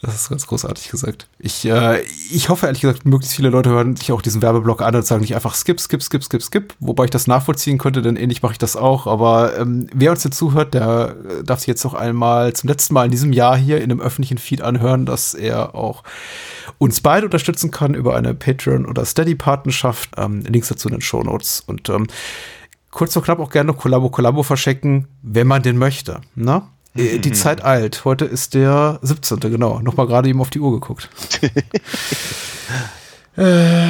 Das 0.00 0.14
ist 0.14 0.28
ganz 0.28 0.46
großartig 0.46 0.90
gesagt. 0.90 1.28
Ich, 1.38 1.64
äh, 1.64 2.02
ich 2.30 2.48
hoffe 2.48 2.66
ehrlich 2.66 2.82
gesagt, 2.82 3.04
möglichst 3.04 3.34
viele 3.34 3.50
Leute 3.50 3.70
hören 3.70 3.96
sich 3.96 4.12
auch 4.12 4.22
diesen 4.22 4.42
Werbeblock 4.42 4.82
an 4.82 4.94
und 4.94 5.04
sagen 5.04 5.22
nicht 5.22 5.34
einfach 5.34 5.54
skip, 5.54 5.80
skip, 5.80 6.02
skip, 6.02 6.22
skip, 6.22 6.42
skip, 6.42 6.74
wobei 6.78 7.04
ich 7.04 7.10
das 7.10 7.26
nachvollziehen 7.26 7.78
könnte, 7.78 8.02
denn 8.02 8.16
ähnlich 8.16 8.42
mache 8.42 8.52
ich 8.52 8.58
das 8.58 8.76
auch. 8.76 9.06
Aber 9.06 9.58
ähm, 9.58 9.88
wer 9.92 10.12
uns 10.12 10.24
jetzt 10.24 10.36
zuhört, 10.36 10.74
der 10.74 11.16
äh, 11.28 11.44
darf 11.44 11.60
sich 11.60 11.68
jetzt 11.68 11.84
noch 11.84 11.94
einmal 11.94 12.52
zum 12.52 12.68
letzten 12.68 12.94
Mal 12.94 13.06
in 13.06 13.10
diesem 13.10 13.32
Jahr 13.32 13.56
hier 13.56 13.78
in 13.78 13.90
einem 13.90 14.00
öffentlichen 14.00 14.38
Feed 14.38 14.62
anhören, 14.62 15.06
dass 15.06 15.34
er 15.34 15.74
auch 15.74 16.04
uns 16.78 17.00
beide 17.00 17.26
unterstützen 17.26 17.70
kann 17.70 17.94
über 17.94 18.16
eine 18.16 18.34
Patreon- 18.34 18.86
oder 18.86 19.04
Steady-Partnerschaft. 19.04 20.10
Ähm, 20.16 20.42
Links 20.46 20.68
dazu 20.68 20.88
in 20.88 20.94
den 20.94 21.02
Shownotes. 21.02 21.62
Und 21.66 21.88
ähm, 21.88 22.06
kurz 22.90 23.16
und 23.16 23.24
knapp 23.24 23.38
auch 23.38 23.50
gerne 23.50 23.72
Kollabo 23.72 24.10
Kollabo 24.10 24.42
verschenken, 24.42 25.08
wenn 25.22 25.46
man 25.46 25.62
den 25.62 25.78
möchte. 25.78 26.20
Ne? 26.34 26.62
Äh, 26.96 27.18
Die 27.18 27.32
Zeit 27.32 27.64
eilt. 27.64 28.04
Heute 28.04 28.24
ist 28.24 28.54
der 28.54 28.98
17. 29.02 29.40
genau. 29.40 29.80
Nochmal 29.80 30.06
gerade 30.06 30.28
eben 30.28 30.40
auf 30.40 30.50
die 30.50 30.60
Uhr 30.60 30.72
geguckt. 30.72 31.08
äh, 33.36 33.88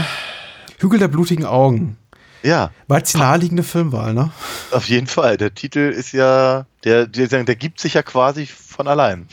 Hügel 0.79 0.99
der 0.99 1.09
blutigen 1.09 1.45
Augen. 1.45 1.97
Ja, 2.43 2.71
War 2.89 2.99
jetzt 2.99 3.13
die 3.13 3.19
naheliegende 3.19 3.63
Filmwahl, 3.63 4.15
ne? 4.15 4.31
auf 4.71 4.89
jeden 4.89 5.07
Fall. 5.07 5.37
Der 5.37 5.55
Titel 5.55 5.79
ist 5.95 6.13
ja, 6.13 6.65
der, 6.85 7.07
der, 7.07 7.45
der 7.45 7.57
gibt 7.57 7.81
sich 7.81 7.95
ja 7.95 8.03
quasi 8.03 8.47
von 8.47 8.89
allein. 8.89 9.29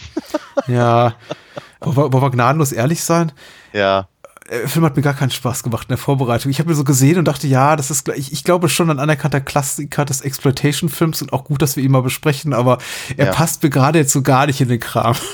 Ja. 0.67 1.15
Wollen 1.79 1.95
wir, 1.95 2.11
wollen 2.11 2.23
wir 2.23 2.31
gnadenlos 2.31 2.71
ehrlich 2.71 3.03
sein? 3.03 3.31
Ja. 3.71 4.07
Der 4.49 4.69
Film 4.69 4.85
hat 4.85 4.95
mir 4.95 5.01
gar 5.01 5.13
keinen 5.13 5.29
Spaß 5.31 5.63
gemacht 5.63 5.83
in 5.83 5.89
der 5.89 5.97
Vorbereitung. 5.97 6.49
Ich 6.51 6.59
habe 6.59 6.69
mir 6.69 6.75
so 6.75 6.83
gesehen 6.85 7.17
und 7.17 7.25
dachte, 7.27 7.47
ja, 7.47 7.75
das 7.75 7.91
ist, 7.91 8.07
ich, 8.09 8.31
ich 8.31 8.43
glaube 8.45 8.69
schon 8.69 8.89
ein 8.89 8.99
anerkannter 8.99 9.41
Klassiker 9.41 10.05
des 10.05 10.21
Exploitation-Films 10.21 11.21
und 11.21 11.33
auch 11.33 11.43
gut, 11.43 11.61
dass 11.61 11.75
wir 11.75 11.83
ihn 11.83 11.91
mal 11.91 12.01
besprechen, 12.01 12.53
aber 12.53 12.77
er 13.17 13.27
Ja. 13.27 13.31
passt 13.33 13.61
mir 13.63 13.69
gerade 13.69 13.99
jetzt 13.99 14.13
so 14.13 14.21
gar 14.21 14.45
nicht 14.47 14.61
in 14.61 14.69
den 14.69 14.79
Kram. 14.79 15.15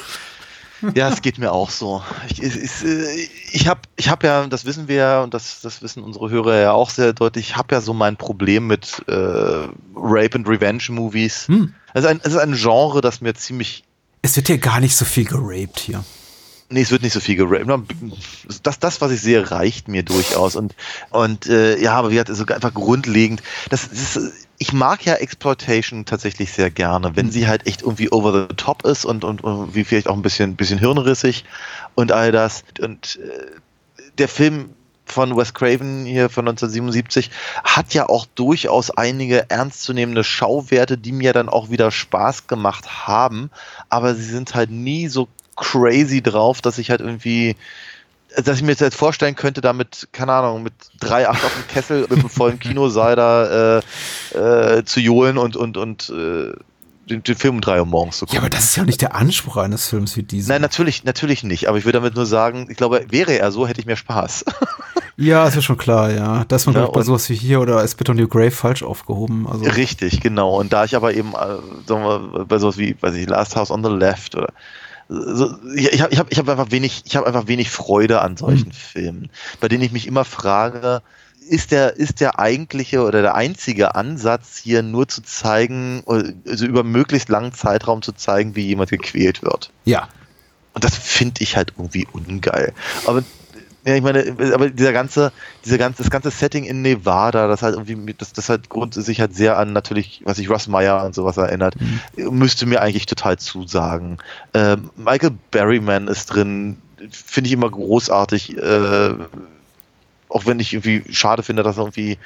Ja, 0.96 1.08
es 1.08 1.22
geht 1.22 1.38
mir 1.38 1.54
auch 1.54 1.70
so. 1.70 2.04
Ich, 2.28 2.44
äh, 2.44 3.30
ich 3.54 3.68
habe 3.70 3.80
ich 3.96 4.10
hab 4.10 4.22
ja, 4.22 4.46
das 4.48 4.66
wissen 4.66 4.90
wir 4.90 4.96
ja 4.98 5.24
und 5.24 5.34
das, 5.34 5.62
das 5.62 5.82
wissen 5.82 6.04
unsere 6.04 6.30
Hörer 6.30 6.60
ja 6.60 6.72
auch 6.74 6.90
sehr 6.90 7.14
deutlich, 7.14 7.52
ich 7.52 7.56
habe 7.56 7.74
ja 7.74 7.80
so 7.80 7.94
mein 7.94 8.18
Problem 8.18 8.68
mit 8.68 9.02
äh, 9.08 9.14
Rape 9.96 10.32
and 10.36 10.46
Revenge 10.46 10.84
Movies. 10.90 11.48
Hm. 11.48 11.74
Es, 11.94 12.04
ist 12.04 12.10
ein, 12.10 12.20
es 12.22 12.34
ist 12.34 12.38
ein 12.40 12.54
Genre, 12.54 13.00
das 13.00 13.22
mir 13.22 13.34
ziemlich 13.34 13.86
Es 14.24 14.36
wird 14.36 14.50
ja 14.50 14.58
gar 14.58 14.82
nicht 14.82 14.98
so 14.98 15.06
viel 15.06 15.24
geraped 15.24 15.80
hier. 15.80 16.04
Nee, 16.74 16.82
es 16.82 16.90
wird 16.90 17.04
nicht 17.04 17.14
so 17.14 17.20
viel 17.20 17.36
geraped. 17.36 17.70
Das, 18.64 18.80
das, 18.80 19.00
was 19.00 19.12
ich 19.12 19.22
sehe, 19.22 19.52
reicht 19.52 19.88
mir 19.88 20.02
durchaus. 20.02 20.56
Und, 20.56 20.76
und 21.12 21.46
äh, 21.46 21.80
ja, 21.80 21.94
aber 21.94 22.10
wie 22.10 22.16
gesagt, 22.16 22.32
also 22.32 22.46
einfach 22.48 22.74
grundlegend. 22.74 23.44
Das, 23.70 23.88
das 23.92 24.16
ist, 24.16 24.48
ich 24.58 24.74
mag 24.74 25.06
ja 25.06 25.14
Exploitation 25.14 26.06
tatsächlich 26.06 26.52
sehr 26.52 26.72
gerne, 26.72 27.16
wenn 27.16 27.30
sie 27.30 27.48
halt 27.48 27.68
echt 27.68 27.84
irgendwie 27.84 28.12
over 28.12 28.48
the 28.50 28.56
top 28.56 28.86
ist 28.86 29.06
und, 29.06 29.24
und, 29.24 29.44
und 29.44 29.76
wie 29.76 29.84
vielleicht 29.84 30.08
auch 30.08 30.16
ein 30.16 30.24
bisschen, 30.24 30.56
bisschen 30.56 30.80
hirnrissig 30.80 31.46
und 31.94 32.12
all 32.12 32.32
das. 32.32 32.64
Und 32.82 33.20
äh, 33.22 33.52
der 34.18 34.28
Film 34.28 34.72
von 35.06 35.38
Wes 35.38 35.54
Craven 35.54 36.06
hier 36.06 36.28
von 36.30 36.48
1977 36.48 37.30
hat 37.64 37.94
ja 37.94 38.10
auch 38.10 38.26
durchaus 38.34 38.90
einige 38.90 39.48
ernstzunehmende 39.52 40.24
Schauwerte, 40.24 40.98
die 40.98 41.12
mir 41.12 41.34
dann 41.34 41.50
auch 41.50 41.70
wieder 41.70 41.92
Spaß 41.92 42.48
gemacht 42.48 43.06
haben, 43.06 43.52
aber 43.90 44.16
sie 44.16 44.24
sind 44.24 44.56
halt 44.56 44.72
nie 44.72 45.08
so 45.08 45.28
crazy 45.56 46.22
drauf, 46.22 46.62
dass 46.62 46.78
ich 46.78 46.90
halt 46.90 47.02
irgendwie 47.02 47.56
dass 48.36 48.58
ich 48.58 48.64
mir 48.64 48.72
jetzt 48.72 48.82
halt 48.82 48.94
vorstellen 48.94 49.36
könnte, 49.36 49.62
damit, 49.62 50.08
keine 50.12 50.34
Ahnung, 50.34 50.64
mit 50.64 50.74
drei 51.00 51.30
Acht 51.30 51.44
auf 51.46 51.54
dem 51.54 51.68
Kessel 51.68 52.02
mit 52.10 52.14
einem 52.14 52.30
vollen 52.30 52.60
Kinosaal 52.60 53.16
da 53.16 53.78
äh, 53.78 54.78
äh, 54.78 54.84
zu 54.86 55.00
johlen 55.00 55.38
und, 55.38 55.56
und, 55.56 55.78
und 55.78 56.10
äh, 56.10 56.54
den, 57.10 57.22
den 57.22 57.36
Film 57.36 57.56
um 57.56 57.62
drei 57.62 57.80
Uhr 57.80 57.86
morgens 57.86 58.18
zu 58.18 58.26
gucken. 58.26 58.36
Ja, 58.36 58.42
aber 58.42 58.50
das 58.50 58.64
ist 58.64 58.76
ja 58.76 58.84
auch 58.84 58.88
nicht 58.88 59.02
der 59.02 59.16
Anspruch 59.16 59.58
eines 59.58 59.88
Films 59.88 60.16
wie 60.18 60.24
dieser. 60.24 60.54
Nein, 60.54 60.62
natürlich, 60.62 61.04
natürlich 61.04 61.44
nicht. 61.44 61.68
Aber 61.68 61.78
ich 61.78 61.86
würde 61.86 62.00
damit 62.00 62.16
nur 62.16 62.26
sagen, 62.26 62.68
ich 62.70 62.78
glaube, 62.78 63.06
wäre 63.10 63.38
er 63.38 63.52
so, 63.52 63.68
hätte 63.68 63.80
ich 63.80 63.86
mehr 63.86 63.98
Spaß. 63.98 64.46
Ja, 65.16 65.48
ist 65.48 65.54
ja 65.54 65.62
schon 65.62 65.78
klar, 65.78 66.12
ja. 66.12 66.44
Da 66.48 66.56
ist 66.56 66.66
man 66.66 66.74
Ja, 66.74 66.88
bei 66.88 67.04
sowas 67.04 67.30
wie 67.30 67.36
hier 67.36 67.62
oder 67.62 67.88
Spit 67.88 68.10
on 68.10 68.20
Your 68.20 68.28
Grave 68.28 68.50
falsch 68.50 68.82
aufgehoben. 68.82 69.48
Also, 69.48 69.64
Richtig, 69.66 70.22
genau. 70.22 70.60
Und 70.60 70.74
da 70.74 70.86
ich 70.86 70.96
aber 70.96 71.14
eben, 71.14 71.34
äh, 71.34 71.60
sagen 71.86 72.04
wir, 72.04 72.46
bei 72.46 72.58
sowas 72.58 72.80
wie, 72.80 72.96
weiß 73.00 73.14
ich, 73.14 73.30
Last 73.30 73.56
House 73.56 73.70
on 73.70 73.84
the 73.84 73.92
Left 73.92 74.36
oder 74.36 74.52
so, 75.10 75.58
ich 75.76 76.02
habe 76.02 76.14
ich 76.14 76.20
hab, 76.20 76.32
ich 76.32 76.40
hab 76.40 76.50
einfach 76.50 76.72
wenig, 76.72 77.04
ich 77.06 77.16
habe 77.16 77.28
einfach 77.28 77.48
wenig 77.48 77.70
Freude 77.70 78.22
an 78.22 78.38
solchen 78.38 78.70
Mhm. 78.70 78.74
Filmen, 78.74 79.30
bei 79.60 79.68
denen 79.68 79.84
ich 79.84 79.92
mich 79.92 80.08
immer 80.08 80.26
frage, 80.26 81.02
ist 81.50 81.72
der, 81.72 81.98
ist 81.98 82.22
der 82.22 82.40
eigentliche 82.40 83.04
oder 83.04 83.22
der 83.22 83.36
einzige 83.36 83.96
Ansatz 83.96 84.58
hier 84.58 84.82
nur 84.82 85.08
zu 85.08 85.22
zeigen, 85.22 86.04
also 86.06 86.66
über 86.66 86.84
möglichst 86.84 87.30
langen 87.30 87.54
Zeitraum 87.54 88.02
zu 88.02 88.14
zeigen, 88.14 88.56
wie 88.56 88.66
jemand 88.68 88.90
gequält 88.90 89.44
wird. 89.44 89.70
Ja. 89.86 90.08
Und 90.74 90.84
das 90.84 90.98
finde 90.98 91.42
ich 91.44 91.56
halt 91.56 91.74
irgendwie 91.78 92.08
ungeil. 92.12 92.74
Aber 93.06 93.24
ja, 93.86 93.96
ich 93.96 94.02
meine, 94.02 94.36
aber 94.54 94.70
dieser 94.70 94.94
ganze, 94.94 95.34
dieser 95.66 95.78
ganze, 95.78 96.04
das 96.04 96.12
ganze 96.12 96.32
Setting 96.32 96.64
in 96.64 96.82
Nevada, 96.82 97.48
das 97.48 97.62
halt 97.62 97.76
irgendwie, 97.76 98.14
das, 98.14 98.32
das 98.32 98.48
halt 98.48 98.70
grundsätzlich 98.70 99.20
halt 99.20 99.36
sehr 99.36 99.58
an 99.58 99.74
natürlich, 99.74 100.22
was 100.24 100.38
sich 100.38 100.50
Russ 100.50 100.68
Meyer 100.68 101.04
und 101.04 101.14
sowas 101.14 101.36
erinnert, 101.36 101.76
müsste 102.16 102.66
mir 102.66 102.82
eigentlich 102.82 103.08
total 103.08 103.38
zusagen. 103.38 104.20
Ähm, 104.54 104.90
Michael 104.96 105.32
Berryman 105.52 106.08
ist 106.08 106.28
drin, 106.28 106.78
finde 107.12 107.48
ich 107.50 107.54
immer 107.54 107.70
großartig, 107.70 108.58
äh, 108.58 109.16
auch 110.30 110.46
wenn 110.46 110.60
ich 110.60 110.74
irgendwie 110.74 111.04
schade 111.14 111.44
finde, 111.44 111.64
dass 111.64 111.78
er 111.78 111.84
irgendwie 111.84 112.18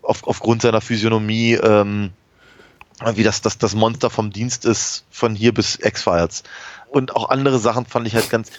auf, 0.00 0.26
aufgrund 0.26 0.62
seiner 0.62 0.80
Physiognomie 0.80 1.54
ähm, 1.54 2.10
wie 3.14 3.22
das, 3.22 3.40
das, 3.40 3.58
das 3.58 3.74
Monster 3.74 4.10
vom 4.10 4.30
Dienst 4.30 4.64
ist, 4.64 5.04
von 5.10 5.34
hier 5.34 5.54
bis 5.54 5.76
X-Files. 5.76 6.42
Und 6.90 7.14
auch 7.14 7.28
andere 7.28 7.60
Sachen 7.60 7.86
fand 7.86 8.06
ich 8.08 8.16
halt 8.16 8.30
ganz. 8.30 8.50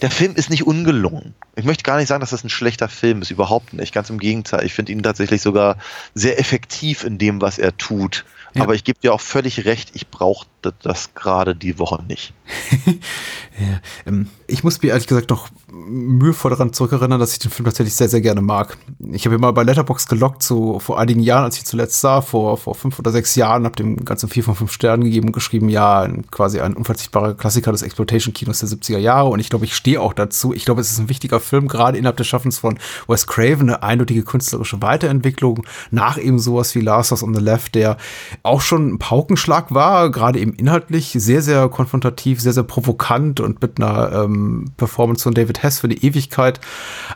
Der 0.00 0.10
Film 0.10 0.34
ist 0.36 0.48
nicht 0.48 0.66
ungelungen. 0.66 1.34
Ich 1.54 1.66
möchte 1.66 1.82
gar 1.82 1.98
nicht 1.98 2.08
sagen, 2.08 2.20
dass 2.20 2.30
das 2.30 2.42
ein 2.42 2.48
schlechter 2.48 2.88
Film 2.88 3.20
ist, 3.20 3.30
überhaupt 3.30 3.74
nicht. 3.74 3.92
Ganz 3.92 4.08
im 4.08 4.18
Gegenteil. 4.18 4.64
Ich 4.64 4.72
finde 4.72 4.92
ihn 4.92 5.02
tatsächlich 5.02 5.42
sogar 5.42 5.76
sehr 6.14 6.40
effektiv 6.40 7.04
in 7.04 7.18
dem, 7.18 7.42
was 7.42 7.58
er 7.58 7.76
tut. 7.76 8.24
Ja. 8.54 8.62
Aber 8.62 8.74
ich 8.74 8.84
gebe 8.84 8.98
dir 9.00 9.12
auch 9.12 9.20
völlig 9.20 9.66
recht, 9.66 9.90
ich 9.92 10.08
brauchte 10.08 10.48
das 10.62 11.14
gerade 11.14 11.54
die 11.54 11.78
Woche 11.78 12.02
nicht. 12.06 12.32
Ja, 13.60 13.80
ähm, 14.06 14.28
ich 14.46 14.62
muss 14.62 14.80
mir 14.80 14.90
ehrlich 14.90 15.06
gesagt 15.06 15.30
noch 15.30 15.48
mühevoll 15.70 16.52
daran 16.52 16.72
zurückerinnern, 16.72 17.18
dass 17.18 17.32
ich 17.32 17.38
den 17.40 17.50
Film 17.50 17.64
tatsächlich 17.64 17.94
sehr, 17.94 18.08
sehr 18.08 18.20
gerne 18.20 18.40
mag. 18.40 18.78
Ich 19.12 19.24
habe 19.26 19.34
ihn 19.34 19.40
mal 19.40 19.52
bei 19.52 19.64
Letterbox 19.64 20.06
gelockt, 20.06 20.42
so 20.42 20.78
vor 20.78 20.98
einigen 20.98 21.20
Jahren, 21.20 21.44
als 21.44 21.56
ich 21.56 21.64
zuletzt 21.64 22.00
sah, 22.00 22.22
vor, 22.22 22.56
vor 22.56 22.74
fünf 22.74 22.98
oder 22.98 23.10
sechs 23.10 23.34
Jahren, 23.34 23.64
habe 23.64 23.76
dem 23.76 24.04
Ganzen 24.04 24.28
vier 24.28 24.44
von 24.44 24.54
fünf 24.54 24.72
Sternen 24.72 25.04
gegeben 25.04 25.28
und 25.28 25.32
geschrieben, 25.32 25.68
ja, 25.68 26.08
quasi 26.30 26.60
ein 26.60 26.74
unverzichtbarer 26.74 27.34
Klassiker 27.34 27.72
des 27.72 27.82
Exploitation-Kinos 27.82 28.60
der 28.60 28.68
70er 28.68 28.98
Jahre. 28.98 29.28
Und 29.28 29.40
ich 29.40 29.50
glaube, 29.50 29.64
ich 29.64 29.74
stehe 29.74 30.00
auch 30.00 30.12
dazu. 30.12 30.54
Ich 30.54 30.64
glaube, 30.64 30.80
es 30.80 30.92
ist 30.92 30.98
ein 30.98 31.08
wichtiger 31.08 31.40
Film, 31.40 31.66
gerade 31.66 31.98
innerhalb 31.98 32.16
des 32.16 32.28
Schaffens 32.28 32.58
von 32.58 32.78
Wes 33.08 33.26
Craven, 33.26 33.68
eine 33.68 33.82
eindeutige 33.82 34.22
künstlerische 34.22 34.80
Weiterentwicklung 34.82 35.66
nach 35.90 36.16
eben 36.16 36.38
sowas 36.38 36.74
wie 36.74 36.80
Last 36.80 37.10
House 37.10 37.22
on 37.22 37.34
the 37.34 37.40
Left, 37.40 37.74
der 37.74 37.96
auch 38.42 38.60
schon 38.60 38.94
ein 38.94 38.98
Paukenschlag 38.98 39.74
war, 39.74 40.10
gerade 40.10 40.38
eben 40.38 40.47
inhaltlich 40.54 41.12
sehr, 41.16 41.42
sehr 41.42 41.68
konfrontativ, 41.68 42.40
sehr, 42.40 42.52
sehr 42.52 42.62
provokant 42.62 43.40
und 43.40 43.60
mit 43.62 43.78
einer 43.78 44.12
ähm, 44.24 44.66
Performance 44.76 45.22
von 45.22 45.34
David 45.34 45.62
Hess 45.62 45.80
für 45.80 45.88
die 45.88 46.04
Ewigkeit, 46.04 46.60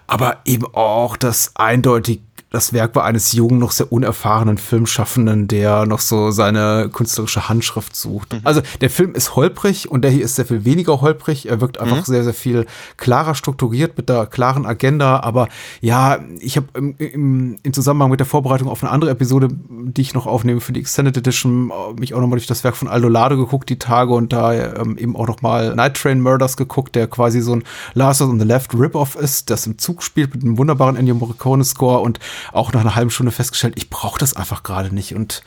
aber 0.06 0.38
eben 0.44 0.66
auch 0.74 1.16
das 1.16 1.52
eindeutig 1.54 2.20
das 2.52 2.72
Werk 2.72 2.94
war 2.94 3.04
eines 3.04 3.32
jungen, 3.32 3.58
noch 3.58 3.72
sehr 3.72 3.90
unerfahrenen 3.90 4.58
Filmschaffenden, 4.58 5.48
der 5.48 5.86
noch 5.86 6.00
so 6.00 6.30
seine 6.30 6.90
künstlerische 6.92 7.48
Handschrift 7.48 7.96
sucht. 7.96 8.36
Also 8.44 8.60
der 8.80 8.90
Film 8.90 9.14
ist 9.14 9.36
holprig 9.36 9.90
und 9.90 10.02
der 10.02 10.10
hier 10.10 10.24
ist 10.24 10.36
sehr 10.36 10.44
viel 10.44 10.64
weniger 10.64 11.00
holprig. 11.00 11.48
Er 11.48 11.60
wirkt 11.60 11.78
einfach 11.78 12.04
sehr, 12.04 12.24
sehr 12.24 12.34
viel 12.34 12.66
klarer 12.98 13.34
strukturiert 13.34 13.96
mit 13.96 14.08
der 14.08 14.26
klaren 14.26 14.66
Agenda. 14.66 15.20
Aber 15.20 15.48
ja, 15.80 16.20
ich 16.40 16.56
habe 16.56 16.66
im, 16.74 16.94
im, 16.98 17.58
im 17.62 17.72
Zusammenhang 17.72 18.10
mit 18.10 18.20
der 18.20 18.26
Vorbereitung 18.26 18.68
auf 18.68 18.82
eine 18.82 18.92
andere 18.92 19.10
Episode, 19.10 19.48
die 19.50 20.02
ich 20.02 20.12
noch 20.12 20.26
aufnehme 20.26 20.60
für 20.60 20.72
die 20.72 20.80
Extended 20.80 21.16
Edition, 21.16 21.70
äh, 21.70 21.98
mich 21.98 22.12
auch 22.12 22.20
nochmal 22.20 22.38
durch 22.38 22.46
das 22.46 22.64
Werk 22.64 22.76
von 22.76 22.88
Aldo 22.88 23.08
Lado 23.08 23.36
geguckt, 23.36 23.70
die 23.70 23.78
Tage 23.78 24.12
und 24.12 24.32
da 24.32 24.52
ähm, 24.52 24.98
eben 24.98 25.16
auch 25.16 25.26
nochmal 25.26 25.74
Night 25.74 25.94
Train 25.94 26.20
Murders 26.20 26.56
geguckt, 26.58 26.94
der 26.94 27.06
quasi 27.06 27.40
so 27.40 27.54
ein 27.54 27.64
Last 27.94 28.20
on 28.20 28.38
the 28.38 28.46
Left 28.46 28.74
Rip-Off 28.74 29.16
ist, 29.16 29.48
das 29.48 29.66
im 29.66 29.78
Zug 29.78 30.02
spielt 30.02 30.34
mit 30.34 30.44
einem 30.44 30.58
wunderbaren 30.58 30.96
Ennio 30.96 31.14
Morricone 31.14 31.64
Score 31.64 32.00
und 32.00 32.18
auch 32.52 32.72
nach 32.72 32.80
einer 32.80 32.94
halben 32.94 33.10
Stunde 33.10 33.32
festgestellt, 33.32 33.74
ich 33.76 33.90
brauche 33.90 34.18
das 34.18 34.34
einfach 34.34 34.62
gerade 34.62 34.94
nicht 34.94 35.14
und 35.14 35.42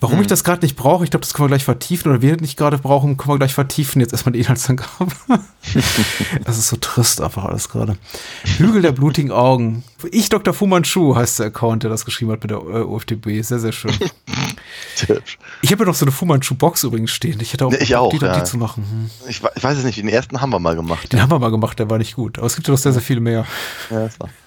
Warum 0.00 0.20
ich 0.20 0.26
das 0.26 0.44
gerade 0.44 0.62
nicht 0.62 0.76
brauche, 0.76 1.04
ich 1.04 1.10
glaube, 1.10 1.22
das 1.22 1.32
können 1.32 1.46
wir 1.46 1.56
gleich 1.56 1.64
vertiefen 1.64 2.10
oder 2.10 2.20
wir 2.20 2.36
nicht 2.36 2.58
gerade 2.58 2.78
brauchen, 2.78 3.16
können 3.16 3.34
wir 3.34 3.38
gleich 3.38 3.54
vertiefen. 3.54 4.00
Jetzt 4.00 4.12
erstmal 4.12 4.32
die 4.32 4.40
Inhaltsangabe. 4.40 5.12
das 6.44 6.58
ist 6.58 6.68
so 6.68 6.76
trist 6.76 7.20
einfach 7.20 7.44
alles 7.44 7.68
gerade. 7.68 7.96
Hügel 8.58 8.82
der 8.82 8.92
blutigen 8.92 9.30
Augen. 9.30 9.82
Ich, 10.10 10.28
Dr. 10.28 10.54
Fu 10.54 10.66
Manchu, 10.66 11.14
heißt 11.14 11.40
der 11.40 11.46
Account, 11.46 11.82
der 11.82 11.90
das 11.90 12.04
geschrieben 12.04 12.32
hat 12.32 12.42
mit 12.42 12.50
der 12.50 12.58
äh, 12.58 12.82
UFDB. 12.84 13.42
Sehr, 13.42 13.58
sehr 13.58 13.72
schön. 13.72 13.92
Ich 15.62 15.72
habe 15.72 15.84
ja 15.84 15.88
noch 15.88 15.94
so 15.94 16.04
eine 16.04 16.12
Fu 16.12 16.24
Manchu-Box 16.24 16.84
übrigens 16.84 17.10
stehen. 17.10 17.38
Ich 17.40 17.52
hätte 17.52 17.66
auch, 17.66 17.72
Ja, 17.72 17.78
ich 17.80 17.96
auch, 17.96 18.10
die, 18.10 18.18
ja. 18.18 18.38
die 18.38 18.44
zu 18.44 18.58
machen. 18.58 18.84
Hm. 18.88 19.10
Ich, 19.28 19.42
ich 19.54 19.64
weiß 19.64 19.78
es 19.78 19.84
nicht, 19.84 19.98
den 19.98 20.08
ersten 20.08 20.40
haben 20.40 20.50
wir 20.50 20.58
mal 20.58 20.76
gemacht. 20.76 21.12
Den 21.12 21.20
haben 21.20 21.30
wir 21.30 21.38
mal 21.38 21.50
gemacht, 21.50 21.78
der 21.78 21.90
war 21.90 21.98
nicht 21.98 22.14
gut. 22.14 22.38
Aber 22.38 22.46
es 22.46 22.54
gibt 22.54 22.66
ja 22.68 22.72
noch 22.72 22.78
sehr, 22.78 22.92
sehr 22.92 23.02
viele 23.02 23.20
mehr. 23.20 23.44
Ja, 23.90 24.00
das 24.00 24.20
war. 24.20 24.28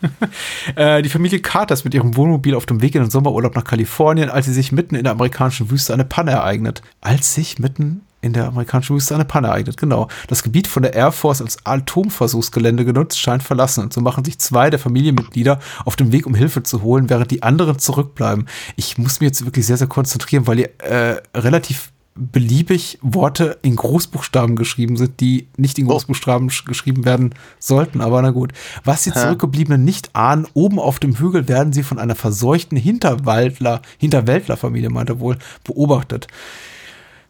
Äh, 0.75 1.01
die 1.01 1.09
Familie 1.09 1.39
Carter 1.39 1.73
ist 1.73 1.85
mit 1.85 1.93
ihrem 1.93 2.15
Wohnmobil 2.15 2.53
auf 2.53 2.65
dem 2.65 2.81
Weg 2.81 2.93
in 2.95 3.01
den 3.01 3.09
Sommerurlaub 3.09 3.55
nach 3.55 3.63
Kalifornien, 3.63 4.29
als 4.29 4.45
sie 4.45 4.53
sich 4.53 4.71
mitten 4.71 4.95
in 4.95 5.03
der 5.03 5.13
amerikanischen 5.13 5.71
Wüste 5.71 5.93
eine 5.93 6.05
Panne 6.05 6.31
ereignet. 6.31 6.81
Als 7.01 7.33
sich 7.33 7.57
mitten 7.57 8.01
in 8.21 8.33
der 8.33 8.47
amerikanischen 8.47 8.95
Wüste 8.95 9.13
eine 9.15 9.25
Panne 9.25 9.47
ereignet, 9.47 9.77
genau. 9.77 10.07
Das 10.27 10.41
Gebiet 10.43 10.67
von 10.67 10.83
der 10.83 10.93
Air 10.93 11.11
Force 11.11 11.41
als 11.41 11.57
Atomversuchsgelände 11.65 12.83
genutzt, 12.83 13.19
scheint 13.19 13.43
verlassen. 13.43 13.83
Und 13.83 13.93
so 13.93 14.01
machen 14.01 14.25
sich 14.25 14.39
zwei 14.39 14.69
der 14.69 14.79
Familienmitglieder 14.79 15.59
auf 15.85 15.95
den 15.95 16.11
Weg, 16.11 16.25
um 16.25 16.33
Hilfe 16.33 16.63
zu 16.63 16.81
holen, 16.81 17.09
während 17.09 17.29
die 17.31 17.43
anderen 17.43 17.77
zurückbleiben. 17.79 18.47
Ich 18.75 18.97
muss 18.97 19.19
mich 19.19 19.27
jetzt 19.27 19.45
wirklich 19.45 19.65
sehr, 19.65 19.77
sehr 19.77 19.87
konzentrieren, 19.87 20.47
weil 20.47 20.59
ihr 20.59 20.69
äh, 20.79 21.21
relativ 21.35 21.91
beliebig 22.19 22.97
Worte 23.03 23.59
in 23.61 23.75
Großbuchstaben 23.75 24.55
geschrieben 24.55 24.97
sind, 24.97 25.19
die 25.19 25.47
nicht 25.55 25.77
in 25.77 25.85
Großbuchstaben 25.85 26.49
sch- 26.49 26.65
geschrieben 26.65 27.05
werden 27.05 27.35
sollten, 27.59 28.01
aber 28.01 28.19
na 28.23 28.31
gut. 28.31 28.53
Was 28.83 29.03
die 29.03 29.11
Zurückgebliebenen 29.21 29.83
nicht 29.83 30.15
ahnen, 30.15 30.47
oben 30.55 30.79
auf 30.79 30.97
dem 30.97 31.19
Hügel 31.19 31.47
werden 31.47 31.73
sie 31.73 31.83
von 31.83 31.99
einer 31.99 32.15
verseuchten 32.15 32.75
Hinterwaldler, 32.75 33.83
Hinterwäldlerfamilie, 33.99 34.89
meint 34.89 35.09
er 35.09 35.19
wohl, 35.19 35.37
beobachtet. 35.63 36.27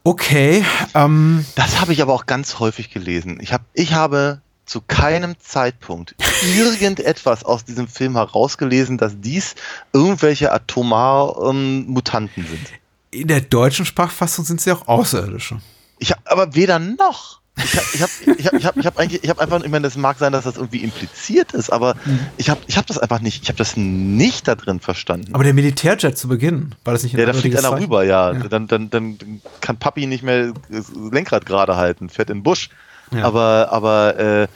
Okay, 0.08 0.64
ähm, 0.94 1.46
Das 1.56 1.82
habe 1.82 1.92
ich 1.92 2.02
aber 2.02 2.14
auch 2.14 2.28
ganz 2.28 2.60
häufig 2.60 2.92
gelesen. 2.92 3.40
Ich, 3.42 3.52
hab, 3.52 3.64
ich 3.74 3.92
habe 3.92 4.40
zu 4.66 4.80
keinem 4.80 5.38
Zeitpunkt 5.38 6.16
irgendetwas 6.56 7.44
aus 7.44 7.66
diesem 7.66 7.90
Film 7.90 8.16
herausgelesen, 8.16 8.98
dass 8.98 9.20
dies 9.20 9.56
irgendwelche 9.92 10.54
atomar 10.54 11.50
ähm, 11.50 11.88
Mutanten 11.88 12.48
sind. 12.48 12.72
in 13.12 13.28
der 13.28 13.42
deutschen 13.42 13.84
Sprachfassung 13.84 14.46
sind 14.46 14.62
sie 14.62 14.72
auch 14.72 14.88
Außerirdische. 14.88 15.60
Ich 16.00 16.14
aber 16.24 16.56
weder 16.56 16.80
noch. 16.80 17.42
Ich 17.64 17.76
habe 17.76 17.86
ich 17.94 18.02
hab, 18.02 18.10
ich 18.38 18.46
hab, 18.46 18.54
ich 18.54 18.66
hab, 18.66 18.78
ich 18.78 18.86
hab 18.86 19.00
eigentlich, 19.00 19.24
ich 19.24 19.30
habe 19.30 19.42
einfach, 19.42 19.64
ich 19.64 19.70
meine, 19.70 19.84
das 19.84 19.98
mag 19.98 20.18
sein, 20.20 20.32
dass 20.32 20.44
das 20.44 20.58
irgendwie 20.58 20.84
impliziert 20.84 21.54
ist, 21.54 21.72
aber 21.72 21.96
ich 22.38 22.50
habe 22.50 22.62
ich 22.68 22.78
hab 22.78 22.86
das 22.86 22.98
einfach 22.98 23.20
nicht, 23.20 23.44
ich 23.44 23.50
habe 23.50 23.58
das 23.58 23.76
nicht 23.78 24.48
da 24.48 24.56
drin 24.56 24.80
verstanden. 24.80 25.34
Aber 25.34 25.44
der 25.44 25.54
Militärjet 25.54 26.18
zu 26.18 26.28
Beginn, 26.28 26.76
war 26.84 26.94
das 26.94 27.04
nicht 27.04 27.16
ein 27.16 27.20
ja, 27.20 27.26
da 27.26 27.34
fliegt 27.34 27.58
einer 27.58 27.70
Zeichen? 27.70 27.84
rüber, 27.84 28.04
ja. 28.04 28.32
Ja. 28.34 28.40
Dann, 28.48 28.68
dann, 28.68 28.90
dann 28.90 29.18
kann 29.62 29.78
Papi 29.78 30.06
nicht 30.06 30.24
mehr 30.24 30.54
das 30.70 30.92
Lenkrad 30.94 31.46
gerade 31.46 31.76
halten, 31.76 32.10
fährt 32.10 32.30
in 32.30 32.38
den 32.38 32.44
Busch. 32.44 32.70
Ja. 33.12 33.24
Aber, 33.24 33.70
aber 33.72 34.20
äh, 34.20 34.48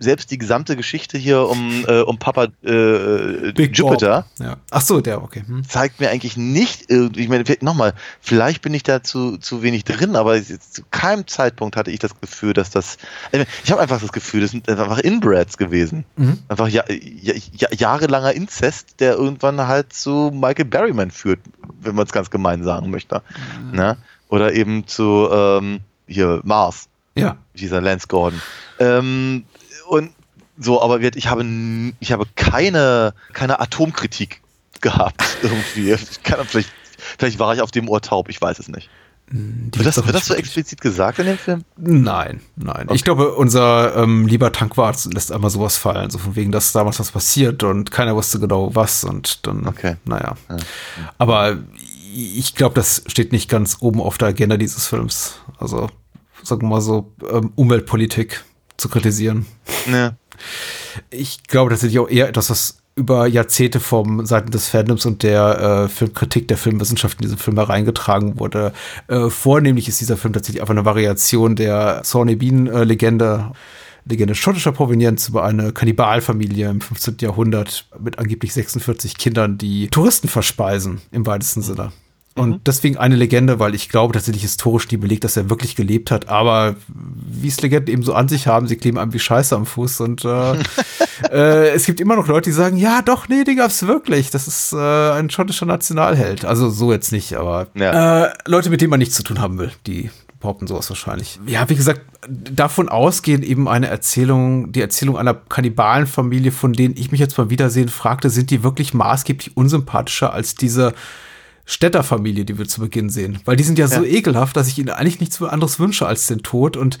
selbst, 0.00 0.30
die 0.30 0.38
gesamte 0.38 0.76
Geschichte 0.76 1.18
hier 1.18 1.48
um, 1.48 1.84
äh, 1.88 2.00
um 2.00 2.18
Papa 2.18 2.44
äh, 2.62 3.52
Big 3.52 3.76
Jupiter. 3.76 4.26
Ja. 4.38 4.56
Ach 4.70 4.80
so, 4.80 5.00
der, 5.00 5.22
okay. 5.22 5.42
Hm. 5.46 5.68
zeigt 5.68 6.00
mir 6.00 6.10
eigentlich 6.10 6.36
nicht 6.36 6.84
irgendwie, 6.88 7.22
ich 7.22 7.28
meine, 7.28 7.44
nochmal, 7.60 7.94
vielleicht 8.20 8.62
bin 8.62 8.74
ich 8.74 8.84
da 8.84 9.02
zu, 9.02 9.36
zu 9.38 9.62
wenig 9.62 9.84
drin, 9.84 10.14
aber 10.14 10.40
zu 10.42 10.82
keinem 10.90 11.26
Zeitpunkt 11.26 11.76
hatte 11.76 11.90
ich 11.90 11.98
das 11.98 12.18
Gefühl, 12.20 12.52
dass 12.52 12.70
das, 12.70 12.96
ich, 13.64 13.72
habe 13.72 13.80
einfach 13.80 14.00
das 14.00 14.12
Gefühl, 14.12 14.42
das 14.42 14.52
sind 14.52 14.68
einfach 14.68 14.98
Inbreds 14.98 15.58
gewesen. 15.58 16.04
Mhm. 16.16 16.38
Einfach 16.48 16.68
ja, 16.68 16.84
ja, 16.88 17.34
ja, 17.52 17.68
jahrelanger 17.76 18.32
Inzest, 18.32 19.00
der 19.00 19.14
irgendwann 19.14 19.66
halt 19.66 19.92
zu 19.92 20.30
Michael 20.32 20.66
Berryman 20.66 21.10
führt, 21.10 21.40
wenn 21.80 21.96
man 21.96 22.06
es 22.06 22.12
ganz 22.12 22.30
gemein 22.30 22.62
sagen 22.62 22.90
möchte. 22.90 23.22
Ne? 23.72 23.96
Oder 24.28 24.52
eben 24.52 24.86
zu, 24.86 25.28
ähm, 25.30 25.80
hier, 26.06 26.40
Mars 26.44 26.88
Ja. 27.16 27.36
dieser 27.54 27.80
Lance 27.80 28.06
Gordon. 28.08 28.40
Ähm, 28.78 29.44
und 29.88 30.10
so, 30.58 30.82
aber 30.82 31.00
ich 31.00 31.28
habe, 31.28 31.44
ich 32.00 32.12
habe 32.12 32.26
keine, 32.36 33.14
keine 33.32 33.60
Atomkritik 33.60 34.40
gehabt 34.80 35.22
irgendwie. 35.42 35.96
Kann, 36.22 36.44
vielleicht, 36.46 36.70
vielleicht 37.18 37.38
war 37.38 37.54
ich 37.54 37.60
auf 37.60 37.70
dem 37.70 37.88
Ohr 37.88 38.00
taub, 38.00 38.28
ich 38.28 38.40
weiß 38.40 38.58
es 38.58 38.68
nicht. 38.68 38.88
Die 39.30 39.78
Wird 39.78 39.86
das, 39.86 39.96
wird 39.96 40.14
das 40.14 40.26
so 40.26 40.34
explizit 40.34 40.82
gesagt 40.82 41.18
in 41.18 41.24
dem 41.24 41.38
Film? 41.38 41.64
Nein, 41.78 42.40
nein. 42.56 42.86
Ich 42.92 43.04
glaube, 43.04 43.32
unser 43.34 43.96
ähm, 43.96 44.26
lieber 44.26 44.52
Tankwart 44.52 45.02
lässt 45.14 45.32
einmal 45.32 45.48
sowas 45.48 45.78
fallen, 45.78 46.10
so 46.10 46.18
von 46.18 46.36
wegen, 46.36 46.52
dass 46.52 46.72
damals 46.72 47.00
was 47.00 47.10
passiert 47.10 47.62
und 47.62 47.90
keiner 47.90 48.14
wusste 48.14 48.38
genau 48.38 48.74
was 48.74 49.02
und 49.02 49.46
dann, 49.46 49.66
Okay. 49.66 49.96
naja. 50.04 50.36
Aber 51.16 51.56
ich 52.14 52.54
glaube, 52.54 52.74
das 52.74 53.02
steht 53.06 53.32
nicht 53.32 53.48
ganz 53.48 53.78
oben 53.80 54.00
auf 54.02 54.18
der 54.18 54.28
Agenda 54.28 54.58
dieses 54.58 54.86
Films. 54.86 55.36
Also, 55.58 55.88
sagen 56.44 56.62
wir 56.62 56.68
mal 56.68 56.80
so, 56.80 57.12
ähm, 57.30 57.52
Umweltpolitik 57.56 58.44
zu 58.76 58.88
kritisieren. 58.88 59.46
Ne. 59.86 60.16
Ich 61.10 61.44
glaube 61.44 61.70
tatsächlich 61.70 61.98
auch 61.98 62.08
eher 62.08 62.28
etwas, 62.28 62.50
was 62.50 62.78
über 62.96 63.26
Jahrzehnte 63.26 63.80
vom 63.80 64.24
Seiten 64.24 64.52
des 64.52 64.68
Fandoms 64.68 65.04
und 65.04 65.22
der 65.22 65.84
äh, 65.84 65.88
Filmkritik 65.88 66.46
der 66.46 66.56
Filmwissenschaft 66.56 67.18
in 67.20 67.22
diesen 67.24 67.38
Film 67.38 67.56
hereingetragen 67.56 68.38
wurde. 68.38 68.72
Äh, 69.08 69.30
vornehmlich 69.30 69.88
ist 69.88 70.00
dieser 70.00 70.16
Film 70.16 70.32
tatsächlich 70.32 70.60
einfach 70.60 70.74
eine 70.74 70.84
Variation 70.84 71.56
der 71.56 72.02
Sawney 72.04 72.36
Bean-Legende. 72.36 73.52
Legende 74.06 74.34
schottischer 74.34 74.72
Provenienz 74.72 75.30
über 75.30 75.44
eine 75.44 75.72
Kannibalfamilie 75.72 76.68
im 76.68 76.82
15. 76.82 77.16
Jahrhundert 77.20 77.86
mit 77.98 78.18
angeblich 78.18 78.52
46 78.52 79.16
Kindern, 79.16 79.56
die 79.56 79.88
Touristen 79.88 80.28
verspeisen, 80.28 81.00
im 81.10 81.24
weitesten 81.24 81.62
Sinne. 81.62 81.90
Und 82.36 82.50
mhm. 82.50 82.60
deswegen 82.66 82.96
eine 82.96 83.14
Legende, 83.14 83.60
weil 83.60 83.76
ich 83.76 83.88
glaube 83.88 84.12
tatsächlich 84.12 84.42
historisch 84.42 84.90
nie 84.90 84.96
belegt, 84.96 85.22
dass 85.22 85.36
er 85.36 85.50
wirklich 85.50 85.76
gelebt 85.76 86.10
hat. 86.10 86.28
Aber 86.28 86.74
wie 86.88 87.46
es 87.46 87.62
Legenden 87.62 87.92
eben 87.92 88.02
so 88.02 88.12
an 88.12 88.28
sich 88.28 88.48
haben, 88.48 88.66
sie 88.66 88.76
kleben 88.76 88.98
einem 88.98 89.12
wie 89.12 89.20
Scheiße 89.20 89.54
am 89.54 89.66
Fuß. 89.66 90.00
Und 90.00 90.24
äh, 90.24 90.54
äh, 91.30 91.70
es 91.70 91.86
gibt 91.86 92.00
immer 92.00 92.16
noch 92.16 92.26
Leute, 92.26 92.50
die 92.50 92.54
sagen, 92.54 92.76
ja 92.76 93.02
doch, 93.02 93.28
nee, 93.28 93.44
die 93.44 93.54
gab's 93.54 93.86
wirklich. 93.86 94.30
Das 94.30 94.48
ist 94.48 94.72
äh, 94.72 94.76
ein 95.12 95.30
schottischer 95.30 95.66
Nationalheld. 95.66 96.44
Also 96.44 96.70
so 96.70 96.92
jetzt 96.92 97.12
nicht, 97.12 97.34
aber 97.34 97.68
ja. 97.74 98.24
äh, 98.24 98.32
Leute, 98.46 98.68
mit 98.68 98.80
denen 98.80 98.90
man 98.90 98.98
nichts 98.98 99.14
zu 99.14 99.22
tun 99.22 99.40
haben 99.40 99.58
will, 99.58 99.70
die 99.86 100.10
behaupten 100.40 100.66
sowas 100.66 100.90
wahrscheinlich. 100.90 101.38
Ja, 101.46 101.70
wie 101.70 101.76
gesagt, 101.76 102.02
davon 102.28 102.88
ausgehend 102.88 103.44
eben 103.44 103.66
eine 103.68 103.86
Erzählung, 103.86 104.72
die 104.72 104.82
Erzählung 104.82 105.16
einer 105.16 105.34
Kannibalenfamilie, 105.34 106.52
von 106.52 106.72
denen 106.72 106.96
ich 106.98 107.12
mich 107.12 107.20
jetzt 107.20 107.36
beim 107.36 107.48
Wiedersehen 107.48 107.88
fragte, 107.88 108.28
sind 108.28 108.50
die 108.50 108.62
wirklich 108.62 108.92
maßgeblich 108.92 109.56
unsympathischer 109.56 110.34
als 110.34 110.54
diese 110.54 110.94
Städterfamilie, 111.66 112.44
die 112.44 112.58
wir 112.58 112.66
zu 112.66 112.80
Beginn 112.80 113.08
sehen. 113.08 113.38
Weil 113.44 113.56
die 113.56 113.64
sind 113.64 113.78
ja, 113.78 113.86
ja, 113.86 113.96
so 113.96 114.04
ekelhaft, 114.04 114.56
dass 114.56 114.68
ich 114.68 114.78
ihnen 114.78 114.90
eigentlich 114.90 115.20
nichts 115.20 115.40
anderes 115.42 115.78
wünsche 115.80 116.06
als 116.06 116.26
den 116.26 116.42
Tod. 116.42 116.76
Und 116.76 116.98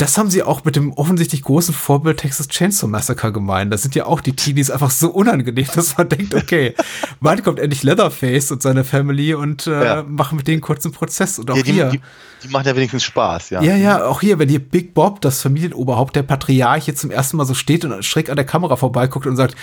das 0.00 0.16
haben 0.16 0.30
sie 0.30 0.42
auch 0.42 0.64
mit 0.64 0.76
dem 0.76 0.94
offensichtlich 0.94 1.42
großen 1.42 1.74
Vorbild 1.74 2.20
Texas 2.20 2.48
Chainsaw 2.48 2.88
Massacre 2.88 3.32
gemeint. 3.32 3.70
Das 3.70 3.82
sind 3.82 3.94
ja 3.94 4.06
auch 4.06 4.22
die 4.22 4.34
Teenies 4.34 4.70
einfach 4.70 4.90
so 4.90 5.10
unangenehm, 5.10 5.66
dass 5.74 5.98
man 5.98 6.08
denkt, 6.08 6.34
okay, 6.34 6.74
wann 7.20 7.42
kommt 7.42 7.58
endlich 7.58 7.82
Leatherface 7.82 8.50
und 8.50 8.62
seine 8.62 8.84
Family 8.84 9.34
und 9.34 9.66
äh, 9.66 9.84
ja. 9.84 10.02
machen 10.02 10.36
mit 10.36 10.48
denen 10.48 10.62
kurz 10.62 10.86
einen 10.86 10.94
Prozess. 10.94 11.38
Und 11.38 11.50
auch 11.50 11.56
ja, 11.56 11.62
die, 11.62 11.72
hier. 11.72 11.90
Die, 11.90 12.00
die 12.42 12.48
machen 12.48 12.66
ja 12.66 12.74
wenigstens 12.74 13.04
Spaß, 13.04 13.50
ja. 13.50 13.62
Ja, 13.62 13.76
ja, 13.76 14.06
auch 14.06 14.22
hier, 14.22 14.38
wenn 14.38 14.48
hier 14.48 14.58
Big 14.58 14.94
Bob, 14.94 15.20
das 15.20 15.42
Familienoberhaupt, 15.42 16.16
der 16.16 16.22
Patriarch, 16.22 16.86
jetzt 16.86 17.02
zum 17.02 17.10
ersten 17.10 17.36
Mal 17.36 17.44
so 17.44 17.52
steht 17.52 17.84
und 17.84 18.02
schräg 18.02 18.30
an 18.30 18.36
der 18.36 18.46
Kamera 18.46 18.76
vorbeiguckt 18.76 19.26
und 19.26 19.36
sagt, 19.36 19.54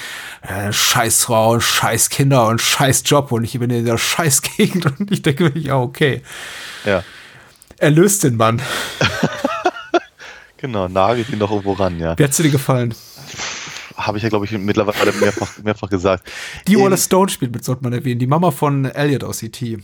äh, 0.44 0.72
scheiß 0.72 1.24
Frau, 1.24 1.60
scheiß 1.60 2.10
Kinder 2.10 2.48
und 2.48 2.62
scheiß 2.62 3.02
Job 3.08 3.32
und 3.32 3.44
ich 3.44 3.58
bin 3.58 3.72
in 3.72 3.86
der 3.86 3.98
scheiß 3.98 4.44
Gegend 4.44 4.86
und 5.00 5.12
ich 5.12 5.24
denke 5.24 5.46
mir, 5.46 5.58
ja, 5.58 5.78
okay. 5.78 6.22
Ja. 6.86 7.04
Er 7.80 7.90
löst 7.90 8.24
den 8.24 8.38
Mann. 8.38 8.62
Genau, 10.58 10.88
nagelt 10.88 11.30
ihn 11.30 11.40
doch 11.40 11.52
irgendwo 11.52 11.74
ran, 11.74 12.00
ja. 12.00 12.18
Wie 12.18 12.24
hat's 12.24 12.38
dir 12.38 12.50
gefallen? 12.50 12.94
Habe 13.96 14.18
ich 14.18 14.24
ja, 14.24 14.30
glaube 14.30 14.46
ich, 14.46 14.52
mittlerweile 14.52 15.12
mehrfach, 15.14 15.58
mehrfach 15.64 15.90
gesagt. 15.90 16.30
Die 16.68 16.78
Wallace 16.78 17.06
Stone 17.06 17.30
spielt 17.30 17.52
mit, 17.52 17.64
sollte 17.64 17.84
man 17.84 17.94
erwähnen. 17.94 18.20
Die 18.20 18.28
Mama 18.28 18.52
von 18.52 18.86
Elliot 18.86 19.24
aus 19.24 19.42
E.T. 19.42 19.80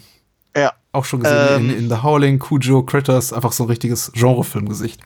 Ja. 0.55 0.73
Auch 0.91 1.05
schon 1.05 1.21
gesehen 1.21 1.47
ähm, 1.49 1.69
in, 1.69 1.77
in, 1.77 1.89
The 1.89 2.03
Howling, 2.03 2.37
Cujo, 2.37 2.83
Critters, 2.83 3.33
einfach 3.33 3.51
so 3.51 3.63
ein 3.63 3.69
richtiges 3.69 4.11
Genrefilmgesicht 4.13 5.01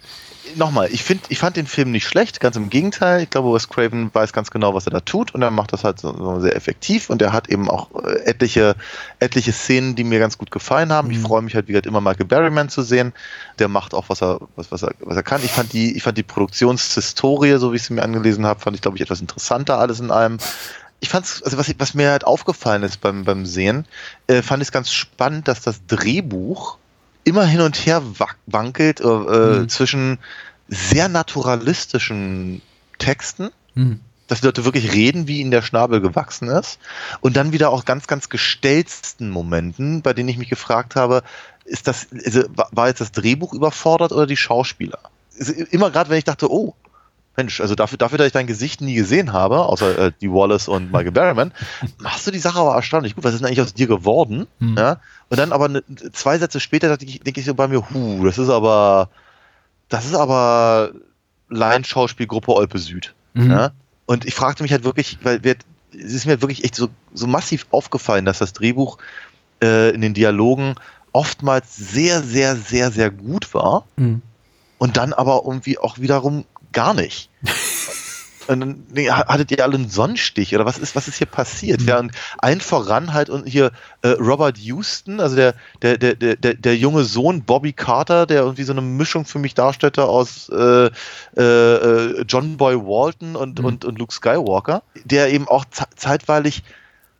nochmal, 0.57 0.89
ich 0.91 1.05
ich 1.29 1.39
fand 1.39 1.55
den 1.55 1.67
Film 1.67 1.91
nicht 1.91 2.07
schlecht, 2.07 2.39
ganz 2.39 2.55
im 2.55 2.69
Gegenteil. 2.69 3.21
Ich 3.23 3.29
glaube, 3.29 3.53
Wes 3.53 3.69
Craven 3.69 4.09
weiß 4.13 4.33
ganz 4.33 4.51
genau, 4.51 4.73
was 4.73 4.87
er 4.87 4.91
da 4.91 4.99
tut 4.99 5.33
und 5.33 5.41
er 5.41 5.51
macht 5.51 5.73
das 5.73 5.83
halt 5.83 5.99
so, 5.99 6.15
so 6.15 6.39
sehr 6.39 6.55
effektiv 6.55 7.09
und 7.09 7.21
er 7.21 7.33
hat 7.33 7.49
eben 7.49 7.69
auch 7.69 7.89
äh, 8.03 8.23
etliche, 8.25 8.75
etliche 9.19 9.51
Szenen, 9.51 9.95
die 9.95 10.03
mir 10.03 10.19
ganz 10.19 10.37
gut 10.37 10.51
gefallen 10.51 10.91
haben. 10.91 11.07
Mhm. 11.07 11.13
Ich 11.13 11.19
freue 11.19 11.41
mich 11.41 11.55
halt, 11.55 11.67
wie 11.67 11.71
gesagt, 11.71 11.85
immer 11.85 12.01
Michael 12.01 12.25
Berryman 12.25 12.69
zu 12.69 12.81
sehen. 12.81 13.13
Der 13.59 13.67
macht 13.67 13.93
auch, 13.93 14.09
was 14.09 14.21
er, 14.21 14.39
was, 14.55 14.71
was 14.71 14.83
er, 14.83 14.93
was 14.99 15.15
er 15.15 15.23
kann. 15.23 15.43
Ich 15.43 15.51
fand 15.51 15.73
die, 15.73 15.95
ich 15.95 16.03
fand 16.03 16.17
die 16.17 16.23
Produktionshistorie, 16.23 17.57
so 17.57 17.71
wie 17.71 17.77
ich 17.77 17.83
sie 17.83 17.93
mir 17.93 18.03
angelesen 18.03 18.45
habe, 18.45 18.59
fand 18.59 18.75
ich, 18.75 18.81
glaube 18.81 18.97
ich, 18.97 19.01
etwas 19.01 19.21
interessanter 19.21 19.77
alles 19.79 19.99
in 19.99 20.11
allem 20.11 20.37
ich 20.99 21.09
fand's, 21.09 21.43
also 21.43 21.59
was, 21.59 21.71
was 21.77 21.93
mir 21.93 22.09
halt 22.09 22.25
aufgefallen 22.25 22.81
ist 22.81 23.01
beim, 23.01 23.23
beim 23.23 23.45
Sehen, 23.45 23.85
äh, 24.25 24.41
fand 24.41 24.63
ich 24.63 24.69
es 24.69 24.71
ganz 24.71 24.91
spannend, 24.91 25.47
dass 25.47 25.61
das 25.61 25.85
Drehbuch 25.85 26.77
immer 27.27 27.45
hin 27.45 27.59
und 27.59 27.75
her 27.85 28.01
wankelt 28.45 29.01
äh, 29.01 29.05
mhm. 29.05 29.69
zwischen 29.69 30.17
sehr 30.67 31.09
naturalistischen 31.09 32.61
Texten, 32.97 33.49
mhm. 33.75 33.99
dass 34.27 34.41
die 34.41 34.47
Leute 34.47 34.65
wirklich 34.65 34.93
reden, 34.93 35.27
wie 35.27 35.39
ihnen 35.39 35.51
der 35.51 35.61
Schnabel 35.61 36.01
gewachsen 36.01 36.49
ist, 36.49 36.79
und 37.21 37.35
dann 37.35 37.51
wieder 37.51 37.69
auch 37.69 37.85
ganz, 37.85 38.07
ganz 38.07 38.29
gestellsten 38.29 39.29
Momenten, 39.29 40.01
bei 40.01 40.13
denen 40.13 40.29
ich 40.29 40.37
mich 40.37 40.49
gefragt 40.49 40.95
habe, 40.95 41.23
ist 41.65 41.87
das, 41.87 42.07
also, 42.25 42.43
war 42.71 42.87
jetzt 42.87 43.01
das 43.01 43.11
Drehbuch 43.11 43.53
überfordert 43.53 44.11
oder 44.11 44.25
die 44.25 44.37
Schauspieler? 44.37 44.99
Immer 45.69 45.91
gerade, 45.91 46.09
wenn 46.09 46.17
ich 46.17 46.23
dachte, 46.23 46.51
oh, 46.51 46.73
Mensch, 47.37 47.61
also 47.61 47.75
dafür, 47.75 47.99
dafür, 47.99 48.17
dass 48.17 48.27
ich 48.27 48.33
dein 48.33 48.47
Gesicht 48.47 48.81
nie 48.81 48.95
gesehen 48.95 49.31
habe, 49.31 49.59
außer 49.59 49.99
äh, 49.99 50.11
die 50.21 50.31
Wallace 50.31 50.67
und 50.67 50.91
Michael 50.91 51.11
Berryman, 51.11 51.53
machst 51.99 52.25
du 52.25 52.31
die 52.31 52.39
Sache 52.39 52.59
aber 52.59 52.73
erstaunlich 52.73 53.13
gut. 53.13 53.23
Was 53.23 53.33
ist 53.33 53.41
denn 53.41 53.47
eigentlich 53.47 53.61
aus 53.61 53.75
dir 53.75 53.85
geworden? 53.85 54.47
Mhm. 54.57 54.75
Ja? 54.75 54.99
Und 55.29 55.37
dann 55.37 55.53
aber 55.53 55.67
ne, 55.67 55.83
zwei 56.13 56.39
Sätze 56.39 56.59
später 56.59 56.97
denke 56.97 57.13
ich, 57.13 57.19
denke 57.19 57.39
ich 57.39 57.45
so 57.45 57.53
bei 57.53 57.67
mir, 57.67 57.87
hu, 57.91 58.25
das 58.25 58.39
ist 58.39 58.49
aber, 58.49 59.09
das 59.89 60.05
ist 60.05 60.15
aber 60.15 60.91
Laienschauspielgruppe 61.49 62.53
Olpe 62.53 62.79
Süd. 62.79 63.13
Mhm. 63.33 63.51
Ja? 63.51 63.71
Und 64.05 64.25
ich 64.25 64.35
fragte 64.35 64.63
mich 64.63 64.71
halt 64.71 64.83
wirklich, 64.83 65.19
weil 65.23 65.43
wir, 65.43 65.55
es 65.93 66.13
ist 66.13 66.25
mir 66.25 66.41
wirklich 66.41 66.63
echt 66.63 66.75
so, 66.75 66.89
so 67.13 67.27
massiv 67.27 67.67
aufgefallen, 67.71 68.25
dass 68.25 68.39
das 68.39 68.53
Drehbuch 68.53 68.97
äh, 69.61 69.91
in 69.91 70.01
den 70.01 70.13
Dialogen 70.13 70.75
oftmals 71.11 71.75
sehr, 71.75 72.21
sehr, 72.21 72.55
sehr, 72.55 72.91
sehr 72.91 73.11
gut 73.11 73.53
war. 73.53 73.85
Mhm. 73.95 74.21
Und 74.77 74.97
dann 74.97 75.13
aber 75.13 75.41
irgendwie 75.45 75.77
auch 75.77 75.97
wiederum 75.97 76.45
gar 76.71 76.93
nicht. 76.93 77.29
Und 78.47 78.59
dann 78.59 78.83
nee, 78.91 79.09
hattet 79.09 79.51
ihr 79.51 79.63
alle 79.63 79.75
einen 79.75 79.89
Sonnenstich 79.89 80.55
oder 80.55 80.65
was 80.65 80.77
ist, 80.77 80.95
was 80.95 81.07
ist 81.07 81.17
hier 81.17 81.27
passiert? 81.27 81.81
Mhm. 81.81 81.87
Ja, 81.87 81.99
und 81.99 82.11
ein 82.39 82.61
voran 82.61 83.13
halt 83.13 83.29
und 83.29 83.47
hier 83.47 83.71
äh, 84.01 84.09
Robert 84.09 84.57
Houston, 84.57 85.19
also 85.19 85.35
der, 85.35 85.55
der, 85.81 85.97
der, 85.97 86.15
der, 86.15 86.53
der 86.53 86.77
junge 86.77 87.03
Sohn 87.03 87.43
Bobby 87.43 87.73
Carter, 87.73 88.25
der 88.25 88.41
irgendwie 88.41 88.63
so 88.63 88.71
eine 88.71 88.81
Mischung 88.81 89.25
für 89.25 89.39
mich 89.39 89.53
darstellte 89.53 90.05
aus 90.05 90.49
äh, 90.49 90.89
äh, 91.39 92.21
John 92.23 92.57
Boy 92.57 92.75
Walton 92.77 93.35
und, 93.35 93.59
mhm. 93.59 93.65
und, 93.65 93.85
und 93.85 93.99
Luke 93.99 94.13
Skywalker, 94.13 94.83
der 95.03 95.31
eben 95.31 95.47
auch 95.47 95.65
zeitweilig 95.95 96.63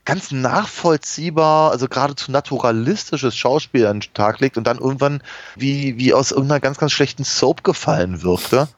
ganz 0.07 0.31
nachvollziehbar, 0.31 1.71
also 1.71 1.89
geradezu 1.89 2.31
naturalistisches 2.31 3.35
Schauspiel 3.35 3.85
an 3.87 3.99
den 3.99 4.13
Tag 4.13 4.39
legt 4.39 4.57
und 4.57 4.65
dann 4.65 4.77
irgendwann 4.77 5.21
wie, 5.57 5.97
wie 5.97 6.13
aus 6.13 6.31
irgendeiner 6.31 6.61
ganz, 6.61 6.77
ganz 6.77 6.93
schlechten 6.93 7.25
Soap 7.25 7.65
gefallen 7.65 8.23
wirkte. 8.23 8.69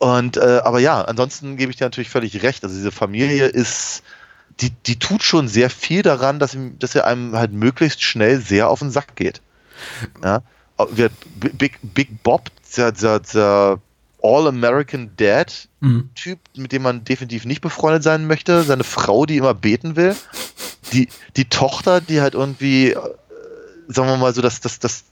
Und 0.00 0.38
äh, 0.38 0.62
aber 0.64 0.80
ja, 0.80 1.02
ansonsten 1.02 1.58
gebe 1.58 1.70
ich 1.70 1.76
dir 1.76 1.84
natürlich 1.84 2.08
völlig 2.08 2.42
recht. 2.42 2.64
Also 2.64 2.74
diese 2.74 2.90
Familie 2.90 3.46
ist, 3.46 4.02
die, 4.60 4.70
die 4.70 4.98
tut 4.98 5.22
schon 5.22 5.46
sehr 5.46 5.68
viel 5.68 6.00
daran, 6.00 6.38
dass, 6.38 6.54
ihm, 6.54 6.78
dass 6.78 6.94
er 6.94 7.06
einem 7.06 7.36
halt 7.36 7.52
möglichst 7.52 8.02
schnell 8.02 8.40
sehr 8.40 8.70
auf 8.70 8.78
den 8.78 8.90
Sack 8.90 9.14
geht. 9.14 9.42
Ja? 10.24 10.40
Big, 11.36 11.78
Big 11.82 12.22
Bob, 12.22 12.48
der, 12.78 12.92
der, 12.92 13.20
der 13.20 13.78
All-American 14.22 15.10
Dad-Typ, 15.18 16.38
mhm. 16.54 16.62
mit 16.62 16.72
dem 16.72 16.80
man 16.80 17.04
definitiv 17.04 17.44
nicht 17.44 17.60
befreundet 17.60 18.02
sein 18.02 18.26
möchte. 18.26 18.62
Seine 18.62 18.84
Frau, 18.84 19.26
die 19.26 19.36
immer 19.36 19.52
beten 19.52 19.96
will. 19.96 20.16
Die, 20.94 21.10
die 21.36 21.44
Tochter, 21.44 22.00
die 22.00 22.22
halt 22.22 22.32
irgendwie, 22.32 22.92
äh, 22.92 22.96
sagen 23.88 24.08
wir 24.08 24.16
mal 24.16 24.34
so, 24.34 24.40
das, 24.40 24.60
das, 24.60 24.78
das, 24.78 25.04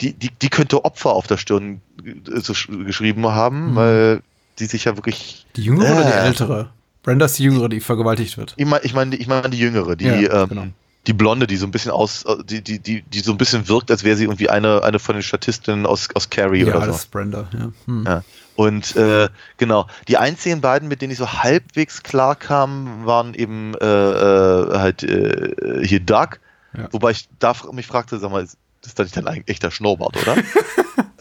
die, 0.00 0.12
die, 0.12 0.30
die 0.30 0.48
könnte 0.48 0.84
Opfer 0.84 1.10
auf 1.10 1.26
der 1.26 1.36
Stirn 1.36 1.80
so 2.26 2.52
geschrieben 2.84 3.26
haben, 3.26 3.72
mhm. 3.72 3.76
weil 3.76 4.22
die 4.58 4.66
sich 4.66 4.84
ja 4.84 4.96
wirklich. 4.96 5.46
Die 5.56 5.62
jüngere 5.62 5.88
äh, 5.88 5.92
oder 5.92 6.04
die 6.04 6.12
ältere? 6.12 6.70
Brenda 7.02 7.26
ist 7.26 7.38
die 7.38 7.44
jüngere, 7.44 7.68
die 7.68 7.80
vergewaltigt 7.80 8.36
wird. 8.36 8.54
Ich 8.56 8.66
meine, 8.66 8.84
ich 8.84 8.92
meine, 8.92 9.16
ich 9.16 9.26
meine 9.28 9.50
die 9.50 9.58
jüngere, 9.58 9.96
die, 9.96 10.06
ja, 10.06 10.42
ähm, 10.42 10.48
genau. 10.48 10.66
die 11.06 11.12
Blonde, 11.12 11.46
die 11.46 11.56
so 11.56 11.66
ein 11.66 11.70
bisschen 11.70 11.90
aus, 11.90 12.24
die, 12.44 12.62
die, 12.62 12.80
die, 12.80 13.02
die 13.02 13.20
so 13.20 13.32
ein 13.32 13.38
bisschen 13.38 13.68
wirkt, 13.68 13.90
als 13.90 14.04
wäre 14.04 14.16
sie 14.16 14.24
irgendwie 14.24 14.50
eine, 14.50 14.82
eine 14.82 14.98
von 14.98 15.14
den 15.14 15.22
Statistinnen 15.22 15.86
aus, 15.86 16.08
aus 16.14 16.28
Carrie 16.28 16.64
ja, 16.64 16.74
oder 16.74 16.92
so. 16.92 17.06
Brenda, 17.10 17.48
ja. 17.52 17.72
Hm. 17.86 18.04
ja. 18.06 18.22
Und 18.56 18.96
äh, 18.96 19.28
genau, 19.56 19.86
die 20.08 20.16
einzigen 20.16 20.60
beiden, 20.60 20.88
mit 20.88 21.00
denen 21.00 21.12
ich 21.12 21.18
so 21.18 21.32
halbwegs 21.32 22.02
klar 22.02 22.34
kam, 22.34 23.06
waren 23.06 23.32
eben 23.34 23.74
äh, 23.74 23.86
äh, 23.86 24.78
halt 24.78 25.04
äh, 25.04 25.86
hier 25.86 26.00
Doug. 26.00 26.40
Ja. 26.76 26.88
Wobei 26.90 27.12
ich 27.12 27.28
da 27.38 27.54
mich 27.72 27.86
fragte, 27.86 28.18
sag 28.18 28.32
mal, 28.32 28.46
das 28.80 28.90
ist 28.90 28.98
dann 28.98 29.06
nicht 29.06 29.16
dein 29.16 29.26
ein 29.26 29.42
echter 29.46 29.70
Schnurrbart, 29.70 30.16
oder? 30.22 30.36
ich 30.38 30.44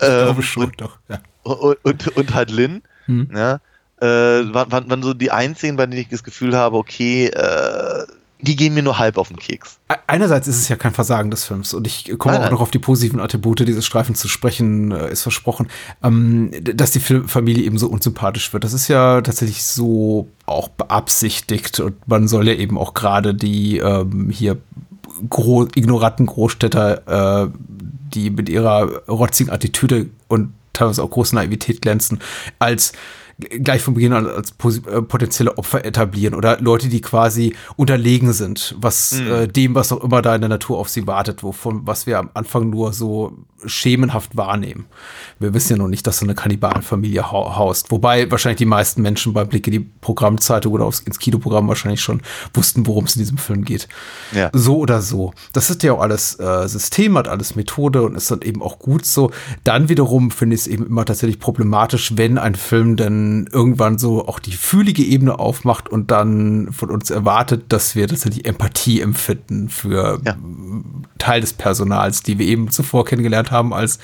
ähm, 0.02 0.24
glaube 0.26 0.44
schon, 0.44 0.66
und, 0.66 0.82
doch. 0.82 0.98
Ja. 1.10 1.20
Und, 1.44 1.78
und, 1.84 2.18
und, 2.18 2.34
halt 2.34 2.52
Lynn, 2.52 2.82
hm. 3.06 3.30
ja, 3.34 3.60
äh, 4.00 4.54
waren, 4.54 4.90
waren, 4.90 5.04
so 5.04 5.14
die 5.14 5.32
einzigen, 5.32 5.78
bei 5.78 5.86
denen 5.86 6.02
ich 6.02 6.10
das 6.10 6.24
Gefühl 6.24 6.56
habe, 6.56 6.78
okay, 6.78 7.28
äh, 7.28 8.06
die 8.40 8.56
gehen 8.56 8.74
mir 8.74 8.84
nur 8.84 9.00
halb 9.00 9.18
auf 9.18 9.30
den 9.30 9.38
Keks. 9.38 9.80
Einerseits 10.06 10.48
ist 10.48 10.58
es 10.58 10.70
ja 10.70 10.76
kein 10.76 10.94
Versagen 10.94 11.32
des 11.32 11.44
Films 11.46 11.74
und 11.74 11.88
ich 11.88 12.06
komme 12.18 12.34
nein, 12.34 12.42
auch 12.42 12.46
nein. 12.46 12.54
noch 12.54 12.62
auf 12.62 12.70
die 12.70 12.80
positiven 12.80 13.20
Attribute 13.20 13.60
dieses 13.60 13.86
Streifens 13.86 14.20
zu 14.20 14.28
sprechen, 14.28 14.92
äh, 14.92 15.12
ist 15.12 15.24
versprochen, 15.24 15.70
ähm, 16.04 16.52
dass 16.62 16.92
die 16.92 17.00
Familie 17.00 17.64
eben 17.64 17.80
so 17.80 17.88
unsympathisch 17.88 18.54
wird. 18.54 18.64
Das 18.64 18.74
ist 18.74 18.88
ja 18.88 19.22
tatsächlich 19.22 19.64
so 19.64 20.28
auch 20.46 20.68
beabsichtigt 20.68 21.80
und 21.80 22.08
man 22.08 22.28
soll 22.28 22.48
ja 22.48 22.54
eben 22.54 22.78
auch 22.78 22.94
gerade 22.94 23.34
die 23.34 23.80
ähm, 23.80 24.30
hier 24.30 24.58
gro 25.30 25.68
ignoranten 25.76 26.26
Großstädter, 26.26 27.46
äh, 27.46 27.50
die 28.14 28.30
mit 28.30 28.50
ihrer 28.50 29.04
rotzigen 29.08 29.52
Attitüde 29.52 30.08
und 30.28 30.54
teilweise 30.74 31.04
auch 31.04 31.10
großen 31.10 31.36
Naivität 31.36 31.82
glänzen, 31.82 32.20
als 32.60 32.94
gleich 33.38 33.82
von 33.82 33.94
Beginn 33.94 34.14
an 34.14 34.28
als 34.28 34.52
äh, 34.52 35.02
potenzielle 35.02 35.58
Opfer 35.58 35.86
etablieren 35.86 36.34
oder 36.34 36.60
Leute, 36.60 36.90
die 36.90 37.02
quasi 37.02 37.56
unterlegen 37.76 38.34
sind, 38.34 38.76
was 38.80 39.14
mhm. 39.14 39.32
äh, 39.32 39.48
dem, 39.48 39.76
was 39.76 39.92
auch 39.92 40.04
immer 40.04 40.22
da 40.22 40.36
in 40.36 40.42
der 40.42 40.50
Natur 40.50 40.80
auf 40.80 40.90
sie 40.90 41.06
wartet, 41.06 41.44
wovon 41.44 41.86
was 41.86 42.08
wir 42.08 42.18
am 42.20 42.30
Anfang 42.34 42.70
nur 42.70 42.94
so 42.94 43.38
schemenhaft 43.66 44.38
wahrnehmen. 44.38 44.86
Wir 45.40 45.54
wissen 45.54 45.74
ja 45.74 45.78
noch 45.78 45.88
nicht, 45.88 46.06
dass 46.06 46.20
so 46.20 46.26
eine 46.26 46.36
Kannibalenfamilie 46.36 47.32
haust. 47.32 47.90
Wobei 47.92 48.30
wahrscheinlich 48.30 48.58
die 48.58 48.66
meisten 48.66 49.02
Menschen 49.02 49.34
beim 49.34 49.48
Blick 49.48 49.66
in 49.68 49.74
die 49.74 49.80
Programmzeitung 49.80 50.74
oder 50.74 50.86
aufs, 50.86 51.00
ins 51.00 51.18
Kinoprogramm 51.18 51.68
wahrscheinlich 51.68 52.02
schon 52.02 52.22
wussten, 52.54 52.86
worum 52.86 53.06
es 53.06 53.16
in 53.16 53.22
diesem 53.22 53.38
Film 53.38 53.66
geht. 53.66 53.88
Ja. 54.32 54.52
So 54.54 54.78
oder 54.78 55.02
so. 55.02 55.34
Das 55.54 55.70
ist 55.70 55.82
ja 55.84 55.94
auch 55.94 56.02
alles 56.02 56.40
äh, 56.40 56.68
System, 56.68 57.18
hat 57.18 57.28
alles 57.28 57.56
Methode 57.56 58.04
und 58.04 58.16
ist 58.16 58.30
dann 58.30 58.42
eben 58.42 58.62
auch 58.62 58.78
gut 58.78 59.06
so. 59.06 59.32
Dann 59.64 59.90
wiederum 59.90 60.30
finde 60.30 60.56
ich 60.56 60.62
es 60.62 60.68
eben 60.68 60.86
immer 60.86 61.06
tatsächlich 61.06 61.40
problematisch, 61.40 62.14
wenn 62.16 62.38
ein 62.38 62.56
Film 62.56 62.96
dann 63.28 63.48
irgendwann 63.52 63.98
so 63.98 64.28
auch 64.28 64.40
die 64.40 64.54
fühlige 64.54 65.04
Ebene 65.04 65.40
aufmacht 65.40 65.90
und 65.90 66.12
dann 66.12 66.72
von 66.72 66.90
uns 66.90 67.10
erwartet, 67.10 67.66
dass 67.70 67.96
wir 67.96 68.08
tatsächlich 68.08 68.46
Empathie 68.46 69.02
empfinden 69.02 69.70
für 69.70 70.20
ja. 70.26 70.36
Teil 71.18 71.42
des 71.42 71.54
Personals, 71.54 72.24
die 72.24 72.40
wir 72.40 72.48
eben 72.48 72.72
zuvor 72.72 73.06
kennengelernt 73.06 73.28
kennengelernt 73.28 73.52
haben 73.52 73.74
als 73.74 74.00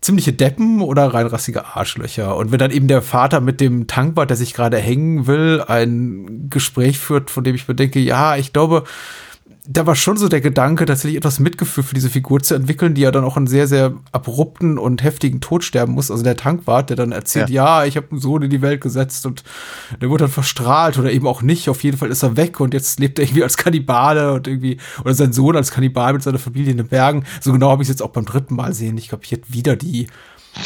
ziemliche 0.00 0.32
Deppen 0.32 0.82
oder 0.82 1.14
reinrassige 1.14 1.64
Arschlöcher. 1.64 2.36
Und 2.36 2.52
wenn 2.52 2.58
dann 2.58 2.70
eben 2.70 2.88
der 2.88 3.00
Vater 3.00 3.40
mit 3.40 3.60
dem 3.60 3.86
Tankwart, 3.86 4.28
der 4.28 4.36
sich 4.36 4.52
gerade 4.52 4.76
hängen 4.76 5.26
will, 5.26 5.62
ein 5.66 6.48
Gespräch 6.50 6.98
führt, 6.98 7.30
von 7.30 7.42
dem 7.42 7.54
ich 7.54 7.66
mir 7.66 7.74
denke, 7.74 8.00
ja, 8.00 8.36
ich 8.36 8.52
glaube, 8.52 8.84
da 9.66 9.86
war 9.86 9.94
schon 9.94 10.18
so 10.18 10.28
der 10.28 10.42
Gedanke, 10.42 10.84
tatsächlich 10.84 11.16
etwas 11.16 11.40
Mitgefühl 11.40 11.84
für 11.84 11.94
diese 11.94 12.10
Figur 12.10 12.40
zu 12.40 12.54
entwickeln, 12.54 12.94
die 12.94 13.00
ja 13.00 13.10
dann 13.10 13.24
auch 13.24 13.38
einen 13.38 13.46
sehr, 13.46 13.66
sehr 13.66 13.94
abrupten 14.12 14.76
und 14.76 15.02
heftigen 15.02 15.40
Tod 15.40 15.64
sterben 15.64 15.94
muss. 15.94 16.10
Also 16.10 16.22
der 16.22 16.36
Tankwart, 16.36 16.90
der 16.90 16.98
dann 16.98 17.12
erzählt, 17.12 17.48
ja, 17.48 17.80
ja 17.80 17.86
ich 17.86 17.96
habe 17.96 18.08
einen 18.10 18.20
Sohn 18.20 18.42
in 18.42 18.50
die 18.50 18.60
Welt 18.60 18.82
gesetzt 18.82 19.24
und 19.24 19.42
der 20.02 20.10
wurde 20.10 20.24
dann 20.24 20.30
verstrahlt 20.30 20.98
oder 20.98 21.10
eben 21.10 21.26
auch 21.26 21.40
nicht. 21.40 21.70
Auf 21.70 21.82
jeden 21.82 21.96
Fall 21.96 22.10
ist 22.10 22.22
er 22.22 22.36
weg 22.36 22.60
und 22.60 22.74
jetzt 22.74 23.00
lebt 23.00 23.18
er 23.18 23.24
irgendwie 23.24 23.42
als 23.42 23.56
Kannibale 23.56 24.34
und 24.34 24.46
irgendwie, 24.46 24.76
oder 25.02 25.14
sein 25.14 25.32
Sohn 25.32 25.56
als 25.56 25.70
Kannibal 25.70 26.12
mit 26.12 26.22
seiner 26.22 26.38
Familie 26.38 26.72
in 26.72 26.76
den 26.76 26.88
Bergen. 26.88 27.24
So 27.40 27.50
genau 27.50 27.70
habe 27.70 27.82
ich 27.82 27.88
es 27.88 27.94
jetzt 27.94 28.02
auch 28.02 28.10
beim 28.10 28.26
dritten 28.26 28.54
Mal 28.56 28.74
sehen. 28.74 28.98
Ich 28.98 29.08
glaube, 29.08 29.24
ich 29.24 29.32
hätte 29.32 29.50
wieder 29.50 29.76
die 29.76 30.08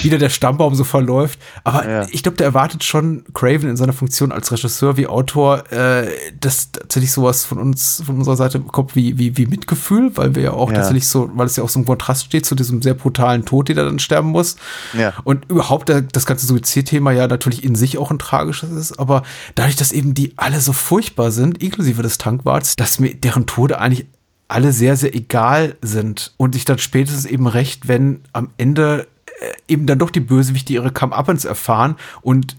wieder 0.01 0.19
der 0.19 0.29
Stammbaum 0.29 0.75
so 0.75 0.85
verläuft. 0.85 1.39
Aber 1.65 1.89
ja. 1.89 2.07
ich 2.11 2.23
glaube, 2.23 2.37
der 2.37 2.47
erwartet 2.47 2.85
schon 2.85 3.25
Craven 3.35 3.71
in 3.71 3.77
seiner 3.77 3.93
Funktion 3.93 4.33
als 4.33 4.53
Regisseur 4.53 4.97
wie 4.97 5.07
Autor, 5.07 5.71
äh, 5.73 6.09
dass 6.41 6.73
tatsächlich 6.73 7.13
sowas 7.13 7.45
von 7.45 7.59
uns, 7.59 8.03
von 8.05 8.17
unserer 8.17 8.37
Seite 8.37 8.61
kommt 8.61 8.95
wie, 8.95 9.19
wie, 9.19 9.37
wie 9.37 9.47
Mitgefühl, 9.47 10.17
weil 10.17 10.35
wir 10.35 10.43
ja 10.43 10.53
auch 10.53 10.71
ja. 10.71 10.77
tatsächlich 10.77 11.09
so, 11.09 11.31
weil 11.35 11.47
es 11.47 11.57
ja 11.57 11.65
auch 11.65 11.69
so 11.69 11.81
ein 11.81 11.85
Kontrast 11.85 12.27
steht 12.27 12.47
zu 12.47 12.55
diesem 12.55 12.83
sehr 12.83 12.95
brutalen 12.95 13.45
Tod, 13.45 13.69
der 13.69 13.77
dann 13.77 13.99
sterben 13.99 14.29
muss. 14.29 14.57
Ja. 14.93 15.15
Und 15.25 15.51
überhaupt 15.51 15.89
der, 15.89 16.03
das 16.03 16.27
ganze 16.27 16.47
Suizidthema 16.47 17.13
ja 17.13 17.27
natürlich 17.27 17.65
in 17.65 17.75
sich 17.75 17.99
auch 17.99 18.11
ein 18.11 18.19
tragisches 18.19 18.71
ist, 18.71 18.99
aber 18.99 19.23
dadurch, 19.55 19.77
dass 19.77 19.93
eben 19.93 20.15
die 20.15 20.33
alle 20.37 20.61
so 20.61 20.73
furchtbar 20.73 21.31
sind, 21.31 21.63
inklusive 21.63 22.03
des 22.03 22.19
Tankwarts, 22.19 22.77
dass 22.77 22.99
mir 22.99 23.15
deren 23.15 23.47
Tode 23.47 23.81
eigentlich 23.81 24.07
alle 24.49 24.73
sehr, 24.73 24.97
sehr 24.97 25.15
egal 25.15 25.77
sind 25.83 26.33
und 26.39 26.57
ich 26.57 26.65
dann 26.65 26.79
spätestens 26.79 27.27
eben 27.27 27.47
recht, 27.47 27.87
wenn 27.87 28.23
am 28.33 28.51
Ende 28.57 29.03
äh, 29.03 29.18
eben 29.67 29.87
dann 29.87 29.99
doch 29.99 30.11
die 30.11 30.21
Bösewichte 30.21 30.73
ihre 30.73 30.93
Come-Uppens 30.93 31.45
erfahren 31.45 31.97
und 32.23 32.57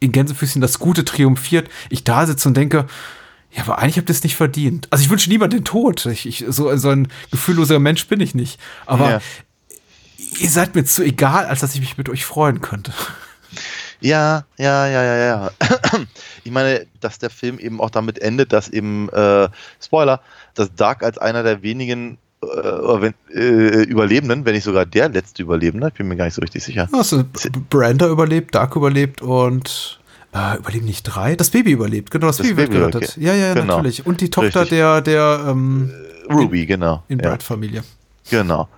in 0.00 0.12
Gänsefüßchen 0.12 0.60
das 0.62 0.78
Gute 0.78 1.04
triumphiert, 1.04 1.68
ich 1.90 2.04
da 2.04 2.26
sitze 2.26 2.48
und 2.48 2.56
denke, 2.56 2.86
ja, 3.50 3.62
aber 3.62 3.78
eigentlich 3.78 3.96
habt 3.96 4.10
ihr 4.10 4.14
es 4.14 4.22
nicht 4.22 4.36
verdient. 4.36 4.88
Also 4.90 5.02
ich 5.02 5.10
wünsche 5.10 5.30
niemand 5.30 5.52
den 5.52 5.64
Tod. 5.64 6.04
Ich, 6.06 6.26
ich, 6.26 6.44
so, 6.48 6.76
so 6.76 6.90
ein 6.90 7.08
gefühlloser 7.30 7.78
Mensch 7.78 8.06
bin 8.06 8.20
ich 8.20 8.34
nicht. 8.34 8.60
Aber 8.84 9.10
ja. 9.10 9.20
ihr 10.38 10.50
seid 10.50 10.74
mir 10.74 10.84
zu 10.84 11.02
egal, 11.02 11.46
als 11.46 11.60
dass 11.60 11.74
ich 11.74 11.80
mich 11.80 11.96
mit 11.96 12.08
euch 12.08 12.26
freuen 12.26 12.60
könnte. 12.60 12.92
Ja, 14.00 14.44
ja, 14.58 14.86
ja, 14.86 15.02
ja, 15.02 15.16
ja. 15.16 15.50
Ich 16.44 16.52
meine, 16.52 16.86
dass 17.00 17.18
der 17.18 17.30
Film 17.30 17.58
eben 17.58 17.80
auch 17.80 17.90
damit 17.90 18.20
endet, 18.20 18.52
dass 18.52 18.68
eben, 18.68 19.08
äh, 19.10 19.48
Spoiler, 19.82 20.22
dass 20.54 20.74
Dark 20.74 21.02
als 21.02 21.18
einer 21.18 21.42
der 21.42 21.62
wenigen 21.62 22.14
äh, 22.14 22.27
wenn, 22.40 23.14
äh, 23.34 23.82
Überlebenden, 23.82 24.44
wenn 24.44 24.54
nicht 24.54 24.64
sogar 24.64 24.86
der 24.86 25.08
letzte 25.08 25.42
Überlebende, 25.42 25.88
ich 25.88 25.94
bin 25.94 26.08
mir 26.08 26.16
gar 26.16 26.24
nicht 26.24 26.34
so 26.34 26.40
richtig 26.40 26.62
sicher. 26.62 26.88
Also, 26.92 27.24
Branda 27.68 28.08
überlebt, 28.08 28.54
Dark 28.54 28.76
überlebt 28.76 29.22
und 29.22 29.98
äh, 30.32 30.56
überleben 30.58 30.86
nicht 30.86 31.02
drei? 31.02 31.34
Das 31.34 31.50
Baby 31.50 31.72
überlebt, 31.72 32.10
genau, 32.10 32.28
das, 32.28 32.36
das 32.36 32.46
Baby, 32.46 32.62
Baby 32.62 32.74
wird 32.74 32.92
gerettet. 32.92 33.10
Okay. 33.16 33.26
Ja, 33.26 33.34
ja, 33.34 33.54
genau. 33.54 33.76
natürlich. 33.76 34.06
Und 34.06 34.20
die 34.20 34.30
Tochter 34.30 34.62
richtig. 34.62 34.78
der, 34.78 35.00
der 35.00 35.46
ähm, 35.48 35.90
äh, 36.28 36.32
Ruby, 36.32 36.66
genau. 36.66 37.02
In 37.08 37.18
ja. 37.18 37.28
Brad-Familie. 37.28 37.82
Genau. 38.30 38.68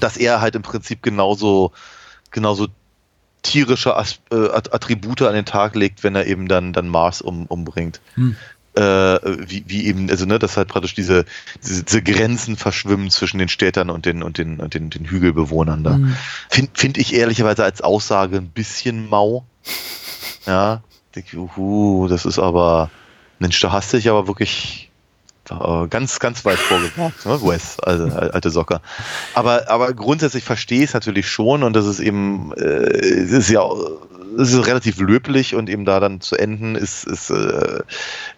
Dass 0.00 0.16
er 0.16 0.40
halt 0.40 0.54
im 0.54 0.62
Prinzip 0.62 1.02
genauso, 1.02 1.72
genauso 2.30 2.68
tierische 3.42 3.90
äh, 3.90 4.34
Attribute 4.52 5.22
an 5.22 5.34
den 5.34 5.44
Tag 5.44 5.74
legt, 5.74 6.02
wenn 6.04 6.14
er 6.14 6.26
eben 6.26 6.48
dann, 6.48 6.72
dann 6.72 6.88
Mars 6.88 7.20
um, 7.20 7.46
umbringt. 7.46 8.00
Hm 8.14 8.36
äh, 8.74 8.80
wie, 9.48 9.64
wie 9.66 9.86
eben, 9.86 10.08
also 10.10 10.24
ne, 10.24 10.38
dass 10.38 10.56
halt 10.56 10.68
praktisch 10.68 10.94
diese, 10.94 11.24
diese, 11.62 11.84
diese 11.84 12.02
Grenzen 12.02 12.56
verschwimmen 12.56 13.10
zwischen 13.10 13.38
den 13.38 13.48
Städtern 13.48 13.90
und 13.90 14.06
den 14.06 14.22
und 14.22 14.38
den 14.38 14.60
und 14.60 14.74
den, 14.74 14.90
den 14.90 15.04
Hügelbewohnern 15.04 15.84
da. 15.84 15.98
Mhm. 15.98 16.16
Finde 16.48 16.70
find 16.74 16.98
ich 16.98 17.14
ehrlicherweise 17.14 17.64
als 17.64 17.82
Aussage 17.82 18.38
ein 18.38 18.48
bisschen 18.48 19.08
mau. 19.08 19.44
Ja, 20.46 20.82
denke, 21.14 21.36
uhu, 21.36 22.08
das 22.08 22.24
ist 22.24 22.38
aber, 22.38 22.90
Mensch, 23.38 23.60
da 23.60 23.72
hast 23.72 23.92
du 23.92 23.96
dich 23.98 24.08
aber 24.08 24.26
wirklich 24.26 24.90
äh, 25.50 25.86
ganz, 25.88 26.18
ganz 26.18 26.44
weit 26.44 26.58
vorgebracht, 26.58 27.26
ne? 27.26 27.42
Wes, 27.42 27.78
also 27.80 28.04
alte 28.04 28.50
Socker. 28.50 28.80
Aber, 29.34 29.68
aber 29.68 29.92
grundsätzlich 29.92 30.44
verstehe 30.44 30.78
ich 30.78 30.86
es 30.86 30.94
natürlich 30.94 31.28
schon 31.28 31.62
und 31.62 31.74
das 31.74 31.86
ist 31.86 32.00
eben, 32.00 32.52
äh, 32.56 32.98
ist 32.98 33.50
ja 33.50 33.62
es 34.38 34.52
ist 34.52 34.66
relativ 34.66 34.98
löblich 35.00 35.54
und 35.54 35.68
eben 35.68 35.84
da 35.84 36.00
dann 36.00 36.20
zu 36.20 36.36
enden 36.36 36.74
ist, 36.74 37.04
ist 37.04 37.30
äh, 37.30 37.80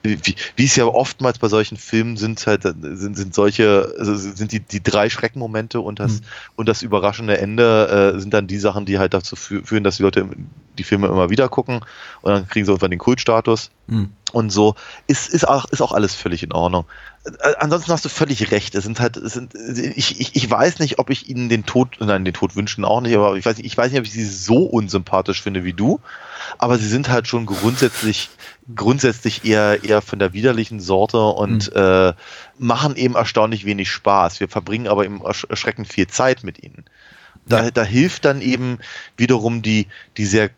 wie, 0.03 0.19
wie 0.57 0.65
es 0.65 0.77
ja 0.77 0.85
oftmals 0.87 1.39
bei 1.39 1.49
solchen 1.49 1.77
Filmen 1.77 2.17
sind 2.17 2.47
halt 2.47 2.63
sind, 2.63 3.17
sind 3.17 3.35
solche 3.35 3.95
also 3.99 4.15
sind 4.15 4.53
die, 4.53 4.61
die 4.61 4.83
drei 4.83 5.11
Schreckenmomente 5.11 5.81
und 5.81 6.01
das 6.01 6.21
mhm. 6.21 6.27
und 6.57 6.69
das 6.69 6.83
überraschende 6.83 7.39
Ende 7.39 8.15
äh, 8.15 8.21
sind 8.21 8.35
dann 8.35 8.47
die 8.47 8.59
Sachen, 8.59 8.87
die 8.87 8.99
halt 8.99 9.15
dazu 9.15 9.37
führen, 9.37 9.85
dass 9.85 9.97
die 9.97 10.03
Leute 10.03 10.29
die 10.79 10.85
Filme 10.85 11.07
immer 11.07 11.31
wieder 11.31 11.49
gucken 11.49 11.81
und 12.23 12.33
dann 12.33 12.49
kriegen 12.49 12.67
sie 12.67 12.73
irgendwann 12.73 12.91
den 12.91 12.99
Kultstatus. 12.99 13.71
Mhm. 13.87 14.11
Und 14.33 14.51
so 14.51 14.75
ist, 15.07 15.29
ist, 15.29 15.47
auch, 15.47 15.67
ist 15.67 15.81
auch 15.81 15.93
alles 15.93 16.15
völlig 16.15 16.43
in 16.43 16.53
Ordnung. 16.53 16.87
Äh, 17.25 17.55
ansonsten 17.59 17.93
hast 17.93 18.05
du 18.05 18.09
völlig 18.09 18.51
recht. 18.51 18.75
Es 18.75 18.83
sind 18.83 18.99
halt, 18.99 19.17
es 19.17 19.35
sind, 19.35 19.55
ich, 19.55 20.21
ich, 20.21 20.35
ich 20.35 20.51
weiß 20.51 20.81
nicht, 20.81 20.99
ob 20.99 21.11
ich 21.11 21.29
ihnen 21.29 21.49
den 21.49 21.65
Tod, 21.65 21.97
nein, 22.01 22.25
den 22.25 22.35
Tod 22.35 22.57
wünschen 22.57 22.85
auch 22.85 23.01
nicht, 23.01 23.15
aber 23.15 23.37
ich 23.37 23.45
weiß 23.45 23.59
nicht, 23.59 23.67
ich 23.67 23.77
weiß 23.77 23.93
nicht, 23.93 24.01
ob 24.01 24.07
ich 24.07 24.13
sie 24.13 24.25
so 24.25 24.65
unsympathisch 24.65 25.41
finde 25.41 25.63
wie 25.63 25.73
du. 25.73 26.01
Aber 26.59 26.79
sie 26.79 26.89
sind 26.89 27.11
halt 27.11 27.29
schon 27.29 27.47
grundsätzlich, 27.47 28.29
grundsätzlich 28.75 29.45
eher, 29.45 29.85
eher 29.85 30.03
von 30.03 30.19
der 30.19 30.33
widerlichen 30.33 30.81
Sorte 30.81 31.21
und 31.21 31.73
mhm. 31.73 31.81
äh, 31.81 32.13
machen 32.59 32.97
eben 32.97 33.15
erstaunlich 33.15 33.65
wenig 33.65 33.91
Spaß. 33.91 34.41
Wir 34.41 34.49
verbringen 34.49 34.89
aber 34.89 35.05
eben 35.05 35.23
erschreckend 35.23 35.87
viel 35.87 36.09
Zeit 36.09 36.43
mit 36.43 36.63
ihnen. 36.63 36.85
Da, 37.47 37.65
ja. 37.65 37.71
da 37.71 37.85
hilft 37.85 38.25
dann 38.25 38.41
eben 38.41 38.79
wiederum 39.17 39.63
die, 39.63 39.87
die 40.17 40.27
sehr 40.27 40.51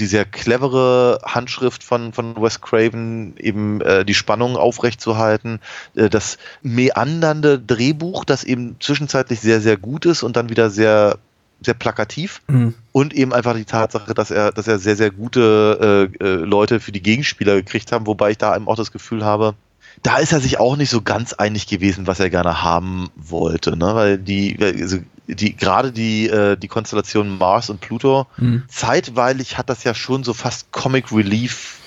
die 0.00 0.06
sehr 0.06 0.24
clevere 0.24 1.20
Handschrift 1.24 1.84
von, 1.84 2.12
von 2.12 2.36
Wes 2.36 2.60
Craven, 2.60 3.36
eben 3.36 3.80
äh, 3.80 4.04
die 4.04 4.14
Spannung 4.14 4.56
aufrechtzuerhalten, 4.56 5.60
äh, 5.94 6.08
das 6.08 6.38
meandernde 6.62 7.58
Drehbuch, 7.58 8.24
das 8.24 8.42
eben 8.42 8.76
zwischenzeitlich 8.80 9.40
sehr, 9.40 9.60
sehr 9.60 9.76
gut 9.76 10.06
ist 10.06 10.22
und 10.22 10.36
dann 10.36 10.48
wieder 10.48 10.70
sehr 10.70 11.18
sehr 11.62 11.74
plakativ 11.74 12.40
mhm. 12.48 12.74
und 12.92 13.12
eben 13.12 13.34
einfach 13.34 13.54
die 13.54 13.66
Tatsache, 13.66 14.14
dass 14.14 14.30
er, 14.30 14.50
dass 14.50 14.66
er 14.66 14.78
sehr, 14.78 14.96
sehr 14.96 15.10
gute 15.10 16.08
äh, 16.18 16.24
äh, 16.24 16.34
Leute 16.36 16.80
für 16.80 16.90
die 16.90 17.02
Gegenspieler 17.02 17.56
gekriegt 17.56 17.92
haben, 17.92 18.06
wobei 18.06 18.30
ich 18.30 18.38
da 18.38 18.56
eben 18.56 18.66
auch 18.66 18.76
das 18.76 18.92
Gefühl 18.92 19.26
habe, 19.26 19.54
da 20.02 20.16
ist 20.16 20.32
er 20.32 20.40
sich 20.40 20.58
auch 20.58 20.76
nicht 20.76 20.90
so 20.90 21.02
ganz 21.02 21.34
einig 21.34 21.66
gewesen, 21.66 22.06
was 22.06 22.20
er 22.20 22.30
gerne 22.30 22.62
haben 22.62 23.10
wollte, 23.16 23.76
ne? 23.76 23.94
Weil 23.94 24.18
die, 24.18 24.56
also 24.60 24.98
die 25.34 25.56
gerade 25.56 25.92
die, 25.92 26.28
äh, 26.28 26.56
die 26.56 26.68
Konstellation 26.68 27.38
Mars 27.38 27.70
und 27.70 27.80
Pluto, 27.80 28.26
mhm. 28.36 28.64
zeitweilig 28.68 29.58
hat 29.58 29.68
das 29.68 29.84
ja 29.84 29.94
schon 29.94 30.24
so 30.24 30.34
fast 30.34 30.72
Comic 30.72 31.12
Relief 31.12 31.78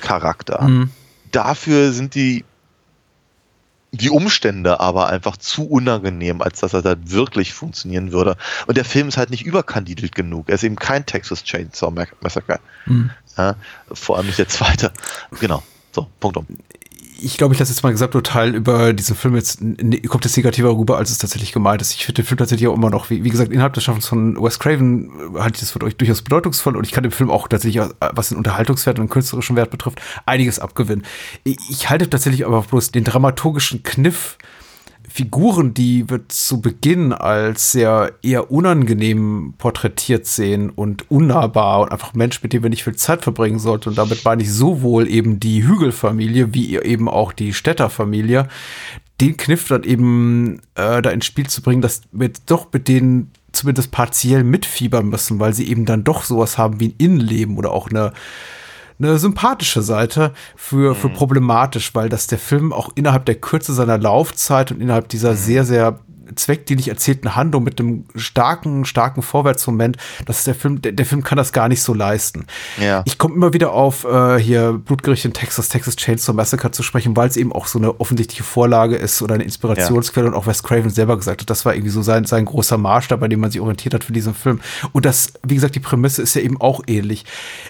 Charakter. 0.00 0.62
Mhm. 0.62 0.90
Dafür 1.30 1.92
sind 1.92 2.14
die 2.14 2.44
die 3.92 4.10
Umstände 4.10 4.78
aber 4.78 5.08
einfach 5.08 5.36
zu 5.36 5.68
unangenehm, 5.68 6.42
als 6.42 6.60
dass 6.60 6.74
er 6.74 6.82
da 6.82 6.94
wirklich 7.02 7.52
funktionieren 7.52 8.12
würde. 8.12 8.36
Und 8.66 8.76
der 8.76 8.84
Film 8.84 9.08
ist 9.08 9.16
halt 9.16 9.30
nicht 9.30 9.44
überkandidelt 9.44 10.14
genug. 10.14 10.48
Er 10.48 10.54
ist 10.54 10.64
eben 10.64 10.76
kein 10.76 11.06
Texas 11.06 11.42
Chainsaw 11.42 11.92
Massacre. 12.20 12.60
Mhm. 12.86 13.10
Ja, 13.36 13.56
vor 13.92 14.16
allem 14.16 14.26
nicht 14.26 14.38
der 14.38 14.48
zweite. 14.48 14.92
Genau. 15.40 15.62
So, 15.92 16.06
Punkt 16.20 16.36
um 16.36 16.46
ich 17.22 17.36
glaube, 17.36 17.54
ich 17.54 17.60
lasse 17.60 17.72
jetzt 17.72 17.82
mal 17.82 17.90
gesagt 17.90 18.12
total 18.12 18.54
über 18.54 18.92
diesen 18.92 19.16
Film 19.16 19.36
jetzt 19.36 19.60
kommt 20.08 20.26
es 20.26 20.36
negativer 20.36 20.76
rüber, 20.76 20.98
als 20.98 21.10
es 21.10 21.18
tatsächlich 21.18 21.52
gemeint 21.52 21.82
ist. 21.82 21.94
Ich 21.94 22.04
finde 22.04 22.22
den 22.22 22.26
Film 22.26 22.38
tatsächlich 22.38 22.68
auch 22.68 22.74
immer 22.76 22.90
noch, 22.90 23.10
wie, 23.10 23.24
wie 23.24 23.30
gesagt, 23.30 23.52
innerhalb 23.52 23.74
des 23.74 23.84
Schaffens 23.84 24.06
von 24.06 24.36
Wes 24.42 24.58
Craven 24.58 25.10
äh, 25.34 25.40
halte 25.40 25.56
ich 25.56 25.60
das 25.60 25.70
für 25.70 25.82
euch 25.82 25.96
durchaus 25.96 26.22
bedeutungsvoll 26.22 26.76
und 26.76 26.86
ich 26.86 26.92
kann 26.92 27.02
dem 27.02 27.12
Film 27.12 27.30
auch 27.30 27.48
tatsächlich, 27.48 27.82
äh, 27.82 27.88
was 28.12 28.28
den 28.28 28.38
Unterhaltungswert 28.38 28.98
und 28.98 29.06
den 29.06 29.10
künstlerischen 29.10 29.56
Wert 29.56 29.70
betrifft, 29.70 30.00
einiges 30.26 30.58
abgewinnen. 30.58 31.04
Ich 31.44 31.88
halte 31.90 32.08
tatsächlich 32.08 32.46
aber 32.46 32.62
bloß 32.62 32.92
den 32.92 33.04
dramaturgischen 33.04 33.82
Kniff 33.82 34.38
Figuren, 35.12 35.74
die 35.74 36.08
wir 36.08 36.28
zu 36.28 36.60
Beginn 36.60 37.12
als 37.12 37.72
sehr 37.72 38.12
eher 38.22 38.52
unangenehm 38.52 39.54
porträtiert 39.58 40.24
sehen 40.24 40.70
und 40.70 41.10
unnahbar 41.10 41.80
und 41.80 41.90
einfach 41.90 42.14
Mensch, 42.14 42.40
mit 42.44 42.52
dem 42.52 42.62
wir 42.62 42.70
nicht 42.70 42.84
viel 42.84 42.94
Zeit 42.94 43.22
verbringen 43.22 43.58
sollten. 43.58 43.88
Und 43.88 43.98
damit 43.98 44.24
meine 44.24 44.42
ich 44.42 44.52
sowohl 44.52 45.08
eben 45.08 45.40
die 45.40 45.66
Hügelfamilie 45.66 46.54
wie 46.54 46.76
eben 46.76 47.08
auch 47.08 47.32
die 47.32 47.52
Städterfamilie. 47.52 48.46
Den 49.20 49.36
Kniff 49.36 49.66
dann 49.66 49.82
eben 49.82 50.60
äh, 50.76 51.02
da 51.02 51.10
ins 51.10 51.26
Spiel 51.26 51.48
zu 51.48 51.60
bringen, 51.60 51.82
dass 51.82 52.02
wir 52.12 52.30
doch 52.46 52.68
mit 52.72 52.86
denen 52.86 53.32
zumindest 53.50 53.90
partiell 53.90 54.44
mitfiebern 54.44 55.08
müssen, 55.08 55.40
weil 55.40 55.54
sie 55.54 55.68
eben 55.68 55.86
dann 55.86 56.04
doch 56.04 56.22
sowas 56.22 56.56
haben 56.56 56.78
wie 56.78 56.90
ein 56.90 56.94
Innenleben 56.98 57.58
oder 57.58 57.72
auch 57.72 57.90
eine 57.90 58.12
eine 59.00 59.18
sympathische 59.18 59.82
Seite 59.82 60.32
für, 60.56 60.94
für 60.94 61.08
mhm. 61.08 61.14
problematisch, 61.14 61.94
weil 61.94 62.08
das 62.08 62.26
der 62.26 62.38
Film 62.38 62.72
auch 62.72 62.90
innerhalb 62.94 63.24
der 63.26 63.36
Kürze 63.36 63.72
seiner 63.72 63.98
Laufzeit 63.98 64.70
und 64.72 64.80
innerhalb 64.80 65.08
dieser 65.08 65.32
mhm. 65.32 65.36
sehr, 65.36 65.64
sehr 65.64 66.00
zweckdienlich 66.36 66.88
erzählten 66.88 67.34
Handlung 67.36 67.64
mit 67.64 67.80
einem 67.80 68.04
starken, 68.14 68.84
starken 68.84 69.22
Vorwärtsmoment, 69.22 69.96
das 70.26 70.38
ist 70.38 70.46
der 70.46 70.54
Film, 70.54 70.82
der, 70.82 70.92
der 70.92 71.06
Film 71.06 71.22
kann 71.22 71.36
das 71.36 71.52
gar 71.52 71.68
nicht 71.68 71.82
so 71.82 71.94
leisten. 71.94 72.46
Ja. 72.80 73.02
Ich 73.06 73.18
komme 73.18 73.34
immer 73.34 73.52
wieder 73.52 73.72
auf 73.72 74.04
äh, 74.04 74.38
hier 74.38 74.72
Blutgericht 74.72 75.24
in 75.24 75.32
Texas, 75.32 75.68
Texas 75.68 75.96
Chainsaw 75.96 76.34
Massacre 76.34 76.70
zu 76.70 76.82
sprechen, 76.82 77.16
weil 77.16 77.28
es 77.28 77.36
eben 77.36 77.52
auch 77.52 77.66
so 77.66 77.78
eine 77.78 78.00
offensichtliche 78.00 78.44
Vorlage 78.44 78.96
ist 78.96 79.22
oder 79.22 79.34
eine 79.34 79.44
Inspirationsquelle 79.44 80.26
ja. 80.26 80.32
und 80.32 80.38
auch 80.38 80.46
Wes 80.46 80.62
Craven 80.62 80.90
selber 80.90 81.16
gesagt 81.16 81.42
hat, 81.42 81.50
das 81.50 81.64
war 81.64 81.74
irgendwie 81.74 81.90
so 81.90 82.02
sein, 82.02 82.24
sein 82.24 82.44
großer 82.44 82.78
Maßstab, 82.78 83.20
bei 83.20 83.28
dem 83.28 83.40
man 83.40 83.50
sich 83.50 83.60
orientiert 83.60 83.94
hat 83.94 84.04
für 84.04 84.12
diesen 84.12 84.34
Film. 84.34 84.60
Und 84.92 85.04
das, 85.04 85.32
wie 85.42 85.54
gesagt, 85.54 85.74
die 85.74 85.80
Prämisse 85.80 86.22
ist 86.22 86.34
ja 86.34 86.42
eben 86.42 86.60
auch 86.60 86.82
ähnlich. 86.86 87.24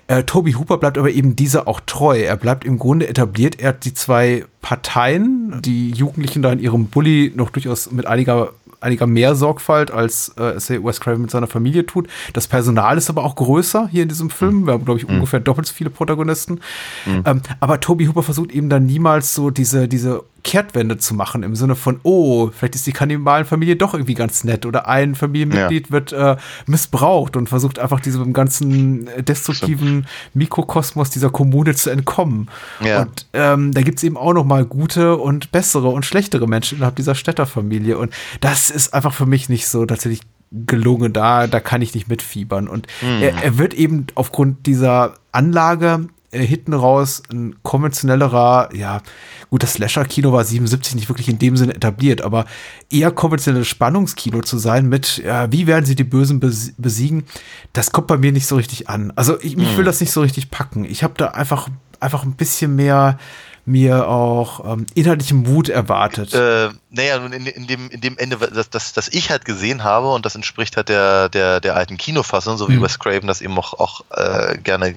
Äh, 0.07 0.25
Toby 0.25 0.53
Hooper 0.53 0.79
bleibt 0.79 0.99
aber 0.99 1.11
eben 1.11 1.37
dieser 1.37 1.69
auch 1.69 1.81
treu. 1.87 2.19
Er 2.21 2.37
bleibt 2.37 2.65
im 2.65 2.79
Grunde 2.79 3.09
etabliert, 3.09 3.61
er 3.61 3.71
hat 3.71 3.85
die 3.85 3.95
zwei 3.95 4.45
Parteien, 4.63 5.61
die 5.63 5.91
Jugendlichen 5.91 6.43
da 6.43 6.53
in 6.53 6.59
ihrem 6.59 6.87
Bully 6.87 7.33
noch 7.35 7.51
durchaus 7.51 7.91
mit 7.91 8.07
einiger 8.07 8.51
einiger 8.81 9.07
mehr 9.07 9.35
Sorgfalt, 9.35 9.91
als 9.91 10.33
äh, 10.39 10.53
es 10.53 10.71
Wes 10.71 11.01
Craven 11.01 11.23
mit 11.23 11.31
seiner 11.31 11.47
Familie 11.47 11.87
tut. 11.87 12.09
Das 12.33 12.49
Personal 12.49 12.97
ist 12.97 13.11
aber 13.11 13.25
auch 13.25 13.37
größer 13.37 13.89
hier 13.89 14.03
in 14.03 14.09
diesem 14.09 14.31
Film. 14.31 14.63
Mhm. 14.63 14.67
Wir 14.67 14.73
haben, 14.75 14.85
glaube 14.85 14.99
ich, 14.99 15.07
mhm. 15.07 15.17
ungefähr 15.17 15.41
doppelt 15.41 15.67
so 15.67 15.75
viele 15.75 15.91
Protagonisten. 15.91 16.61
Mhm. 17.07 17.23
Ähm, 17.27 17.43
aber 17.61 17.81
Toby 17.81 18.07
Hooper 18.07 18.23
versucht 18.23 18.53
eben 18.53 18.69
dann 18.69 18.87
niemals 18.87 19.35
so 19.35 19.51
diese, 19.51 19.89
diese 19.89 20.23
Kehrtwende 20.43 20.99
zu 20.99 21.15
machen 21.15 21.43
im 21.43 21.55
Sinne 21.55 21.75
von, 21.75 22.01
oh, 22.03 22.51
vielleicht 22.51 22.75
ist 22.75 22.87
die 22.87 22.93
Kannibalenfamilie 22.93 23.77
doch 23.77 23.95
irgendwie 23.95 24.15
ganz 24.15 24.45
nett 24.45 24.67
oder 24.67 24.89
ein 24.89 25.15
Familienmitglied 25.15 25.87
ja. 25.87 25.93
wird 25.93 26.13
äh, 26.13 26.37
missbraucht 26.67 27.37
und 27.37 27.49
versucht 27.49 27.79
einfach 27.79 28.01
diesem 28.01 28.33
ganzen 28.33 29.09
destruktiven 29.25 30.07
Mikrokosmos 30.35 31.11
dieser 31.11 31.31
Kommune 31.31 31.75
zu 31.75 31.91
entkommen. 31.91 32.49
Ja. 32.81 33.03
Und 33.03 33.27
ähm, 33.33 33.73
da 33.73 33.83
gibt 33.83 33.99
es 33.99 34.05
eben 34.05 34.17
auch 34.17 34.33
noch 34.33 34.45
mal 34.45 34.65
gute 34.65 35.17
und 35.17 35.53
bessere 35.53 35.89
und 35.89 36.05
schlechtere 36.05 36.47
Menschen 36.47 36.79
innerhalb 36.79 36.97
dieser 36.97 37.15
Städterfamilie 37.15 37.99
und 37.99 38.13
das 38.41 38.71
ist 38.71 38.95
einfach 38.95 39.13
für 39.13 39.27
mich 39.27 39.49
nicht 39.49 39.69
so 39.69 39.85
tatsächlich 39.87 40.23
gelungen. 40.51 41.13
Da, 41.13 41.47
da 41.47 41.61
kann 41.61 41.83
ich 41.83 41.95
nicht 41.95 42.09
mitfiebern. 42.09 42.69
Und 42.69 42.87
mhm. 43.03 43.23
er, 43.23 43.43
er 43.43 43.59
wird 43.59 43.75
eben 43.75 44.07
aufgrund 44.15 44.67
dieser 44.67 45.15
Anlage 45.33 46.09
äh, 46.33 46.45
hinten 46.45 46.75
raus 46.75 47.23
ein 47.33 47.57
konventionellerer, 47.63 48.71
ja, 48.75 49.03
gut, 49.51 49.63
das 49.63 49.75
Slasher-Kino 49.75 50.33
war 50.33 50.45
77 50.45 50.95
nicht 50.95 51.09
wirklich 51.09 51.29
in 51.29 51.39
dem 51.39 51.57
Sinne 51.57 51.75
etabliert, 51.75 52.23
aber 52.23 52.47
eher 52.91 53.11
konventionelles 53.11 53.69
Spannungskino 53.69 54.43
zu 54.43 54.59
sein 54.59 54.89
mit, 54.89 55.19
ja, 55.19 55.51
wie 55.51 55.67
werden 55.67 55.85
sie 55.85 55.97
die 55.97 56.05
Bösen 56.05 56.41
besiegen, 56.41 57.25
das 57.73 57.93
kommt 57.93 58.07
bei 58.07 58.17
mir 58.17 58.33
nicht 58.33 58.47
so 58.47 58.57
richtig 58.57 58.89
an. 58.89 59.13
Also 59.17 59.39
ich, 59.41 59.59
ich 59.59 59.71
will 59.73 59.79
hm. 59.79 59.85
das 59.85 60.01
nicht 60.01 60.13
so 60.13 60.21
richtig 60.21 60.51
packen. 60.51 60.85
Ich 60.85 61.03
habe 61.03 61.15
da 61.17 61.29
einfach, 61.29 61.69
einfach 61.99 62.23
ein 62.23 62.35
bisschen 62.35 62.77
mehr 62.77 63.19
mir 63.67 64.09
auch 64.09 64.73
ähm, 64.73 64.87
inhaltlichen 64.95 65.43
Mut 65.43 65.69
erwartet. 65.69 66.35
Äh, 66.35 66.71
naja, 66.91 67.17
in, 67.25 67.47
in, 67.47 67.67
dem, 67.67 67.91
in 67.91 68.01
dem 68.01 68.19
Ende, 68.19 68.37
das, 68.37 68.71
das, 68.71 68.93
das 68.93 69.09
ich 69.09 69.31
halt 69.31 69.45
gesehen 69.45 69.85
habe, 69.85 70.13
und 70.13 70.27
das 70.27 70.35
entspricht 70.35 70.77
halt 70.77 70.89
der, 70.89 71.29
der, 71.29 71.61
der 71.61 71.77
alten 71.77 71.97
Kinofassung, 71.97 72.57
so 72.57 72.69
wie 72.69 72.77
mhm. 72.77 72.83
Wes 72.83 72.99
Craven 72.99 73.27
das 73.27 73.41
eben 73.41 73.57
auch, 73.59 73.75
auch 73.75 74.05
äh, 74.11 74.59
gerne 74.59 74.95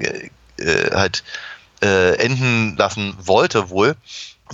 äh, 0.58 0.92
halt 0.92 1.24
äh, 1.82 2.16
enden 2.16 2.76
lassen 2.78 3.16
wollte 3.20 3.70
wohl. 3.70 3.96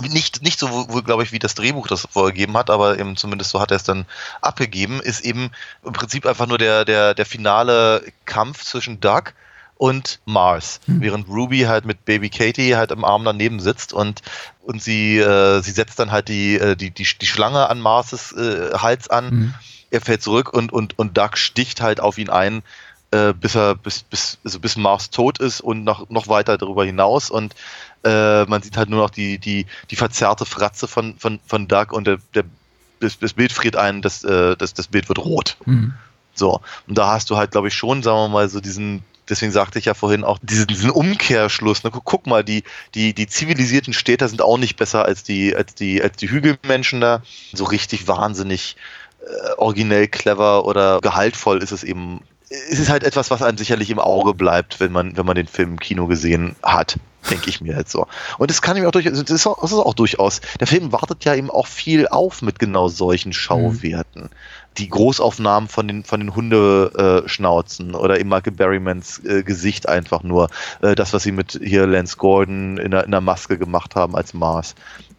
Nicht, 0.00 0.42
nicht 0.42 0.58
so 0.58 0.88
wohl, 0.88 1.02
glaube 1.02 1.22
ich, 1.22 1.32
wie 1.32 1.38
das 1.38 1.54
Drehbuch 1.54 1.86
das 1.86 2.08
vorgegeben 2.10 2.56
hat, 2.56 2.70
aber 2.70 2.98
eben 2.98 3.16
zumindest 3.16 3.50
so 3.50 3.60
hat 3.60 3.70
er 3.70 3.76
es 3.76 3.82
dann 3.82 4.06
abgegeben, 4.40 5.00
ist 5.00 5.20
eben 5.20 5.50
im 5.84 5.92
Prinzip 5.92 6.26
einfach 6.26 6.46
nur 6.46 6.58
der, 6.58 6.84
der, 6.84 7.12
der 7.12 7.26
finale 7.26 8.02
Kampf 8.24 8.64
zwischen 8.64 9.00
Doug 9.00 9.32
und 9.80 10.20
Mars, 10.26 10.80
hm. 10.84 11.00
während 11.00 11.28
Ruby 11.28 11.60
halt 11.60 11.86
mit 11.86 12.04
Baby 12.04 12.28
Katie 12.28 12.76
halt 12.76 12.90
im 12.90 13.02
Arm 13.02 13.24
daneben 13.24 13.60
sitzt 13.60 13.94
und 13.94 14.20
und 14.60 14.82
sie 14.82 15.18
äh, 15.18 15.62
sie 15.62 15.70
setzt 15.70 15.98
dann 15.98 16.10
halt 16.10 16.28
die 16.28 16.56
äh, 16.56 16.76
die 16.76 16.90
die, 16.90 17.06
die 17.18 17.26
Schlange 17.26 17.66
an 17.70 17.80
Mars' 17.80 18.32
äh, 18.32 18.76
Hals 18.76 19.08
an. 19.08 19.30
Hm. 19.30 19.54
Er 19.90 20.02
fällt 20.02 20.22
zurück 20.22 20.52
und 20.52 20.70
und 20.70 20.98
und 20.98 21.16
Doug 21.16 21.30
sticht 21.36 21.80
halt 21.80 21.98
auf 21.98 22.18
ihn 22.18 22.28
ein 22.28 22.62
äh, 23.10 23.32
bis 23.32 23.56
er 23.56 23.74
bis 23.74 24.02
bis 24.02 24.38
also 24.44 24.60
bis 24.60 24.76
Mars 24.76 25.10
tot 25.10 25.38
ist 25.38 25.60
und 25.60 25.84
noch 25.84 26.08
noch 26.10 26.28
weiter 26.28 26.58
darüber 26.58 26.84
hinaus 26.84 27.30
und 27.30 27.54
äh, 28.04 28.44
man 28.44 28.62
sieht 28.62 28.76
halt 28.76 28.88
nur 28.88 29.00
noch 29.00 29.10
die 29.10 29.38
die 29.38 29.66
die 29.90 29.96
verzerrte 29.96 30.46
Fratze 30.46 30.88
von 30.88 31.16
von 31.18 31.40
von 31.46 31.68
Doug 31.68 31.92
und 31.92 32.06
der, 32.06 32.18
der 32.34 32.44
das, 33.00 33.18
das 33.18 33.32
Bild 33.32 33.52
friert 33.52 33.76
ein, 33.76 34.02
das, 34.02 34.22
äh, 34.24 34.56
das, 34.56 34.74
das 34.74 34.86
Bild 34.86 35.08
wird 35.08 35.18
rot. 35.18 35.56
Mhm. 35.64 35.94
So, 36.34 36.60
und 36.86 36.96
da 36.96 37.12
hast 37.12 37.30
du 37.30 37.36
halt, 37.36 37.50
glaube 37.50 37.68
ich, 37.68 37.74
schon, 37.74 38.02
sagen 38.02 38.18
wir 38.18 38.28
mal, 38.28 38.48
so 38.48 38.60
diesen, 38.60 39.02
deswegen 39.28 39.52
sagte 39.52 39.78
ich 39.78 39.86
ja 39.86 39.94
vorhin 39.94 40.22
auch, 40.22 40.38
diesen, 40.42 40.68
diesen 40.68 40.90
Umkehrschluss. 40.90 41.82
Ne? 41.82 41.90
Guck 41.90 42.26
mal, 42.26 42.44
die, 42.44 42.62
die, 42.94 43.14
die 43.14 43.26
zivilisierten 43.26 43.92
Städter 43.92 44.28
sind 44.28 44.40
auch 44.40 44.58
nicht 44.58 44.76
besser 44.76 45.04
als 45.04 45.22
die, 45.22 45.56
als 45.56 45.74
die, 45.74 46.02
als 46.02 46.16
die 46.16 46.30
Hügelmenschen 46.30 47.00
da. 47.00 47.22
So 47.52 47.64
richtig 47.64 48.06
wahnsinnig 48.06 48.76
äh, 49.22 49.52
originell, 49.56 50.08
clever 50.08 50.64
oder 50.64 51.00
gehaltvoll 51.00 51.62
ist 51.62 51.72
es 51.72 51.82
eben 51.82 52.20
es 52.50 52.80
ist 52.80 52.90
halt 52.90 53.04
etwas, 53.04 53.30
was 53.30 53.42
einem 53.42 53.56
sicherlich 53.56 53.90
im 53.90 54.00
Auge 54.00 54.34
bleibt, 54.34 54.80
wenn 54.80 54.90
man, 54.90 55.16
wenn 55.16 55.24
man 55.24 55.36
den 55.36 55.46
Film 55.46 55.72
im 55.72 55.78
Kino 55.78 56.08
gesehen 56.08 56.56
hat, 56.64 56.96
denke 57.30 57.48
ich 57.48 57.60
mir 57.60 57.76
jetzt 57.76 57.92
so. 57.92 58.08
Und 58.38 58.50
das 58.50 58.60
kann 58.60 58.76
ich 58.76 58.82
mir 58.82 58.88
auch 58.88 58.92
durchaus, 58.92 59.22
das 59.22 59.30
ist 59.30 59.46
auch, 59.46 59.60
das 59.60 59.70
ist 59.70 59.78
auch 59.78 59.94
durchaus, 59.94 60.40
der 60.58 60.66
Film 60.66 60.90
wartet 60.90 61.24
ja 61.24 61.34
eben 61.36 61.48
auch 61.48 61.68
viel 61.68 62.08
auf 62.08 62.42
mit 62.42 62.58
genau 62.58 62.88
solchen 62.88 63.32
Schauwerten. 63.32 64.22
Mhm. 64.22 64.28
Die 64.78 64.88
Großaufnahmen 64.88 65.68
von 65.68 65.86
den, 65.86 66.02
von 66.02 66.20
den 66.20 66.34
Hundeschnauzen 66.34 67.94
oder 67.94 68.18
eben 68.18 68.28
Michael 68.28 68.52
Berrymans 68.52 69.24
äh, 69.24 69.44
Gesicht 69.44 69.88
einfach 69.88 70.24
nur, 70.24 70.48
äh, 70.80 70.96
das, 70.96 71.12
was 71.12 71.22
sie 71.22 71.32
mit 71.32 71.60
hier 71.62 71.86
Lance 71.86 72.16
Gordon 72.16 72.78
in 72.78 72.90
der, 72.90 73.04
in 73.04 73.12
der 73.12 73.20
Maske 73.20 73.58
gemacht 73.58 73.94
haben 73.94 74.16
als 74.16 74.34
Mars 74.34 74.74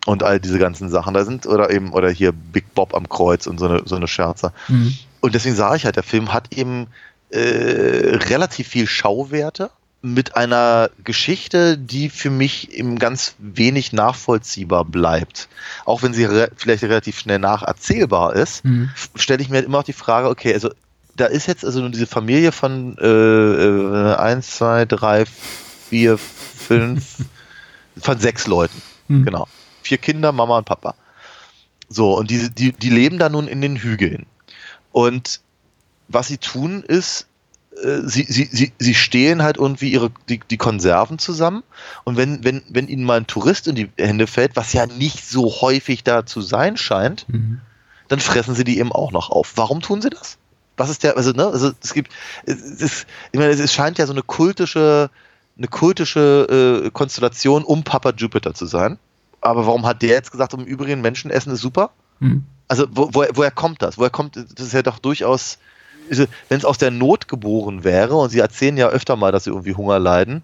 und 0.05 0.23
all 0.23 0.41
diese 0.41 0.59
ganzen 0.59 0.89
Sachen 0.89 1.13
da 1.13 1.23
sind 1.23 1.45
oder 1.45 1.69
eben 1.69 1.93
oder 1.93 2.09
hier 2.09 2.33
Big 2.33 2.73
Bob 2.73 2.93
am 2.93 3.07
Kreuz 3.07 3.47
und 3.47 3.59
so 3.59 3.67
eine 3.67 3.83
so 3.85 3.95
eine 3.95 4.07
Scherze. 4.07 4.51
Mhm. 4.67 4.95
Und 5.21 5.35
deswegen 5.35 5.55
sage 5.55 5.77
ich 5.77 5.85
halt, 5.85 5.95
der 5.95 6.03
Film 6.03 6.33
hat 6.33 6.53
eben 6.53 6.87
äh, 7.31 8.15
relativ 8.29 8.67
viel 8.67 8.87
Schauwerte 8.87 9.69
mit 10.01 10.35
einer 10.35 10.89
Geschichte, 11.03 11.77
die 11.77 12.09
für 12.09 12.31
mich 12.31 12.71
eben 12.73 12.97
ganz 12.97 13.35
wenig 13.37 13.93
nachvollziehbar 13.93 14.83
bleibt. 14.83 15.47
Auch 15.85 16.01
wenn 16.01 16.13
sie 16.13 16.25
re 16.25 16.49
vielleicht 16.55 16.83
relativ 16.83 17.19
schnell 17.19 17.39
nacherzählbar 17.39 18.35
ist, 18.35 18.65
mhm. 18.65 18.89
stelle 19.15 19.41
ich 19.41 19.49
mir 19.49 19.57
halt 19.57 19.65
immer 19.65 19.79
auch 19.79 19.83
die 19.83 19.93
Frage, 19.93 20.29
okay, 20.29 20.53
also 20.53 20.71
da 21.15 21.25
ist 21.25 21.47
jetzt 21.47 21.63
also 21.63 21.81
nur 21.81 21.89
diese 21.89 22.07
Familie 22.07 22.51
von 22.51 22.97
äh, 22.97 23.05
äh, 23.05 24.15
eins, 24.15 24.55
zwei, 24.55 24.85
drei, 24.85 25.25
vier, 25.25 26.17
fünf, 26.17 27.17
von 27.97 28.17
sechs 28.17 28.47
Leuten. 28.47 28.81
Mhm. 29.07 29.25
Genau. 29.25 29.47
Vier 29.83 29.99
Kinder, 29.99 30.31
Mama 30.31 30.57
und 30.57 30.65
Papa. 30.65 30.95
So, 31.89 32.17
und 32.17 32.31
die, 32.31 32.49
die, 32.49 32.71
die 32.71 32.89
leben 32.89 33.19
da 33.19 33.29
nun 33.29 33.47
in 33.47 33.61
den 33.61 33.75
Hügeln. 33.75 34.25
Und 34.91 35.41
was 36.13 36.27
sie 36.27 36.37
tun, 36.37 36.83
ist, 36.83 37.27
äh, 37.75 38.01
sie, 38.03 38.23
sie, 38.23 38.49
sie, 38.51 38.73
sie 38.77 38.93
stehlen 38.93 39.41
halt 39.41 39.57
irgendwie 39.57 39.91
ihre, 39.91 40.11
die, 40.29 40.39
die 40.39 40.57
Konserven 40.57 41.19
zusammen 41.19 41.63
und 42.03 42.17
wenn, 42.17 42.43
wenn, 42.43 42.61
wenn 42.69 42.87
ihnen 42.87 43.03
mal 43.03 43.17
ein 43.17 43.27
Tourist 43.27 43.67
in 43.67 43.75
die 43.75 43.89
Hände 43.97 44.27
fällt, 44.27 44.55
was 44.55 44.73
ja 44.73 44.85
nicht 44.85 45.27
so 45.27 45.61
häufig 45.61 46.03
da 46.03 46.25
zu 46.25 46.41
sein 46.41 46.77
scheint, 46.77 47.27
mhm. 47.29 47.61
dann 48.07 48.19
fressen 48.19 48.55
sie 48.55 48.63
die 48.63 48.79
eben 48.79 48.91
auch 48.91 49.11
noch 49.11 49.29
auf. 49.29 49.53
Warum 49.55 49.81
tun 49.81 50.01
sie 50.01 50.09
das? 50.09 50.37
Was 50.77 50.89
ist 50.89 51.03
der, 51.03 51.17
also, 51.17 51.31
ne, 51.31 51.45
also 51.45 51.71
es 51.81 51.93
gibt, 51.93 52.11
es, 52.45 52.61
ist, 52.61 53.07
ich 53.31 53.39
meine, 53.39 53.51
es 53.51 53.73
scheint 53.73 53.97
ja 53.97 54.05
so 54.05 54.13
eine 54.13 54.23
kultische, 54.23 55.09
eine 55.57 55.67
kultische 55.67 56.83
äh, 56.85 56.89
Konstellation 56.91 57.63
um 57.63 57.83
Papa 57.83 58.13
Jupiter 58.15 58.53
zu 58.53 58.65
sein. 58.65 58.97
Aber 59.41 59.65
warum 59.65 59.85
hat 59.85 60.01
der 60.01 60.09
jetzt 60.09 60.31
gesagt, 60.31 60.53
im 60.53 60.65
Übrigen 60.65 61.01
Menschen 61.01 61.31
essen 61.31 61.51
ist 61.51 61.61
super? 61.61 61.91
Mhm. 62.19 62.45
Also 62.67 62.87
wo, 62.91 63.09
woher, 63.13 63.29
woher 63.33 63.51
kommt 63.51 63.81
das? 63.81 63.97
Woher 63.97 64.09
kommt, 64.09 64.35
das 64.35 64.67
ist 64.67 64.73
ja 64.73 64.81
doch 64.81 64.99
durchaus 64.99 65.57
wenn 66.49 66.57
es 66.57 66.65
aus 66.65 66.77
der 66.77 66.91
Not 66.91 67.27
geboren 67.27 67.83
wäre, 67.83 68.15
und 68.15 68.29
sie 68.29 68.39
erzählen 68.39 68.77
ja 68.77 68.89
öfter 68.89 69.15
mal, 69.15 69.31
dass 69.31 69.45
sie 69.45 69.49
irgendwie 69.49 69.75
Hunger 69.75 69.99
leiden, 69.99 70.43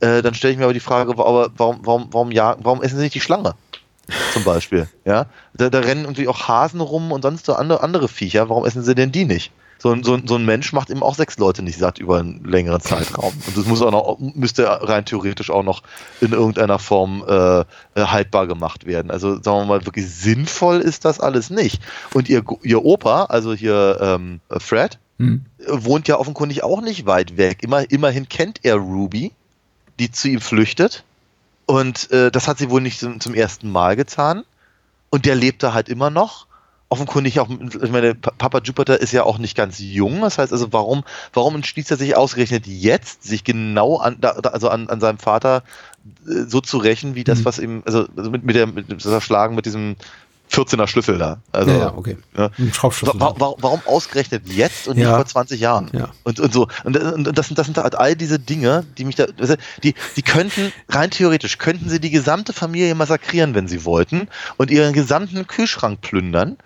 äh, 0.00 0.22
dann 0.22 0.34
stelle 0.34 0.52
ich 0.52 0.58
mir 0.58 0.64
aber 0.64 0.74
die 0.74 0.80
Frage, 0.80 1.12
aber 1.12 1.50
warum, 1.56 1.80
warum, 1.82 2.08
warum, 2.10 2.32
ja, 2.32 2.56
warum 2.60 2.82
essen 2.82 2.96
sie 2.96 3.04
nicht 3.04 3.14
die 3.14 3.20
Schlange? 3.20 3.54
Zum 4.32 4.44
Beispiel. 4.44 4.88
Ja? 5.04 5.26
Da, 5.54 5.70
da 5.70 5.80
rennen 5.80 6.04
irgendwie 6.04 6.28
auch 6.28 6.48
Hasen 6.48 6.80
rum 6.80 7.12
und 7.12 7.22
sonst 7.22 7.46
so 7.46 7.54
andere, 7.54 7.82
andere 7.82 8.08
Viecher. 8.08 8.48
Warum 8.48 8.66
essen 8.66 8.82
sie 8.82 8.94
denn 8.94 9.12
die 9.12 9.24
nicht? 9.24 9.52
so 9.82 9.90
ein, 9.90 10.04
so, 10.04 10.14
ein, 10.14 10.28
so 10.28 10.36
ein 10.36 10.44
Mensch 10.44 10.72
macht 10.72 10.90
eben 10.90 11.02
auch 11.02 11.16
sechs 11.16 11.38
Leute 11.38 11.62
nicht 11.62 11.76
satt 11.76 11.98
über 11.98 12.20
einen 12.20 12.44
längeren 12.44 12.80
Zeitraum. 12.80 13.34
Und 13.48 13.56
das 13.56 13.66
muss 13.66 13.82
auch 13.82 13.90
noch, 13.90 14.16
müsste 14.20 14.64
rein 14.64 15.04
theoretisch 15.04 15.50
auch 15.50 15.64
noch 15.64 15.82
in 16.20 16.32
irgendeiner 16.32 16.78
Form 16.78 17.24
äh, 17.26 17.60
äh, 17.60 17.64
haltbar 17.96 18.46
gemacht 18.46 18.86
werden. 18.86 19.10
Also 19.10 19.42
sagen 19.42 19.58
wir 19.58 19.64
mal, 19.64 19.84
wirklich 19.84 20.08
sinnvoll 20.08 20.78
ist 20.78 21.04
das 21.04 21.18
alles 21.18 21.50
nicht. 21.50 21.82
Und 22.14 22.28
ihr, 22.28 22.44
ihr 22.62 22.84
Opa, 22.84 23.24
also 23.24 23.54
hier 23.54 23.98
ähm, 24.00 24.40
Fred, 24.56 25.00
hm. 25.18 25.46
wohnt 25.66 26.06
ja 26.06 26.16
offenkundig 26.16 26.62
auch 26.62 26.80
nicht 26.80 27.06
weit 27.06 27.36
weg. 27.36 27.64
Immer, 27.64 27.90
immerhin 27.90 28.28
kennt 28.28 28.60
er 28.62 28.76
Ruby, 28.76 29.32
die 29.98 30.12
zu 30.12 30.28
ihm 30.28 30.40
flüchtet. 30.40 31.02
Und 31.72 32.10
äh, 32.10 32.30
das 32.30 32.48
hat 32.48 32.58
sie 32.58 32.68
wohl 32.68 32.82
nicht 32.82 33.00
zum, 33.00 33.18
zum 33.18 33.32
ersten 33.32 33.72
Mal 33.72 33.96
getan. 33.96 34.44
Und 35.08 35.24
der 35.24 35.34
lebt 35.34 35.62
da 35.62 35.72
halt 35.72 35.88
immer 35.88 36.10
noch 36.10 36.46
offenkundig 36.90 37.40
auch, 37.40 37.48
ich 37.48 37.90
meine, 37.90 38.14
Papa 38.14 38.60
Jupiter 38.62 39.00
ist 39.00 39.12
ja 39.12 39.22
auch 39.22 39.38
nicht 39.38 39.56
ganz 39.56 39.78
jung. 39.78 40.20
Das 40.20 40.36
heißt 40.36 40.52
also, 40.52 40.74
warum, 40.74 41.04
warum 41.32 41.54
entschließt 41.54 41.90
er 41.90 41.96
sich 41.96 42.14
ausgerechnet 42.14 42.66
jetzt, 42.66 43.22
sich 43.22 43.44
genau 43.44 43.96
an, 43.96 44.18
also 44.20 44.68
an, 44.68 44.90
an 44.90 45.00
seinem 45.00 45.16
Vater 45.16 45.62
äh, 46.28 46.42
so 46.46 46.60
zu 46.60 46.76
rächen, 46.76 47.14
wie 47.14 47.24
das, 47.24 47.38
mhm. 47.40 47.44
was 47.46 47.58
ihm, 47.58 47.82
also, 47.86 48.06
also 48.14 48.30
mit, 48.30 48.44
mit 48.44 48.56
der, 48.56 48.66
mit 48.66 48.92
dieser 48.92 49.22
Schlagen 49.22 49.54
mit 49.54 49.64
diesem 49.64 49.96
14er 50.52 50.86
Schlüssel 50.86 51.18
da. 51.18 51.40
Also, 51.50 51.70
ja, 51.70 51.78
ja 51.78 51.94
okay. 51.96 52.18
Ja. 52.36 52.50
Wa 52.58 53.34
wa 53.38 53.54
warum 53.58 53.80
ausgerechnet 53.86 54.48
jetzt 54.48 54.86
und 54.86 54.96
nicht 54.96 55.06
vor 55.06 55.24
20 55.24 55.60
Jahren? 55.60 55.90
Ja. 55.92 56.10
Und, 56.24 56.40
und 56.40 56.52
so. 56.52 56.68
Und, 56.84 56.96
und 56.96 57.36
das, 57.36 57.48
sind, 57.48 57.58
das 57.58 57.66
sind 57.66 57.78
halt 57.78 57.94
all 57.94 58.14
diese 58.14 58.38
Dinge, 58.38 58.84
die 58.98 59.04
mich 59.04 59.16
da. 59.16 59.26
Die, 59.82 59.94
die 60.16 60.22
könnten, 60.22 60.72
rein 60.88 61.10
theoretisch, 61.10 61.58
könnten 61.58 61.88
sie 61.88 62.00
die 62.00 62.10
gesamte 62.10 62.52
Familie 62.52 62.94
massakrieren, 62.94 63.54
wenn 63.54 63.66
sie 63.66 63.84
wollten, 63.84 64.28
und 64.58 64.70
ihren 64.70 64.92
gesamten 64.92 65.46
Kühlschrank 65.46 66.02
plündern 66.02 66.58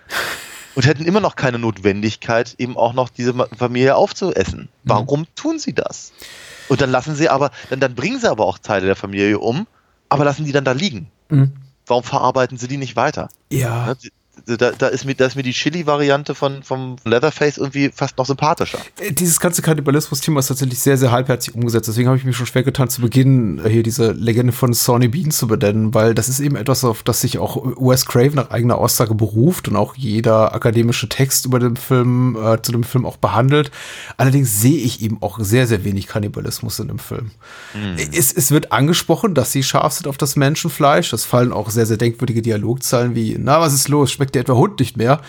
und 0.75 0.87
hätten 0.87 1.05
immer 1.05 1.21
noch 1.21 1.37
keine 1.37 1.59
Notwendigkeit, 1.59 2.57
eben 2.59 2.77
auch 2.77 2.93
noch 2.93 3.09
diese 3.09 3.35
Familie 3.57 3.95
aufzuessen. 3.95 4.63
Mhm. 4.63 4.69
Warum 4.85 5.21
mhm. 5.21 5.27
tun 5.37 5.59
sie 5.59 5.73
das? 5.73 6.13
Und 6.69 6.81
dann 6.81 6.91
lassen 6.91 7.15
sie 7.15 7.29
aber, 7.29 7.53
dann, 7.71 7.79
dann 7.79 7.95
bringen 7.95 8.19
sie 8.19 8.29
aber 8.29 8.45
auch 8.45 8.59
Teile 8.59 8.87
der 8.87 8.97
Familie 8.97 9.39
um, 9.39 9.69
aber 10.09 10.25
lassen 10.25 10.45
die 10.45 10.53
dann 10.53 10.65
da 10.65 10.73
liegen. 10.73 11.09
Mhm 11.29 11.53
warum 11.87 12.05
verarbeiten 12.05 12.59
sie 12.59 12.69
die 12.69 12.77
nicht 12.77 12.97
weiter? 12.97 13.29
Ja. 13.51 13.87
Ne, 13.87 13.97
da, 14.45 14.71
da, 14.71 14.89
ist 14.89 15.05
mir, 15.05 15.15
da 15.15 15.27
ist 15.27 15.35
mir 15.35 15.43
die 15.43 15.53
Chili-Variante 15.53 16.35
von, 16.35 16.63
vom 16.63 16.97
Leatherface 17.05 17.57
irgendwie 17.57 17.91
fast 17.93 18.19
noch 18.19 18.27
sympathischer. 18.27 18.79
Äh, 19.01 19.13
dieses 19.13 19.41
ganze 19.41 19.63
Kannibalismus-Thema 19.63 20.41
ist 20.41 20.49
tatsächlich 20.49 20.79
sehr, 20.79 20.99
sehr 20.99 21.11
halbherzig 21.11 21.55
umgesetzt. 21.55 21.89
Deswegen 21.89 22.09
habe 22.09 22.19
ich 22.19 22.25
mich 22.25 22.37
schon 22.37 22.47
schwer 22.47 22.63
getan, 22.63 22.89
zu 22.89 23.01
Beginn 23.01 23.59
äh, 23.65 23.69
hier 23.69 23.83
diese 23.83 24.13
Legende 24.13 24.53
von 24.53 24.73
Sonny 24.73 25.09
Bean 25.09 25.31
zu 25.31 25.47
benennen, 25.49 25.95
weil 25.95 26.15
das 26.15 26.29
ist 26.29 26.41
eben 26.41 26.57
etwas, 26.57 26.85
auf 26.85 27.03
das 27.03 27.23
sich 27.23 27.39
auch 27.39 27.57
Wes 27.79 28.07
Craven 28.07 28.35
nach 28.35 28.51
eigener 28.51 28.79
Aussage 28.79 29.15
beruft 29.15 29.69
und 29.69 29.77
auch 29.77 29.97
jeder 29.97 30.55
akademische 30.55 31.09
Text 31.09 31.47
über 31.47 31.59
den 31.59 31.77
Film, 31.77 32.37
äh, 32.37 32.61
zu 32.61 32.73
dem 32.73 32.85
Film 32.85 33.07
auch 33.07 33.17
behandelt. 33.17 33.71
Allerdings 34.17 34.61
sehe 34.61 34.79
ich 34.79 35.03
eben 35.03 35.23
auch 35.23 35.39
sehr, 35.41 35.67
sehr 35.67 35.83
wenig 35.85 36.07
Kannibalismus 36.07 36.79
in 36.79 36.89
dem 36.89 36.99
Film. 36.99 37.31
Mhm. 37.75 37.97
Es, 37.97 38.33
es 38.33 38.51
wird 38.51 38.71
angesprochen, 38.71 39.35
dass 39.35 39.53
sie 39.53 39.63
scharf 39.63 39.95
sind 39.95 40.07
auf 40.07 40.19
das 40.19 40.37
Menschenfleisch. 40.37 41.13
Es 41.13 41.25
fallen 41.25 41.53
auch 41.53 41.71
sehr, 41.71 41.87
sehr 41.87 41.97
denkwürdige 41.97 42.43
Dialogzeilen 42.43 43.15
wie, 43.15 43.37
na, 43.39 43.61
was 43.61 43.73
ist 43.73 43.89
los? 43.89 44.13
Schmeckt 44.13 44.26
der 44.35 44.43
etwa 44.43 44.55
Hund 44.55 44.79
nicht 44.81 44.97
mehr. 44.97 45.21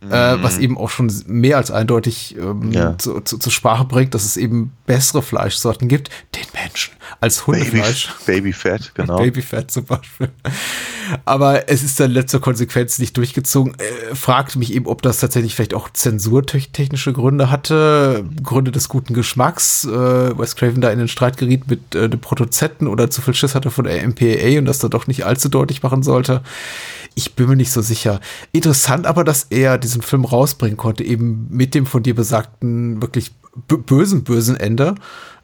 Mhm. 0.00 0.12
Äh, 0.12 0.42
was 0.42 0.58
eben 0.58 0.76
auch 0.76 0.90
schon 0.90 1.12
mehr 1.26 1.56
als 1.56 1.70
eindeutig 1.70 2.36
ähm, 2.38 2.70
ja. 2.72 2.98
zu, 2.98 3.20
zu, 3.20 3.38
zur 3.38 3.52
Sprache 3.52 3.84
bringt, 3.84 4.14
dass 4.14 4.24
es 4.24 4.36
eben 4.36 4.72
bessere 4.86 5.22
Fleischsorten 5.22 5.88
gibt, 5.88 6.10
den 6.34 6.44
Menschen, 6.52 6.94
als 7.20 7.46
Hundefleisch. 7.46 8.14
Baby, 8.26 8.40
Babyfett, 8.42 8.92
genau. 8.94 9.18
Babyfett 9.18 9.70
zum 9.70 9.84
Beispiel. 9.84 10.30
Aber 11.24 11.68
es 11.68 11.82
ist 11.82 11.98
dann 11.98 12.10
letzter 12.10 12.40
Konsequenz 12.40 12.98
nicht 12.98 13.16
durchgezogen. 13.16 13.74
Äh, 13.74 14.14
fragt 14.14 14.56
mich 14.56 14.74
eben, 14.74 14.86
ob 14.86 15.02
das 15.02 15.18
tatsächlich 15.18 15.54
vielleicht 15.54 15.74
auch 15.74 15.90
zensurtechnische 15.90 17.12
Gründe 17.12 17.50
hatte, 17.50 18.24
Gründe 18.42 18.72
des 18.72 18.88
guten 18.88 19.14
Geschmacks. 19.14 19.84
Äh, 19.84 20.38
Wes 20.38 20.56
Craven 20.56 20.80
da 20.80 20.90
in 20.90 20.98
den 20.98 21.08
Streit 21.08 21.36
geriet 21.38 21.68
mit 21.68 21.94
äh, 21.94 22.08
dem 22.08 22.20
Produzenten 22.20 22.86
oder 22.86 23.10
zu 23.10 23.22
viel 23.22 23.34
Schiss 23.34 23.54
hatte 23.54 23.70
von 23.70 23.84
der 23.84 24.06
MPAA 24.06 24.58
und 24.58 24.66
das 24.66 24.78
dann 24.78 24.90
doch 24.90 25.06
nicht 25.06 25.24
allzu 25.24 25.48
deutlich 25.48 25.82
machen 25.82 26.02
sollte. 26.02 26.42
Ich 27.14 27.34
bin 27.34 27.48
mir 27.48 27.56
nicht 27.56 27.72
so 27.72 27.80
sicher. 27.80 28.20
Interessant 28.52 29.06
aber, 29.06 29.24
dass 29.24 29.46
er 29.48 29.78
diesen 29.86 30.02
Film 30.02 30.24
rausbringen 30.24 30.76
konnte, 30.76 31.04
eben 31.04 31.48
mit 31.50 31.74
dem 31.74 31.86
von 31.86 32.02
dir 32.02 32.14
besagten 32.14 33.00
wirklich 33.00 33.32
bösen, 33.66 34.24
bösen 34.24 34.56
Ende. 34.56 34.94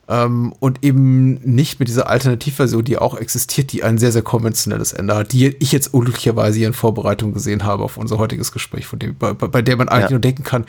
Ähm, 0.09 0.53
und 0.59 0.85
eben 0.85 1.35
nicht 1.35 1.79
mit 1.79 1.89
dieser 1.89 2.09
Alternativversion, 2.09 2.85
die 2.85 2.99
auch 2.99 3.17
existiert, 3.17 3.73
die 3.73 3.85
ein 3.85 3.99
sehr, 3.99 4.11
sehr 4.11 4.23
konventionelles 4.23 4.93
Ende 4.93 5.15
hat, 5.15 5.33
die 5.33 5.47
ich 5.61 5.71
jetzt 5.71 5.95
unglücklicherweise 5.95 6.59
hier 6.59 6.67
in 6.67 6.75
Vorbereitung 6.75 7.33
gesehen 7.33 7.65
habe 7.65 7.85
auf 7.85 7.97
unser 7.97 8.19
heutiges 8.19 8.51
Gespräch, 8.53 8.87
von 8.87 8.99
dem, 8.99 9.17
bei, 9.17 9.33
bei 9.33 9.63
der 9.63 9.77
man 9.77 9.89
eigentlich 9.89 10.05
ja. 10.05 10.11
nur 10.11 10.21
denken 10.21 10.43
kann, 10.43 10.67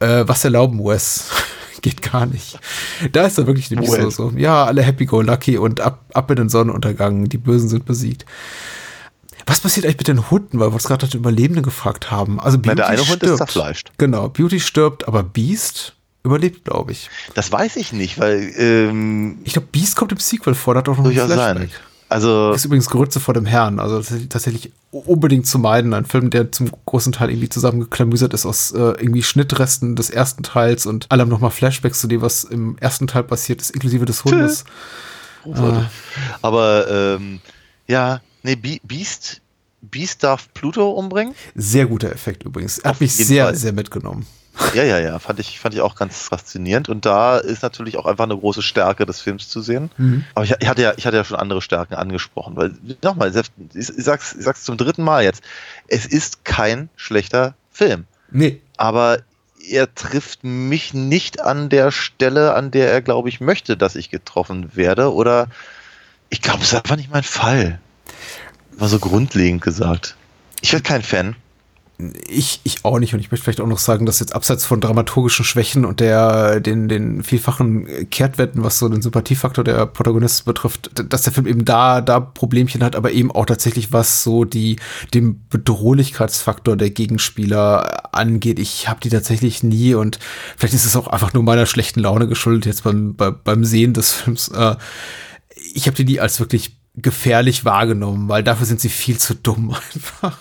äh, 0.00 0.24
was 0.26 0.44
erlauben 0.44 0.78
Wes? 0.84 1.30
Geht 1.80 2.02
gar 2.02 2.26
nicht. 2.26 2.60
Da 3.10 3.26
ist 3.26 3.38
er 3.38 3.46
wirklich 3.46 3.70
nämlich 3.70 3.90
so, 3.90 4.10
so, 4.10 4.32
ja, 4.36 4.64
alle 4.64 4.82
happy 4.82 5.06
go 5.06 5.20
lucky 5.20 5.58
und 5.58 5.80
ab, 5.80 6.04
ab 6.12 6.30
in 6.30 6.36
den 6.36 6.48
Sonnenuntergang, 6.48 7.28
die 7.28 7.38
Bösen 7.38 7.68
sind 7.68 7.86
besiegt. 7.86 8.24
Was 9.46 9.60
passiert 9.60 9.86
eigentlich 9.86 9.98
mit 9.98 10.08
den 10.08 10.30
Hunden, 10.30 10.60
weil 10.60 10.70
wir 10.70 10.74
uns 10.74 10.84
gerade 10.84 11.04
nach 11.04 11.10
den 11.10 11.20
Überlebenden 11.20 11.62
gefragt 11.62 12.10
haben? 12.10 12.40
Also 12.40 12.58
Beauty 12.58 12.76
der 12.76 12.88
eine 12.88 12.98
Hund 12.98 13.08
stirbt. 13.08 13.24
ist 13.24 13.36
zerfleischt. 13.38 13.92
Genau, 13.98 14.28
Beauty 14.28 14.60
stirbt, 14.60 15.08
aber 15.08 15.22
Beast 15.22 15.94
überlebt, 16.24 16.64
glaube 16.64 16.92
ich. 16.92 17.10
Das 17.34 17.50
weiß 17.50 17.76
ich 17.76 17.92
nicht, 17.92 18.18
weil 18.18 18.52
ähm, 18.56 19.38
ich 19.44 19.54
glaube, 19.54 19.68
Beast 19.72 19.96
kommt 19.96 20.12
im 20.12 20.18
Sequel 20.18 20.54
vor, 20.54 20.74
da 20.74 20.78
hat 20.78 20.88
auch 20.88 20.96
noch 20.96 21.06
ein 21.06 21.12
Flashback. 21.12 21.36
Sein. 21.36 21.70
Also 22.08 22.52
ist 22.52 22.66
übrigens 22.66 22.90
Grütze 22.90 23.20
vor 23.20 23.32
dem 23.32 23.46
Herrn, 23.46 23.80
also 23.80 24.02
tatsächlich 24.28 24.70
unbedingt 24.90 25.46
zu 25.46 25.58
meiden. 25.58 25.94
Ein 25.94 26.04
Film, 26.04 26.28
der 26.28 26.52
zum 26.52 26.70
großen 26.84 27.12
Teil 27.12 27.30
irgendwie 27.30 27.48
zusammengeklamüsert 27.48 28.34
ist 28.34 28.44
aus 28.44 28.70
äh, 28.72 28.78
irgendwie 28.78 29.22
Schnittresten 29.22 29.96
des 29.96 30.10
ersten 30.10 30.42
Teils 30.42 30.84
und 30.84 31.10
allem 31.10 31.30
nochmal 31.30 31.50
Flashbacks 31.50 32.00
zu 32.00 32.08
dem, 32.08 32.20
was 32.20 32.44
im 32.44 32.76
ersten 32.78 33.06
Teil 33.06 33.22
passiert 33.22 33.62
ist, 33.62 33.70
inklusive 33.70 34.04
des 34.04 34.24
Hundes. 34.24 34.64
äh. 35.46 35.84
Aber 36.42 36.90
ähm, 36.90 37.40
ja, 37.88 38.20
nee, 38.42 38.56
Beast, 38.56 39.40
Beast 39.80 40.22
darf 40.24 40.52
Pluto 40.54 40.90
umbringen. 40.92 41.34
Sehr 41.54 41.86
guter 41.86 42.10
Effekt 42.10 42.44
übrigens. 42.44 42.82
Hat 42.84 43.00
mich 43.00 43.14
sehr, 43.14 43.46
Fall. 43.46 43.54
sehr 43.54 43.72
mitgenommen. 43.72 44.26
Ja, 44.74 44.84
ja, 44.84 44.98
ja, 44.98 45.18
fand 45.18 45.40
ich, 45.40 45.58
fand 45.58 45.74
ich 45.74 45.80
auch 45.80 45.96
ganz 45.96 46.28
faszinierend. 46.28 46.88
Und 46.88 47.06
da 47.06 47.38
ist 47.38 47.62
natürlich 47.62 47.96
auch 47.96 48.04
einfach 48.04 48.24
eine 48.24 48.36
große 48.36 48.62
Stärke 48.62 49.06
des 49.06 49.20
Films 49.20 49.48
zu 49.48 49.62
sehen. 49.62 49.90
Mhm. 49.96 50.24
Aber 50.34 50.44
ich, 50.44 50.54
ich, 50.60 50.68
hatte 50.68 50.82
ja, 50.82 50.92
ich 50.96 51.06
hatte 51.06 51.16
ja 51.16 51.24
schon 51.24 51.38
andere 51.38 51.62
Stärken 51.62 51.94
angesprochen, 51.94 52.54
weil, 52.56 52.74
nochmal, 53.02 53.34
ich, 53.34 53.50
ich, 53.74 53.86
sag's, 54.04 54.34
ich 54.38 54.44
sag's 54.44 54.64
zum 54.64 54.76
dritten 54.76 55.02
Mal 55.02 55.24
jetzt, 55.24 55.42
es 55.88 56.04
ist 56.04 56.44
kein 56.44 56.90
schlechter 56.96 57.54
Film. 57.70 58.04
Nee. 58.30 58.60
Aber 58.76 59.20
er 59.70 59.94
trifft 59.94 60.44
mich 60.44 60.92
nicht 60.92 61.40
an 61.40 61.68
der 61.68 61.90
Stelle, 61.90 62.54
an 62.54 62.70
der 62.70 62.92
er, 62.92 63.00
glaube 63.00 63.28
ich, 63.28 63.40
möchte, 63.40 63.76
dass 63.76 63.96
ich 63.96 64.10
getroffen 64.10 64.76
werde. 64.76 65.14
Oder 65.14 65.48
ich 66.28 66.42
glaube, 66.42 66.60
es 66.60 66.72
ist 66.72 66.74
einfach 66.74 66.96
nicht 66.96 67.10
mein 67.10 67.22
Fall. 67.22 67.80
War 68.78 68.88
so 68.88 68.98
grundlegend 68.98 69.62
gesagt. 69.62 70.16
Ich 70.60 70.72
werde 70.72 70.84
kein 70.84 71.02
Fan 71.02 71.36
ich, 72.28 72.60
ich 72.64 72.84
auch 72.84 72.98
nicht. 72.98 73.14
Und 73.14 73.20
ich 73.20 73.30
möchte 73.30 73.44
vielleicht 73.44 73.60
auch 73.60 73.66
noch 73.66 73.78
sagen, 73.78 74.06
dass 74.06 74.20
jetzt 74.20 74.34
abseits 74.34 74.64
von 74.64 74.80
dramaturgischen 74.80 75.44
Schwächen 75.44 75.84
und 75.84 76.00
der, 76.00 76.60
den, 76.60 76.88
den 76.88 77.22
vielfachen 77.22 78.08
Kehrtwetten, 78.10 78.64
was 78.64 78.78
so 78.78 78.88
den 78.88 79.02
Sympathiefaktor 79.02 79.64
der 79.64 79.86
Protagonisten 79.86 80.44
betrifft, 80.44 80.90
dass 81.12 81.22
der 81.22 81.32
Film 81.32 81.46
eben 81.46 81.64
da, 81.64 82.00
da 82.00 82.20
Problemchen 82.20 82.82
hat, 82.82 82.96
aber 82.96 83.12
eben 83.12 83.30
auch 83.30 83.46
tatsächlich 83.46 83.92
was 83.92 84.22
so 84.22 84.44
die, 84.44 84.76
den 85.14 85.46
Bedrohlichkeitsfaktor 85.48 86.76
der 86.76 86.90
Gegenspieler 86.90 88.14
angeht. 88.14 88.58
Ich 88.58 88.88
habe 88.88 89.00
die 89.00 89.10
tatsächlich 89.10 89.62
nie 89.62 89.94
und 89.94 90.18
vielleicht 90.56 90.74
ist 90.74 90.86
es 90.86 90.96
auch 90.96 91.06
einfach 91.06 91.32
nur 91.32 91.42
meiner 91.42 91.66
schlechten 91.66 92.00
Laune 92.00 92.26
geschuldet 92.26 92.66
jetzt 92.66 92.84
beim, 92.84 93.14
bei, 93.14 93.30
beim 93.30 93.64
Sehen 93.64 93.92
des 93.92 94.12
Films. 94.12 94.48
Äh, 94.48 94.76
ich 95.74 95.86
habe 95.86 95.96
die 95.96 96.04
nie 96.04 96.20
als 96.20 96.40
wirklich 96.40 96.81
gefährlich 96.94 97.64
wahrgenommen, 97.64 98.28
weil 98.28 98.42
dafür 98.42 98.66
sind 98.66 98.80
sie 98.80 98.88
viel 98.88 99.18
zu 99.18 99.34
dumm 99.34 99.74
einfach. 99.94 100.38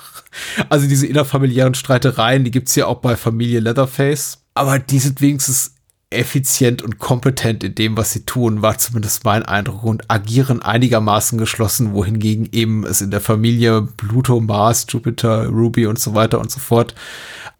Also 0.69 0.87
diese 0.87 1.07
innerfamiliären 1.07 1.73
Streitereien, 1.73 2.43
die 2.43 2.51
gibt's 2.51 2.75
ja 2.75 2.85
auch 2.85 2.99
bei 2.99 3.15
Familie 3.15 3.59
Leatherface. 3.59 4.39
Aber 4.53 4.79
die 4.79 4.99
sind 4.99 5.21
wenigstens 5.21 5.75
effizient 6.09 6.81
und 6.81 6.99
kompetent 6.99 7.63
in 7.63 7.73
dem, 7.73 7.95
was 7.95 8.11
sie 8.11 8.25
tun, 8.25 8.61
war 8.61 8.77
zumindest 8.77 9.23
mein 9.23 9.43
Eindruck 9.43 9.83
und 9.83 10.11
agieren 10.11 10.61
einigermaßen 10.61 11.37
geschlossen, 11.37 11.93
wohingegen 11.93 12.49
eben 12.51 12.85
es 12.85 12.99
in 12.99 13.11
der 13.11 13.21
Familie 13.21 13.87
Pluto, 13.95 14.41
Mars, 14.41 14.85
Jupiter, 14.89 15.47
Ruby 15.47 15.87
und 15.87 15.99
so 15.99 16.13
weiter 16.13 16.39
und 16.39 16.51
so 16.51 16.59
fort 16.59 16.95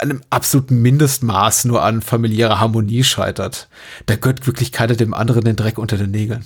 einem 0.02 0.22
absoluten 0.30 0.82
Mindestmaß 0.82 1.66
nur 1.66 1.84
an 1.84 2.02
familiärer 2.02 2.60
Harmonie 2.60 3.04
scheitert. 3.04 3.70
Da 4.08 4.16
gehört 4.16 4.48
wirklich 4.48 4.72
keiner 4.72 4.96
dem 4.96 5.14
anderen 5.14 5.44
den 5.44 5.56
Dreck 5.56 5.78
unter 5.78 5.98
den 5.98 6.12
Nägeln. 6.12 6.44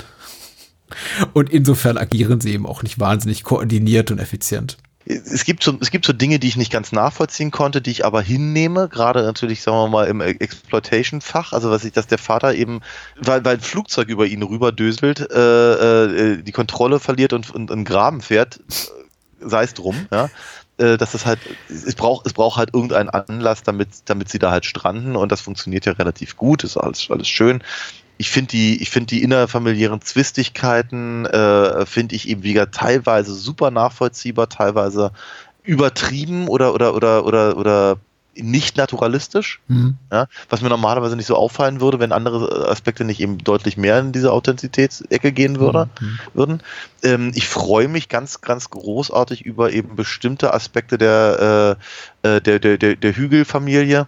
Und 1.33 1.49
insofern 1.49 1.97
agieren 1.97 2.41
sie 2.41 2.53
eben 2.53 2.65
auch 2.65 2.83
nicht 2.83 2.99
wahnsinnig 2.99 3.43
koordiniert 3.43 4.11
und 4.11 4.19
effizient 4.19 4.77
es 5.05 5.43
gibt 5.43 5.63
so, 5.63 5.77
es 5.79 5.91
gibt 5.91 6.05
so 6.05 6.13
Dinge, 6.13 6.39
die 6.39 6.47
ich 6.47 6.57
nicht 6.57 6.71
ganz 6.71 6.91
nachvollziehen 6.91 7.51
konnte, 7.51 7.81
die 7.81 7.91
ich 7.91 8.05
aber 8.05 8.21
hinnehme, 8.21 8.89
gerade 8.89 9.21
natürlich, 9.21 9.61
sagen 9.61 9.77
wir 9.77 9.87
mal, 9.87 10.07
im 10.07 10.19
Exploitation-Fach, 10.19 11.53
also 11.53 11.69
was 11.69 11.85
ich, 11.85 11.93
dass 11.93 12.07
der 12.07 12.17
Vater 12.17 12.55
eben, 12.55 12.81
weil, 13.21 13.45
weil 13.45 13.57
ein 13.57 13.61
Flugzeug 13.61 14.09
über 14.09 14.25
ihn 14.25 14.41
rüberdöselt, 14.41 15.19
äh, 15.31 16.05
äh, 16.05 16.41
die 16.41 16.51
Kontrolle 16.51 16.99
verliert 16.99 17.33
und, 17.33 17.55
einen 17.55 17.85
Graben 17.85 18.21
fährt, 18.21 18.59
sei 19.39 19.63
es 19.63 19.75
drum, 19.75 20.07
ja. 20.11 20.29
äh, 20.77 20.97
dass 20.97 21.11
das 21.11 21.27
halt, 21.27 21.39
es 21.69 21.93
braucht, 21.93 22.25
es 22.25 22.33
braucht 22.33 22.57
halt 22.57 22.73
irgendeinen 22.73 23.09
Anlass, 23.09 23.61
damit, 23.61 23.89
damit 24.05 24.29
sie 24.29 24.39
da 24.39 24.49
halt 24.49 24.65
stranden 24.65 25.15
und 25.15 25.31
das 25.31 25.41
funktioniert 25.41 25.85
ja 25.85 25.93
relativ 25.93 26.35
gut, 26.35 26.63
ist 26.63 26.77
alles, 26.77 27.11
alles 27.11 27.27
schön. 27.27 27.63
Ich 28.17 28.29
finde 28.29 28.51
die, 28.51 28.81
ich 28.81 28.89
finde 28.89 29.07
die 29.07 29.23
innerfamiliären 29.23 30.01
Zwistigkeiten, 30.01 31.25
äh, 31.25 31.85
finde 31.85 32.15
ich 32.15 32.29
eben 32.29 32.43
wieder 32.43 32.71
teilweise 32.71 33.33
super 33.33 33.71
nachvollziehbar, 33.71 34.49
teilweise 34.49 35.11
übertrieben 35.63 36.47
oder, 36.47 36.73
oder, 36.73 36.93
oder, 36.93 37.25
oder, 37.25 37.57
oder 37.57 37.97
nicht 38.37 38.77
naturalistisch, 38.77 39.61
mhm. 39.67 39.97
ja, 40.11 40.27
was 40.49 40.61
mir 40.61 40.69
normalerweise 40.69 41.15
nicht 41.15 41.25
so 41.25 41.35
auffallen 41.35 41.79
würde, 41.79 41.99
wenn 41.99 42.11
andere 42.11 42.69
Aspekte 42.69 43.05
nicht 43.05 43.21
eben 43.21 43.37
deutlich 43.37 43.77
mehr 43.77 43.99
in 43.99 44.11
diese 44.11 44.31
Authentizitätsecke 44.31 45.31
gehen 45.31 45.59
würde, 45.59 45.89
mhm. 45.99 46.19
würden. 46.33 46.63
Ähm, 47.03 47.31
ich 47.35 47.47
freue 47.47 47.87
mich 47.87 48.09
ganz, 48.09 48.41
ganz 48.41 48.69
großartig 48.69 49.43
über 49.43 49.71
eben 49.71 49.95
bestimmte 49.95 50.53
Aspekte 50.53 50.97
der, 50.97 51.77
äh, 52.23 52.35
äh 52.35 52.41
der, 52.41 52.59
der, 52.59 52.77
der, 52.77 52.95
der 52.95 53.15
Hügelfamilie. 53.15 54.07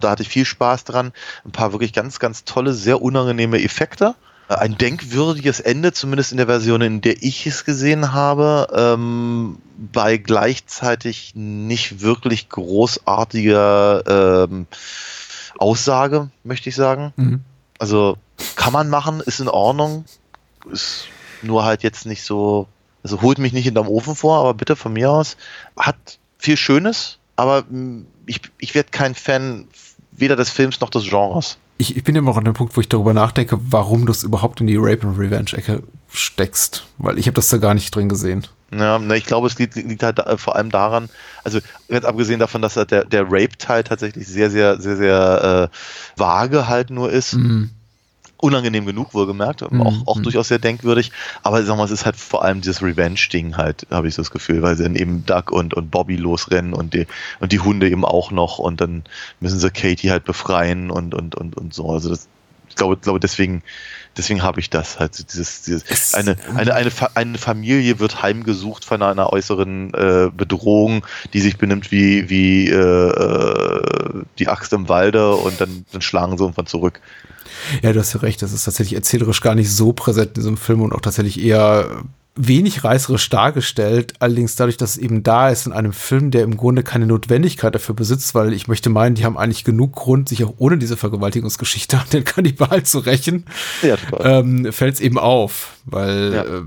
Da 0.00 0.10
hatte 0.10 0.22
ich 0.22 0.28
viel 0.28 0.44
Spaß 0.44 0.84
dran. 0.84 1.12
Ein 1.44 1.52
paar 1.52 1.72
wirklich 1.72 1.92
ganz, 1.92 2.18
ganz 2.18 2.44
tolle, 2.44 2.72
sehr 2.72 3.02
unangenehme 3.02 3.62
Effekte 3.62 4.14
ein 4.48 4.78
denkwürdiges 4.78 5.60
Ende, 5.60 5.92
zumindest 5.92 6.32
in 6.32 6.38
der 6.38 6.46
Version, 6.46 6.80
in 6.80 7.00
der 7.00 7.22
ich 7.22 7.46
es 7.46 7.64
gesehen 7.64 8.12
habe, 8.12 8.68
ähm, 8.72 9.58
bei 9.76 10.16
gleichzeitig 10.16 11.32
nicht 11.34 12.00
wirklich 12.00 12.48
großartiger 12.48 14.46
ähm, 14.48 14.66
Aussage, 15.58 16.30
möchte 16.44 16.70
ich 16.70 16.76
sagen. 16.76 17.12
Mhm. 17.16 17.40
Also 17.78 18.16
kann 18.56 18.72
man 18.72 18.88
machen, 18.88 19.20
ist 19.20 19.40
in 19.40 19.48
Ordnung, 19.48 20.06
ist 20.72 21.04
nur 21.42 21.64
halt 21.64 21.82
jetzt 21.82 22.06
nicht 22.06 22.22
so, 22.22 22.68
also 23.02 23.20
holt 23.20 23.38
mich 23.38 23.52
nicht 23.52 23.64
hinterm 23.64 23.88
Ofen 23.88 24.16
vor, 24.16 24.40
aber 24.40 24.54
bitte 24.54 24.76
von 24.76 24.94
mir 24.94 25.10
aus, 25.10 25.36
hat 25.76 25.96
viel 26.38 26.56
Schönes, 26.56 27.18
aber 27.36 27.62
mm, 27.62 28.06
ich, 28.26 28.40
ich 28.58 28.74
werde 28.74 28.90
kein 28.90 29.14
Fan 29.14 29.68
weder 30.20 30.36
des 30.36 30.50
Films 30.50 30.80
noch 30.80 30.90
des 30.90 31.08
Genres 31.08 31.58
ich, 31.78 31.96
ich 31.96 32.04
bin 32.04 32.16
immer 32.16 32.30
noch 32.30 32.36
an 32.36 32.44
dem 32.44 32.54
Punkt, 32.54 32.76
wo 32.76 32.80
ich 32.80 32.88
darüber 32.88 33.14
nachdenke, 33.14 33.58
warum 33.70 34.04
du 34.04 34.12
es 34.12 34.24
überhaupt 34.24 34.60
in 34.60 34.66
die 34.66 34.76
Rape 34.76 35.06
and 35.06 35.18
Revenge-Ecke 35.18 35.84
steckst. 36.12 36.84
Weil 36.98 37.18
ich 37.18 37.26
habe 37.26 37.34
das 37.34 37.48
da 37.48 37.58
gar 37.58 37.74
nicht 37.74 37.94
drin 37.94 38.08
gesehen. 38.08 38.46
Ja, 38.72 38.98
ne, 38.98 39.16
ich 39.16 39.24
glaube, 39.24 39.46
es 39.46 39.58
liegt, 39.58 39.76
liegt 39.76 40.02
halt 40.02 40.18
äh, 40.18 40.36
vor 40.36 40.56
allem 40.56 40.70
daran, 40.70 41.08
also 41.42 41.60
ganz 41.88 42.04
abgesehen 42.04 42.38
davon, 42.38 42.60
dass 42.60 42.74
der, 42.74 43.04
der 43.04 43.24
Rape-Teil 43.24 43.84
tatsächlich 43.84 44.26
sehr, 44.26 44.50
sehr, 44.50 44.78
sehr, 44.80 44.96
sehr 44.96 45.70
äh, 45.72 46.20
vage 46.20 46.68
halt 46.68 46.90
nur 46.90 47.10
ist. 47.10 47.34
Mhm 47.34 47.70
unangenehm 48.38 48.86
genug, 48.86 49.14
wohlgemerkt, 49.14 49.70
mhm. 49.70 49.82
auch, 49.82 50.06
auch 50.06 50.16
mhm. 50.16 50.22
durchaus 50.22 50.48
sehr 50.48 50.58
denkwürdig. 50.58 51.12
Aber 51.42 51.62
sag 51.62 51.76
mal, 51.76 51.84
es 51.84 51.90
ist 51.90 52.06
halt 52.06 52.16
vor 52.16 52.44
allem 52.44 52.60
dieses 52.60 52.82
Revenge-Ding 52.82 53.56
halt, 53.56 53.86
habe 53.90 54.08
ich 54.08 54.14
so 54.14 54.22
das 54.22 54.30
Gefühl, 54.30 54.62
weil 54.62 54.76
sie 54.76 54.84
dann 54.84 54.96
eben 54.96 55.26
Duck 55.26 55.50
und, 55.50 55.74
und 55.74 55.90
Bobby 55.90 56.16
losrennen 56.16 56.72
und 56.72 56.94
die, 56.94 57.06
und 57.40 57.52
die 57.52 57.60
Hunde 57.60 57.88
eben 57.90 58.04
auch 58.04 58.30
noch 58.30 58.58
und 58.58 58.80
dann 58.80 59.04
müssen 59.40 59.58
sie 59.58 59.70
Katie 59.70 60.10
halt 60.10 60.24
befreien 60.24 60.90
und, 60.90 61.14
und, 61.14 61.34
und, 61.34 61.56
und 61.56 61.74
so. 61.74 61.90
Also 61.90 62.10
das, 62.10 62.28
ich 62.68 62.76
glaube, 62.76 62.96
glaube 62.96 63.20
deswegen, 63.20 63.62
deswegen 64.18 64.42
habe 64.42 64.60
ich 64.60 64.68
das 64.68 64.98
halt, 64.98 65.32
dieses, 65.32 65.62
dieses 65.62 66.14
eine, 66.14 66.36
eine, 66.54 66.74
eine, 66.74 66.90
eine 67.14 67.38
Familie 67.38 67.98
wird 68.00 68.22
heimgesucht 68.22 68.84
von 68.84 69.02
einer 69.02 69.32
äußeren 69.32 69.94
äh, 69.94 70.30
Bedrohung, 70.36 71.06
die 71.32 71.40
sich 71.40 71.56
benimmt 71.56 71.90
wie, 71.90 72.28
wie 72.28 72.68
äh, 72.68 72.74
äh 72.74 74.24
die 74.38 74.48
Axt 74.48 74.72
im 74.72 74.88
Walde 74.88 75.34
und 75.34 75.60
dann, 75.60 75.84
dann 75.92 76.00
schlagen 76.00 76.36
sie 76.36 76.44
irgendwann 76.44 76.66
zurück. 76.66 77.00
Ja, 77.82 77.92
du 77.92 78.00
hast 78.00 78.12
ja 78.14 78.20
recht, 78.20 78.42
das 78.42 78.52
ist 78.52 78.64
tatsächlich 78.64 78.94
erzählerisch 78.94 79.40
gar 79.40 79.54
nicht 79.54 79.70
so 79.70 79.92
präsent 79.92 80.28
in 80.28 80.34
diesem 80.34 80.56
Film 80.56 80.82
und 80.82 80.92
auch 80.92 81.00
tatsächlich 81.00 81.42
eher 81.42 82.02
wenig 82.38 82.84
reißerisch 82.84 83.28
dargestellt, 83.30 84.14
allerdings 84.20 84.54
dadurch, 84.54 84.76
dass 84.76 84.92
es 84.92 84.98
eben 84.98 85.22
da 85.24 85.50
ist 85.50 85.66
in 85.66 85.72
einem 85.72 85.92
Film, 85.92 86.30
der 86.30 86.44
im 86.44 86.56
Grunde 86.56 86.84
keine 86.84 87.06
Notwendigkeit 87.06 87.74
dafür 87.74 87.96
besitzt, 87.96 88.34
weil 88.34 88.52
ich 88.52 88.68
möchte 88.68 88.90
meinen, 88.90 89.16
die 89.16 89.24
haben 89.24 89.36
eigentlich 89.36 89.64
genug 89.64 89.94
Grund, 89.94 90.28
sich 90.28 90.44
auch 90.44 90.54
ohne 90.58 90.78
diese 90.78 90.96
Vergewaltigungsgeschichte 90.96 91.98
an 91.98 92.06
den 92.12 92.24
Kannibal 92.24 92.84
zu 92.84 93.00
rächen, 93.00 93.44
ja, 93.82 93.96
ähm, 94.20 94.72
fällt 94.72 94.94
es 94.94 95.00
eben 95.00 95.18
auf, 95.18 95.76
weil 95.84 96.32
ja. 96.32 96.42
äh, 96.44 96.62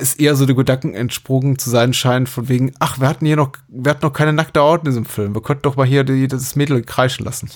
es 0.00 0.14
eher 0.14 0.36
so 0.36 0.46
die 0.46 0.54
Gedanken 0.54 0.94
entsprungen 0.94 1.58
zu 1.58 1.70
sein 1.70 1.92
scheint, 1.92 2.28
von 2.28 2.48
wegen, 2.48 2.72
ach, 2.78 3.00
wir 3.00 3.08
hatten 3.08 3.26
hier 3.26 3.36
noch, 3.36 3.52
wir 3.68 3.90
hatten 3.90 4.06
noch 4.06 4.12
keine 4.12 4.32
nackte 4.32 4.60
Haut 4.60 4.82
in 4.82 4.86
diesem 4.86 5.06
Film, 5.06 5.34
wir 5.34 5.42
könnten 5.42 5.62
doch 5.62 5.76
mal 5.76 5.86
hier 5.86 6.04
die, 6.04 6.28
das 6.28 6.54
Mädel 6.54 6.82
kreischen 6.82 7.24
lassen. 7.24 7.50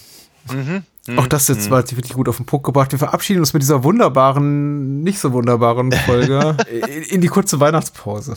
Mhm. 0.52 0.82
Auch 1.16 1.26
das 1.26 1.48
jetzt 1.48 1.66
mhm. 1.66 1.70
war 1.70 1.80
jetzt 1.80 1.94
wirklich 1.94 2.14
gut 2.14 2.28
auf 2.28 2.38
den 2.38 2.46
Punkt 2.46 2.64
gebracht. 2.64 2.92
Wir 2.92 2.98
verabschieden 2.98 3.40
uns 3.40 3.52
mit 3.52 3.62
dieser 3.62 3.84
wunderbaren, 3.84 5.02
nicht 5.02 5.18
so 5.18 5.32
wunderbaren 5.32 5.92
Folge 5.92 6.56
in 7.10 7.20
die 7.20 7.28
kurze 7.28 7.60
Weihnachtspause. 7.60 8.36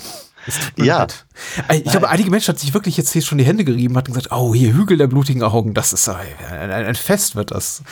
Ja. 0.78 1.00
Leid. 1.00 1.26
Ich 1.72 1.92
glaube, 1.92 2.10
einige 2.10 2.30
Menschen 2.30 2.50
hat 2.50 2.60
sich 2.60 2.74
wirklich 2.74 2.98
jetzt 2.98 3.12
hier 3.12 3.22
schon 3.22 3.38
die 3.38 3.44
Hände 3.44 3.64
gerieben, 3.64 3.96
hatten 3.98 4.14
gesagt, 4.14 4.32
oh, 4.32 4.54
hier 4.54 4.74
Hügel 4.74 4.98
der 4.98 5.08
blutigen 5.08 5.44
Augen, 5.44 5.74
das 5.74 5.94
ist 5.94 6.08
ein, 6.10 6.26
ein, 6.50 6.72
ein 6.72 6.96
Fest 6.96 7.36
wird 7.36 7.52
das. 7.52 7.84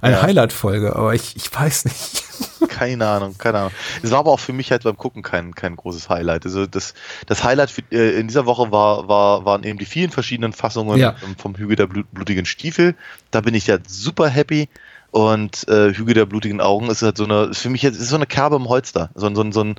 Eine 0.00 0.16
ja. 0.16 0.22
Highlight-Folge, 0.22 0.96
aber 0.96 1.14
ich, 1.14 1.36
ich 1.36 1.52
weiß 1.52 1.84
nicht. 1.86 2.24
Keine 2.68 3.06
Ahnung, 3.06 3.36
keine 3.38 3.58
Ahnung. 3.58 3.72
Es 4.02 4.10
war 4.10 4.18
aber 4.20 4.32
auch 4.32 4.40
für 4.40 4.52
mich 4.52 4.70
halt 4.70 4.82
beim 4.82 4.96
Gucken 4.96 5.22
kein, 5.22 5.54
kein 5.54 5.76
großes 5.76 6.08
Highlight. 6.08 6.44
Also 6.44 6.66
das, 6.66 6.94
das 7.26 7.44
Highlight 7.44 7.70
für, 7.70 7.82
äh, 7.92 8.18
in 8.18 8.26
dieser 8.26 8.46
Woche 8.46 8.72
war, 8.72 9.06
war, 9.06 9.44
waren 9.44 9.62
eben 9.64 9.78
die 9.78 9.84
vielen 9.84 10.10
verschiedenen 10.10 10.52
Fassungen 10.52 10.98
ja. 10.98 11.14
vom 11.38 11.54
Hügel 11.54 11.76
der 11.76 11.86
blutigen 11.86 12.46
Stiefel. 12.46 12.96
Da 13.30 13.40
bin 13.42 13.54
ich 13.54 13.66
ja 13.66 13.78
super 13.86 14.28
happy. 14.28 14.68
Und 15.14 15.68
äh, 15.68 15.94
Hügel 15.94 16.14
der 16.14 16.26
blutigen 16.26 16.60
Augen 16.60 16.90
ist 16.90 17.02
halt 17.02 17.18
so 17.18 17.22
eine, 17.22 17.44
ist 17.44 17.60
für 17.60 17.70
mich 17.70 17.82
jetzt 17.82 18.00
ist 18.00 18.08
so 18.08 18.16
eine 18.16 18.26
Kerbe 18.26 18.56
im 18.56 18.68
Holster. 18.68 19.10
So, 19.14 19.32
so, 19.32 19.48
so 19.52 19.62
ein 19.62 19.76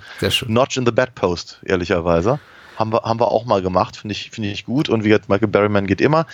Notch 0.48 0.78
in 0.78 0.86
the 0.86 0.94
Bedpost, 0.94 1.60
ehrlicherweise. 1.66 2.40
Haben 2.78 2.94
wir, 2.94 3.02
haben 3.02 3.20
wir 3.20 3.28
auch 3.28 3.44
mal 3.44 3.62
gemacht, 3.62 3.98
finde 3.98 4.14
ich, 4.14 4.32
finde 4.32 4.50
ich 4.50 4.64
gut. 4.64 4.88
Und 4.88 5.04
wie 5.04 5.10
gesagt, 5.10 5.28
Michael 5.28 5.50
Berryman 5.50 5.88
geht 5.88 6.00
immer. 6.00 6.26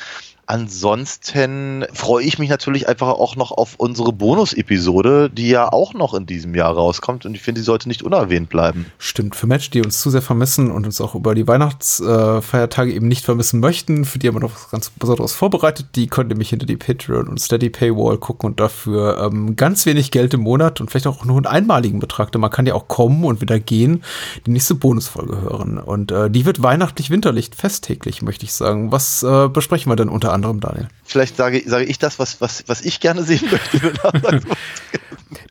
Ansonsten 0.51 1.85
freue 1.93 2.25
ich 2.25 2.37
mich 2.37 2.49
natürlich 2.49 2.89
einfach 2.89 3.07
auch 3.07 3.37
noch 3.37 3.51
auf 3.53 3.75
unsere 3.77 4.11
Bonus-Episode, 4.11 5.29
die 5.29 5.47
ja 5.47 5.71
auch 5.71 5.93
noch 5.93 6.13
in 6.13 6.25
diesem 6.25 6.55
Jahr 6.55 6.73
rauskommt 6.73 7.25
und 7.25 7.35
ich 7.35 7.41
finde, 7.41 7.61
die 7.61 7.65
sollte 7.65 7.87
nicht 7.87 8.03
unerwähnt 8.03 8.49
bleiben. 8.49 8.87
Stimmt, 8.97 9.37
für 9.37 9.47
Menschen, 9.47 9.71
die 9.71 9.81
uns 9.81 10.01
zu 10.01 10.09
sehr 10.09 10.21
vermissen 10.21 10.69
und 10.69 10.85
uns 10.85 10.99
auch 10.99 11.15
über 11.15 11.35
die 11.35 11.47
Weihnachtsfeiertage 11.47 12.91
eben 12.91 13.07
nicht 13.07 13.23
vermissen 13.23 13.61
möchten, 13.61 14.03
für 14.03 14.19
die 14.19 14.27
haben 14.27 14.35
wir 14.35 14.41
noch 14.41 14.51
was 14.51 14.69
ganz 14.69 14.89
Besonderes 14.89 15.31
vorbereitet. 15.31 15.85
Die 15.95 16.07
können 16.07 16.27
nämlich 16.27 16.49
hinter 16.49 16.65
die 16.65 16.75
Patreon 16.75 17.29
und 17.29 17.39
Steady 17.39 17.69
Paywall 17.69 18.17
gucken 18.17 18.49
und 18.49 18.59
dafür 18.59 19.19
ähm, 19.31 19.55
ganz 19.55 19.85
wenig 19.85 20.11
Geld 20.11 20.33
im 20.33 20.41
Monat 20.41 20.81
und 20.81 20.91
vielleicht 20.91 21.07
auch 21.07 21.23
nur 21.23 21.37
einen 21.37 21.45
einmaligen 21.45 21.99
Betrag. 21.99 22.37
Man 22.37 22.51
kann 22.51 22.65
ja 22.65 22.73
auch 22.73 22.89
kommen 22.89 23.23
und 23.23 23.39
wieder 23.39 23.61
gehen, 23.61 24.03
die 24.45 24.51
nächste 24.51 24.75
Bonusfolge 24.75 25.43
hören. 25.43 25.77
Und 25.77 26.11
äh, 26.11 26.29
die 26.29 26.45
wird 26.45 26.61
weihnachtlich-winterlich 26.61 27.51
festtäglich, 27.55 28.21
möchte 28.21 28.43
ich 28.43 28.51
sagen. 28.51 28.91
Was 28.91 29.23
äh, 29.23 29.47
besprechen 29.47 29.89
wir 29.89 29.95
denn 29.95 30.09
unter 30.09 30.33
anderem? 30.33 30.40
Anderem, 30.43 30.59
Daniel. 30.59 30.87
Vielleicht 31.03 31.37
sage, 31.37 31.61
sage 31.65 31.85
ich 31.85 31.99
das, 31.99 32.19
was, 32.19 32.41
was, 32.41 32.63
was 32.67 32.81
ich 32.81 32.99
gerne 32.99 33.23
sehen 33.23 33.49
möchte. 33.51 33.79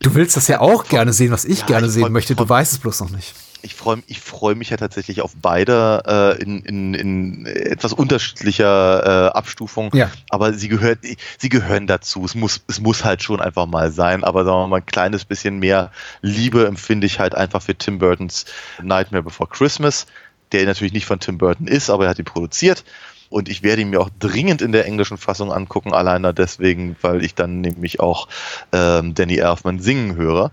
du 0.01 0.15
willst 0.15 0.37
das 0.37 0.49
ja 0.49 0.61
auch 0.61 0.85
gerne 0.87 1.13
sehen, 1.13 1.31
was 1.31 1.45
ich 1.45 1.61
ja, 1.61 1.67
gerne 1.67 1.87
ich 1.87 1.93
sehen 1.93 2.13
möchte. 2.13 2.35
Du 2.35 2.49
weißt 2.49 2.73
es 2.73 2.79
bloß 2.79 3.01
noch 3.01 3.11
nicht. 3.11 3.35
Ich 3.63 3.75
freue 3.75 4.03
ich 4.07 4.21
freu 4.21 4.55
mich 4.55 4.71
ja 4.71 4.79
tatsächlich 4.79 5.21
auf 5.21 5.33
beide 5.41 6.03
äh, 6.07 6.43
in, 6.43 6.61
in, 6.63 6.95
in 6.95 7.47
etwas 7.47 7.93
unterschiedlicher 7.93 9.29
äh, 9.29 9.37
Abstufung. 9.37 9.91
Ja. 9.93 10.11
Aber 10.31 10.55
sie, 10.55 10.69
gehört, 10.69 11.01
sie 11.39 11.49
gehören 11.49 11.87
dazu. 11.87 12.25
Es 12.25 12.35
muss, 12.35 12.63
es 12.69 12.81
muss 12.81 13.05
halt 13.05 13.23
schon 13.23 13.41
einfach 13.41 13.67
mal 13.67 13.93
sein. 13.93 14.25
Aber 14.25 14.45
sagen 14.45 14.61
wir 14.61 14.67
mal, 14.67 14.77
ein 14.79 14.87
kleines 14.87 15.27
bisschen 15.27 15.59
mehr 15.59 15.93
Liebe 16.23 16.67
empfinde 16.67 17.07
ich 17.07 17.19
halt 17.21 17.35
einfach 17.35 17.61
für 17.61 17.77
Tim 17.77 17.99
Burtons 17.99 18.47
Nightmare 18.83 19.23
Before 19.23 19.49
Christmas, 19.51 20.07
der 20.53 20.65
natürlich 20.65 20.93
nicht 20.93 21.07
von 21.07 21.21
Tim 21.21 21.39
Burton 21.39 21.67
ist, 21.67 21.91
aber 21.91 22.05
er 22.05 22.11
hat 22.11 22.19
ihn 22.19 22.25
produziert. 22.25 22.85
Und 23.31 23.49
ich 23.49 23.63
werde 23.63 23.83
ihn 23.83 23.91
mir 23.91 24.01
auch 24.01 24.11
dringend 24.19 24.61
in 24.61 24.73
der 24.73 24.85
englischen 24.87 25.17
Fassung 25.17 25.53
angucken, 25.53 25.95
alleine 25.95 26.35
deswegen, 26.35 26.97
weil 27.01 27.25
ich 27.25 27.35
dann 27.35 27.61
nämlich 27.61 28.01
auch 28.01 28.29
ähm, 28.73 29.15
Danny 29.15 29.37
Elfman 29.37 29.79
singen 29.79 30.17
höre 30.17 30.51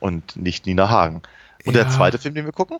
und 0.00 0.34
nicht 0.34 0.66
Nina 0.66 0.88
Hagen. 0.88 1.22
Und 1.64 1.76
ja. 1.76 1.84
der 1.84 1.92
zweite 1.92 2.18
Film, 2.18 2.34
den 2.34 2.46
wir 2.46 2.52
gucken? 2.52 2.78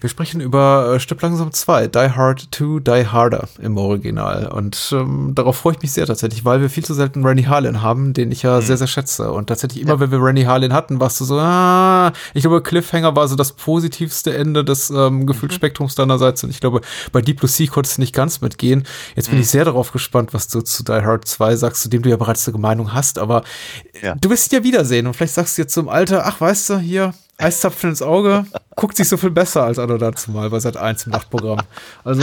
Wir 0.00 0.08
sprechen 0.08 0.40
über 0.40 0.94
äh, 0.94 1.00
Stück 1.00 1.20
langsam 1.22 1.52
2, 1.52 1.88
Die 1.88 2.10
Hard 2.10 2.48
2, 2.50 2.80
Die 2.80 3.06
Harder 3.06 3.48
im 3.60 3.76
Original. 3.76 4.48
Und 4.48 4.90
ähm, 4.92 5.32
darauf 5.34 5.56
freue 5.56 5.74
ich 5.74 5.82
mich 5.82 5.92
sehr 5.92 6.06
tatsächlich, 6.06 6.44
weil 6.44 6.60
wir 6.60 6.70
viel 6.70 6.84
zu 6.84 6.94
selten 6.94 7.24
Rennie 7.24 7.46
Harlan 7.46 7.82
haben, 7.82 8.12
den 8.12 8.30
ich 8.30 8.42
ja 8.42 8.56
mhm. 8.56 8.62
sehr, 8.62 8.76
sehr 8.76 8.86
schätze. 8.86 9.32
Und 9.32 9.48
tatsächlich 9.48 9.82
immer, 9.82 9.94
ja. 9.94 10.00
wenn 10.00 10.10
wir 10.10 10.22
Rennie 10.22 10.46
Harlan 10.46 10.72
hatten, 10.72 11.00
warst 11.00 11.20
du 11.20 11.24
so, 11.24 11.38
ah, 11.38 12.12
ich 12.34 12.42
glaube, 12.42 12.62
Cliffhanger 12.62 13.14
war 13.16 13.28
so 13.28 13.36
das 13.36 13.52
positivste 13.52 14.36
Ende 14.36 14.64
des 14.64 14.90
ähm, 14.90 15.26
Gefühlsspektrums 15.26 15.94
deinerseits. 15.94 16.44
Und 16.44 16.50
ich 16.50 16.60
glaube, 16.60 16.80
bei 17.12 17.20
Deep 17.20 17.40
Blue 17.40 17.48
Sea 17.48 17.66
konntest 17.66 17.98
du 17.98 18.00
nicht 18.02 18.14
ganz 18.14 18.40
mitgehen. 18.40 18.84
Jetzt 19.16 19.28
bin 19.28 19.36
mhm. 19.36 19.42
ich 19.42 19.50
sehr 19.50 19.64
darauf 19.64 19.92
gespannt, 19.92 20.34
was 20.34 20.48
du 20.48 20.60
zu 20.60 20.84
Die 20.84 20.92
Hard 20.92 21.26
2 21.26 21.56
sagst, 21.56 21.82
zu 21.82 21.88
dem 21.88 22.02
du 22.02 22.10
ja 22.10 22.16
bereits 22.16 22.48
eine 22.48 22.58
Meinung 22.58 22.92
hast. 22.92 23.18
Aber 23.18 23.44
ja. 24.02 24.14
du 24.14 24.30
wirst 24.30 24.52
ihn 24.52 24.58
ja 24.58 24.64
wiedersehen. 24.64 25.06
Und 25.06 25.14
vielleicht 25.14 25.34
sagst 25.34 25.58
du 25.58 25.62
jetzt 25.62 25.74
zum 25.74 25.88
Alter, 25.88 26.26
ach, 26.26 26.40
weißt 26.40 26.70
du, 26.70 26.78
hier, 26.78 27.14
Eiszapfen 27.38 27.90
ins 27.90 28.02
Auge, 28.02 28.46
guckt 28.76 28.96
sich 28.96 29.08
so 29.08 29.16
viel 29.16 29.30
besser 29.30 29.64
als 29.64 29.78
Anno 29.78 29.98
dazu 29.98 30.30
mal 30.30 30.50
bei 30.50 30.60
Sat 30.60 30.76
1 30.76 31.06
im 31.06 31.12
Nachtprogramm. 31.12 31.60
Also, 32.04 32.22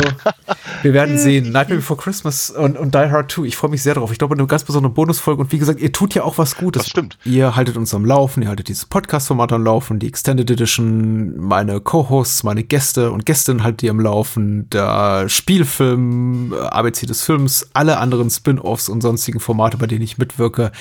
wir 0.82 0.94
werden 0.94 1.18
sehen. 1.18 1.52
Nightmare 1.52 1.80
Before 1.80 2.00
Christmas 2.00 2.50
und, 2.50 2.78
und 2.78 2.96
Die 2.96 2.98
Hard 2.98 3.32
2. 3.32 3.44
Ich 3.44 3.56
freue 3.56 3.72
mich 3.72 3.84
sehr 3.84 3.96
drauf. 3.96 4.12
Ich 4.12 4.18
glaube, 4.18 4.36
eine 4.36 4.48
ganz 4.48 4.64
besondere 4.64 4.94
Bonusfolge. 4.94 5.42
Und 5.42 5.52
wie 5.52 5.58
gesagt, 5.58 5.80
ihr 5.80 5.92
tut 5.92 6.14
ja 6.16 6.24
auch 6.24 6.38
was 6.38 6.56
Gutes. 6.56 6.84
Das 6.84 6.90
stimmt. 6.90 7.18
Ihr 7.26 7.56
haltet 7.56 7.78
uns 7.78 7.94
am 7.94 8.06
Laufen, 8.06 8.44
ihr 8.44 8.50
haltet 8.50 8.70
dieses 8.70 8.86
Podcast-Format 8.86 9.52
am 9.52 9.64
Laufen, 9.64 10.00
die 10.00 10.08
Extended 10.08 10.50
Edition, 10.50 11.38
meine 11.38 11.82
Co-Hosts, 11.82 12.44
meine 12.44 12.64
Gäste 12.64 13.12
und 13.12 13.26
Gästinnen 13.26 13.64
haltet 13.64 13.84
ihr 13.84 13.92
am 13.92 14.00
Laufen, 14.00 14.70
der 14.70 15.28
Spielfilm, 15.28 16.54
ABC 16.54 17.06
des 17.06 17.24
Films, 17.24 17.70
alle 17.74 17.98
anderen 17.98 18.30
Spin-Offs 18.30 18.90
und 18.90 19.02
sonstigen 19.02 19.40
Formate, 19.40 19.78
bei 19.78 19.88
denen 19.88 20.04
ich 20.04 20.18
mitwirke. 20.18 20.72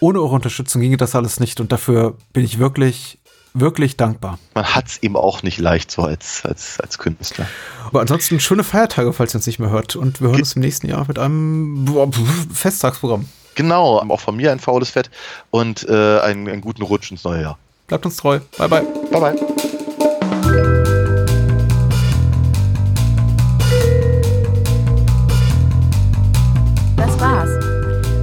Ohne 0.00 0.20
eure 0.20 0.34
Unterstützung 0.34 0.82
ginge 0.82 0.98
das 0.98 1.14
alles 1.14 1.40
nicht 1.40 1.60
und 1.60 1.72
dafür 1.72 2.16
bin 2.32 2.44
ich 2.44 2.58
wirklich 2.58 3.18
wirklich 3.60 3.96
dankbar. 3.96 4.38
Man 4.54 4.64
hat 4.64 4.86
es 4.86 5.02
eben 5.02 5.16
auch 5.16 5.42
nicht 5.42 5.58
leicht 5.58 5.90
so 5.90 6.02
als, 6.02 6.44
als, 6.44 6.80
als 6.80 6.98
Künstler. 6.98 7.46
Aber 7.86 8.00
ansonsten 8.00 8.40
schöne 8.40 8.64
Feiertage, 8.64 9.12
falls 9.12 9.34
ihr 9.34 9.38
uns 9.38 9.46
nicht 9.46 9.58
mehr 9.58 9.70
hört. 9.70 9.96
Und 9.96 10.20
wir 10.20 10.28
hören 10.28 10.36
Ge 10.36 10.42
uns 10.42 10.54
im 10.54 10.62
nächsten 10.62 10.88
Jahr 10.88 11.04
mit 11.06 11.18
einem 11.18 12.12
Festtagsprogramm. 12.52 13.26
Genau, 13.54 13.98
auch 14.00 14.20
von 14.20 14.36
mir 14.36 14.52
ein 14.52 14.60
faules 14.60 14.90
Fett 14.90 15.10
und 15.50 15.88
äh, 15.88 16.20
einen, 16.20 16.48
einen 16.48 16.60
guten 16.60 16.82
Rutsch 16.82 17.10
ins 17.10 17.24
neue 17.24 17.42
Jahr. 17.42 17.58
Bleibt 17.86 18.04
uns 18.04 18.16
treu. 18.16 18.40
Bye, 18.58 18.68
bye. 18.68 18.82
Bye, 19.10 19.20
bye. 19.20 19.65